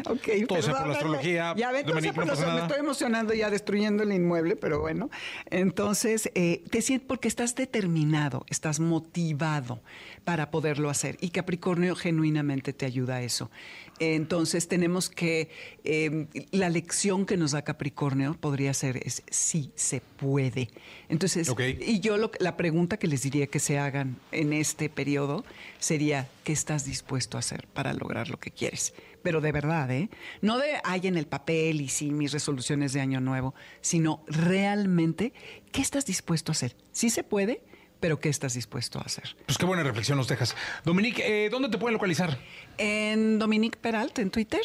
Ok, 0.08 0.48
Todo 0.48 0.62
sea 0.62 0.78
por 0.78 0.88
la 0.88 0.94
astrología. 0.94 1.54
Ya 1.56 1.72
ven, 1.72 1.86
todo 1.86 1.96
Dominique, 1.96 2.14
sea 2.14 2.14
por 2.14 2.26
no 2.26 2.34
pasa 2.34 2.54
me 2.54 2.62
estoy 2.62 2.80
emocionando 2.80 3.34
ya 3.34 3.50
destruyendo 3.50 4.04
el 4.04 4.12
inmueble, 4.12 4.56
pero 4.56 4.80
bueno. 4.80 5.10
Entonces, 5.50 6.32
eh, 6.36 6.64
te 6.70 6.82
sientes 6.82 7.08
porque 7.08 7.28
estás 7.28 7.56
determinado, 7.56 8.46
estás 8.50 8.80
motivado 8.80 9.82
para 10.28 10.52
poderlo 10.52 10.90
hacer. 10.90 11.18
Y 11.22 11.30
Capricornio 11.30 11.96
genuinamente 11.96 12.74
te 12.74 12.86
ayuda 12.86 13.16
a 13.16 13.22
eso. 13.22 13.50
Entonces, 13.98 14.68
tenemos 14.68 15.10
que, 15.10 15.50
eh, 15.86 16.28
la 16.52 16.70
lección 16.70 17.26
que 17.26 17.38
nos 17.38 17.52
da 17.52 17.62
Capricornio 17.62 18.34
podría 18.34 18.74
ser, 18.74 18.98
es 19.08 19.24
sí 19.30 19.72
se 19.76 20.02
puede. 20.02 20.70
Entonces, 21.08 21.50
y 21.80 22.02
yo 22.02 22.18
lo, 22.18 22.30
la 22.42 22.58
pregunta 22.58 22.98
que 22.98 23.08
les 23.08 23.22
diría 23.22 23.48
que 23.48 23.60
se 23.60 23.80
hagan 23.80 24.18
en 24.34 24.52
este 24.52 24.90
periodo 24.90 25.46
sería, 25.80 26.28
¿qué 26.44 26.52
estás 26.52 26.84
dispuesto 26.84 27.38
a 27.38 27.40
hacer 27.40 27.66
para 27.74 27.94
lograr 27.94 28.28
lo 28.30 28.38
que 28.38 28.52
quieres? 28.52 28.94
Pero 29.24 29.40
de 29.40 29.54
verdad, 29.54 29.90
¿eh? 29.92 30.10
No 30.42 30.58
de 30.58 30.74
hay 30.84 31.08
en 31.08 31.16
el 31.16 31.26
papel 31.26 31.80
y 31.80 31.88
sí 31.88 32.12
mis 32.12 32.34
resoluciones 32.34 32.92
de 32.92 33.00
año 33.00 33.22
nuevo, 33.22 33.56
sino 33.80 34.26
realmente, 34.28 35.32
¿qué 35.72 35.82
estás 35.82 36.06
dispuesto 36.06 36.52
a 36.52 36.54
hacer? 36.54 36.76
Sí 36.92 37.10
se 37.10 37.24
puede, 37.24 37.62
pero 38.00 38.20
¿qué 38.20 38.30
estás 38.30 38.54
dispuesto 38.54 39.00
a 39.00 39.04
hacer? 39.04 39.36
Pues 39.46 39.58
qué 39.58 39.66
buena 39.66 39.84
reflexión 39.84 40.18
nos 40.18 40.28
dejas. 40.28 40.56
Dominique, 40.86 41.46
eh, 41.46 41.50
¿dónde 41.50 41.70
te 41.70 41.78
pueden 41.78 41.94
localizar? 41.94 42.38
En 42.78 43.40
Dominique 43.40 43.78
Peralta, 43.80 44.22
en 44.22 44.30
Twitter, 44.30 44.62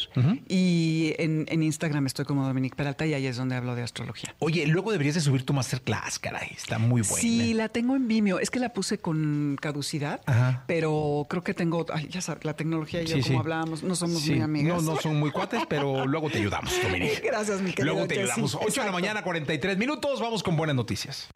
y 0.47 1.13
en, 1.17 1.45
en 1.49 1.63
Instagram 1.63 2.05
estoy 2.05 2.25
como 2.25 2.45
Dominique 2.45 2.75
Peralta 2.75 3.05
y 3.05 3.13
ahí 3.13 3.25
es 3.25 3.37
donde 3.37 3.55
hablo 3.55 3.73
de 3.75 3.81
astrología. 3.83 4.35
Oye, 4.39 4.67
luego 4.67 4.91
deberías 4.91 5.15
de 5.15 5.21
subir 5.21 5.45
tu 5.45 5.53
masterclass, 5.53 6.19
caray. 6.19 6.49
Está 6.55 6.77
muy 6.77 7.01
buena. 7.01 7.17
Sí, 7.21 7.53
la 7.53 7.69
tengo 7.69 7.95
en 7.95 8.07
Vimeo. 8.07 8.39
Es 8.39 8.51
que 8.51 8.59
la 8.59 8.69
puse 8.73 8.99
con 8.99 9.57
caducidad, 9.59 10.21
Ajá. 10.25 10.63
pero 10.67 11.25
creo 11.29 11.43
que 11.43 11.53
tengo, 11.53 11.85
ay, 11.93 12.07
ya 12.09 12.21
sabes, 12.21 12.45
la 12.45 12.55
tecnología 12.55 13.01
y 13.01 13.05
yo, 13.07 13.15
Sí, 13.17 13.21
como 13.23 13.33
sí. 13.33 13.39
hablábamos, 13.39 13.83
no 13.83 13.95
somos 13.95 14.21
Sí, 14.21 14.33
muy 14.33 14.41
amigas. 14.41 14.83
No, 14.83 14.93
no 14.93 15.01
son 15.01 15.19
muy 15.19 15.31
cuates, 15.31 15.63
pero 15.67 16.05
luego 16.05 16.29
te 16.29 16.37
ayudamos, 16.37 16.71
Dominique. 16.83 17.21
Gracias, 17.25 17.61
mi 17.61 17.71
querido 17.71 17.93
Luego 17.93 18.07
te 18.07 18.19
ayudamos. 18.19 18.55
8 18.55 18.81
de 18.81 18.85
la 18.85 18.91
mañana, 18.93 19.23
43 19.23 19.77
minutos. 19.77 20.19
Vamos 20.21 20.43
con 20.43 20.55
buenas 20.55 20.75
noticias. 20.75 21.29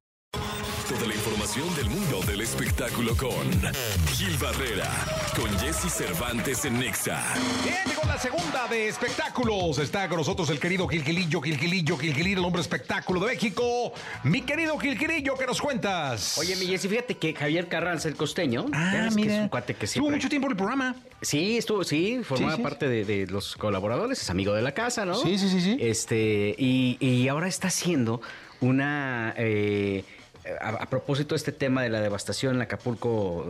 Toda 0.88 1.06
la 1.08 1.14
información 1.16 1.76
del 1.76 1.90
mundo 1.90 2.22
del 2.26 2.42
espectáculo 2.42 3.16
con 3.18 3.32
Gil 4.14 4.38
Barrera, 4.38 4.90
con 5.36 5.50
Jesse 5.60 5.92
Cervantes 5.92 6.64
en 6.66 6.80
Nexa. 6.80 7.22
Bien, 7.64 7.76
llegó 7.88 8.02
la 8.08 8.18
segunda 8.18 8.68
de 8.70 8.88
espectáculos. 8.88 9.80
Está 9.80 10.08
con 10.08 10.18
nosotros 10.18 10.50
el 10.50 10.60
querido 10.60 10.88
Gilgilillo, 10.88 11.42
Gilgilillo, 11.42 11.98
Gilgilillo, 11.98 12.40
el 12.40 12.46
hombre 12.46 12.62
espectáculo 12.62 13.20
de 13.20 13.28
México. 13.34 13.92
Mi 14.24 14.42
querido 14.42 14.78
Gilgilillo, 14.78 15.36
¿qué 15.38 15.46
nos 15.46 15.60
cuentas? 15.62 16.38
Oye, 16.38 16.56
mi 16.56 16.68
Jessy, 16.68 16.88
fíjate 16.88 17.18
que 17.18 17.34
Javier 17.34 17.68
Carranza, 17.68 18.08
el 18.08 18.16
costeño, 18.16 18.66
ah, 18.74 19.10
que 19.16 19.22
es 19.26 19.40
un 19.40 19.50
cuate 19.50 19.74
que 19.76 19.86
Estuvo 19.86 20.04
siempre... 20.06 20.18
mucho 20.18 20.30
tiempo 20.30 20.48
en 20.48 20.52
el 20.52 20.58
programa. 20.58 20.96
Sí, 21.22 21.58
estuvo, 21.58 21.84
sí, 21.84 22.22
formaba 22.24 22.54
Sí, 22.54 22.58
sí. 22.58 22.64
parte 22.64 22.88
de, 22.88 23.04
de 23.04 23.28
los 23.28 23.56
colaboradores, 23.58 24.22
es 24.22 24.30
amigo 24.30 24.54
de 24.54 24.62
la 24.62 24.72
casa, 24.74 25.06
¿no? 25.06 25.16
Sí, 25.16 25.38
sí, 25.38 25.50
sí, 25.50 25.60
sí. 25.62 25.78
Este, 25.80 26.56
y, 26.58 26.98
y 27.00 27.28
ahora 27.28 27.48
está 27.48 27.68
haciendo 27.68 28.22
una. 28.62 29.34
eh, 29.38 30.04
a, 30.62 30.86
propósito 30.89 31.36
de 31.36 31.38
este 31.38 31.52
tema 31.52 31.82
de 31.84 31.89
la 31.89 32.02
devastación 32.02 32.56
en 32.56 32.62
Acapulco 32.62 33.48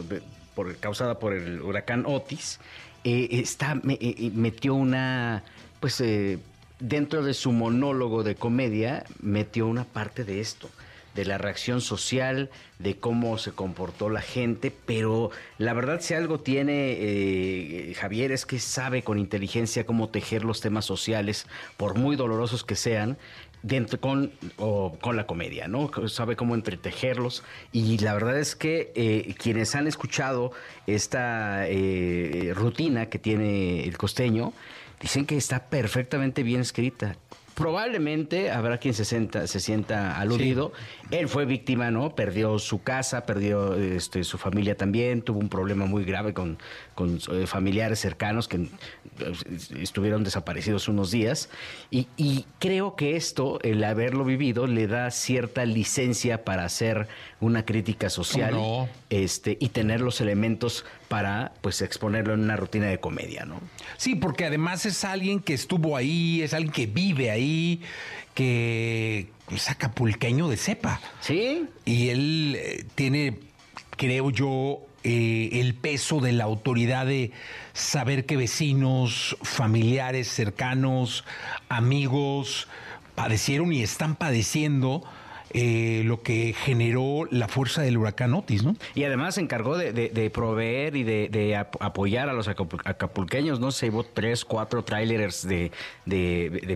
por, 0.56 0.76
causada 0.78 1.20
por 1.20 1.34
el 1.34 1.62
huracán 1.62 2.06
Otis, 2.06 2.60
eh, 3.04 3.28
está, 3.32 3.76
me- 3.76 3.94
eh, 3.94 4.16
eh, 4.18 4.32
metió 4.34 4.74
una. 4.76 5.44
Pues 5.80 6.02
eh, 6.02 6.40
dentro 6.80 7.24
de 7.24 7.34
su 7.34 7.52
monólogo 7.52 8.24
de 8.24 8.36
comedia, 8.36 9.04
metió 9.22 9.68
una 9.68 9.84
parte 9.84 10.24
de 10.24 10.40
esto 10.42 10.70
de 11.16 11.26
la 11.26 11.40
reacción 11.40 11.82
social, 11.82 12.52
de 12.78 12.98
cómo 12.98 13.40
se 13.40 13.52
comportó 13.52 14.08
la 14.12 14.22
gente, 14.22 14.72
pero 14.86 15.32
la 15.58 15.74
verdad 15.74 16.00
si 16.00 16.14
algo 16.14 16.40
tiene 16.40 16.92
eh, 17.00 17.94
Javier 18.00 18.32
es 18.32 18.46
que 18.46 18.60
sabe 18.60 19.02
con 19.02 19.18
inteligencia 19.18 19.84
cómo 19.88 20.10
tejer 20.10 20.44
los 20.46 20.62
temas 20.62 20.86
sociales, 20.86 21.48
por 21.76 21.96
muy 21.96 22.16
dolorosos 22.16 22.64
que 22.64 22.76
sean, 22.76 23.18
dentro 23.64 24.00
con, 24.00 24.32
o 24.58 24.98
con 25.00 25.16
la 25.16 25.26
comedia, 25.26 25.68
¿no? 25.68 25.92
Sabe 26.08 26.36
cómo 26.36 26.56
entretejerlos 26.56 27.44
y 27.72 27.98
la 28.00 28.14
verdad 28.14 28.40
es 28.40 28.56
que 28.56 28.92
eh, 28.96 29.36
quienes 29.38 29.76
han 29.76 29.88
escuchado 29.88 30.52
esta 30.86 31.68
eh, 31.68 32.54
rutina 32.56 33.08
que 33.08 33.20
tiene 33.20 33.84
el 33.84 33.98
costeño, 33.98 34.54
dicen 35.02 35.26
que 35.26 35.38
está 35.38 35.66
perfectamente 35.66 36.44
bien 36.44 36.62
escrita. 36.62 37.16
Probablemente 37.56 38.52
habrá 38.52 38.78
quien 38.78 38.94
se 38.94 39.04
sienta, 39.04 39.48
se 39.48 39.60
sienta 39.60 40.20
aludido. 40.20 40.74
Él 41.10 41.28
fue 41.28 41.46
víctima, 41.46 41.90
¿no? 41.90 42.14
Perdió 42.14 42.60
su 42.60 42.84
casa, 42.84 43.26
perdió 43.26 43.74
este, 43.74 44.24
su 44.24 44.38
familia 44.38 44.78
también, 44.78 45.24
tuvo 45.24 45.40
un 45.40 45.50
problema 45.50 45.88
muy 45.88 46.06
grave 46.06 46.36
con, 46.36 46.60
con 46.98 47.20
eh, 47.32 47.46
familiares 47.46 48.00
cercanos 48.00 48.48
que 48.48 48.58
eh, 48.58 48.70
estuvieron 49.80 50.24
desaparecidos 50.24 50.88
unos 50.88 51.12
días. 51.12 51.48
Y, 51.92 52.08
y 52.18 52.48
creo 52.58 52.96
que 52.96 53.16
esto, 53.16 53.60
el 53.62 53.84
haberlo 53.84 54.26
vivido, 54.26 54.66
le 54.66 54.88
da 54.88 55.12
cierta 55.12 55.64
licencia 55.64 56.44
para 56.44 56.66
hacer 56.66 57.08
una 57.40 57.66
crítica 57.66 58.10
social 58.10 58.56
este, 59.12 59.60
y 59.62 59.70
tener 59.70 60.02
los 60.02 60.22
elementos 60.22 60.86
para 61.08 61.54
pues 61.62 61.84
exponerlo 61.84 62.34
en 62.34 62.40
una 62.40 62.56
rutina 62.56 62.88
de 62.88 63.00
comedia, 63.00 63.46
¿no? 63.46 63.62
Sí, 63.98 64.16
porque 64.16 64.46
además 64.46 64.88
es 64.88 65.06
alguien 65.06 65.40
que 65.40 65.54
estuvo 65.54 65.96
ahí, 65.96 66.42
es 66.42 66.56
alguien 66.56 66.74
que 66.74 66.88
vive 66.88 67.30
ahí, 67.30 67.80
que 68.34 69.30
es 69.52 69.70
acapulqueño 69.70 70.50
de 70.50 70.58
cepa. 70.58 71.00
Sí, 71.20 71.68
Y 71.86 72.10
él 72.10 72.56
eh, 72.58 72.86
tiene, 72.96 73.38
creo 73.96 74.32
yo, 74.32 74.87
eh, 75.10 75.62
el 75.62 75.74
peso 75.74 76.20
de 76.20 76.34
la 76.34 76.44
autoridad 76.44 77.06
de 77.06 77.32
saber 77.72 78.26
que 78.26 78.36
vecinos, 78.36 79.38
familiares 79.42 80.28
cercanos, 80.28 81.24
amigos, 81.70 82.68
padecieron 83.16 83.72
y 83.72 83.84
están 83.84 84.18
padeciendo 84.18 85.06
eh, 85.54 86.02
lo 86.06 86.22
que 86.22 86.54
generó 86.54 87.28
la 87.32 87.48
fuerza 87.48 87.82
del 87.82 87.98
huracán 87.98 88.34
Otis, 88.34 88.64
¿no? 88.64 88.76
Y 88.96 89.04
además 89.04 89.36
se 89.36 89.42
encargó 89.42 89.78
de, 89.78 90.32
proveer 90.34 90.96
y 90.96 91.04
de, 91.04 91.30
de 91.30 91.56
ap- 91.56 91.82
apoyar 91.82 92.30
a 92.30 92.34
los 92.34 92.48
acapul- 92.48 92.82
acapulqueños, 92.86 93.60
¿no? 93.60 93.72
Se 93.72 93.88
llevó 93.88 94.04
tres, 94.04 94.46
cuatro 94.46 94.84
trailers 94.84 95.48
de, 95.48 95.72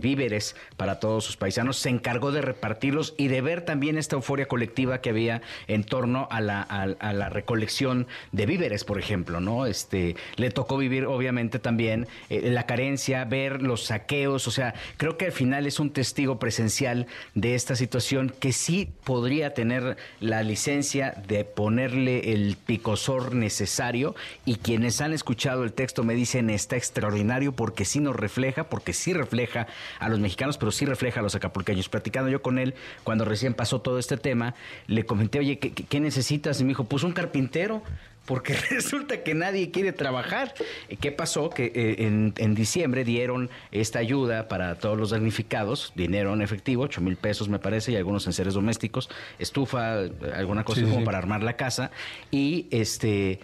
víveres 0.01 0.55
para 0.77 0.99
todos 0.99 1.23
sus 1.25 1.37
paisanos. 1.37 1.77
Se 1.77 1.89
encargó 1.89 2.31
de 2.31 2.41
repartirlos 2.41 3.13
y 3.17 3.27
de 3.27 3.41
ver 3.41 3.61
también 3.61 3.97
esta 3.97 4.15
euforia 4.15 4.47
colectiva 4.47 5.01
que 5.01 5.09
había 5.09 5.41
en 5.67 5.83
torno 5.83 6.27
a 6.31 6.41
la, 6.41 6.61
a, 6.61 6.83
a 6.83 7.13
la 7.13 7.29
recolección 7.29 8.07
de 8.31 8.45
víveres, 8.45 8.83
por 8.83 8.99
ejemplo, 8.99 9.39
¿no? 9.39 9.65
Este, 9.65 10.15
le 10.35 10.51
tocó 10.51 10.77
vivir, 10.77 11.05
obviamente, 11.05 11.59
también 11.59 12.07
eh, 12.29 12.49
la 12.51 12.65
carencia, 12.65 13.25
ver 13.25 13.61
los 13.61 13.85
saqueos. 13.85 14.47
O 14.47 14.51
sea, 14.51 14.73
creo 14.97 15.17
que 15.17 15.25
al 15.25 15.31
final 15.31 15.65
es 15.65 15.79
un 15.79 15.91
testigo 15.91 16.39
presencial 16.39 17.07
de 17.35 17.55
esta 17.55 17.75
situación 17.75 18.33
que 18.39 18.53
sí 18.61 18.89
podría 19.03 19.53
tener 19.53 19.97
la 20.19 20.43
licencia 20.43 21.15
de 21.27 21.43
ponerle 21.43 22.33
el 22.33 22.55
picosor 22.55 23.33
necesario 23.33 24.15
y 24.45 24.55
quienes 24.57 25.01
han 25.01 25.13
escuchado 25.13 25.63
el 25.63 25.73
texto 25.73 26.03
me 26.03 26.13
dicen 26.13 26.49
está 26.49 26.75
extraordinario 26.75 27.53
porque 27.53 27.85
sí 27.85 27.99
nos 27.99 28.15
refleja, 28.15 28.69
porque 28.69 28.93
sí 28.93 29.13
refleja 29.13 29.67
a 29.99 30.09
los 30.09 30.19
mexicanos, 30.19 30.57
pero 30.57 30.71
sí 30.71 30.85
refleja 30.85 31.19
a 31.19 31.23
los 31.23 31.35
acapulqueños. 31.35 31.89
Platicando 31.89 32.29
yo 32.29 32.41
con 32.41 32.59
él 32.59 32.75
cuando 33.03 33.25
recién 33.25 33.53
pasó 33.53 33.81
todo 33.81 33.97
este 33.97 34.17
tema, 34.17 34.53
le 34.87 35.05
comenté, 35.05 35.39
oye, 35.39 35.57
¿qué, 35.57 35.99
necesitas? 35.99 36.59
Y 36.61 36.63
me 36.63 36.69
dijo, 36.69 36.83
pues 36.83 37.03
un 37.03 37.13
carpintero. 37.13 37.81
Porque 38.25 38.53
resulta 38.69 39.23
que 39.23 39.33
nadie 39.33 39.71
quiere 39.71 39.93
trabajar. 39.93 40.53
¿Qué 40.99 41.11
pasó? 41.11 41.49
Que 41.49 41.65
eh, 41.75 41.95
en, 42.05 42.33
en 42.37 42.55
diciembre 42.55 43.03
dieron 43.03 43.49
esta 43.71 43.99
ayuda 43.99 44.47
para 44.47 44.75
todos 44.75 44.97
los 44.97 45.09
damnificados, 45.09 45.91
dinero 45.95 46.33
en 46.33 46.41
efectivo, 46.41 46.83
8 46.83 47.01
mil 47.01 47.17
pesos 47.17 47.49
me 47.49 47.59
parece, 47.59 47.91
y 47.91 47.95
algunos 47.95 48.27
en 48.27 48.33
seres 48.33 48.53
domésticos, 48.53 49.09
estufa, 49.39 50.03
eh, 50.03 50.11
alguna 50.35 50.63
cosa 50.63 50.81
Sí, 50.81 50.85
como 50.85 50.99
sí. 50.99 51.05
para 51.05 51.17
armar 51.17 51.43
la 51.43 51.57
casa. 51.57 51.91
Y 52.29 52.67
este 52.71 53.39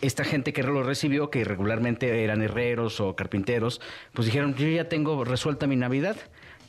esta 0.00 0.24
gente 0.24 0.52
que 0.52 0.62
lo 0.64 0.82
recibió, 0.82 1.30
que 1.30 1.44
regularmente 1.44 2.24
eran 2.24 2.42
herreros 2.42 3.00
o 3.00 3.14
carpinteros, 3.14 3.80
pues 4.12 4.26
dijeron, 4.26 4.54
yo 4.56 4.66
ya 4.68 4.88
tengo 4.88 5.24
resuelta 5.24 5.66
mi 5.66 5.76
Navidad. 5.76 6.16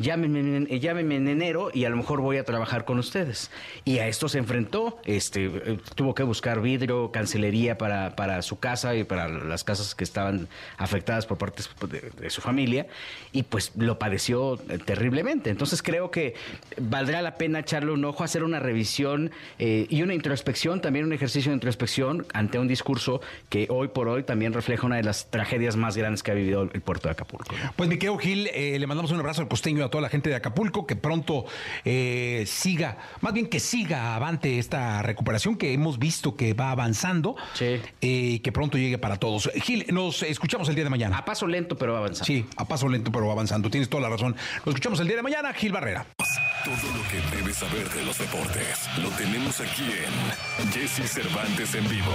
Llámenme, 0.02 0.40
en- 0.40 0.68
eh, 0.70 0.80
llámenme 0.80 1.18
en 1.18 1.28
enero 1.28 1.72
y 1.74 1.84
a 1.84 1.90
lo 1.90 1.98
mejor 1.98 2.22
voy 2.22 2.38
a 2.38 2.46
trabajar 2.46 2.86
con 2.86 3.00
ustedes. 3.00 3.52
Y 3.84 4.00
a 4.00 4.08
esto 4.08 4.30
se 4.30 4.38
enfrentó, 4.38 4.98
este, 5.04 5.46
eh, 5.48 5.78
tuvo 5.96 6.16
que 6.16 6.24
buscar 6.24 6.62
vidrio, 6.62 7.12
cancelería 7.12 7.78
para, 7.78 8.16
para 8.16 8.42
su 8.42 8.60
casa 8.60 8.96
y 8.96 9.04
para 9.04 9.28
las 9.28 9.66
casas 9.66 9.96
que 9.96 10.06
estaban 10.06 10.48
afectadas 10.78 11.26
por 11.26 11.38
parte 11.38 11.64
de, 12.18 12.30
su 12.30 12.40
familia, 12.40 12.88
y 13.34 13.44
pues 13.44 13.74
lo 13.76 14.00
padeció 14.00 14.54
eh, 14.70 14.78
terriblemente. 14.78 15.50
Entonces 15.50 15.82
creo 15.84 16.12
que 16.12 16.34
valdrá 16.80 17.22
la 17.22 17.36
pena 17.36 17.60
echarle 17.60 17.92
un 17.92 18.06
ojo, 18.06 18.24
hacer 18.24 18.46
una 18.46 18.60
revisión 18.60 19.32
y 19.58 20.02
una 20.02 20.14
introspección, 20.14 20.80
también 20.80 21.06
un 21.06 21.12
ejercicio 21.14 21.52
de 21.52 21.56
introspección 21.56 22.26
ante 22.34 22.58
un 22.58 22.68
discurso 22.70 23.20
que 23.50 23.68
hoy 23.70 23.90
por 23.90 24.08
hoy 24.08 24.24
también 24.24 24.54
refleja 24.54 24.86
una 24.86 24.96
de 24.96 25.04
las 25.04 25.30
tragedias 25.30 25.76
más 25.76 25.98
grandes 25.98 26.24
que 26.24 26.32
ha 26.32 26.36
vivido 26.36 26.62
el 26.72 26.82
puerto 26.82 27.10
de 27.10 27.14
Acapulco. 27.14 27.54
Pues 27.76 27.90
Miquel 27.90 28.18
Gil, 28.20 28.44
le 28.54 28.88
mandamos 28.88 29.12
un 29.12 29.20
abrazo 29.20 29.42
al 29.42 29.48
costeño 29.48 29.89
a 29.90 29.92
toda 29.92 30.02
la 30.04 30.10
gente 30.10 30.30
de 30.30 30.36
Acapulco, 30.36 30.88
que 30.88 30.96
pronto 30.96 31.46
eh, 31.84 32.46
siga, 32.48 32.98
más 33.22 33.34
bien 33.34 33.48
que 33.48 33.60
siga 33.60 34.16
avante 34.16 34.58
esta 34.60 35.02
recuperación 35.02 35.58
que 35.58 35.74
hemos 35.74 36.00
visto 36.00 36.36
que 36.36 36.54
va 36.54 36.72
avanzando 36.72 37.36
Sí. 37.54 37.66
eh, 37.66 37.82
y 38.02 38.40
que 38.40 38.52
pronto 38.52 38.78
llegue 38.78 38.98
para 38.98 39.18
todos. 39.18 39.50
Gil, 39.64 39.86
nos 39.92 40.24
escuchamos 40.24 40.70
el 40.70 40.76
día 40.76 40.84
de 40.84 40.90
mañana. 40.90 41.18
A 41.18 41.26
paso 41.26 41.48
lento, 41.48 41.78
pero 41.78 41.94
va 41.94 42.00
avanzando. 42.00 42.26
Sí, 42.26 42.46
a 42.56 42.66
paso 42.66 42.88
lento, 42.88 43.12
pero 43.12 43.26
va 43.28 43.34
avanzando. 43.34 43.70
Tienes 43.70 43.90
toda 43.90 44.04
la 44.04 44.10
razón. 44.10 44.36
Nos 44.66 44.68
escuchamos 44.68 45.00
el 45.00 45.08
día 45.08 45.18
de 45.18 45.24
mañana, 45.24 45.54
Gil 45.54 45.72
Barrera. 45.72 46.06
Todo 46.64 46.76
lo 46.76 47.04
que 47.10 47.38
debes 47.38 47.58
saber 47.58 47.90
de 47.90 48.04
los 48.06 48.18
deportes 48.18 48.88
lo 49.02 49.10
tenemos 49.12 49.60
aquí 49.60 49.84
en 50.60 50.72
Jesse 50.72 51.10
Cervantes 51.12 51.74
en 51.76 51.88
vivo. 51.90 52.14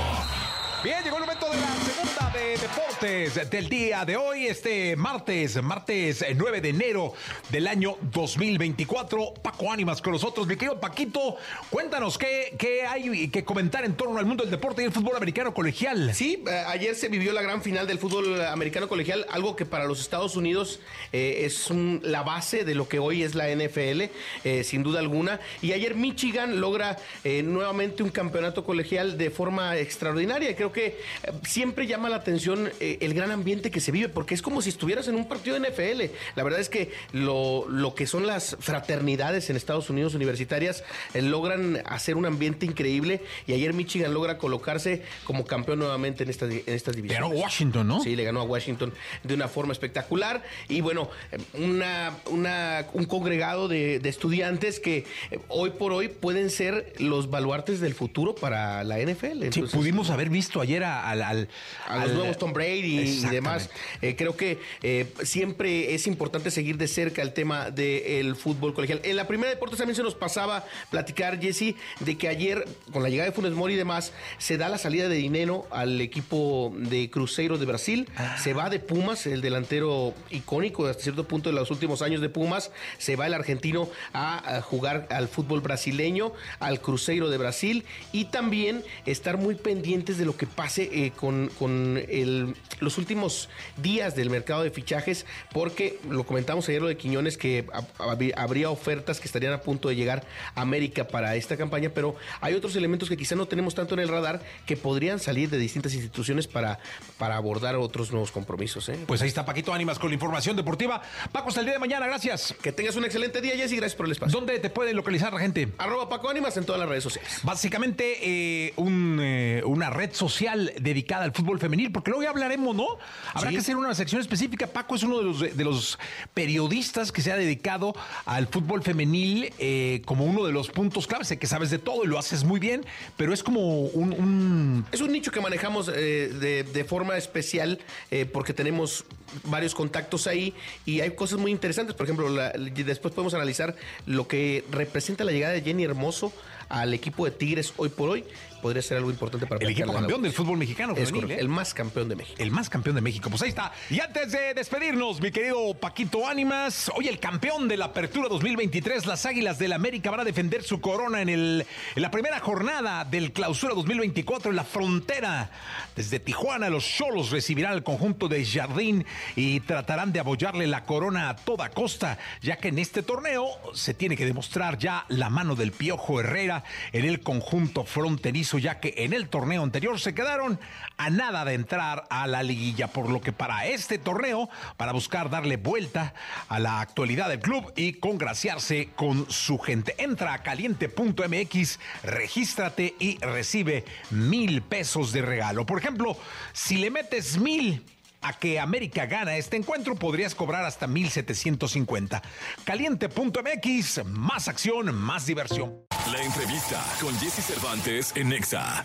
Bien, 0.82 1.02
llegó 1.02 1.16
el 1.16 1.22
momento 1.22 1.46
de 1.50 1.56
la 1.60 1.66
segunda 1.76 2.23
de 2.34 2.58
deportes 2.58 3.50
del 3.50 3.68
día 3.68 4.04
de 4.04 4.16
hoy, 4.16 4.46
este 4.46 4.96
martes, 4.96 5.62
martes 5.62 6.22
eh, 6.22 6.34
9 6.36 6.60
de 6.60 6.68
enero 6.70 7.12
del 7.50 7.68
año 7.68 7.96
2024. 8.12 9.34
Paco 9.40 9.70
Ánimas 9.70 10.02
con 10.02 10.12
nosotros, 10.12 10.46
mi 10.46 10.56
querido 10.56 10.80
Paquito, 10.80 11.36
cuéntanos 11.70 12.18
qué, 12.18 12.54
qué 12.58 12.82
hay 12.86 13.28
que 13.28 13.44
comentar 13.44 13.84
en 13.84 13.94
torno 13.94 14.18
al 14.18 14.26
mundo 14.26 14.42
del 14.42 14.50
deporte 14.50 14.82
y 14.82 14.86
el 14.86 14.92
fútbol 14.92 15.16
americano 15.16 15.54
colegial. 15.54 16.12
Sí, 16.14 16.42
eh, 16.48 16.64
ayer 16.66 16.96
se 16.96 17.08
vivió 17.08 17.32
la 17.32 17.42
gran 17.42 17.62
final 17.62 17.86
del 17.86 17.98
fútbol 17.98 18.44
americano 18.44 18.88
colegial, 18.88 19.26
algo 19.30 19.54
que 19.54 19.64
para 19.64 19.84
los 19.84 20.00
Estados 20.00 20.34
Unidos 20.34 20.80
eh, 21.12 21.42
es 21.44 21.70
la 21.70 22.22
base 22.22 22.64
de 22.64 22.74
lo 22.74 22.88
que 22.88 22.98
hoy 22.98 23.22
es 23.22 23.34
la 23.34 23.48
NFL, 23.48 24.10
eh, 24.44 24.64
sin 24.64 24.82
duda 24.82 24.98
alguna. 24.98 25.40
Y 25.62 25.72
ayer 25.72 25.94
Michigan 25.94 26.60
logra 26.60 26.96
eh, 27.22 27.42
nuevamente 27.42 28.02
un 28.02 28.10
campeonato 28.10 28.64
colegial 28.64 29.16
de 29.16 29.30
forma 29.30 29.76
extraordinaria. 29.76 30.54
Creo 30.56 30.72
que 30.72 30.86
eh, 30.86 30.96
siempre 31.44 31.86
llama 31.86 32.08
la 32.08 32.23
atención 32.24 32.70
eh, 32.80 32.98
el 33.00 33.14
gran 33.14 33.30
ambiente 33.30 33.70
que 33.70 33.80
se 33.80 33.92
vive, 33.92 34.08
porque 34.08 34.34
es 34.34 34.42
como 34.42 34.60
si 34.62 34.70
estuvieras 34.70 35.06
en 35.08 35.14
un 35.14 35.28
partido 35.28 35.58
de 35.58 35.70
NFL. 35.70 36.12
La 36.36 36.42
verdad 36.42 36.58
es 36.60 36.68
que 36.68 36.90
lo, 37.12 37.66
lo 37.68 37.94
que 37.94 38.06
son 38.06 38.26
las 38.26 38.56
fraternidades 38.60 39.50
en 39.50 39.56
Estados 39.56 39.90
Unidos 39.90 40.14
universitarias 40.14 40.82
eh, 41.14 41.22
logran 41.22 41.80
hacer 41.86 42.16
un 42.16 42.26
ambiente 42.26 42.66
increíble. 42.66 43.20
Y 43.46 43.52
ayer 43.52 43.72
Michigan 43.74 44.12
logra 44.14 44.38
colocarse 44.38 45.02
como 45.24 45.44
campeón 45.44 45.78
nuevamente 45.78 46.24
en, 46.24 46.30
estas 46.30 46.50
en 46.50 46.62
estas 46.66 46.96
divisiones. 46.96 47.28
Ganó 47.30 47.40
Washington, 47.40 47.86
¿no? 47.86 48.00
Sí, 48.02 48.16
le 48.16 48.24
ganó 48.24 48.40
a 48.40 48.44
Washington 48.44 48.92
de 49.22 49.34
una 49.34 49.48
forma 49.48 49.72
espectacular. 49.72 50.42
Y 50.68 50.80
bueno, 50.80 51.10
eh, 51.32 51.38
una, 51.54 52.16
una- 52.30 52.86
un 52.94 53.04
congregado 53.04 53.68
de, 53.68 53.98
de 54.00 54.08
estudiantes 54.08 54.80
que 54.80 55.04
eh, 55.30 55.38
hoy 55.48 55.70
por 55.70 55.92
hoy 55.92 56.08
pueden 56.08 56.50
ser 56.50 56.92
los 56.98 57.30
baluartes 57.30 57.80
del 57.80 57.94
futuro 57.94 58.34
para 58.34 58.82
la 58.84 58.98
NFL. 58.98 59.24
Sí, 59.24 59.44
Entonces, 59.44 59.70
pudimos 59.78 60.10
haber 60.10 60.30
visto 60.30 60.60
ayer 60.60 60.82
al... 60.84 61.22
al- 61.22 61.48
al- 61.86 62.13
nuevos 62.14 62.38
Tom 62.38 62.52
Brady 62.52 63.00
y 63.00 63.20
demás. 63.26 63.70
Eh, 64.02 64.16
creo 64.16 64.36
que 64.36 64.58
eh, 64.82 65.12
siempre 65.22 65.94
es 65.94 66.06
importante 66.06 66.50
seguir 66.50 66.76
de 66.76 66.88
cerca 66.88 67.22
el 67.22 67.32
tema 67.32 67.70
del 67.70 68.36
fútbol 68.36 68.74
colegial. 68.74 69.00
En 69.04 69.16
la 69.16 69.26
primera 69.26 69.50
deportes 69.50 69.78
también 69.78 69.96
se 69.96 70.02
nos 70.02 70.14
pasaba 70.14 70.64
platicar, 70.90 71.40
Jesse, 71.40 71.74
de 72.00 72.16
que 72.16 72.28
ayer, 72.28 72.64
con 72.92 73.02
la 73.02 73.08
llegada 73.08 73.30
de 73.30 73.34
Funes 73.34 73.52
Mori 73.52 73.74
y 73.74 73.76
demás, 73.76 74.12
se 74.38 74.56
da 74.56 74.68
la 74.68 74.78
salida 74.78 75.08
de 75.08 75.16
dinero 75.16 75.66
al 75.70 76.00
equipo 76.00 76.72
de 76.76 77.10
Cruzeiro 77.10 77.58
de 77.58 77.66
Brasil. 77.66 78.08
Ah. 78.16 78.36
Se 78.42 78.54
va 78.54 78.70
de 78.70 78.78
Pumas, 78.78 79.26
el 79.26 79.40
delantero 79.40 80.14
icónico 80.30 80.86
hasta 80.86 81.02
cierto 81.02 81.26
punto 81.26 81.48
de 81.48 81.54
los 81.54 81.70
últimos 81.70 82.02
años 82.02 82.20
de 82.20 82.28
Pumas. 82.28 82.70
Se 82.98 83.16
va 83.16 83.26
el 83.26 83.34
argentino 83.34 83.88
a, 84.12 84.56
a 84.56 84.62
jugar 84.62 85.06
al 85.10 85.28
fútbol 85.28 85.60
brasileño, 85.60 86.32
al 86.60 86.80
Cruzeiro 86.80 87.30
de 87.30 87.38
Brasil 87.38 87.84
y 88.12 88.26
también 88.26 88.82
estar 89.06 89.36
muy 89.36 89.54
pendientes 89.54 90.18
de 90.18 90.24
lo 90.24 90.36
que 90.36 90.46
pase 90.46 90.90
eh, 90.92 91.12
con, 91.14 91.50
con 91.58 91.98
el- 92.10 92.54
los 92.80 92.98
últimos 92.98 93.48
días 93.76 94.14
del 94.16 94.30
mercado 94.30 94.62
de 94.62 94.70
fichajes, 94.70 95.26
porque 95.52 95.98
lo 96.08 96.24
comentamos 96.24 96.68
ayer 96.68 96.80
lo 96.82 96.88
de 96.88 96.96
Quiñones, 96.96 97.36
que 97.36 97.66
hab- 97.66 97.86
hab- 97.98 98.32
habría 98.36 98.70
ofertas 98.70 99.20
que 99.20 99.26
estarían 99.26 99.52
a 99.52 99.60
punto 99.60 99.88
de 99.88 99.96
llegar 99.96 100.24
a 100.54 100.60
América 100.62 101.06
para 101.08 101.36
esta 101.36 101.56
campaña, 101.56 101.90
pero 101.94 102.14
hay 102.40 102.54
otros 102.54 102.74
elementos 102.76 103.08
que 103.08 103.16
quizá 103.16 103.34
no 103.34 103.46
tenemos 103.46 103.74
tanto 103.74 103.94
en 103.94 104.00
el 104.00 104.08
radar 104.08 104.42
que 104.66 104.76
podrían 104.76 105.18
salir 105.18 105.50
de 105.50 105.58
distintas 105.58 105.94
instituciones 105.94 106.46
para, 106.46 106.78
para 107.18 107.36
abordar 107.36 107.76
otros 107.76 108.10
nuevos 108.10 108.30
compromisos. 108.30 108.88
¿eh? 108.88 108.98
Pues 109.06 109.22
ahí 109.22 109.28
está 109.28 109.44
Paquito 109.44 109.72
Ánimas 109.72 109.98
con 109.98 110.10
la 110.10 110.14
información 110.14 110.56
deportiva. 110.56 111.02
Paco, 111.32 111.48
hasta 111.48 111.60
el 111.60 111.66
día 111.66 111.74
de 111.74 111.80
mañana, 111.80 112.06
gracias. 112.06 112.54
Que 112.62 112.72
tengas 112.72 112.96
un 112.96 113.04
excelente 113.04 113.40
día, 113.40 113.56
Jessy, 113.56 113.76
gracias 113.76 113.96
por 113.96 114.06
el 114.06 114.12
espacio. 114.12 114.38
¿Dónde 114.38 114.58
te 114.58 114.70
puede 114.70 114.92
localizar 114.94 115.32
la 115.32 115.40
gente? 115.40 115.68
Arroba 115.78 116.08
Paco 116.08 116.28
Ánimas 116.30 116.56
en 116.56 116.64
todas 116.64 116.80
las 116.80 116.88
redes 116.88 117.02
sociales. 117.04 117.40
Básicamente 117.42 118.18
eh, 118.22 118.72
un, 118.76 119.18
eh, 119.22 119.62
una 119.64 119.90
red 119.90 120.12
social 120.12 120.72
dedicada 120.80 121.24
al 121.24 121.32
fútbol 121.32 121.58
femenil, 121.58 121.92
porque 121.94 122.10
luego 122.10 122.24
ya 122.24 122.30
hablaremos, 122.30 122.76
¿no? 122.76 122.86
Habrá 123.32 123.48
Sí. 123.50 123.54
que 123.56 123.60
hacer 123.60 123.76
una 123.76 123.94
sección 123.94 124.20
específica. 124.20 124.66
Paco 124.66 124.96
es 124.96 125.02
uno 125.04 125.18
de 125.18 125.24
los, 125.24 125.40
de 125.56 125.64
los 125.64 125.98
periodistas 126.34 127.10
que 127.12 127.22
se 127.22 127.32
ha 127.32 127.36
dedicado 127.36 127.94
al 128.26 128.48
fútbol 128.48 128.82
femenil 128.82 129.52
eh, 129.58 130.02
como 130.04 130.26
uno 130.26 130.44
de 130.44 130.52
los 130.52 130.68
puntos 130.68 131.06
claves. 131.06 131.28
Sé 131.28 131.38
que 131.38 131.46
sabes 131.46 131.70
de 131.70 131.78
todo 131.78 132.04
y 132.04 132.06
lo 132.08 132.18
haces 132.18 132.44
muy 132.44 132.60
bien, 132.60 132.84
pero 133.16 133.32
es 133.32 133.42
como 133.42 133.82
un... 133.86 134.12
un- 134.12 134.86
Es 134.92 135.00
un 135.00 135.12
nicho 135.12 135.30
que 135.30 135.40
manejamos 135.40 135.88
eh, 135.88 136.28
de, 136.28 136.64
de 136.64 136.84
forma 136.84 137.16
especial 137.16 137.78
eh, 138.10 138.26
porque 138.26 138.52
tenemos 138.52 139.04
varios 139.44 139.74
contactos 139.74 140.26
ahí 140.26 140.52
y 140.84 141.00
hay 141.00 141.12
cosas 141.12 141.38
muy 141.38 141.50
interesantes. 141.52 141.94
Por 141.94 142.04
ejemplo, 142.06 142.28
la- 142.28 142.50
después 142.52 143.14
podemos 143.14 143.32
analizar 143.34 143.74
lo 144.06 144.26
que 144.28 144.64
representa 144.70 145.24
la 145.24 145.32
llegada 145.32 145.54
de 145.54 145.62
Jenny 145.62 145.84
Hermoso 145.84 146.32
al 146.68 146.92
equipo 146.94 147.24
de 147.24 147.30
Tigres 147.30 147.72
hoy 147.76 147.88
por 147.90 148.10
hoy. 148.10 148.24
Podría 148.64 148.80
ser 148.80 148.96
algo 148.96 149.10
importante 149.10 149.46
para 149.46 149.62
El 149.62 149.72
equipo 149.72 149.92
campeón 149.92 150.22
del 150.22 150.32
fútbol 150.32 150.56
mexicano. 150.56 150.94
Es 150.96 151.12
correcto, 151.12 151.34
¿eh? 151.34 151.38
el 151.38 151.50
más 151.50 151.74
campeón 151.74 152.08
de 152.08 152.16
México. 152.16 152.36
El 152.38 152.50
más 152.50 152.70
campeón 152.70 152.96
de 152.96 153.02
México. 153.02 153.28
Pues 153.28 153.42
ahí 153.42 153.50
está. 153.50 153.70
Y 153.90 154.00
antes 154.00 154.32
de 154.32 154.54
despedirnos, 154.54 155.20
mi 155.20 155.30
querido 155.30 155.74
Paquito 155.74 156.26
Ánimas, 156.26 156.90
hoy 156.96 157.08
el 157.08 157.18
campeón 157.18 157.68
de 157.68 157.76
la 157.76 157.84
Apertura 157.84 158.26
2023, 158.30 159.04
las 159.04 159.26
Águilas 159.26 159.58
del 159.58 159.74
América 159.74 160.10
van 160.10 160.20
a 160.20 160.24
defender 160.24 160.62
su 160.62 160.80
corona 160.80 161.20
en, 161.20 161.28
el, 161.28 161.66
en 161.94 162.02
la 162.02 162.10
primera 162.10 162.40
jornada 162.40 163.04
del 163.04 163.34
Clausura 163.34 163.74
2024 163.74 164.48
en 164.48 164.56
la 164.56 164.64
frontera. 164.64 165.50
Desde 165.94 166.18
Tijuana, 166.18 166.70
los 166.70 166.86
Cholos 166.86 167.32
recibirán 167.32 167.72
al 167.72 167.82
conjunto 167.82 168.28
de 168.28 168.46
Jardín 168.46 169.04
y 169.36 169.60
tratarán 169.60 170.10
de 170.10 170.20
abollarle 170.20 170.66
la 170.66 170.86
corona 170.86 171.28
a 171.28 171.36
toda 171.36 171.68
costa, 171.68 172.16
ya 172.40 172.56
que 172.56 172.68
en 172.68 172.78
este 172.78 173.02
torneo 173.02 173.46
se 173.74 173.92
tiene 173.92 174.16
que 174.16 174.24
demostrar 174.24 174.78
ya 174.78 175.04
la 175.08 175.28
mano 175.28 175.54
del 175.54 175.70
Piojo 175.70 176.20
Herrera 176.20 176.64
en 176.94 177.04
el 177.04 177.20
conjunto 177.20 177.84
fronterizo, 177.84 178.53
ya 178.58 178.80
que 178.80 178.94
en 178.98 179.12
el 179.12 179.28
torneo 179.28 179.62
anterior 179.62 179.98
se 180.00 180.14
quedaron 180.14 180.58
a 180.96 181.10
nada 181.10 181.44
de 181.44 181.54
entrar 181.54 182.04
a 182.10 182.26
la 182.26 182.42
liguilla, 182.42 182.88
por 182.88 183.10
lo 183.10 183.20
que 183.20 183.32
para 183.32 183.66
este 183.66 183.98
torneo, 183.98 184.48
para 184.76 184.92
buscar 184.92 185.30
darle 185.30 185.56
vuelta 185.56 186.14
a 186.48 186.58
la 186.58 186.80
actualidad 186.80 187.28
del 187.28 187.40
club 187.40 187.72
y 187.76 187.94
congraciarse 187.94 188.90
con 188.96 189.30
su 189.30 189.58
gente. 189.58 189.94
Entra 189.98 190.34
a 190.34 190.42
caliente.mx, 190.42 191.80
regístrate 192.02 192.94
y 192.98 193.18
recibe 193.18 193.84
mil 194.10 194.62
pesos 194.62 195.12
de 195.12 195.22
regalo. 195.22 195.66
Por 195.66 195.78
ejemplo, 195.78 196.16
si 196.52 196.76
le 196.76 196.90
metes 196.90 197.38
mil 197.38 197.84
a 198.24 198.32
que 198.32 198.58
América 198.58 199.06
gana 199.06 199.36
este 199.36 199.56
encuentro, 199.56 199.94
podrías 199.94 200.34
cobrar 200.34 200.64
hasta 200.64 200.86
1750. 200.86 202.22
Caliente.mx, 202.64 204.04
más 204.06 204.48
acción, 204.48 204.94
más 204.94 205.26
diversión. 205.26 205.84
La 206.10 206.22
entrevista 206.22 206.82
con 207.00 207.14
Jesse 207.18 207.44
Cervantes 207.44 208.12
en 208.16 208.30
Nexa. 208.30 208.82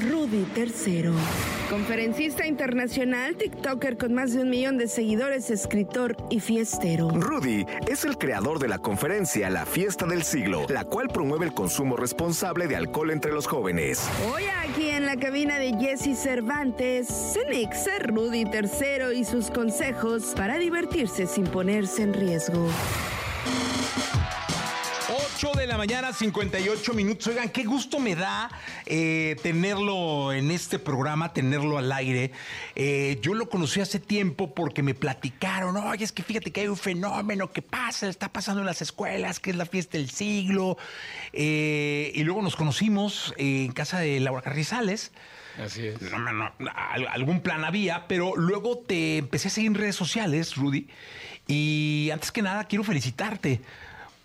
Rudy 0.00 0.44
III. 0.56 1.10
Conferencista 1.70 2.46
internacional, 2.46 3.36
TikToker 3.36 3.96
con 3.96 4.14
más 4.14 4.32
de 4.32 4.42
un 4.42 4.50
millón 4.50 4.76
de 4.76 4.88
seguidores, 4.88 5.50
escritor 5.50 6.16
y 6.30 6.40
fiestero. 6.40 7.10
Rudy 7.10 7.64
es 7.88 8.04
el 8.04 8.18
creador 8.18 8.58
de 8.58 8.68
la 8.68 8.78
conferencia 8.78 9.50
La 9.50 9.66
Fiesta 9.66 10.06
del 10.06 10.24
Siglo, 10.24 10.66
la 10.68 10.84
cual 10.84 11.08
promueve 11.08 11.46
el 11.46 11.54
consumo 11.54 11.96
responsable 11.96 12.66
de 12.66 12.76
alcohol 12.76 13.10
entre 13.10 13.32
los 13.32 13.46
jóvenes. 13.46 14.08
Hoy 14.32 14.44
aquí 14.62 14.90
en 14.90 15.06
la 15.06 15.16
cabina 15.16 15.58
de 15.58 15.74
Jesse 15.78 16.18
Cervantes, 16.18 17.08
Cenexa, 17.32 17.98
Rudy 18.00 18.44
III 18.64 19.18
y 19.18 19.24
sus 19.24 19.50
consejos 19.50 20.32
para 20.36 20.58
divertirse 20.58 21.26
sin 21.26 21.44
ponerse 21.44 22.02
en 22.02 22.14
riesgo. 22.14 22.68
8 25.36 25.52
de 25.58 25.66
la 25.66 25.76
mañana, 25.76 26.12
58 26.12 26.94
minutos. 26.94 27.26
Oigan, 27.26 27.50
qué 27.50 27.64
gusto 27.64 27.98
me 27.98 28.14
da 28.14 28.50
eh, 28.86 29.36
tenerlo 29.42 30.32
en 30.32 30.50
este 30.50 30.78
programa, 30.78 31.32
tenerlo 31.32 31.76
al 31.76 31.92
aire. 31.92 32.30
Eh, 32.74 33.18
yo 33.20 33.34
lo 33.34 33.48
conocí 33.48 33.80
hace 33.80 33.98
tiempo 33.98 34.54
porque 34.54 34.82
me 34.82 34.94
platicaron, 34.94 35.76
oye, 35.76 36.04
es 36.04 36.12
que 36.12 36.22
fíjate 36.22 36.52
que 36.52 36.62
hay 36.62 36.68
un 36.68 36.76
fenómeno 36.76 37.52
que 37.52 37.62
pasa, 37.62 38.08
está 38.08 38.32
pasando 38.32 38.60
en 38.60 38.66
las 38.66 38.80
escuelas, 38.80 39.40
que 39.40 39.50
es 39.50 39.56
la 39.56 39.66
fiesta 39.66 39.98
del 39.98 40.08
siglo. 40.08 40.78
Eh, 41.32 42.12
y 42.14 42.22
luego 42.24 42.40
nos 42.40 42.56
conocimos 42.56 43.34
en 43.36 43.72
casa 43.72 43.98
de 43.98 44.20
Laura 44.20 44.40
Carrizales. 44.40 45.12
Así 45.62 45.86
es. 45.86 46.00
No, 46.02 46.18
no, 46.18 46.32
no, 46.32 46.50
al- 46.74 47.06
algún 47.08 47.40
plan 47.40 47.64
había, 47.64 48.06
pero 48.08 48.36
luego 48.36 48.78
te 48.78 49.18
empecé 49.18 49.48
a 49.48 49.50
seguir 49.50 49.70
en 49.70 49.74
redes 49.76 49.96
sociales, 49.96 50.56
Rudy. 50.56 50.88
Y 51.46 52.10
antes 52.12 52.32
que 52.32 52.42
nada, 52.42 52.64
quiero 52.64 52.84
felicitarte 52.84 53.60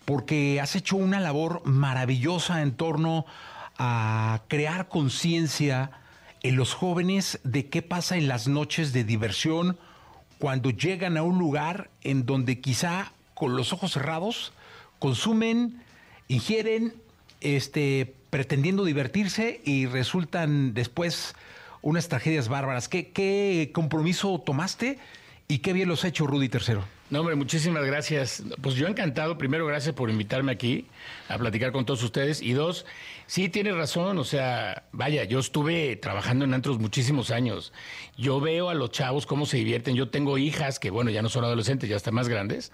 porque 0.04 0.60
has 0.60 0.74
hecho 0.76 0.96
una 0.96 1.20
labor 1.20 1.62
maravillosa 1.64 2.62
en 2.62 2.72
torno 2.72 3.26
a 3.78 4.42
crear 4.48 4.88
conciencia 4.88 5.90
en 6.42 6.56
los 6.56 6.74
jóvenes 6.74 7.38
de 7.44 7.66
qué 7.68 7.82
pasa 7.82 8.16
en 8.16 8.26
las 8.26 8.48
noches 8.48 8.92
de 8.92 9.04
diversión 9.04 9.78
cuando 10.38 10.70
llegan 10.70 11.16
a 11.18 11.22
un 11.22 11.38
lugar 11.38 11.90
en 12.02 12.24
donde 12.26 12.60
quizá 12.60 13.12
con 13.34 13.56
los 13.56 13.72
ojos 13.74 13.92
cerrados 13.92 14.52
consumen, 14.98 15.82
ingieren, 16.28 16.94
este, 17.42 18.14
pretendiendo 18.30 18.84
divertirse 18.84 19.60
y 19.64 19.86
resultan 19.86 20.74
después 20.74 21.34
unas 21.82 22.08
tragedias 22.08 22.48
bárbaras. 22.48 22.88
¿Qué, 22.88 23.10
qué 23.10 23.70
compromiso 23.72 24.40
tomaste 24.44 24.98
y 25.48 25.58
qué 25.58 25.72
bien 25.72 25.88
los 25.88 26.04
ha 26.04 26.08
hecho 26.08 26.26
Rudy 26.26 26.50
III? 26.52 26.78
No, 27.10 27.20
hombre, 27.20 27.34
muchísimas 27.34 27.84
gracias. 27.84 28.44
Pues 28.62 28.76
yo 28.76 28.86
encantado. 28.86 29.36
Primero, 29.36 29.66
gracias 29.66 29.96
por 29.96 30.10
invitarme 30.10 30.52
aquí 30.52 30.86
a 31.28 31.38
platicar 31.38 31.72
con 31.72 31.84
todos 31.84 32.04
ustedes. 32.04 32.40
Y 32.40 32.52
dos, 32.52 32.86
sí, 33.26 33.48
tienes 33.48 33.74
razón. 33.74 34.16
O 34.18 34.24
sea, 34.24 34.84
vaya, 34.92 35.24
yo 35.24 35.40
estuve 35.40 35.96
trabajando 35.96 36.44
en 36.44 36.54
antros 36.54 36.78
muchísimos 36.78 37.32
años. 37.32 37.72
Yo 38.16 38.40
veo 38.40 38.70
a 38.70 38.74
los 38.74 38.92
chavos 38.92 39.26
cómo 39.26 39.44
se 39.44 39.56
divierten. 39.56 39.96
Yo 39.96 40.08
tengo 40.08 40.38
hijas 40.38 40.78
que, 40.78 40.90
bueno, 40.90 41.10
ya 41.10 41.20
no 41.20 41.28
son 41.28 41.42
adolescentes, 41.42 41.90
ya 41.90 41.96
están 41.96 42.14
más 42.14 42.28
grandes. 42.28 42.70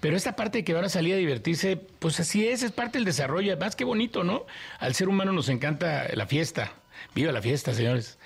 Pero 0.00 0.16
esta 0.16 0.34
parte 0.34 0.58
de 0.58 0.64
que 0.64 0.72
van 0.72 0.84
a 0.84 0.88
salir 0.88 1.14
a 1.14 1.18
divertirse, 1.18 1.76
pues 1.76 2.18
así 2.20 2.48
es, 2.48 2.62
es 2.62 2.72
parte 2.72 2.98
del 2.98 3.04
desarrollo. 3.04 3.56
Más 3.58 3.76
que 3.76 3.84
bonito, 3.84 4.24
¿no? 4.24 4.46
Al 4.78 4.94
ser 4.94 5.08
humano 5.08 5.32
nos 5.32 5.48
encanta 5.48 6.08
la 6.14 6.26
fiesta. 6.26 6.72
Viva 7.14 7.32
la 7.32 7.42
fiesta, 7.42 7.74
señores. 7.74 8.18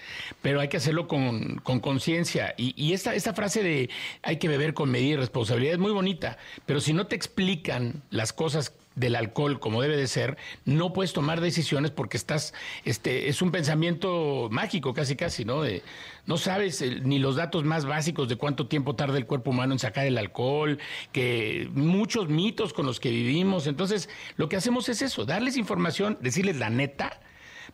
Pero 0.43 0.61
hay 0.61 0.69
que 0.69 0.77
hacerlo 0.77 1.09
con 1.09 1.57
con 1.57 1.81
conciencia. 1.81 2.55
Y, 2.57 2.75
y 2.77 2.93
esta, 2.93 3.15
esta 3.15 3.35
frase 3.35 3.63
de 3.63 3.91
hay 4.23 4.39
que 4.39 4.49
beber 4.49 4.75
con 4.75 4.91
medida 4.91 5.15
y 5.15 5.17
responsabilidad 5.17 5.75
es 5.75 5.81
muy 5.81 5.93
bonita. 5.93 6.39
Pero 6.67 6.81
si 6.81 6.93
no 6.93 7.07
te 7.07 7.17
explican 7.17 8.03
las 8.11 8.33
cosas 8.33 8.73
del 8.95 9.17
alcohol 9.17 9.59
como 9.61 9.83
debe 9.83 9.97
de 9.97 10.07
ser, 10.07 10.37
no 10.65 10.93
puedes 10.93 11.13
tomar 11.13 11.41
decisiones 11.41 11.91
porque 11.91 12.17
estás, 12.17 12.55
este, 12.85 13.29
es 13.29 13.43
un 13.43 13.51
pensamiento 13.51 14.49
mágico 14.51 14.95
casi 14.95 15.17
casi, 15.17 15.45
¿no? 15.45 15.63
De- 15.63 15.83
no 16.27 16.39
sabes 16.39 16.83
ni 17.03 17.19
los 17.19 17.37
datos 17.37 17.65
más 17.65 17.85
básicos 17.85 18.29
de 18.29 18.37
cuánto 18.37 18.67
tiempo 18.67 18.95
tarda 18.95 19.19
el 19.19 19.27
cuerpo 19.27 19.51
humano 19.51 19.75
en 19.75 19.79
sacar 19.79 20.07
el 20.07 20.17
alcohol, 20.17 20.79
que 21.13 21.69
muchos 21.75 22.29
mitos 22.29 22.73
con 22.73 22.87
los 22.87 22.99
que 22.99 23.11
vivimos. 23.11 23.67
Entonces, 23.67 24.09
lo 24.37 24.49
que 24.49 24.57
hacemos 24.57 24.89
es 24.89 25.03
eso, 25.03 25.25
darles 25.27 25.57
información, 25.57 26.17
decirles 26.23 26.57
la 26.57 26.71
neta, 26.71 27.21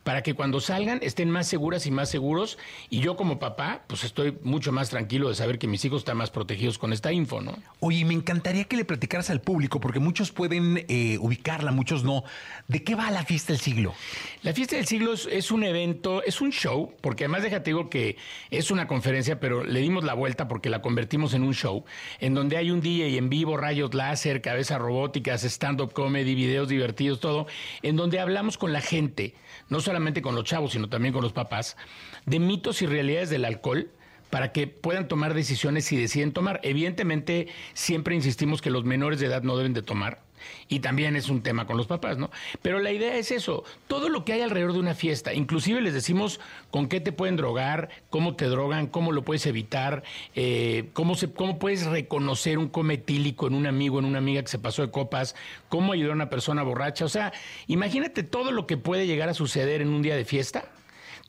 para 0.04 0.22
que 0.22 0.34
cuando 0.34 0.60
salgan 0.60 1.00
estén 1.02 1.30
más 1.30 1.46
seguras 1.46 1.86
y 1.86 1.90
más 1.90 2.10
seguros. 2.10 2.58
Y 2.90 3.00
yo 3.00 3.16
como 3.16 3.38
papá, 3.38 3.84
pues 3.86 4.04
estoy 4.04 4.36
mucho 4.42 4.72
más 4.72 4.90
tranquilo 4.90 5.28
de 5.28 5.34
saber 5.34 5.58
que 5.58 5.66
mis 5.66 5.84
hijos 5.84 6.00
están 6.00 6.16
más 6.16 6.30
protegidos 6.30 6.78
con 6.78 6.92
esta 6.92 7.12
info, 7.12 7.40
¿no? 7.40 7.56
Oye, 7.80 8.04
me 8.04 8.14
encantaría 8.14 8.64
que 8.64 8.76
le 8.76 8.84
platicaras 8.84 9.30
al 9.30 9.40
público, 9.40 9.80
porque 9.80 10.00
muchos 10.00 10.32
pueden 10.32 10.84
eh, 10.88 11.18
ubicarla, 11.18 11.72
muchos 11.72 12.04
no. 12.04 12.24
¿De 12.68 12.82
qué 12.82 12.94
va 12.94 13.10
la 13.10 13.24
fiesta 13.24 13.52
del 13.52 13.60
siglo? 13.60 13.94
La 14.42 14.52
fiesta 14.52 14.76
del 14.76 14.86
siglo 14.86 15.14
es, 15.14 15.26
es 15.30 15.50
un 15.50 15.64
evento, 15.64 16.22
es 16.22 16.40
un 16.40 16.50
show, 16.50 16.92
porque 17.00 17.24
además 17.24 17.42
déjate 17.42 17.70
digo 17.70 17.88
que 17.88 18.16
es 18.50 18.70
una 18.70 18.86
conferencia, 18.86 19.38
pero 19.38 19.64
le 19.64 19.80
dimos 19.80 20.04
la 20.04 20.14
vuelta 20.14 20.48
porque 20.48 20.70
la 20.70 20.82
convertimos 20.82 21.34
en 21.34 21.44
un 21.44 21.54
show, 21.54 21.84
en 22.18 22.34
donde 22.34 22.56
hay 22.56 22.70
un 22.70 22.80
DJ 22.80 23.16
en 23.16 23.28
vivo, 23.28 23.56
rayos 23.56 23.94
láser, 23.94 24.42
cabezas 24.42 24.80
robóticas, 24.80 25.44
stand-up 25.44 25.92
comedy, 25.92 26.34
videos 26.34 26.68
divertidos, 26.68 27.20
todo, 27.20 27.46
en 27.82 27.96
donde 27.96 28.18
hablamos 28.18 28.58
con 28.58 28.72
la 28.72 28.80
gente, 28.80 29.34
no 29.68 29.80
solamente 29.90 30.22
con 30.22 30.36
los 30.36 30.44
chavos, 30.44 30.70
sino 30.70 30.88
también 30.88 31.12
con 31.12 31.20
los 31.20 31.32
papás, 31.32 31.76
de 32.24 32.38
mitos 32.38 32.80
y 32.80 32.86
realidades 32.86 33.28
del 33.28 33.44
alcohol 33.44 33.90
para 34.30 34.52
que 34.52 34.68
puedan 34.68 35.08
tomar 35.08 35.34
decisiones 35.34 35.84
si 35.84 35.96
deciden 35.96 36.32
tomar. 36.32 36.60
Evidentemente, 36.62 37.48
siempre 37.74 38.14
insistimos 38.14 38.62
que 38.62 38.70
los 38.70 38.84
menores 38.84 39.18
de 39.18 39.26
edad 39.26 39.42
no 39.42 39.56
deben 39.56 39.74
de 39.74 39.82
tomar. 39.82 40.22
Y 40.68 40.80
también 40.80 41.16
es 41.16 41.28
un 41.28 41.42
tema 41.42 41.66
con 41.66 41.76
los 41.76 41.86
papás, 41.86 42.18
¿no? 42.18 42.30
Pero 42.62 42.78
la 42.78 42.92
idea 42.92 43.16
es 43.16 43.30
eso, 43.30 43.64
todo 43.88 44.08
lo 44.08 44.24
que 44.24 44.32
hay 44.32 44.40
alrededor 44.40 44.72
de 44.72 44.80
una 44.80 44.94
fiesta, 44.94 45.34
inclusive 45.34 45.80
les 45.80 45.94
decimos 45.94 46.40
con 46.70 46.88
qué 46.88 47.00
te 47.00 47.12
pueden 47.12 47.36
drogar, 47.36 47.88
cómo 48.10 48.36
te 48.36 48.46
drogan, 48.46 48.86
cómo 48.86 49.12
lo 49.12 49.22
puedes 49.22 49.46
evitar, 49.46 50.02
eh, 50.34 50.90
cómo, 50.92 51.14
cómo 51.34 51.58
puedes 51.58 51.86
reconocer 51.86 52.58
un 52.58 52.68
cometílico 52.68 53.46
en 53.46 53.54
un 53.54 53.66
amigo, 53.66 53.98
en 53.98 54.04
una 54.04 54.18
amiga 54.18 54.42
que 54.42 54.48
se 54.48 54.58
pasó 54.58 54.82
de 54.82 54.90
copas, 54.90 55.34
cómo 55.68 55.92
ayudar 55.92 56.12
a 56.12 56.14
una 56.14 56.30
persona 56.30 56.62
borracha. 56.62 57.04
O 57.04 57.08
sea, 57.08 57.32
imagínate 57.66 58.22
todo 58.22 58.52
lo 58.52 58.66
que 58.66 58.76
puede 58.76 59.06
llegar 59.06 59.28
a 59.28 59.34
suceder 59.34 59.82
en 59.82 59.88
un 59.88 60.02
día 60.02 60.16
de 60.16 60.24
fiesta. 60.24 60.64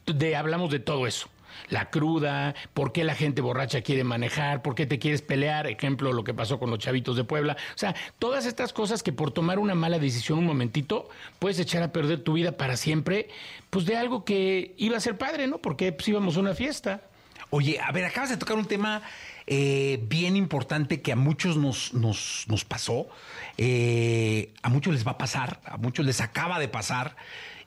De, 0.06 0.36
hablamos 0.36 0.72
de 0.72 0.80
todo 0.80 1.06
eso 1.08 1.30
la 1.70 1.90
cruda, 1.90 2.56
por 2.74 2.92
qué 2.92 3.04
la 3.04 3.16
gente 3.16 3.42
borracha 3.42 3.82
quiere 3.82 4.04
manejar, 4.04 4.62
por 4.62 4.76
qué 4.76 4.86
te 4.86 5.00
quieres 5.00 5.22
pelear, 5.22 5.68
ejemplo, 5.68 6.14
lo 6.14 6.24
que 6.24 6.34
pasó 6.34 6.60
con 6.60 6.70
los 6.70 6.80
chavitos 6.80 7.16
de 7.16 7.24
Puebla. 7.24 7.58
O 7.76 7.78
sea, 7.78 7.96
todas 8.20 8.46
estas 8.46 8.74
cosas 8.74 9.04
que 9.04 9.12
por 9.12 9.32
tomar 9.32 9.60
una 9.60 9.76
mala 9.76 10.00
decisión 10.00 10.40
un 10.40 10.46
momentito 10.46 11.10
puedes 11.40 11.60
echar 11.60 11.84
a 11.84 11.92
perder 11.92 12.24
tu 12.24 12.34
vida 12.34 12.54
para 12.54 12.78
siempre, 12.78 13.30
pues 13.70 13.86
de 13.86 13.98
algo 13.98 14.26
que 14.26 14.74
iba 14.78 14.98
a 14.98 15.00
ser 15.00 15.18
padre, 15.18 15.48
¿no? 15.48 15.60
Porque 15.60 15.92
pues 15.92 16.08
íbamos 16.08 16.38
a 16.38 16.40
una 16.40 16.54
fiesta. 16.54 17.02
Oye, 17.50 17.80
a 17.80 17.92
ver, 17.92 18.06
acabas 18.06 18.30
de 18.30 18.38
tocar 18.38 18.58
un 18.58 18.66
tema 18.66 19.02
eh, 19.48 20.00
bien 20.08 20.38
importante 20.38 21.02
que 21.02 21.12
a 21.12 21.18
muchos 21.18 21.58
nos, 21.58 21.94
nos, 21.94 22.66
pasó, 22.66 23.10
eh, 23.58 24.54
a 24.62 24.70
muchos 24.70 24.94
les 24.94 25.06
va 25.06 25.12
a 25.12 25.18
pasar, 25.18 25.60
a 25.66 25.76
muchos 25.78 26.06
les 26.06 26.22
acaba 26.22 26.60
de 26.60 26.70
pasar, 26.70 27.18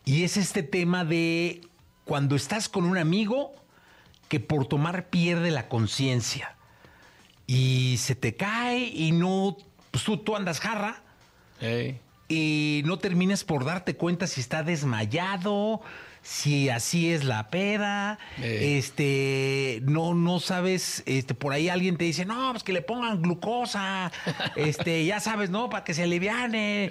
y 0.05 0.25
es 0.25 0.39
este 0.39 0.63
tema 0.63 1.05
de 1.05 1.61
cuando 2.05 2.37
estás 2.37 2.69
con 2.69 2.85
un 2.85 2.97
amigo 2.97 3.53
que 4.29 4.41
por 4.41 4.67
tomar 4.67 5.09
pierde 5.11 5.51
la 5.51 5.69
conciencia. 5.69 6.57
Y 7.47 7.97
se 7.99 8.15
te 8.15 8.35
cae 8.35 8.79
y 8.79 9.13
no, 9.13 9.57
pues 9.91 10.05
tú, 10.05 10.17
tú 10.17 10.37
andas 10.37 10.61
jarra. 10.61 11.03
Y 12.29 12.83
no 12.85 12.99
termines 12.99 13.45
por 13.45 13.65
darte 13.65 13.97
cuenta 13.97 14.27
si 14.27 14.41
está 14.41 14.63
desmayado, 14.63 15.83
si 16.23 16.71
así 16.71 17.11
es 17.11 17.25
la 17.25 17.49
peda, 17.49 18.19
este, 18.43 19.81
no, 19.85 20.15
no 20.15 20.41
sabes, 20.41 21.03
este, 21.07 21.35
por 21.35 21.53
ahí 21.53 21.69
alguien 21.69 21.99
te 21.99 22.05
dice, 22.07 22.25
no, 22.25 22.51
pues 22.53 22.65
que 22.65 22.73
le 22.73 22.81
pongan 22.81 23.21
glucosa, 23.21 24.11
este, 24.57 25.05
ya 25.05 25.21
sabes, 25.21 25.51
¿no? 25.51 25.69
Para 25.69 25.85
que 25.85 25.93
se 25.93 26.03
aliviane. 26.03 26.91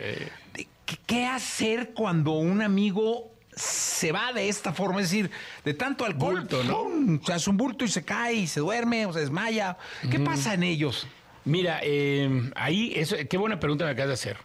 ¿Qué, 0.86 0.98
qué 1.08 1.26
hacer 1.26 1.94
cuando 1.94 2.34
un 2.34 2.62
amigo 2.62 3.33
se 3.56 4.12
va 4.12 4.34
de 4.34 4.49
esta 4.49 4.74
forma? 4.74 5.01
Es 5.01 5.10
decir, 5.10 5.32
de 5.64 5.74
tanto 5.74 6.06
alcohol, 6.06 6.41
Bulto, 6.41 6.64
¿no? 6.64 6.84
¡pum! 6.84 7.20
se 7.24 7.34
hace 7.34 7.49
un 7.49 7.58
bulto 7.58 7.86
y 7.86 7.88
se 7.88 8.04
cae 8.04 8.34
y 8.34 8.47
se 8.47 8.60
duerme 8.60 9.06
o 9.06 9.14
se 9.14 9.20
desmaya. 9.22 9.78
¿Qué 10.10 10.20
pasa 10.20 10.54
en 10.54 10.64
ellos? 10.64 11.08
Mira, 11.45 11.80
eh, 11.84 12.51
ahí, 12.56 12.93
eso, 12.95 13.16
qué 13.30 13.38
buena 13.38 13.60
pregunta 13.60 13.86
me 13.86 13.91
acabas 13.91 14.08
de 14.10 14.14
hacer. 14.14 14.38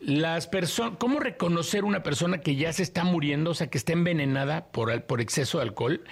Las 0.00 0.46
personas, 0.46 0.94
¿cómo 0.98 1.20
reconocer 1.20 1.84
una 1.84 2.02
persona 2.02 2.38
que 2.38 2.56
ya 2.56 2.72
se 2.72 2.82
está 2.82 3.04
muriendo, 3.04 3.50
o 3.50 3.54
sea, 3.54 3.68
que 3.68 3.76
está 3.76 3.92
envenenada 3.92 4.66
por, 4.66 5.02
por 5.02 5.20
exceso 5.20 5.58
de 5.58 5.64
alcohol? 5.64 6.02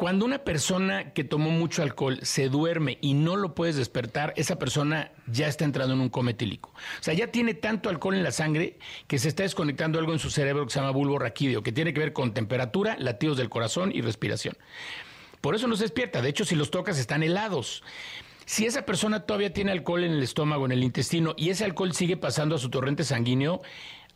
Cuando 0.00 0.24
una 0.24 0.38
persona 0.38 1.12
que 1.12 1.24
tomó 1.24 1.50
mucho 1.50 1.82
alcohol 1.82 2.20
se 2.22 2.48
duerme 2.48 2.96
y 3.02 3.12
no 3.12 3.36
lo 3.36 3.54
puedes 3.54 3.76
despertar, 3.76 4.32
esa 4.34 4.58
persona 4.58 5.12
ya 5.26 5.46
está 5.46 5.66
entrando 5.66 5.92
en 5.92 6.00
un 6.00 6.08
coma 6.08 6.30
etílico. 6.30 6.70
O 6.70 7.02
sea, 7.02 7.12
ya 7.12 7.26
tiene 7.26 7.52
tanto 7.52 7.90
alcohol 7.90 8.14
en 8.14 8.22
la 8.22 8.30
sangre 8.30 8.78
que 9.06 9.18
se 9.18 9.28
está 9.28 9.42
desconectando 9.42 9.98
algo 9.98 10.14
en 10.14 10.18
su 10.18 10.30
cerebro 10.30 10.64
que 10.64 10.72
se 10.72 10.78
llama 10.78 10.92
bulbo 10.92 11.18
raquídeo, 11.18 11.62
que 11.62 11.70
tiene 11.70 11.92
que 11.92 12.00
ver 12.00 12.14
con 12.14 12.32
temperatura, 12.32 12.96
latidos 12.98 13.36
del 13.36 13.50
corazón 13.50 13.92
y 13.94 14.00
respiración. 14.00 14.56
Por 15.42 15.54
eso 15.54 15.68
no 15.68 15.76
se 15.76 15.84
despierta. 15.84 16.22
De 16.22 16.30
hecho, 16.30 16.46
si 16.46 16.56
los 16.56 16.70
tocas 16.70 16.98
están 16.98 17.22
helados. 17.22 17.82
Si 18.46 18.64
esa 18.64 18.86
persona 18.86 19.26
todavía 19.26 19.52
tiene 19.52 19.70
alcohol 19.70 20.02
en 20.02 20.12
el 20.12 20.22
estómago, 20.22 20.64
en 20.64 20.72
el 20.72 20.82
intestino, 20.82 21.34
y 21.36 21.50
ese 21.50 21.66
alcohol 21.66 21.92
sigue 21.92 22.16
pasando 22.16 22.54
a 22.54 22.58
su 22.58 22.70
torrente 22.70 23.04
sanguíneo, 23.04 23.60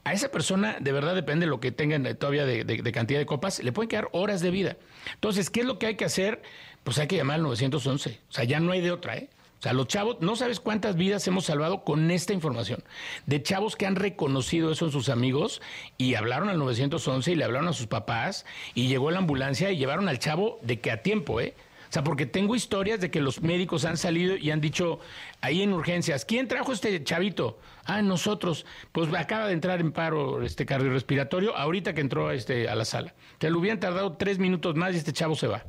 a 0.05 0.12
esa 0.12 0.30
persona, 0.30 0.76
de 0.80 0.92
verdad 0.92 1.14
depende 1.14 1.46
de 1.46 1.50
lo 1.50 1.61
que 1.61 1.72
tengan 1.72 2.02
todavía 2.16 2.44
de- 2.44 2.64
de 2.64 2.92
cantidad 2.92 3.18
de 3.18 3.26
copas, 3.26 3.62
le 3.62 3.72
pueden 3.72 3.88
quedar 3.88 4.09
horas 4.12 4.40
de 4.40 4.50
vida. 4.50 4.76
Entonces, 5.14 5.50
¿qué 5.50 5.61
es 5.61 5.66
lo 5.66 5.78
que 5.78 5.86
hay 5.86 5.94
que 5.96 6.05
hacer? 6.05 6.42
Pues 6.82 6.98
hay 6.98 7.07
que 7.07 7.16
llamar 7.16 7.36
al 7.36 7.42
911. 7.42 8.20
O 8.28 8.32
sea, 8.32 8.44
ya 8.44 8.61
no 8.61 8.72
hay 8.72 8.80
de 8.82 8.92
otra, 8.92 9.16
¿eh? 9.16 9.30
O 9.59 9.62
sea, 9.64 9.72
los 9.72 9.88
chavos, 9.88 10.18
no 10.20 10.36
sabes 10.36 10.61
cuántas 10.61 10.94
vidas 10.94 11.26
hemos 11.26 11.46
salvado 11.46 11.84
con 11.84 12.11
esta 12.11 12.34
información. 12.34 12.84
De 13.24 13.42
chavos 13.42 13.76
que 13.76 13.86
han 13.86 13.96
reconocido 13.96 14.70
eso 14.70 14.84
en 14.84 14.92
sus 14.92 15.09
amigos 15.09 15.62
y 15.96 16.16
hablaron 16.16 16.50
al 16.50 16.59
911 16.59 17.32
y 17.32 17.34
le 17.34 17.44
hablaron 17.44 17.68
a 17.68 17.72
sus 17.72 17.86
papás 17.86 18.44
y 18.74 18.88
llegó 18.88 19.11
la 19.11 19.18
ambulancia 19.20 19.70
y 19.70 19.78
llevaron 19.78 20.11
al 20.11 20.18
chavo 20.18 20.59
de 20.61 20.80
que 20.80 20.90
a 20.90 21.00
tiempo, 21.02 21.40
¿eh? 21.40 21.55
O 21.95 21.97
sea, 21.97 22.03
porque 22.03 22.26
tengo 22.26 22.57
historias 22.57 23.01
de 23.01 23.09
que 23.09 23.20
los 23.20 23.40
médicos 23.40 23.84
han 23.84 23.97
salido 23.97 24.36
y 24.36 24.51
han 24.51 24.61
dicho 24.61 24.99
ahí 25.40 25.62
en 25.62 25.72
urgencias, 25.72 26.24
¿quién 26.24 26.49
trajo 26.49 26.72
este 26.72 27.05
chavito? 27.05 27.61
Ah, 27.84 28.03
nosotros. 28.03 28.66
Pues 28.90 29.14
acaba 29.14 29.47
de 29.47 29.53
entrar 29.53 29.78
en 29.80 29.92
paro 29.92 30.42
este 30.42 30.66
cardiorrespiratorio 30.66 31.57
ahorita 31.57 31.95
que 31.95 32.01
entró 32.01 32.32
este, 32.32 32.68
a 32.68 32.74
la 32.74 32.84
sala. 32.84 33.14
Que 33.38 33.49
le 33.49 33.57
hubieran 33.57 33.78
tardado 33.78 34.14
tres 34.14 34.40
minutos 34.40 34.74
más 34.74 34.92
y 34.92 34.97
este 34.97 35.12
chavo 35.12 35.36
se 35.36 35.47
va. 35.47 35.66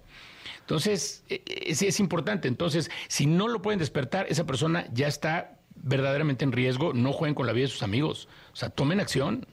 Entonces, 0.61 1.23
eh, 1.29 1.75
sí 1.75 1.85
es 1.85 1.99
importante. 1.99 2.47
Entonces, 2.47 2.89
si 3.07 3.27
no 3.27 3.47
lo 3.47 3.61
pueden 3.61 3.77
despertar, 3.77 4.25
esa 4.27 4.47
persona 4.47 4.87
ya 4.91 5.07
está 5.07 5.59
verdaderamente 5.75 6.43
en 6.43 6.53
riesgo. 6.53 6.91
No 6.93 7.13
jueguen 7.13 7.35
con 7.35 7.45
la 7.45 7.53
vida 7.53 7.65
de 7.65 7.71
sus 7.71 7.83
amigos. 7.83 8.27
O 8.51 8.55
sea, 8.55 8.69
tomen 8.69 8.99
acción. 8.99 9.45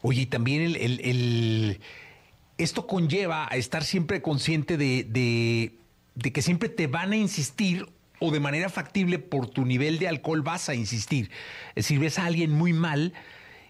Oye, 0.00 0.22
y 0.22 0.26
también 0.26 0.62
el, 0.62 0.76
el- 0.76 1.80
esto 2.56 2.86
conlleva 2.86 3.46
a 3.50 3.58
estar 3.58 3.84
siempre 3.84 4.22
consciente 4.22 4.78
de- 4.78 5.74
de 6.18 6.32
que 6.32 6.42
siempre 6.42 6.68
te 6.68 6.86
van 6.86 7.12
a 7.12 7.16
insistir 7.16 7.86
o 8.18 8.30
de 8.32 8.40
manera 8.40 8.68
factible 8.68 9.18
por 9.18 9.48
tu 9.48 9.64
nivel 9.64 9.98
de 9.98 10.08
alcohol 10.08 10.42
vas 10.42 10.68
a 10.68 10.74
insistir. 10.74 11.30
Es 11.70 11.84
decir, 11.84 12.00
ves 12.00 12.18
a 12.18 12.26
alguien 12.26 12.50
muy 12.50 12.72
mal 12.72 13.12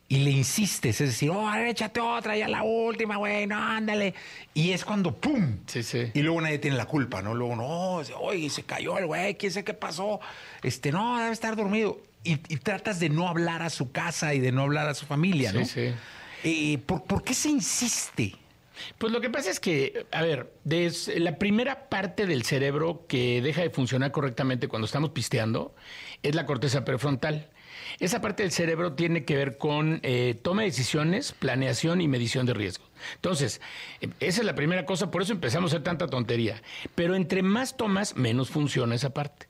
y 0.09 0.20
le 0.20 0.30
insistes, 0.30 1.03
es 1.03 1.11
decir, 1.11 1.28
oh, 1.28 1.53
échate 1.55 2.01
otra, 2.01 2.34
ya 2.34 2.49
la 2.49 2.62
última, 2.62 3.16
güey, 3.16 3.46
no, 3.46 3.62
ándale. 3.62 4.14
Y 4.55 4.70
es 4.70 4.82
cuando, 4.86 5.14
¡pum! 5.14 5.59
Sí, 5.66 5.82
sí. 5.82 6.11
Y 6.14 6.22
luego 6.22 6.40
nadie 6.40 6.59
tiene 6.59 6.78
la 6.78 6.86
culpa, 6.86 7.20
¿no? 7.20 7.34
Luego, 7.34 7.57
no, 7.57 7.96
oye, 8.18 8.49
se 8.49 8.62
cayó 8.62 8.96
el 8.96 9.05
güey, 9.05 9.34
quién 9.36 9.53
sé 9.53 9.64
qué 9.64 9.74
pasó. 9.74 10.18
Este, 10.62 10.92
no, 10.92 11.18
debe 11.18 11.32
estar 11.32 11.55
dormido. 11.57 12.01
Y, 12.24 12.32
y 12.32 12.57
tratas 12.57 13.01
de 13.01 13.11
no 13.11 13.28
hablar 13.28 13.61
a 13.61 13.68
su 13.68 13.92
casa 13.92 14.32
y 14.32 14.40
de 14.40 14.51
no 14.51 14.62
hablar 14.62 14.88
a 14.88 14.94
su 14.94 15.05
familia, 15.05 15.53
¿no? 15.53 15.66
Sí, 15.66 15.88
sí. 15.88 15.94
Eh, 16.42 16.78
¿por, 16.78 17.05
por 17.05 17.22
qué 17.22 17.34
se 17.34 17.51
insiste? 17.51 18.34
Pues 18.99 19.12
lo 19.12 19.20
que 19.20 19.31
pasa 19.31 19.51
es 19.51 19.61
que, 19.61 20.07
a 20.11 20.22
ver, 20.22 20.53
la 21.16 21.39
primera 21.39 21.89
parte 21.89 22.26
del 22.26 22.45
cerebro 22.45 23.05
que 23.07 23.41
deja 23.43 23.62
de 23.62 23.70
funcionar 23.70 24.12
correctamente 24.12 24.68
cuando 24.68 24.87
estamos 24.87 25.11
pisteando 25.11 25.74
es 26.22 26.35
la 26.35 26.47
corteza 26.47 26.85
prefrontal. 26.85 27.51
Esa 28.01 28.20
parte 28.20 28.43
del 28.43 28.53
cerebro 28.53 28.93
tiene 28.93 29.24
que 29.24 29.37
ver 29.37 29.57
con 29.57 30.01
eh, 30.03 30.39
toma 30.43 30.62
de 30.62 30.68
decisiones, 30.68 31.33
planeación 31.33 32.01
y 32.01 32.09
medición 32.09 32.47
de 32.47 32.55
riesgo. 32.55 32.85
Entonces, 33.14 33.61
esa 34.20 34.41
es 34.41 34.45
la 34.45 34.55
primera 34.55 34.85
cosa, 34.85 35.11
por 35.11 35.22
eso 35.22 35.33
empezamos 35.33 35.72
a 35.72 35.76
hacer 35.76 35.85
tanta 35.85 36.07
tontería. 36.07 36.62
Pero 36.95 37.14
entre 37.14 37.43
más 37.43 37.76
tomas, 37.76 38.16
menos 38.16 38.51
funciona 38.51 38.95
esa 38.95 39.11
parte. 39.11 39.47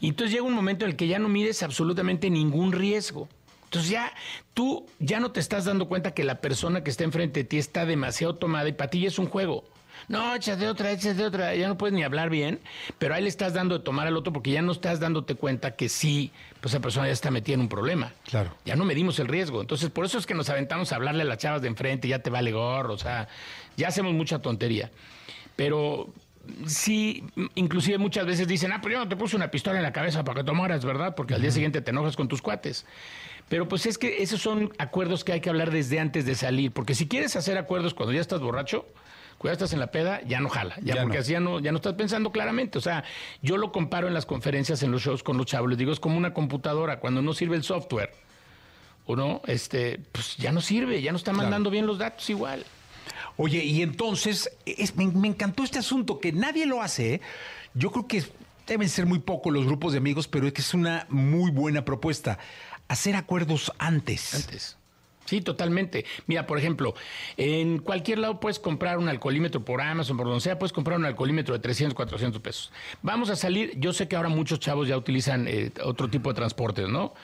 Y 0.00 0.08
entonces 0.08 0.32
llega 0.32 0.46
un 0.46 0.54
momento 0.54 0.84
en 0.84 0.92
el 0.92 0.96
que 0.96 1.06
ya 1.06 1.18
no 1.18 1.28
mides 1.28 1.62
absolutamente 1.62 2.30
ningún 2.30 2.72
riesgo. 2.72 3.28
Entonces 3.70 3.92
ya 3.92 4.12
tú 4.52 4.84
ya 4.98 5.20
no 5.20 5.30
te 5.30 5.38
estás 5.38 5.64
dando 5.64 5.86
cuenta 5.86 6.10
que 6.10 6.24
la 6.24 6.40
persona 6.40 6.82
que 6.82 6.90
está 6.90 7.04
enfrente 7.04 7.40
de 7.40 7.44
ti 7.44 7.56
está 7.56 7.86
demasiado 7.86 8.34
tomada 8.34 8.68
y 8.68 8.72
para 8.72 8.90
ti 8.90 9.02
ya 9.02 9.06
es 9.06 9.18
un 9.20 9.26
juego. 9.26 9.62
No, 10.08 10.34
échate 10.34 10.66
otra, 10.66 10.90
échate 10.90 11.24
otra, 11.24 11.54
ya 11.54 11.68
no 11.68 11.78
puedes 11.78 11.94
ni 11.94 12.02
hablar 12.02 12.30
bien, 12.30 12.58
pero 12.98 13.14
ahí 13.14 13.22
le 13.22 13.28
estás 13.28 13.54
dando 13.54 13.78
de 13.78 13.84
tomar 13.84 14.08
al 14.08 14.16
otro 14.16 14.32
porque 14.32 14.50
ya 14.50 14.60
no 14.60 14.72
estás 14.72 14.98
dándote 14.98 15.36
cuenta 15.36 15.76
que 15.76 15.88
sí, 15.88 16.32
pues 16.60 16.74
esa 16.74 16.82
persona 16.82 17.06
ya 17.06 17.12
está 17.12 17.30
metida 17.30 17.54
en 17.54 17.60
un 17.60 17.68
problema. 17.68 18.12
Claro. 18.24 18.56
Ya 18.64 18.74
no 18.74 18.84
medimos 18.84 19.20
el 19.20 19.28
riesgo. 19.28 19.60
Entonces, 19.60 19.88
por 19.90 20.04
eso 20.04 20.18
es 20.18 20.26
que 20.26 20.34
nos 20.34 20.50
aventamos 20.50 20.90
a 20.90 20.96
hablarle 20.96 21.22
a 21.22 21.26
las 21.26 21.38
chavas 21.38 21.62
de 21.62 21.68
enfrente, 21.68 22.08
ya 22.08 22.18
te 22.18 22.30
vale 22.30 22.50
gorro, 22.50 22.94
o 22.94 22.98
sea, 22.98 23.28
ya 23.76 23.86
hacemos 23.86 24.12
mucha 24.14 24.40
tontería. 24.40 24.90
Pero 25.54 26.12
sí, 26.66 27.24
inclusive 27.54 27.98
muchas 27.98 28.26
veces 28.26 28.48
dicen, 28.48 28.72
ah, 28.72 28.80
pero 28.82 28.94
yo 28.94 28.98
no 28.98 29.08
te 29.08 29.14
puse 29.14 29.36
una 29.36 29.52
pistola 29.52 29.78
en 29.78 29.84
la 29.84 29.92
cabeza 29.92 30.24
para 30.24 30.40
que 30.40 30.44
tomaras, 30.44 30.84
¿verdad? 30.84 31.14
Porque 31.14 31.34
al 31.34 31.42
día 31.42 31.52
siguiente 31.52 31.80
te 31.82 31.90
enojas 31.90 32.16
con 32.16 32.26
tus 32.26 32.42
cuates. 32.42 32.84
Pero 33.50 33.68
pues 33.68 33.84
es 33.84 33.98
que 33.98 34.22
esos 34.22 34.40
son 34.40 34.72
acuerdos 34.78 35.24
que 35.24 35.32
hay 35.32 35.40
que 35.42 35.50
hablar 35.50 35.70
desde 35.70 36.00
antes 36.00 36.24
de 36.24 36.34
salir, 36.34 36.72
porque 36.72 36.94
si 36.94 37.06
quieres 37.06 37.36
hacer 37.36 37.58
acuerdos 37.58 37.92
cuando 37.92 38.12
ya 38.14 38.20
estás 38.22 38.40
borracho, 38.40 38.86
cuando 39.38 39.50
ya 39.50 39.52
estás 39.64 39.72
en 39.74 39.80
la 39.80 39.90
peda, 39.90 40.22
ya 40.22 40.40
no 40.40 40.48
jala, 40.48 40.76
ya, 40.82 40.94
Ya 40.94 41.02
porque 41.02 41.16
no. 41.18 41.20
así 41.22 41.32
ya 41.32 41.40
no, 41.40 41.60
ya 41.60 41.72
no 41.72 41.76
estás 41.76 41.94
pensando 41.94 42.30
claramente. 42.32 42.78
O 42.78 42.80
sea, 42.80 43.04
yo 43.42 43.56
lo 43.58 43.72
comparo 43.72 44.06
en 44.08 44.14
las 44.14 44.24
conferencias, 44.24 44.82
en 44.82 44.92
los 44.92 45.02
shows 45.02 45.22
con 45.22 45.36
los 45.36 45.46
chavos, 45.46 45.68
les 45.68 45.76
digo, 45.78 45.92
es 45.92 45.98
como 46.00 46.16
una 46.16 46.32
computadora, 46.32 47.00
cuando 47.00 47.20
no 47.22 47.34
sirve 47.34 47.56
el 47.56 47.64
software, 47.64 48.12
o 49.06 49.16
no, 49.16 49.42
este, 49.48 50.00
pues 50.12 50.36
ya 50.36 50.52
no 50.52 50.60
sirve, 50.60 51.02
ya 51.02 51.10
no 51.10 51.18
está 51.18 51.32
mandando 51.32 51.70
bien 51.70 51.86
los 51.86 51.98
datos 51.98 52.30
igual. 52.30 52.64
Oye, 53.36 53.64
y 53.64 53.82
entonces, 53.82 54.48
es- 54.64 54.94
me, 54.94 55.06
me 55.08 55.26
encantó 55.26 55.64
este 55.64 55.80
asunto 55.80 56.20
que 56.20 56.30
nadie 56.32 56.66
lo 56.66 56.82
hace. 56.82 57.14
¿eh? 57.14 57.20
Yo 57.74 57.90
creo 57.90 58.06
que 58.06 58.22
deben 58.66 58.88
ser 58.88 59.06
muy 59.06 59.18
pocos 59.18 59.52
los 59.52 59.64
grupos 59.66 59.90
de 59.92 59.98
amigos, 59.98 60.28
pero 60.28 60.46
es 60.46 60.52
que 60.52 60.60
es 60.60 60.74
una 60.74 61.06
muy 61.08 61.50
buena 61.50 61.84
propuesta. 61.84 62.38
Hacer 62.90 63.14
acuerdos 63.14 63.72
antes. 63.78 64.34
Antes. 64.34 64.76
Sí, 65.24 65.40
totalmente. 65.40 66.04
Mira, 66.26 66.44
por 66.44 66.58
ejemplo, 66.58 66.92
en 67.36 67.78
cualquier 67.78 68.18
lado 68.18 68.40
puedes 68.40 68.58
comprar 68.58 68.98
un 68.98 69.08
alcoholímetro 69.08 69.64
por 69.64 69.80
Amazon, 69.80 70.16
por 70.16 70.26
donde 70.26 70.40
sea, 70.40 70.58
puedes 70.58 70.72
comprar 70.72 70.98
un 70.98 71.04
alcoholímetro 71.04 71.54
de 71.54 71.60
300, 71.60 71.94
400 71.94 72.42
pesos. 72.42 72.72
Vamos 73.00 73.30
a 73.30 73.36
salir, 73.36 73.78
yo 73.78 73.92
sé 73.92 74.08
que 74.08 74.16
ahora 74.16 74.28
muchos 74.28 74.58
chavos 74.58 74.88
ya 74.88 74.96
utilizan 74.96 75.46
eh, 75.46 75.70
otro 75.84 76.10
tipo 76.10 76.30
de 76.30 76.34
transportes, 76.34 76.88
¿no? 76.88 77.14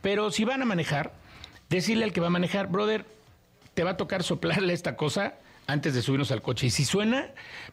Pero 0.00 0.30
si 0.30 0.44
van 0.44 0.62
a 0.62 0.64
manejar, 0.64 1.12
decirle 1.68 2.04
al 2.04 2.12
que 2.12 2.20
va 2.20 2.28
a 2.28 2.30
manejar, 2.30 2.68
brother, 2.68 3.04
te 3.74 3.82
va 3.82 3.90
a 3.90 3.96
tocar 3.96 4.22
soplarle 4.22 4.74
esta 4.74 4.96
cosa 4.96 5.34
antes 5.66 5.94
de 5.94 6.02
subirnos 6.02 6.30
al 6.30 6.42
coche. 6.42 6.66
Y 6.66 6.70
si 6.70 6.84
suena, 6.84 7.26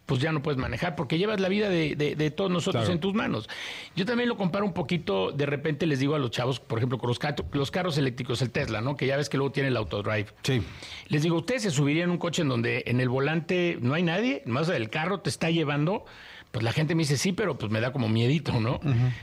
pues 0.06 0.20
ya 0.20 0.32
no 0.32 0.42
puedes 0.42 0.58
manejar, 0.60 0.96
porque 0.96 1.18
llevas 1.18 1.40
la 1.40 1.48
vida 1.50 1.70
de, 1.70 1.96
de- 1.96 2.16
de 2.16 2.32
todos 2.32 2.50
nosotros 2.50 2.82
Claro. 2.84 2.94
en 2.94 3.00
tus 3.00 3.14
manos. 3.14 3.48
Yo 3.96 4.06
también 4.06 4.28
lo 4.30 4.36
comparo 4.38 4.66
un 4.66 4.74
poquito, 4.74 5.32
de 5.32 5.46
repente 5.46 5.86
les 5.86 6.00
digo 6.00 6.16
a 6.16 6.20
los 6.20 6.32
chavos, 6.32 6.60
por 6.60 6.80
ejemplo, 6.80 6.98
con 6.98 7.08
los, 7.08 7.20
ca- 7.20 7.36
los 7.52 7.70
carros 7.72 7.98
eléctricos, 7.98 8.42
el 8.42 8.50
Tesla, 8.52 8.82
¿no? 8.82 8.96
Que 8.98 9.06
ya 9.06 9.16
ves 9.18 9.30
que 9.30 9.38
luego 9.38 9.52
tiene 9.52 9.70
el 9.70 9.78
autodrive. 9.78 10.28
Sí. 10.44 10.64
Les 11.08 11.22
digo, 11.22 11.38
¿ustedes 11.38 11.62
se 11.64 11.72
subirían 11.72 12.06
en 12.06 12.12
un 12.12 12.18
coche 12.18 12.42
en 12.42 12.50
donde 12.50 12.84
en 12.88 13.00
el 13.00 13.10
volante 13.10 13.78
no 13.82 13.94
hay 13.94 14.04
nadie? 14.04 14.42
Más 14.46 14.70
el 14.70 14.90
carro 14.90 15.20
te 15.20 15.30
está 15.30 15.50
llevando. 15.52 16.06
Pues 16.52 16.64
la 16.64 16.72
gente 16.72 16.94
me 16.94 17.02
dice, 17.02 17.18
sí, 17.18 17.32
pero 17.34 17.58
pues 17.58 17.72
me 17.72 17.80
da 17.82 17.92
como 17.92 18.08
miedito, 18.10 18.60
¿no? 18.60 18.80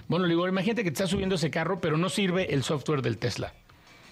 Bueno, 0.09 0.27
le 0.27 0.31
digo, 0.35 0.49
imagínate 0.49 0.83
que 0.83 0.91
te 0.91 0.95
estás 0.95 1.11
subiendo 1.11 1.37
ese 1.37 1.49
carro, 1.51 1.81
pero 1.81 1.97
no 1.97 2.09
sirve 2.09 2.53
el 2.55 2.65
software 2.65 3.03
del 3.03 3.19
Tesla. 3.19 3.53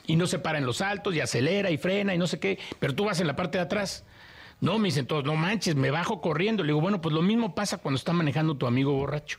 Y 0.06 0.14
no 0.16 0.26
se 0.28 0.38
para 0.38 0.58
en 0.58 0.64
los 0.66 0.80
altos 0.80 1.14
y 1.16 1.20
acelera 1.20 1.70
y 1.72 1.78
frena 1.78 2.14
y 2.14 2.18
no 2.18 2.26
sé 2.28 2.38
qué, 2.38 2.58
pero 2.78 2.94
tú 2.94 3.04
vas 3.04 3.20
en 3.20 3.26
la 3.26 3.34
parte 3.36 3.58
de 3.58 3.64
atrás. 3.64 4.04
No, 4.60 4.78
me 4.78 4.88
dicen 4.88 5.06
todos, 5.06 5.24
no 5.24 5.36
manches, 5.36 5.76
me 5.76 5.90
bajo 5.90 6.20
corriendo. 6.20 6.62
Le 6.62 6.68
digo, 6.68 6.80
bueno, 6.80 7.00
pues 7.00 7.14
lo 7.14 7.22
mismo 7.22 7.54
pasa 7.54 7.78
cuando 7.78 7.96
está 7.96 8.12
manejando 8.12 8.56
tu 8.56 8.66
amigo 8.66 8.92
borracho. 8.92 9.38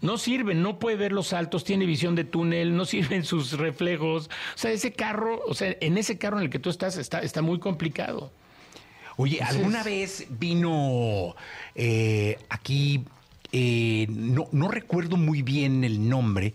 No 0.00 0.18
sirve, 0.18 0.54
no 0.54 0.78
puede 0.78 0.96
ver 0.96 1.12
los 1.12 1.28
saltos, 1.28 1.64
tiene 1.64 1.86
visión 1.86 2.14
de 2.14 2.24
túnel, 2.24 2.76
no 2.76 2.84
sirven 2.86 3.24
sus 3.24 3.52
reflejos. 3.52 4.28
O 4.54 4.58
sea, 4.58 4.72
ese 4.72 4.92
carro, 4.92 5.40
o 5.46 5.54
sea, 5.54 5.76
en 5.80 5.96
ese 5.96 6.18
carro 6.18 6.38
en 6.38 6.44
el 6.44 6.50
que 6.50 6.58
tú 6.58 6.70
estás 6.70 6.96
está, 6.96 7.20
está 7.20 7.42
muy 7.42 7.58
complicado. 7.58 8.32
Oye, 9.16 9.40
¿alguna 9.40 9.82
vez 9.82 10.26
vino 10.28 11.34
eh, 11.74 12.38
aquí, 12.50 13.04
eh, 13.50 14.06
no, 14.10 14.46
no 14.52 14.68
recuerdo 14.68 15.16
muy 15.16 15.40
bien 15.40 15.84
el 15.84 16.06
nombre, 16.06 16.52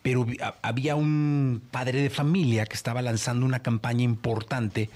pero 0.00 0.26
había 0.62 0.96
un 0.96 1.60
padre 1.70 2.00
de 2.00 2.08
familia 2.08 2.64
que 2.64 2.74
estaba 2.74 3.02
lanzando 3.02 3.44
una 3.44 3.60
campaña 3.60 4.02
importante 4.02 4.88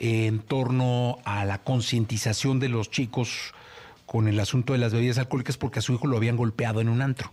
en 0.00 0.38
torno 0.40 1.18
a 1.24 1.44
la 1.44 1.58
concientización 1.58 2.60
de 2.60 2.68
los 2.68 2.90
chicos 2.90 3.54
con 4.06 4.28
el 4.28 4.40
asunto 4.40 4.72
de 4.72 4.78
las 4.78 4.92
bebidas 4.92 5.18
alcohólicas 5.18 5.56
porque 5.56 5.80
a 5.80 5.82
su 5.82 5.92
hijo 5.92 6.06
lo 6.06 6.16
habían 6.16 6.36
golpeado 6.36 6.80
en 6.80 6.88
un 6.88 7.02
antro. 7.02 7.32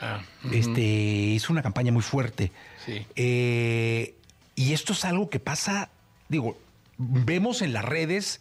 Ah, 0.00 0.20
Este 0.52 0.80
hizo 0.80 1.52
una 1.52 1.62
campaña 1.62 1.92
muy 1.92 2.02
fuerte. 2.02 2.52
Sí. 2.84 3.06
Eh, 3.16 4.14
y 4.54 4.72
esto 4.72 4.92
es 4.92 5.04
algo 5.04 5.28
que 5.30 5.40
pasa, 5.40 5.90
digo, 6.28 6.58
vemos 6.98 7.62
en 7.62 7.72
las 7.72 7.84
redes 7.84 8.40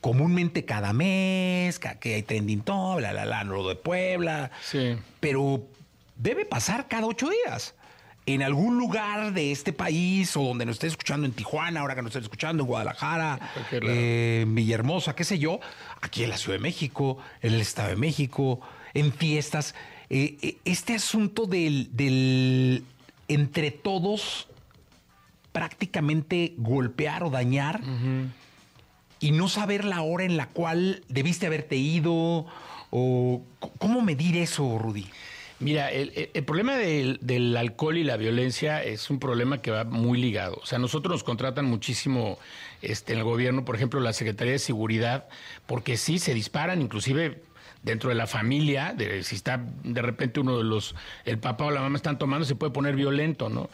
comúnmente 0.00 0.64
cada 0.64 0.92
mes, 0.92 1.78
que 1.78 2.14
hay 2.14 2.22
trending 2.22 2.62
top, 2.62 3.00
la 3.00 3.12
la 3.12 3.24
la, 3.24 3.44
lo 3.44 3.68
de 3.68 3.76
Puebla. 3.76 4.50
Sí. 4.62 4.96
Pero 5.20 5.62
debe 6.16 6.44
pasar 6.44 6.88
cada 6.88 7.06
ocho 7.06 7.28
días. 7.28 7.74
En 8.24 8.42
algún 8.42 8.78
lugar 8.78 9.32
de 9.32 9.50
este 9.50 9.72
país 9.72 10.36
o 10.36 10.42
donde 10.42 10.64
nos 10.64 10.74
estés 10.76 10.92
escuchando 10.92 11.26
en 11.26 11.32
Tijuana, 11.32 11.80
ahora 11.80 11.96
que 11.96 12.02
nos 12.02 12.10
estés 12.10 12.22
escuchando 12.24 12.62
en 12.62 12.68
Guadalajara, 12.68 13.40
lado. 13.82 13.96
eh, 13.96 14.40
en 14.42 14.54
Villahermosa, 14.54 15.14
qué 15.16 15.24
sé 15.24 15.38
yo, 15.40 15.58
aquí 16.00 16.22
en 16.22 16.30
la 16.30 16.36
Ciudad 16.36 16.56
de 16.58 16.62
México, 16.62 17.18
en 17.40 17.54
el 17.54 17.60
Estado 17.60 17.88
de 17.88 17.96
México, 17.96 18.60
en 18.94 19.12
fiestas. 19.12 19.74
eh, 20.08 20.36
eh, 20.42 20.56
este 20.64 20.94
asunto 20.94 21.46
del, 21.46 21.88
del 21.96 22.84
entre 23.26 23.70
todos 23.72 24.46
prácticamente 25.52 26.54
golpear 26.58 27.24
o 27.24 27.30
dañar 27.30 27.80
y 29.20 29.32
no 29.32 29.48
saber 29.48 29.84
la 29.84 30.02
hora 30.02 30.24
en 30.24 30.36
la 30.36 30.46
cual 30.48 31.02
debiste 31.08 31.46
haberte 31.46 31.76
ido 31.76 32.46
o 32.90 33.42
cómo 33.78 34.00
medir 34.02 34.36
eso, 34.36 34.78
Rudy. 34.78 35.06
Mira, 35.62 35.90
el, 35.92 36.30
el- 36.34 36.44
problema 36.44 36.76
del, 36.76 37.18
del 37.22 37.56
alcohol 37.56 37.96
y 37.96 38.04
la 38.04 38.16
violencia 38.16 38.82
es 38.82 39.10
un 39.10 39.20
problema 39.20 39.62
que 39.62 39.70
va 39.70 39.84
muy 39.84 40.20
ligado. 40.20 40.58
O 40.62 40.66
sea, 40.66 40.78
nosotros 40.78 41.12
nos 41.12 41.24
contratan 41.24 41.66
muchísimo 41.66 42.38
este, 42.82 43.12
en 43.12 43.18
el 43.20 43.24
gobierno, 43.24 43.64
por 43.64 43.76
ejemplo, 43.76 44.00
la 44.00 44.12
Secretaría 44.12 44.54
de 44.54 44.58
Seguridad, 44.58 45.28
porque 45.66 45.96
sí 45.96 46.18
se 46.18 46.34
disparan, 46.34 46.82
inclusive 46.82 47.42
dentro 47.82 48.08
de 48.10 48.16
la 48.16 48.26
familia, 48.26 48.92
de, 48.96 49.22
si 49.22 49.36
está 49.36 49.64
de 49.84 50.02
repente 50.02 50.40
uno 50.40 50.58
de 50.58 50.64
los, 50.64 50.94
el 51.24 51.38
papá 51.38 51.66
o 51.66 51.70
la 51.70 51.80
mamá 51.80 51.96
están 51.96 52.18
tomando, 52.18 52.44
se 52.44 52.54
puede 52.56 52.72
poner 52.72 52.96
violento, 52.96 53.48
¿no? 53.48 53.70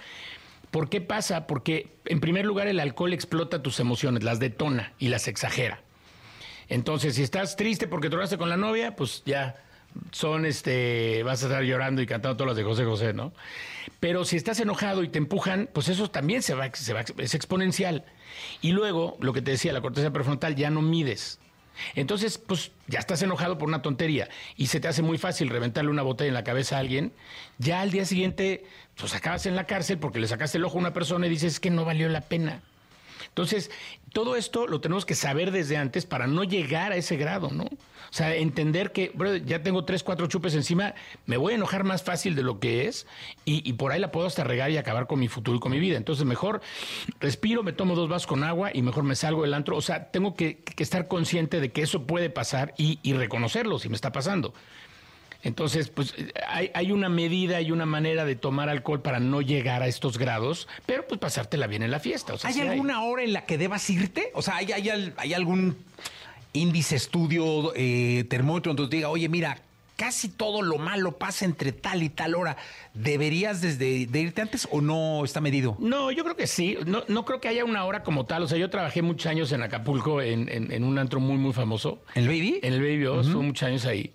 ¿Por 0.71 0.91
qué 0.91 1.01
pasa? 1.01 1.47
Porque 1.47 1.89
en 2.05 2.21
primer 2.21 2.45
lugar 2.45 2.69
el 2.69 2.81
alcohol 2.81 3.15
explota 3.15 3.63
tus 3.63 3.81
emociones, 3.81 4.23
las 4.25 4.39
detona 4.39 4.93
y 4.99 5.09
las 5.09 5.27
exagera. 5.27 5.81
Entonces, 6.69 7.15
si 7.15 7.23
estás 7.23 7.57
triste 7.57 7.87
porque 7.87 8.11
tronaste 8.11 8.37
con 8.37 8.51
la 8.51 8.59
novia, 8.59 8.95
pues 8.95 9.23
ya 9.25 9.57
son 10.13 10.47
este, 10.47 11.23
vas 11.23 11.43
a 11.43 11.47
estar 11.47 11.63
llorando 11.63 12.03
y 12.03 12.07
cantando 12.07 12.37
todas 12.37 12.49
las 12.51 12.57
de 12.57 12.65
José 12.65 12.85
José, 12.85 13.13
¿no? 13.13 13.33
Pero 14.01 14.25
si 14.25 14.37
estás 14.37 14.61
enojado 14.61 15.03
y 15.03 15.09
te 15.09 15.19
empujan, 15.19 15.69
pues 15.73 15.89
eso 15.89 16.11
también 16.11 16.43
se 16.43 16.55
va, 16.55 16.71
se 16.73 16.93
va 16.93 17.05
es 17.19 17.35
exponencial. 17.35 18.05
Y 18.61 18.73
luego, 18.73 19.17
lo 19.21 19.33
que 19.33 19.43
te 19.43 19.51
decía, 19.53 19.73
la 19.73 19.81
corteza 19.81 20.13
prefrontal 20.13 20.55
ya 20.55 20.71
no 20.71 20.83
mides. 20.83 21.41
Entonces, 21.95 22.39
pues 22.39 22.73
ya 22.87 22.99
estás 22.99 23.23
enojado 23.23 23.59
por 23.59 23.69
una 23.69 23.83
tontería 23.83 24.29
y 24.57 24.67
se 24.67 24.81
te 24.81 24.89
hace 24.89 25.03
muy 25.03 25.19
fácil 25.19 25.49
reventarle 25.49 25.91
una 25.91 26.03
botella 26.03 26.29
en 26.29 26.35
la 26.35 26.45
cabeza 26.45 26.77
a 26.77 26.81
alguien. 26.81 27.13
Ya 27.59 27.81
al 27.81 27.91
día 27.91 28.05
siguiente, 28.05 28.65
pues 28.97 29.15
acabas 29.15 29.47
en 29.47 29.57
la 29.57 29.65
cárcel 29.65 29.99
porque 29.99 30.19
le 30.19 30.27
sacaste 30.27 30.59
el 30.59 30.65
ojo 30.65 30.77
a 30.77 30.81
una 30.81 30.93
persona 30.93 31.27
y 31.27 31.31
dices 31.31 31.61
que 31.61 31.71
no 31.71 31.85
valió 31.85 32.09
la 32.09 32.23
pena. 32.23 32.63
Entonces, 33.39 33.71
todo 34.13 34.35
esto 34.35 34.67
lo 34.67 34.81
tenemos 34.81 35.07
que 35.07 35.15
saber 35.15 35.53
desde 35.53 35.77
antes 35.77 36.07
para 36.07 36.27
no 36.27 36.43
llegar 36.43 36.91
a 36.91 36.97
ese 36.97 37.17
grado, 37.17 37.51
¿no? 37.53 37.63
O 37.63 38.13
sea, 38.13 38.35
entender 38.35 38.91
que, 38.91 39.13
ya 39.47 39.63
tengo 39.63 39.85
tres, 39.85 40.03
cuatro 40.03 40.27
chupes 40.27 40.57
encima, 40.57 40.97
me 41.27 41.37
voy 41.37 41.53
a 41.53 41.57
enojar 41.57 41.85
más 41.85 42.03
fácil 42.03 42.35
de 42.35 42.43
lo 42.43 42.59
que 42.59 42.89
es 42.89 43.07
y, 43.45 43.63
y 43.69 43.75
por 43.75 43.93
ahí 43.93 44.01
la 44.01 44.11
puedo 44.11 44.27
hasta 44.27 44.43
regar 44.43 44.73
y 44.73 44.77
acabar 44.77 45.07
con 45.07 45.21
mi 45.21 45.29
futuro 45.29 45.59
y 45.59 45.61
con 45.61 45.71
mi 45.71 45.79
vida. 45.79 45.97
Entonces, 45.97 46.25
mejor 46.25 46.63
respiro, 47.21 47.63
me 47.63 47.73
tomo 47.73 47.95
dos 47.95 48.09
vasos 48.09 48.27
con 48.27 48.43
agua 48.43 48.73
y 48.75 48.83
mejor 48.83 49.05
me 49.05 49.15
salgo 49.15 49.43
del 49.43 49.55
antro. 49.55 49.77
O 49.77 49.83
sea, 49.83 50.11
tengo 50.11 50.35
que, 50.35 50.59
que 50.65 50.83
estar 50.83 51.07
consciente 51.07 51.61
de 51.61 51.71
que 51.71 51.83
eso 51.83 52.09
puede 52.09 52.31
pasar 52.31 52.75
y, 52.77 52.99
y 53.05 53.13
reconocerlo 53.13 53.79
si 53.79 53.89
me 53.89 53.95
está 53.95 54.11
pasando. 54.11 54.53
Entonces, 55.43 55.89
pues 55.89 56.15
hay, 56.49 56.71
hay 56.75 56.91
una 56.91 57.09
medida 57.09 57.61
y 57.61 57.71
una 57.71 57.87
manera 57.87 58.25
de 58.25 58.35
tomar 58.35 58.69
alcohol 58.69 59.01
para 59.03 59.21
no 59.21 59.41
llegar 59.41 59.83
a 59.83 59.87
estos 59.87 60.19
grados, 60.19 60.67
pero 60.85 61.07
pues 61.07 61.21
pasártela 61.21 61.67
bien 61.69 61.83
en 61.85 61.91
la 61.93 62.01
fiesta. 62.01 62.35
O 62.35 62.39
sea, 62.39 62.49
¿Hay 62.49 62.55
sí 62.55 62.61
alguna 62.61 63.03
hora 63.05 63.23
en 63.23 63.33
la 63.33 63.45
que 63.47 63.57
debas 63.57 63.89
irte? 63.89 64.31
O 64.35 64.43
sea, 64.43 64.57
¿hay, 64.57 64.73
hay, 64.73 64.89
al- 64.89 65.15
hay 65.17 65.35
algún 65.35 65.77
índice, 66.53 66.97
estudio, 66.97 67.73
eh, 67.77 68.25
termómetro 68.29 68.75
donde 68.75 68.91
te 68.91 68.97
diga, 68.97 69.11
oye, 69.11 69.29
mira, 69.29 69.61
casi 69.97 70.29
todo 70.29 70.63
lo 70.63 70.79
malo 70.79 71.19
pasa 71.19 71.45
entre 71.45 71.71
tal 71.73 72.03
y 72.03 72.09
tal 72.09 72.35
hora? 72.35 72.57
¿Deberías 72.95 73.61
desde 73.61 74.07
de 74.07 74.21
irte 74.21 74.41
antes 74.43 74.67
o 74.73 74.81
no 74.81 75.25
está 75.25 75.41
medido? 75.41 75.77
No, 75.79 76.11
yo 76.11 76.25
creo 76.25 76.35
que 76.37 76.49
sí. 76.49 76.77
No, 76.85 77.05
no 77.07 77.25
creo 77.25 77.41
que 77.41 77.47
haya 77.47 77.65
una 77.65 77.85
hora 77.85 78.03
como 78.03 78.27
tal. 78.27 78.43
O 78.43 78.49
sea, 78.49 78.59
yo 78.59 78.71
trabajé 78.71 79.03
muchos 79.03 79.27
años 79.27 79.53
en 79.53 79.63
Acapulco, 79.63 80.21
en, 80.21 80.49
en- 80.49 80.73
en 80.73 80.83
un 80.83 80.99
antro 80.99 81.21
muy, 81.21 81.37
muy 81.37 81.53
famoso. 81.53 82.01
¿El 82.17 82.27
Baby? 82.27 82.59
En 82.63 82.73
el 82.73 82.81
Baby 82.81 83.07
O, 83.07 83.21
estuve 83.21 83.43
muchos 83.45 83.69
años 83.69 83.85
ahí. 83.87 84.13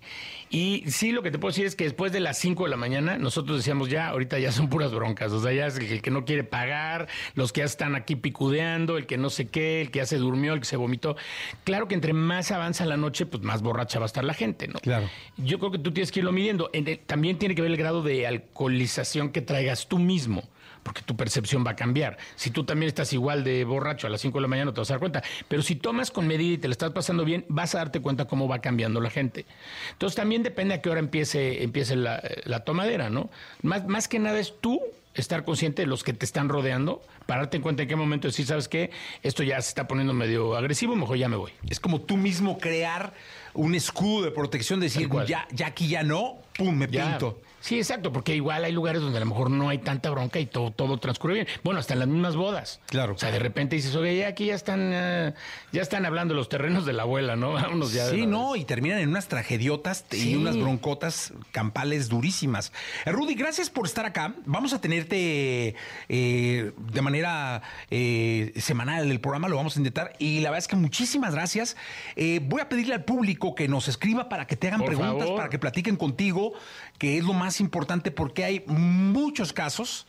Y 0.54 0.84
sí, 0.90 1.10
lo 1.12 1.22
que 1.22 1.30
te 1.32 1.38
puedo 1.38 1.50
decir 1.50 1.66
es 1.66 1.74
que 1.74 1.84
después 1.84 2.12
de 2.12 2.20
las 2.20 2.38
5 2.38 2.64
de 2.64 2.70
la 2.70 2.76
mañana, 2.76 3.18
nosotros 3.18 3.56
decíamos 3.56 3.88
ya, 3.90 4.08
ahorita 4.08 4.38
ya 4.38 4.52
son 4.52 4.68
puras 4.68 4.92
broncas. 4.92 5.32
O 5.32 5.40
sea, 5.42 5.52
ya 5.52 5.66
es 5.66 5.76
el, 5.78 6.00
que- 6.00 6.10
no 6.10 6.24
quiere 6.24 6.44
pagar, 6.44 7.08
los 7.34 7.52
que 7.52 7.60
ya 7.62 7.64
están 7.64 7.96
aquí 7.96 8.14
picudeando, 8.14 8.96
el 8.96 9.06
que 9.06 9.18
no 9.18 9.30
sé 9.30 9.48
qué, 9.48 9.80
el 9.80 9.90
que 9.90 9.98
ya 9.98 10.06
se 10.06 10.16
durmió, 10.18 10.52
el 10.54 10.60
que 10.60 10.66
se 10.66 10.76
vomitó. 10.76 11.16
Claro 11.64 11.88
que 11.88 11.94
entre 11.96 12.12
más 12.12 12.52
avanza 12.52 12.84
la 12.86 12.96
noche, 12.96 13.26
pues 13.26 13.42
más 13.42 13.62
borracha 13.62 13.98
va 13.98 14.04
a 14.04 14.06
estar 14.06 14.22
la 14.24 14.34
gente, 14.34 14.68
¿no? 14.68 14.78
Claro. 14.78 15.10
Yo 15.36 15.58
creo 15.58 15.72
que 15.72 15.78
tú 15.78 15.92
tienes 15.92 16.12
que 16.12 16.20
irlo 16.20 16.30
midiendo. 16.30 16.70
También 17.06 17.36
tiene 17.38 17.54
que 17.56 17.62
ver 17.62 17.72
el 17.72 17.76
grado 17.76 18.02
de 18.02 18.26
alcoholización 18.28 19.30
que 19.30 19.40
traigas 19.42 19.88
tú 19.88 19.98
mismo, 19.98 20.44
porque 20.84 21.02
tu 21.02 21.16
percepción 21.16 21.66
va 21.66 21.72
a 21.72 21.76
cambiar. 21.76 22.16
Si 22.36 22.50
tú 22.50 22.62
también 22.62 22.86
estás 22.88 23.12
igual 23.12 23.42
de 23.42 23.64
borracho 23.64 24.06
a 24.06 24.10
las 24.10 24.20
5 24.20 24.38
de 24.38 24.42
la 24.42 24.48
mañana, 24.48 24.66
no 24.66 24.74
te 24.74 24.80
vas 24.80 24.90
a 24.90 24.94
dar 24.94 25.00
cuenta. 25.00 25.24
Pero 25.48 25.62
si 25.62 25.74
tomas 25.74 26.12
con 26.12 26.28
medida 26.28 26.54
y 26.54 26.58
te 26.58 26.68
la 26.68 26.72
estás 26.72 26.92
pasando 26.92 27.24
bien, 27.24 27.44
vas 27.48 27.74
a 27.74 27.78
darte 27.78 28.00
cuenta 28.00 28.26
cómo 28.26 28.46
va 28.46 28.60
cambiando 28.60 29.00
la 29.00 29.10
gente. 29.10 29.46
Entonces 29.90 30.14
también 30.14 30.44
depende 30.44 30.74
a 30.74 30.82
qué 30.82 30.90
hora 30.90 31.00
empiece, 31.00 31.64
empiece 31.64 31.96
la, 31.96 32.22
la 32.44 32.60
tomadera, 32.60 33.10
¿no? 33.10 33.30
Más, 33.62 33.86
más 33.88 34.06
que 34.06 34.18
nada 34.20 34.38
es 34.38 34.54
tú 34.60 34.80
estar 35.14 35.44
consciente 35.44 35.82
de 35.82 35.86
los 35.86 36.02
que 36.02 36.12
te 36.12 36.24
están 36.24 36.48
rodeando, 36.48 37.00
para 37.26 37.42
darte 37.42 37.56
en 37.56 37.62
cuenta 37.62 37.82
en 37.84 37.88
qué 37.88 37.96
momento 37.96 38.26
decir, 38.28 38.46
¿sabes 38.46 38.68
qué? 38.68 38.90
Esto 39.22 39.42
ya 39.44 39.60
se 39.62 39.68
está 39.68 39.86
poniendo 39.88 40.12
medio 40.12 40.56
agresivo, 40.56 40.96
mejor 40.96 41.16
ya 41.16 41.28
me 41.28 41.36
voy. 41.36 41.52
Es 41.70 41.78
como 41.80 42.00
tú 42.00 42.16
mismo 42.16 42.58
crear 42.58 43.14
un 43.54 43.74
escudo 43.76 44.24
de 44.24 44.30
protección, 44.32 44.80
decir, 44.80 45.08
ya, 45.26 45.46
ya 45.52 45.68
aquí 45.68 45.88
ya 45.88 46.02
no, 46.02 46.38
pum, 46.58 46.74
me 46.76 46.88
Ya. 46.88 47.10
pinto. 47.10 47.38
Sí, 47.64 47.78
exacto, 47.78 48.12
porque 48.12 48.36
igual 48.36 48.62
hay 48.62 48.72
lugares 48.72 49.00
donde 49.00 49.16
a 49.16 49.20
lo 49.20 49.26
mejor 49.26 49.50
no 49.50 49.70
hay 49.70 49.78
tanta 49.78 50.10
bronca 50.10 50.38
y 50.38 50.44
todo, 50.44 50.70
todo 50.70 50.98
transcurre 50.98 51.32
bien. 51.32 51.46
Bueno, 51.62 51.80
hasta 51.80 51.94
en 51.94 52.00
las 52.00 52.08
mismas 52.08 52.36
bodas. 52.36 52.78
Claro. 52.88 53.14
O 53.14 53.18
sea, 53.18 53.30
de 53.30 53.38
repente 53.38 53.74
dices, 53.74 53.94
oye, 53.96 54.18
ya 54.18 54.28
aquí 54.28 54.44
ya 54.44 54.54
están, 54.54 54.90
eh, 54.92 55.32
ya 55.72 55.80
están 55.80 56.04
hablando 56.04 56.34
los 56.34 56.50
terrenos 56.50 56.84
de 56.84 56.92
la 56.92 57.04
abuela, 57.04 57.36
¿no? 57.36 57.52
Vámonos 57.54 57.94
ya. 57.94 58.10
Sí, 58.10 58.26
no, 58.26 58.52
vez. 58.52 58.60
y 58.60 58.64
terminan 58.66 58.98
en 58.98 59.08
unas 59.08 59.28
tragediotas 59.28 60.04
y 60.12 60.16
Sí. 60.16 60.36
unas 60.36 60.58
broncotas 60.58 61.32
campales 61.52 62.10
durísimas. 62.10 62.70
Eh, 63.06 63.12
Rudy, 63.12 63.34
gracias 63.34 63.70
por 63.70 63.86
estar 63.86 64.04
acá. 64.04 64.34
Vamos 64.44 64.74
a 64.74 64.82
tenerte 64.82 65.74
eh, 66.10 66.72
de 66.92 67.00
manera 67.00 67.62
eh, 67.90 68.52
semanal 68.56 69.10
el 69.10 69.20
programa, 69.20 69.48
lo 69.48 69.56
vamos 69.56 69.76
a 69.76 69.80
intentar. 69.80 70.12
Y 70.18 70.40
la 70.40 70.50
verdad 70.50 70.58
es 70.58 70.68
que 70.68 70.76
muchísimas 70.76 71.34
gracias. 71.34 71.78
Eh, 72.16 72.40
voy 72.42 72.60
a 72.60 72.68
pedirle 72.68 72.92
al 72.94 73.04
público 73.04 73.54
que 73.54 73.68
nos 73.68 73.88
escriba 73.88 74.28
para 74.28 74.46
que 74.46 74.54
te 74.56 74.66
hagan 74.68 74.80
Por 74.80 74.88
preguntas, 74.88 75.20
favor. 75.24 75.36
para 75.36 75.48
que 75.48 75.58
platiquen 75.58 75.96
contigo, 75.96 76.52
que 76.98 77.18
es 77.18 77.24
lo 77.24 77.32
más 77.32 77.60
importante 77.60 78.10
porque 78.10 78.44
hay 78.44 78.64
muchos 78.66 79.52
casos 79.52 80.06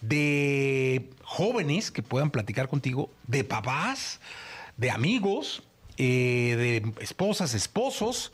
de 0.00 1.10
jóvenes 1.24 1.90
que 1.90 2.02
puedan 2.02 2.30
platicar 2.30 2.68
contigo, 2.68 3.10
de 3.26 3.44
papás, 3.44 4.20
de 4.76 4.90
amigos, 4.90 5.62
eh, 5.96 6.82
de 6.84 7.02
esposas, 7.02 7.54
esposos, 7.54 8.32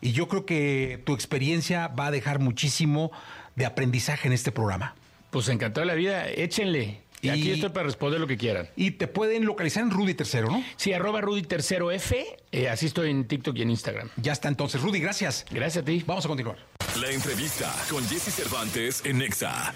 y 0.00 0.12
yo 0.12 0.28
creo 0.28 0.46
que 0.46 1.02
tu 1.04 1.14
experiencia 1.14 1.88
va 1.88 2.06
a 2.06 2.10
dejar 2.10 2.38
muchísimo 2.38 3.10
de 3.56 3.66
aprendizaje 3.66 4.28
en 4.28 4.32
este 4.32 4.52
programa. 4.52 4.94
Pues 5.30 5.48
encantado 5.48 5.84
la 5.84 5.94
vida, 5.94 6.28
échenle. 6.28 7.02
Y 7.22 7.28
Y- 7.28 7.30
aquí 7.30 7.50
estoy 7.52 7.70
para 7.70 7.84
responder 7.86 8.20
lo 8.20 8.26
que 8.26 8.36
quieran. 8.36 8.68
Y 8.76 8.92
te 8.92 9.06
pueden 9.06 9.44
localizar 9.44 9.82
en 9.82 9.90
Rudy 9.90 10.14
Tercero, 10.14 10.48
¿no? 10.50 10.64
Sí, 10.76 10.92
arroba 10.92 11.20
Rudy 11.20 11.42
Tercero 11.42 11.90
F, 11.90 12.24
eh, 12.52 12.68
así 12.68 12.86
estoy 12.86 13.10
en 13.10 13.26
TikTok 13.26 13.56
y 13.56 13.62
en 13.62 13.70
Instagram. 13.70 14.08
Ya 14.16 14.32
está 14.32 14.48
entonces. 14.48 14.80
Rudy, 14.80 15.00
gracias. 15.00 15.44
Gracias 15.50 15.82
a 15.82 15.84
ti. 15.84 16.02
Vamos 16.06 16.24
a 16.24 16.28
continuar. 16.28 16.56
La 17.00 17.08
entrevista 17.10 17.72
con 17.88 18.02
Jesse 18.08 18.34
Cervantes 18.34 19.02
en 19.04 19.18
Nexa. 19.18 19.72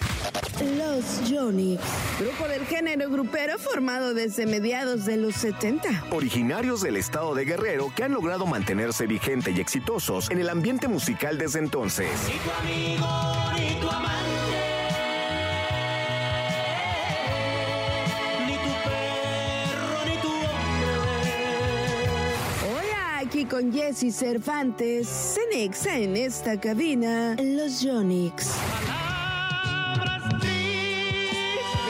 Los 0.76 1.30
Johnny, 1.30 1.78
grupo 2.18 2.49
del 2.49 2.66
género 2.66 3.09
grupero 3.09 3.57
formado 3.59 4.14
desde 4.14 4.47
mediados 4.47 5.05
de 5.05 5.16
los 5.18 5.34
70. 5.36 6.07
Originarios 6.11 6.80
del 6.82 6.97
estado 6.97 7.34
de 7.34 7.45
Guerrero 7.45 7.92
que 7.95 8.03
han 8.05 8.12
logrado 8.12 8.47
mantenerse 8.47 9.07
vigente 9.07 9.53
y 9.53 9.61
exitosos 9.61 10.30
en 10.30 10.40
el 10.40 10.49
ambiente 10.49 10.88
musical 10.88 11.38
desde 11.38 11.61
entonces. 11.61 12.11
Hola, 13.01 13.55
con 23.49 23.72
Jesse 23.72 24.14
Cervantes, 24.14 25.09
Cenexa 25.09 25.97
en 25.97 26.16
esta 26.16 26.59
cabina, 26.61 27.36
los 27.38 27.80
Yonix. 27.80 28.53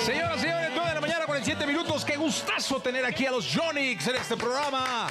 Señoras 0.05 0.39
y 0.39 0.41
señores, 0.41 0.71
9 0.75 0.89
de 0.89 0.95
la 0.95 1.01
mañana, 1.01 1.27
47 1.27 1.67
minutos. 1.67 2.05
Qué 2.05 2.17
gustazo 2.17 2.81
tener 2.81 3.05
aquí 3.05 3.27
a 3.27 3.31
los 3.31 3.53
Yonix 3.53 4.07
en 4.09 4.17
este 4.17 4.37
programa. 4.37 5.09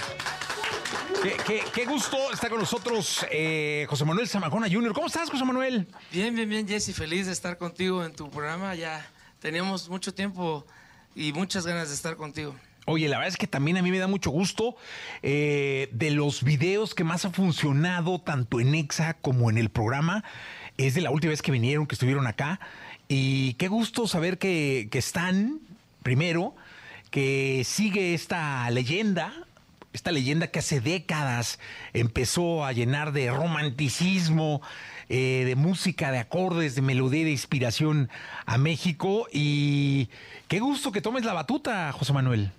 Qué, 1.46 1.86
gusto 1.86 2.18
está 2.32 2.50
con 2.50 2.60
nosotros 2.60 3.26
eh, 3.32 3.86
José 3.90 4.04
Manuel 4.04 4.28
Zamacona 4.28 4.68
Jr. 4.70 4.94
¿Cómo 4.94 5.08
estás, 5.08 5.30
José 5.30 5.46
Manuel? 5.46 5.88
Bien, 6.12 6.36
bien, 6.36 6.50
bien, 6.50 6.68
Jesse. 6.68 6.94
Feliz 6.94 7.28
de 7.28 7.32
estar 7.32 7.58
contigo 7.58 8.04
en 8.04 8.14
tu 8.14 8.30
programa. 8.30 8.76
Ya 8.76 9.06
teníamos 9.40 9.88
mucho 9.88 10.14
tiempo 10.14 10.66
y 11.16 11.32
muchas 11.32 11.66
ganas 11.66 11.90
de 11.90 11.96
estar 11.96 12.16
contigo. 12.16 12.56
Oye, 12.86 13.08
la 13.08 13.18
verdad 13.18 13.30
es 13.30 13.38
que 13.38 13.48
también 13.48 13.78
a 13.78 13.82
mí 13.82 13.92
me 13.92 14.00
da 14.00 14.08
mucho 14.08 14.30
gusto 14.30 14.76
eh, 15.22 15.90
de 15.94 16.12
los 16.12 16.44
videos 16.44 16.94
que 16.94 17.06
más 17.06 17.24
ha 17.24 17.32
funcionado 17.32 18.20
tanto 18.20 18.60
en 18.60 18.76
Exa 18.76 19.14
como 19.14 19.50
en 19.50 19.58
el 19.58 19.70
programa. 19.70 20.24
Es 20.78 20.94
de 20.94 21.02
la 21.02 21.12
última 21.12 21.32
vez 21.32 21.42
que 21.42 21.52
vinieron, 21.52 21.88
que 21.88 21.96
estuvieron 21.96 22.28
acá. 22.28 22.60
Y 23.08 23.54
qué 23.54 23.70
gusto 23.70 24.08
saber 24.08 24.38
que, 24.38 24.90
que 24.92 25.00
están, 25.00 25.62
primero, 26.02 26.56
que 27.10 27.64
sigue 27.64 28.14
esta 28.14 28.70
leyenda, 28.70 29.34
esta 29.94 30.12
leyenda 30.12 30.48
que 30.48 30.60
hace 30.60 30.82
décadas 30.82 31.60
empezó 31.94 32.66
a 32.66 32.74
llenar 32.74 33.14
de 33.14 33.32
romanticismo, 33.32 34.62
eh, 35.16 35.46
de 35.46 35.56
música, 35.56 36.10
de 36.10 36.18
acordes, 36.18 36.74
de 36.74 36.82
melodía 36.82 37.24
de 37.24 37.30
inspiración 37.30 38.10
a 38.48 38.58
México. 38.58 39.28
Y 39.32 40.10
qué 40.48 40.60
gusto 40.60 40.92
que 40.92 41.02
tomes 41.02 41.24
la 41.24 41.34
batuta, 41.34 41.92
José 41.92 42.14
Manuel. 42.14 42.52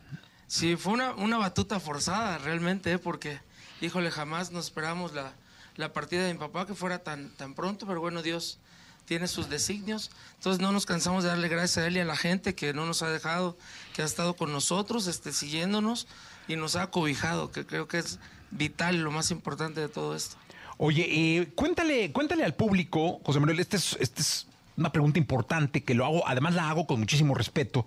Sí, 0.46 0.76
fue 0.76 0.92
una, 0.92 1.14
una 1.14 1.36
batuta 1.36 1.80
forzada 1.80 2.38
realmente, 2.38 2.92
¿eh? 2.92 2.98
porque, 3.00 3.40
híjole, 3.80 4.12
jamás 4.12 4.52
nos 4.52 4.66
esperamos 4.66 5.14
la, 5.14 5.32
la 5.74 5.92
partida 5.92 6.22
de 6.22 6.32
mi 6.32 6.38
papá 6.38 6.64
que 6.64 6.74
fuera 6.74 7.00
tan, 7.00 7.30
tan 7.30 7.54
pronto, 7.54 7.88
pero 7.88 8.00
bueno, 8.00 8.22
Dios 8.22 8.60
tiene 9.04 9.26
sus 9.26 9.50
designios. 9.50 10.12
Entonces 10.34 10.62
no 10.62 10.70
nos 10.70 10.86
cansamos 10.86 11.24
de 11.24 11.30
darle 11.30 11.48
gracias 11.48 11.78
a 11.78 11.88
él 11.88 11.96
y 11.96 12.00
a 12.00 12.04
la 12.04 12.14
gente 12.14 12.54
que 12.54 12.72
no 12.72 12.86
nos 12.86 13.02
ha 13.02 13.08
dejado, 13.08 13.58
que 13.94 14.02
ha 14.02 14.04
estado 14.04 14.36
con 14.36 14.52
nosotros, 14.52 15.08
este, 15.08 15.32
siguiéndonos 15.32 16.06
y 16.46 16.54
nos 16.54 16.76
ha 16.76 16.88
cobijado, 16.92 17.50
que 17.50 17.66
creo 17.66 17.88
que 17.88 17.98
es 17.98 18.20
vital, 18.52 19.02
lo 19.02 19.10
más 19.10 19.32
importante 19.32 19.80
de 19.80 19.88
todo 19.88 20.14
esto. 20.14 20.36
Oye, 20.76 21.06
eh, 21.08 21.48
cuéntale, 21.54 22.10
cuéntale 22.10 22.44
al 22.44 22.54
público, 22.54 23.20
José 23.24 23.38
Manuel, 23.38 23.60
esta 23.60 23.76
es, 23.76 23.96
este 24.00 24.22
es 24.22 24.46
una 24.76 24.90
pregunta 24.90 25.18
importante 25.18 25.82
que 25.84 25.94
lo 25.94 26.04
hago, 26.04 26.26
además 26.26 26.54
la 26.54 26.68
hago 26.68 26.86
con 26.86 26.98
muchísimo 26.98 27.34
respeto. 27.34 27.86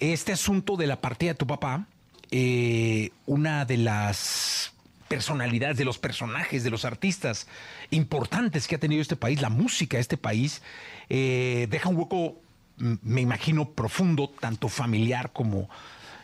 Este 0.00 0.32
asunto 0.32 0.76
de 0.76 0.86
la 0.86 1.00
partida 1.00 1.32
de 1.32 1.36
tu 1.36 1.46
papá, 1.46 1.86
eh, 2.30 3.10
una 3.26 3.64
de 3.64 3.78
las 3.78 4.72
personalidades, 5.08 5.78
de 5.78 5.84
los 5.84 5.98
personajes, 5.98 6.62
de 6.62 6.70
los 6.70 6.84
artistas 6.84 7.48
importantes 7.90 8.68
que 8.68 8.76
ha 8.76 8.78
tenido 8.78 9.00
este 9.00 9.16
país, 9.16 9.40
la 9.40 9.48
música 9.48 9.96
de 9.96 10.02
este 10.02 10.16
país, 10.16 10.62
eh, 11.08 11.66
deja 11.70 11.88
un 11.88 11.96
hueco, 11.96 12.36
me 12.76 13.22
imagino, 13.22 13.70
profundo, 13.70 14.28
tanto 14.28 14.68
familiar 14.68 15.32
como 15.32 15.68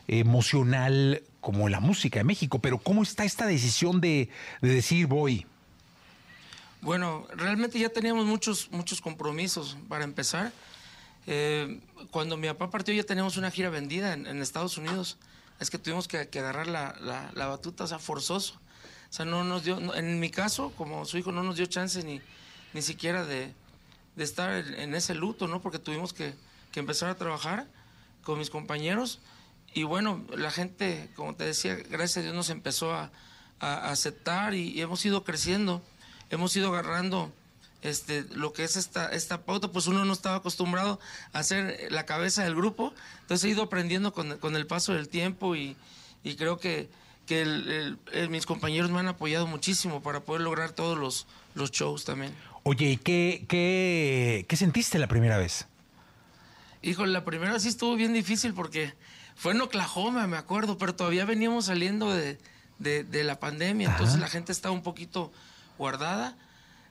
emocional, 0.08 1.22
como 1.40 1.68
la 1.68 1.80
música 1.80 2.20
de 2.20 2.24
México. 2.24 2.60
Pero 2.60 2.78
¿cómo 2.78 3.02
está 3.02 3.24
esta 3.24 3.46
decisión 3.46 4.00
de, 4.00 4.28
de 4.60 4.68
decir 4.68 5.06
voy? 5.06 5.46
Bueno, 6.86 7.26
realmente 7.34 7.80
ya 7.80 7.88
teníamos 7.88 8.26
muchos, 8.26 8.70
muchos 8.70 9.00
compromisos 9.00 9.76
para 9.88 10.04
empezar. 10.04 10.52
Eh, 11.26 11.80
cuando 12.12 12.36
mi 12.36 12.46
papá 12.46 12.70
partió 12.70 12.94
ya 12.94 13.02
teníamos 13.02 13.36
una 13.36 13.50
gira 13.50 13.70
vendida 13.70 14.12
en, 14.12 14.40
Estados 14.40 14.78
Unidos. 14.78 15.16
Es 15.58 15.68
que 15.68 15.78
tuvimos 15.78 16.06
que, 16.06 16.28
que 16.28 16.38
agarrar 16.38 16.68
la, 16.68 16.94
la- 17.00 17.32
la 17.34 17.46
batuta, 17.48 17.82
o 17.82 17.86
sea, 17.88 17.98
forzoso. 17.98 18.54
O 19.10 19.12
sea, 19.12 19.24
no 19.24 19.42
nos 19.42 19.64
dio, 19.64 19.94
en 19.96 20.20
mi 20.20 20.30
caso, 20.30 20.70
como 20.76 21.04
su 21.06 21.18
hijo, 21.18 21.32
no 21.32 21.42
nos 21.42 21.56
dio 21.56 21.66
chance 21.66 22.04
ni, 22.04 22.20
ni 22.72 22.82
siquiera 22.82 23.24
de, 23.24 23.52
de 24.14 24.22
estar 24.24 24.52
en, 24.54 24.94
ese 24.94 25.16
luto, 25.16 25.48
¿no? 25.48 25.60
Porque 25.60 25.80
tuvimos 25.80 26.12
que, 26.12 26.34
que 26.70 26.78
empezar 26.78 27.10
a 27.10 27.16
trabajar 27.16 27.66
con 28.22 28.38
mis 28.38 28.48
compañeros. 28.48 29.18
Y 29.74 29.82
bueno, 29.82 30.24
la 30.36 30.52
gente, 30.52 31.08
como 31.16 31.34
te 31.34 31.42
decía, 31.42 31.74
gracias 31.74 32.18
a 32.18 32.20
Dios 32.22 32.34
nos 32.36 32.48
empezó 32.50 32.94
a, 32.94 33.10
a- 33.58 33.90
aceptar 33.90 34.54
y 34.54 34.80
hemos 34.80 35.04
ido 35.04 35.24
creciendo. 35.24 35.82
Hemos 36.30 36.54
ido 36.56 36.68
agarrando 36.68 37.32
este, 37.82 38.24
lo 38.34 38.52
que 38.52 38.64
es 38.64 38.76
esta, 38.76 39.10
esta 39.12 39.42
pauta, 39.44 39.68
pues 39.68 39.86
uno 39.86 40.04
no 40.04 40.12
estaba 40.12 40.36
acostumbrado 40.36 40.98
a 41.32 41.42
ser 41.42 41.88
la 41.90 42.04
cabeza 42.06 42.42
del 42.42 42.54
grupo, 42.56 42.92
entonces 43.22 43.44
he 43.44 43.50
ido 43.52 43.62
aprendiendo 43.62 44.12
con, 44.12 44.38
con 44.38 44.56
el 44.56 44.66
paso 44.66 44.92
del 44.94 45.08
tiempo 45.08 45.54
y, 45.54 45.76
y 46.24 46.34
creo 46.36 46.58
que, 46.58 46.88
que 47.26 47.42
el- 47.42 47.70
el- 47.70 47.98
el- 48.12 48.28
mis 48.30 48.44
compañeros 48.46 48.90
me 48.90 48.98
han 48.98 49.08
apoyado 49.08 49.46
muchísimo 49.46 50.02
para 50.02 50.20
poder 50.20 50.42
lograr 50.42 50.72
todos 50.72 50.98
los, 50.98 51.26
los 51.54 51.70
shows 51.70 52.04
también. 52.04 52.34
Oye, 52.64 52.90
¿y 52.92 52.96
qué, 52.96 53.44
qué, 53.48 54.44
qué 54.48 54.56
sentiste 54.56 54.98
la 54.98 55.06
primera 55.06 55.38
vez? 55.38 55.66
Híjole, 56.82 57.12
la 57.12 57.24
primera 57.24 57.58
sí 57.60 57.68
estuvo 57.68 57.94
bien 57.94 58.12
difícil 58.12 58.52
porque 58.54 58.94
fue 59.36 59.52
en 59.52 59.60
Oklahoma, 59.60 60.26
me 60.26 60.36
acuerdo, 60.36 60.78
pero 60.78 60.94
todavía 60.94 61.24
veníamos 61.24 61.66
saliendo 61.66 62.12
de, 62.12 62.38
de- 62.80 63.04
de 63.04 63.22
la 63.24 63.38
pandemia, 63.38 63.90
entonces 63.90 64.18
la 64.18 64.28
gente 64.28 64.50
estaba 64.50 64.74
un 64.74 64.82
poquito 64.82 65.32
guardada. 65.78 66.36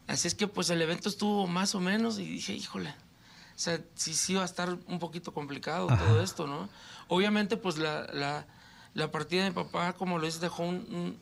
Así 0.07 0.27
es 0.27 0.35
que 0.35 0.47
pues 0.47 0.69
el 0.69 0.81
evento 0.81 1.09
estuvo 1.09 1.47
más 1.47 1.73
o 1.75 1.79
menos 1.79 2.19
y 2.19 2.25
dije, 2.25 2.53
híjole, 2.53 2.89
o 2.89 3.57
sea, 3.59 3.79
sí, 3.95 4.13
sí 4.13 4.33
iba 4.33 4.41
a 4.43 4.45
estar 4.45 4.77
un 4.87 4.99
poquito 4.99 5.33
complicado 5.33 5.87
todo 5.87 6.21
esto, 6.21 6.45
¿no? 6.45 6.69
Obviamente 7.07 7.57
pues 7.57 7.77
la, 7.77 8.03
la, 8.13 8.45
la 8.93 9.11
partida 9.11 9.43
de 9.43 9.49
mi 9.49 9.55
papá, 9.55 9.93
como 9.93 10.19
lo 10.19 10.25
dices, 10.25 10.41
dejó 10.41 10.63
un, 10.63 10.75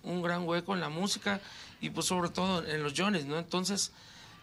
un- 0.03 0.11
un 0.11 0.21
gran 0.21 0.45
hueco 0.47 0.73
en 0.73 0.81
la 0.81 0.89
música 0.89 1.39
y 1.79 1.91
pues 1.91 2.07
sobre 2.07 2.29
todo 2.29 2.65
en 2.65 2.83
los 2.83 2.93
Jones, 2.97 3.25
¿no? 3.25 3.37
Entonces 3.37 3.91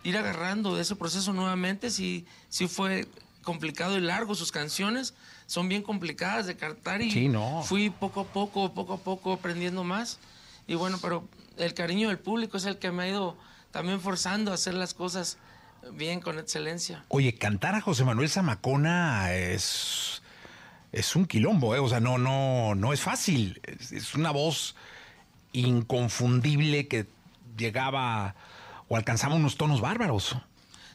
ir 0.04 0.16
agarrando 0.16 0.78
ese 0.80 0.96
proceso 0.96 1.32
nuevamente 1.34 1.90
sí, 1.90 2.24
sí 2.48 2.66
fue 2.66 3.06
complicado 3.42 3.98
y 3.98 4.00
largo. 4.00 4.34
Sus 4.34 4.52
canciones 4.52 5.12
son 5.46 5.68
bien 5.68 5.82
complicadas 5.82 6.46
de 6.46 6.56
cantar 6.56 7.02
y 7.02 7.10
Sí, 7.10 7.28
no. 7.28 7.62
fui 7.62 7.90
poco 7.90 8.20
a 8.20 8.24
poco, 8.24 8.72
poco 8.72 8.94
a 8.94 8.98
poco 8.98 9.32
aprendiendo 9.34 9.84
más. 9.84 10.18
Y 10.66 10.74
bueno, 10.76 10.98
pero 11.02 11.28
el 11.60 11.74
cariño 11.74 12.08
del 12.08 12.18
público 12.18 12.56
es 12.56 12.64
el 12.64 12.78
que 12.78 12.90
me 12.90 13.04
ha 13.04 13.08
ido 13.08 13.36
también 13.70 14.00
forzando 14.00 14.50
a 14.50 14.54
hacer 14.54 14.74
las 14.74 14.94
cosas 14.94 15.38
bien, 15.92 16.20
con 16.20 16.38
excelencia. 16.38 17.04
Oye, 17.08 17.34
cantar 17.34 17.74
a 17.74 17.80
José 17.80 18.04
Manuel 18.04 18.28
Zamacona 18.28 19.32
es, 19.32 20.22
es 20.92 21.16
un 21.16 21.26
quilombo, 21.26 21.74
¿eh? 21.74 21.78
O 21.78 21.88
sea, 21.88 22.00
no, 22.00 22.18
no, 22.18 22.74
no 22.74 22.92
es 22.92 23.00
fácil. 23.00 23.60
Es, 23.64 23.92
es 23.92 24.14
una 24.14 24.30
voz 24.30 24.74
inconfundible 25.52 26.86
que 26.88 27.06
llegaba 27.56 28.34
o 28.88 28.96
alcanzaba 28.96 29.34
unos 29.34 29.56
tonos 29.56 29.80
bárbaros. 29.80 30.36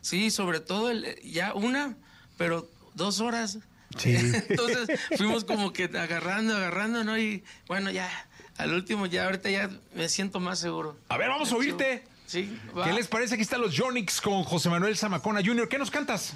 Sí, 0.02 0.30
sobre 0.30 0.60
todo 0.60 0.92
el, 0.92 1.20
ya 1.24 1.54
una, 1.54 1.98
pero 2.38 2.70
dos 2.94 3.22
horas. 3.22 3.60
Sí. 3.98 4.16
Entonces 4.50 5.00
fuimos 5.18 5.46
como 5.46 5.74
que 5.74 5.86
agarrando, 5.86 6.56
agarrando, 6.56 7.04
¿no? 7.04 7.18
Y 7.18 7.44
bueno, 7.68 7.92
ya, 7.92 8.10
al 8.58 8.74
último, 8.74 9.06
ya 9.06 9.26
ahorita 9.26 9.50
ya 9.50 9.70
me 9.96 10.08
siento 10.10 10.40
más 10.40 10.60
seguro. 10.60 10.96
A 11.10 11.18
ver, 11.18 11.30
vamos 11.30 11.52
a 11.52 11.56
oírte. 11.56 12.04
Sí, 12.26 12.58
va. 12.76 12.86
¿Qué 12.86 12.94
les 12.94 13.08
parece? 13.08 13.36
Aquí 13.36 13.44
están 13.44 13.62
los 13.62 13.78
Jonix 13.78 14.20
con 14.22 14.44
José 14.44 14.70
Manuel 14.70 14.98
Zamacona 14.98 15.42
Jr. 15.46 15.70
¿Qué 15.70 15.78
nos 15.78 15.92
cantas? 15.92 16.34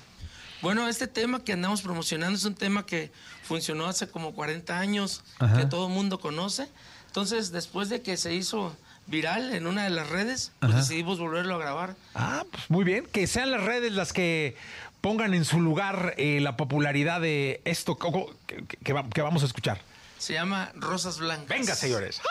Bueno, 0.61 0.87
este 0.87 1.07
tema 1.07 1.43
que 1.43 1.53
andamos 1.53 1.81
promocionando 1.81 2.37
es 2.37 2.43
un 2.45 2.53
tema 2.55 2.85
que 2.85 3.11
funcionó 3.43 3.85
hace 3.87 4.09
como 4.09 4.33
40 4.33 4.77
años, 4.77 5.23
Ajá. 5.39 5.57
que 5.57 5.65
todo 5.65 5.87
el 5.87 5.93
mundo 5.93 6.19
conoce. 6.19 6.67
Entonces, 7.07 7.51
después 7.51 7.89
de 7.89 8.01
que 8.01 8.17
se 8.17 8.35
hizo 8.35 8.75
viral 9.07 9.53
en 9.53 9.65
una 9.65 9.85
de 9.85 9.89
las 9.89 10.09
redes, 10.09 10.51
pues 10.59 10.75
decidimos 10.75 11.17
volverlo 11.17 11.55
a 11.55 11.57
grabar. 11.57 11.95
Ah, 12.13 12.43
pues 12.51 12.69
muy 12.69 12.83
bien. 12.83 13.05
Que 13.11 13.25
sean 13.25 13.49
las 13.49 13.63
redes 13.63 13.93
las 13.93 14.13
que 14.13 14.55
pongan 15.01 15.33
en 15.33 15.45
su 15.45 15.59
lugar 15.61 16.13
eh, 16.17 16.39
la 16.41 16.57
popularidad 16.57 17.21
de 17.21 17.61
esto 17.65 17.97
que 17.97 19.21
vamos 19.23 19.41
a 19.43 19.45
escuchar. 19.45 19.81
Se 20.19 20.33
llama 20.33 20.71
Rosas 20.75 21.17
Blancas. 21.17 21.47
Venga, 21.47 21.75
señores. 21.75 22.21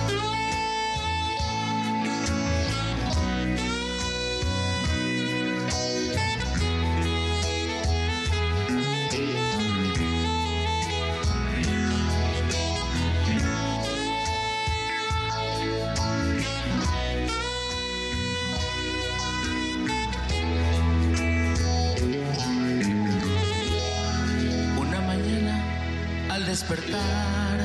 despertar 26.62 27.58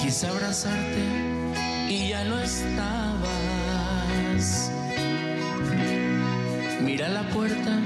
quise 0.00 0.26
abrazarte 0.26 1.02
y 1.88 2.08
ya 2.08 2.24
no 2.24 2.40
estabas. 2.40 3.22
Mira 6.80 7.08
la 7.08 7.22
puerta 7.30 7.78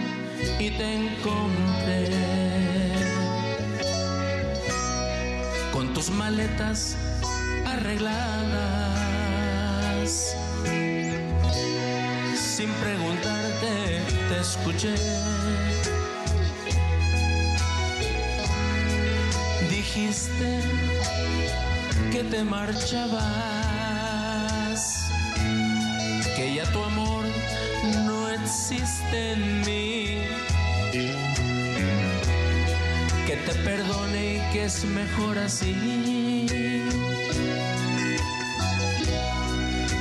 y 0.59 0.71
te 0.71 0.95
encontré 0.95 2.09
con 5.73 5.93
tus 5.93 6.11
maletas 6.11 6.97
arregladas. 7.67 8.77
sin 12.57 12.71
preguntarte 12.71 14.01
te 14.29 14.41
escuché. 14.41 14.95
Dijiste 20.17 20.61
que 22.11 22.25
te 22.25 22.43
marchabas, 22.43 23.21
que 26.35 26.55
ya 26.55 26.65
tu 26.73 26.83
amor 26.83 27.25
no 28.07 28.31
existe 28.31 29.33
en 29.33 29.61
mí, 29.61 30.23
que 33.27 33.37
te 33.37 33.55
perdone 33.63 34.37
y 34.37 34.41
que 34.53 34.65
es 34.65 34.85
mejor 34.87 35.37
así, 35.39 36.47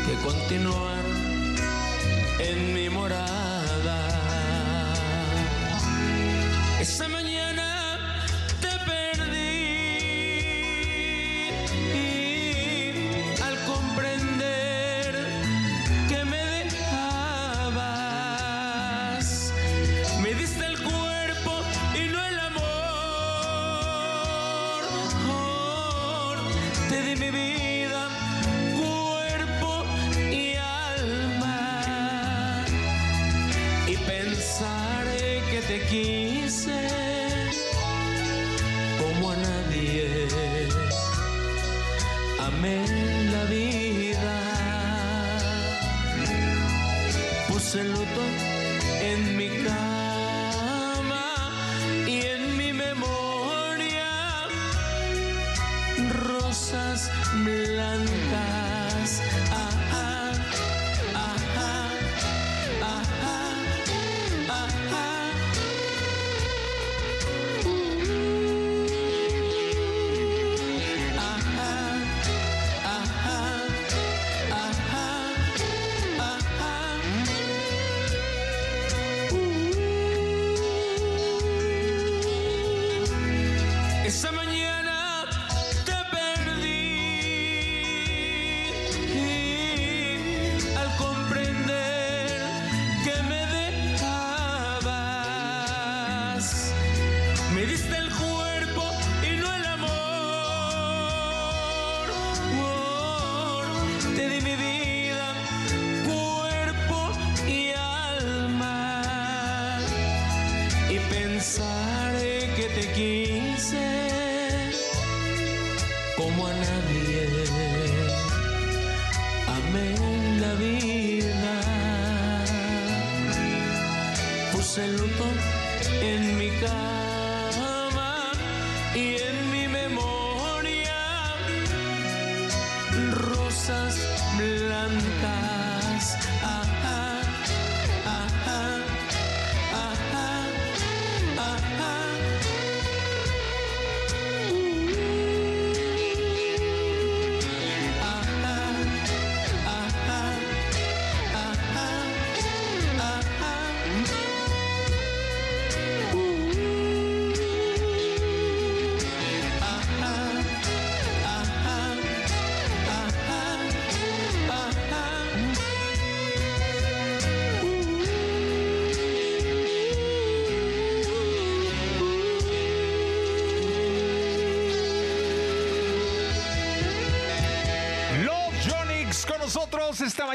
que 0.06 0.14
continuar 0.24 1.05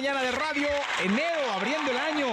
mañana 0.01 0.22
de 0.22 0.32
radio, 0.32 0.66
enero, 1.05 1.52
abriendo 1.55 1.90
el 1.90 1.98
año. 1.98 2.27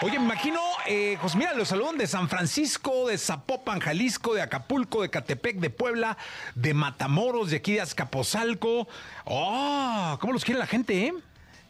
Oye, 0.00 0.18
me 0.18 0.24
imagino, 0.24 0.58
eh, 0.86 1.18
pues 1.20 1.34
mira, 1.36 1.52
los 1.52 1.68
saludan 1.68 1.98
de 1.98 2.06
San 2.06 2.26
Francisco, 2.26 3.06
de 3.08 3.18
Zapopan, 3.18 3.80
Jalisco, 3.80 4.32
de 4.32 4.40
Acapulco, 4.40 5.02
de 5.02 5.10
Catepec, 5.10 5.56
de 5.58 5.68
Puebla, 5.68 6.16
de 6.54 6.72
Matamoros, 6.72 7.50
de 7.50 7.56
aquí 7.58 7.74
de 7.74 7.82
Azcapotzalco. 7.82 8.88
¡Oh! 9.26 10.16
¿Cómo 10.22 10.32
los 10.32 10.42
quiere 10.42 10.58
la 10.58 10.66
gente, 10.66 11.04
eh? 11.08 11.12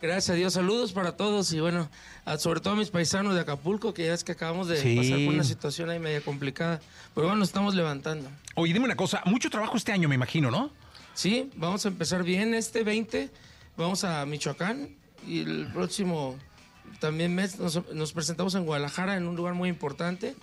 Gracias 0.00 0.30
a 0.30 0.34
Dios, 0.34 0.52
saludos 0.52 0.92
para 0.92 1.16
todos 1.16 1.52
y 1.52 1.58
bueno, 1.58 1.88
sobre 2.38 2.60
todo 2.60 2.74
a 2.74 2.76
mis 2.76 2.90
paisanos 2.90 3.34
de 3.34 3.40
Acapulco, 3.40 3.92
que 3.92 4.06
ya 4.06 4.14
es 4.14 4.22
que 4.22 4.32
acabamos 4.32 4.68
de 4.68 4.76
Sí. 4.80 4.94
pasar 4.96 5.24
por 5.24 5.34
una 5.34 5.42
situación 5.44 5.90
ahí 5.90 5.98
media 5.98 6.20
complicada. 6.20 6.80
Pero 7.16 7.26
bueno, 7.26 7.42
estamos 7.42 7.74
levantando. 7.74 8.30
Oye, 8.54 8.72
dime 8.74 8.84
una 8.84 8.96
cosa, 8.96 9.22
mucho 9.24 9.50
trabajo 9.50 9.76
este 9.76 9.90
año, 9.90 10.08
me 10.08 10.14
imagino, 10.14 10.52
¿no? 10.52 10.70
Sí, 11.14 11.50
vamos 11.56 11.84
a 11.84 11.88
empezar 11.88 12.22
bien 12.22 12.54
este 12.54 12.84
20, 12.84 13.28
vamos 13.76 14.04
a 14.04 14.24
Michoacán 14.24 15.01
y 15.26 15.40
el 15.40 15.68
próximo 15.72 16.36
también 17.00 17.34
mes 17.34 17.58
nos, 17.58 17.80
nos 17.92 18.12
presentamos 18.12 18.54
en 18.54 18.64
Guadalajara 18.64 19.16
en 19.16 19.26
un 19.26 19.34
lugar 19.34 19.54
muy 19.54 19.68
importante 19.68 20.34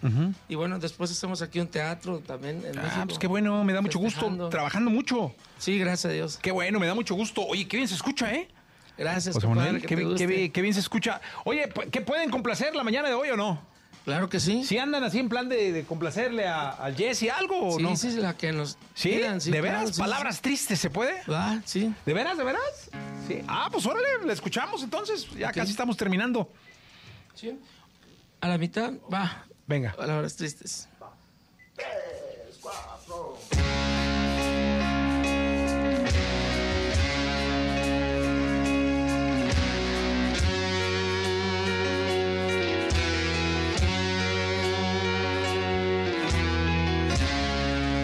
y 0.50 0.56
bueno, 0.56 0.80
después 0.80 1.10
hacemos 1.12 1.42
aquí 1.42 1.60
un 1.60 1.68
teatro 1.68 2.20
también 2.20 2.64
en 2.66 2.78
Ah, 2.80 2.84
México. 2.84 3.06
pues 3.08 3.20
qué 3.20 3.28
bueno, 3.28 3.64
me 3.64 3.74
da 3.74 3.82
mucho 3.82 4.00
gusto, 4.00 4.50
trabajando 4.50 4.90
mucho. 4.92 5.34
Sí, 5.58 5.78
gracias 5.80 6.06
a 6.12 6.14
Dios. 6.14 6.38
Qué 6.42 6.52
bueno, 6.52 6.80
me 6.80 6.88
da 6.88 6.94
mucho 6.96 7.16
gusto. 7.16 7.46
Oye, 7.46 7.68
qué 7.68 7.78
bien 7.78 7.88
se 7.88 7.96
escucha, 7.96 8.34
¿eh? 8.34 8.48
Gracias, 8.98 9.36
José 9.36 9.48
compadre, 9.48 9.72
Manuel, 9.74 9.82
que 9.88 9.96
qué, 9.96 9.96
te 10.06 10.16
qué 10.16 10.28
bien- 10.28 10.52
qué 10.52 10.62
bien 10.62 10.74
se 10.74 10.82
escucha. 10.82 11.22
Oye, 11.46 11.70
¿qué 11.92 12.02
pueden 12.02 12.30
complacer 12.30 12.76
la 12.76 12.84
mañana 12.84 13.08
de 13.08 13.14
hoy 13.14 13.30
o 13.30 13.38
no? 13.38 13.62
Claro 14.04 14.28
que 14.28 14.40
sí. 14.40 14.64
¿Sí 14.66 14.78
andan 14.78 15.04
así 15.04 15.20
en 15.20 15.30
plan 15.30 15.48
de, 15.48 15.72
de 15.72 15.84
complacerle 15.84 16.48
a, 16.48 16.70
al 16.72 16.96
Jesse 16.96 17.30
algo 17.30 17.68
o 17.68 17.78
Sí, 17.78 17.84
no? 17.84 17.96
sí, 17.96 18.08
es 18.08 18.16
la 18.16 18.36
que 18.36 18.52
nos 18.52 18.78
¿Sí? 18.96 19.10
pidan, 19.10 19.40
sí, 19.40 19.52
¿De 19.52 19.62
veras? 19.62 19.92
sí, 19.96 20.02
¿Palabras 20.02 20.38
sí. 20.38 20.42
tristes 20.42 20.80
se 20.80 20.90
puede? 20.90 21.14
Va, 21.32 21.62
sí. 21.64 21.94
¿De 22.06 22.14
veras, 22.14 22.38
de 22.38 22.44
veras? 22.44 22.90
Sí. 23.30 23.44
Ah, 23.48 23.70
pues 23.72 23.86
órale, 23.86 24.26
la 24.26 24.34
escuchamos 24.34 24.82
entonces. 24.82 25.30
Ya 25.38 25.52
casi 25.52 25.70
estamos 25.70 25.96
terminando. 25.96 26.50
Sí. 27.36 27.60
A 28.42 28.48
la 28.48 28.58
mitad, 28.58 28.92
va. 29.14 29.46
Venga. 29.68 29.94
Palabras 29.94 30.36
tristes. 30.36 30.90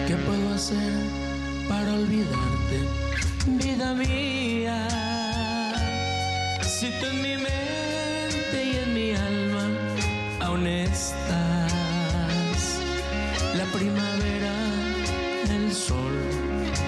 ¿Qué 0.06 0.14
puedo 0.24 0.54
hacer 0.54 0.92
para 1.68 1.94
olvidarte, 1.94 2.78
vida 3.58 3.92
mía? 3.94 5.05
Si 6.78 6.90
tú 7.00 7.06
en 7.06 7.22
mi 7.22 7.38
mente 7.38 8.56
y 8.62 8.76
en 8.76 8.92
mi 8.92 9.12
alma 9.14 9.66
aún 10.40 10.66
estás, 10.66 11.72
la 13.54 13.64
primavera, 13.72 14.52
el 15.48 15.72
sol 15.72 16.12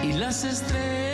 y 0.02 0.12
las 0.12 0.44
estrellas, 0.44 1.07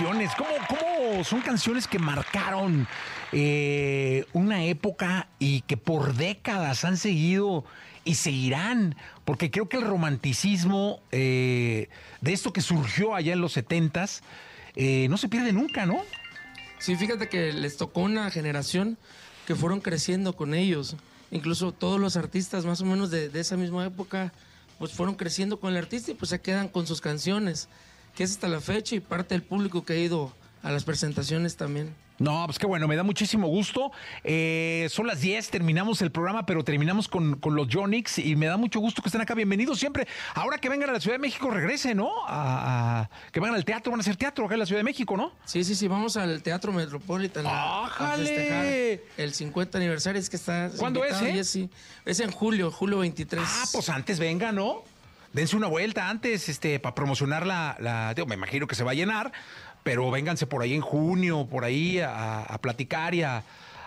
canciones. 0.00 0.30
¿Cómo, 0.34 0.50
cómo 0.66 1.24
son 1.24 1.42
canciones 1.42 1.86
que 1.86 1.98
marcaron 1.98 2.88
eh, 3.32 4.24
una 4.32 4.64
época 4.64 5.28
y 5.38 5.60
que 5.62 5.76
por 5.76 6.14
décadas 6.14 6.86
han 6.86 6.96
seguido 6.96 7.66
y 8.06 8.14
seguirán? 8.14 8.96
Porque 9.26 9.50
creo 9.50 9.68
que 9.68 9.76
el 9.76 9.82
romanticismo 9.82 11.02
eh, 11.12 11.90
de 12.22 12.32
esto 12.32 12.52
que 12.52 12.62
surgió 12.62 13.14
allá 13.14 13.34
en 13.34 13.42
los 13.42 13.52
setentas 13.52 14.22
eh, 14.74 15.06
no 15.10 15.18
se 15.18 15.28
pierde 15.28 15.52
nunca, 15.52 15.84
¿no? 15.84 16.00
Sí, 16.78 16.96
fíjate 16.96 17.28
que 17.28 17.52
les 17.52 17.76
tocó 17.76 18.00
una 18.00 18.30
generación 18.30 18.96
que 19.46 19.54
fueron 19.54 19.82
creciendo 19.82 20.34
con 20.34 20.54
ellos. 20.54 20.96
Incluso 21.30 21.72
todos 21.72 22.00
los 22.00 22.16
artistas 22.16 22.64
más 22.64 22.80
o 22.80 22.86
menos 22.86 23.10
de, 23.10 23.28
de 23.28 23.40
esa 23.40 23.58
misma 23.58 23.84
época, 23.84 24.32
pues 24.78 24.92
fueron 24.92 25.14
creciendo 25.14 25.60
con 25.60 25.72
el 25.72 25.76
artista 25.76 26.10
y 26.10 26.14
pues 26.14 26.30
se 26.30 26.40
quedan 26.40 26.68
con 26.68 26.86
sus 26.86 27.02
canciones, 27.02 27.68
que 28.20 28.24
es 28.24 28.32
hasta 28.32 28.48
la 28.48 28.60
fecha 28.60 28.94
y 28.96 29.00
parte 29.00 29.32
del 29.34 29.40
público 29.42 29.82
que 29.82 29.94
ha 29.94 29.96
ido 29.96 30.30
a 30.62 30.70
las 30.70 30.84
presentaciones 30.84 31.56
también. 31.56 31.94
No, 32.18 32.42
pues 32.44 32.58
qué 32.58 32.66
bueno, 32.66 32.86
me 32.86 32.94
da 32.94 33.02
muchísimo 33.02 33.46
gusto. 33.48 33.92
Eh, 34.24 34.88
son 34.90 35.06
las 35.06 35.22
10, 35.22 35.48
terminamos 35.48 36.02
el 36.02 36.10
programa, 36.12 36.44
pero 36.44 36.62
terminamos 36.62 37.08
con, 37.08 37.36
con 37.36 37.54
los 37.54 37.68
Jonix 37.72 38.18
y 38.18 38.36
me 38.36 38.44
da 38.44 38.58
mucho 38.58 38.78
gusto 38.78 39.00
que 39.00 39.08
estén 39.08 39.22
acá. 39.22 39.32
Bienvenidos 39.34 39.78
siempre. 39.78 40.06
Ahora 40.34 40.58
que 40.58 40.68
vengan 40.68 40.90
a 40.90 40.92
la 40.92 41.00
Ciudad 41.00 41.14
de 41.14 41.18
México, 41.18 41.50
regresen, 41.50 41.96
¿no? 41.96 42.10
A, 42.26 43.00
a- 43.04 43.10
que 43.32 43.40
vengan 43.40 43.54
al 43.56 43.64
teatro, 43.64 43.90
van 43.90 44.00
a 44.00 44.02
hacer 44.02 44.16
teatro 44.16 44.44
acá 44.44 44.52
en 44.52 44.60
la 44.60 44.66
Ciudad 44.66 44.80
de 44.80 44.84
México, 44.84 45.16
¿no? 45.16 45.32
Sí, 45.46 45.64
sí, 45.64 45.74
sí, 45.74 45.88
vamos 45.88 46.18
al 46.18 46.42
Teatro 46.42 46.74
Metropolitan 46.74 47.46
¡Ájale! 47.46 49.02
el 49.16 49.32
50 49.32 49.78
aniversario. 49.78 50.20
Es 50.20 50.28
que 50.28 50.36
está 50.36 50.70
¿Cuándo 50.76 51.02
es, 51.06 51.22
eh? 51.22 51.32
Jessy. 51.32 51.70
Es 52.04 52.20
en 52.20 52.30
julio, 52.32 52.70
julio 52.70 52.98
23. 52.98 53.42
Ah, 53.42 53.64
pues 53.72 53.88
antes 53.88 54.18
vengan, 54.18 54.56
¿no? 54.56 54.82
Dense 55.32 55.56
una 55.56 55.68
vuelta 55.68 56.08
antes, 56.08 56.48
este, 56.48 56.80
para 56.80 56.94
promocionar 56.94 57.46
la, 57.46 57.76
la- 57.78 58.14
digo, 58.14 58.26
me 58.26 58.34
imagino 58.34 58.66
que 58.66 58.74
se 58.74 58.82
va 58.84 58.90
a 58.90 58.94
llenar, 58.94 59.32
pero 59.82 60.10
vénganse 60.10 60.46
por 60.46 60.62
ahí 60.62 60.74
en 60.74 60.80
junio, 60.80 61.46
por 61.48 61.64
ahí 61.64 62.00
a, 62.00 62.42
a 62.42 62.58
platicar 62.58 63.14
y 63.14 63.22
a, 63.22 63.44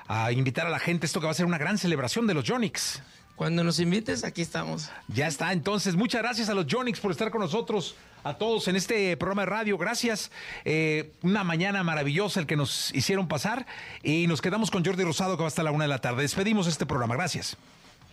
a 0.07 0.31
invitar 0.31 0.65
a 0.67 0.69
la 0.69 0.79
gente. 0.79 1.05
Esto 1.05 1.19
que 1.19 1.25
va 1.25 1.31
a 1.31 1.35
ser 1.35 1.45
una 1.45 1.57
gran 1.57 1.77
celebración 1.77 2.27
de 2.27 2.33
los 2.33 2.49
Jonix. 2.49 3.01
Cuando 3.35 3.63
nos 3.63 3.79
invites, 3.79 4.23
aquí 4.23 4.41
estamos. 4.43 4.89
Ya 5.07 5.27
está, 5.27 5.51
entonces, 5.53 5.95
muchas 5.95 6.21
gracias 6.21 6.49
a 6.49 6.53
los 6.53 6.65
Jonix 6.71 6.99
por 6.99 7.11
estar 7.11 7.31
con 7.31 7.41
nosotros, 7.41 7.95
a 8.23 8.35
todos 8.35 8.67
en 8.67 8.75
este 8.75 9.17
programa 9.17 9.41
de 9.41 9.45
radio. 9.47 9.77
Gracias. 9.77 10.31
Eh, 10.65 11.11
una 11.23 11.43
mañana 11.43 11.83
maravillosa 11.83 12.39
el 12.39 12.45
que 12.45 12.55
nos 12.55 12.93
hicieron 12.93 13.27
pasar. 13.27 13.65
Y 14.03 14.27
nos 14.27 14.39
quedamos 14.39 14.69
con 14.71 14.85
Jordi 14.85 15.03
Rosado, 15.03 15.35
que 15.35 15.41
va 15.41 15.47
hasta 15.47 15.63
la 15.63 15.71
una 15.71 15.85
de 15.85 15.89
la 15.89 15.97
tarde. 15.97 16.21
Despedimos 16.21 16.67
este 16.67 16.85
programa. 16.85 17.15
Gracias. 17.15 17.57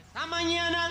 Esta 0.09 0.27
mañana 0.27 0.91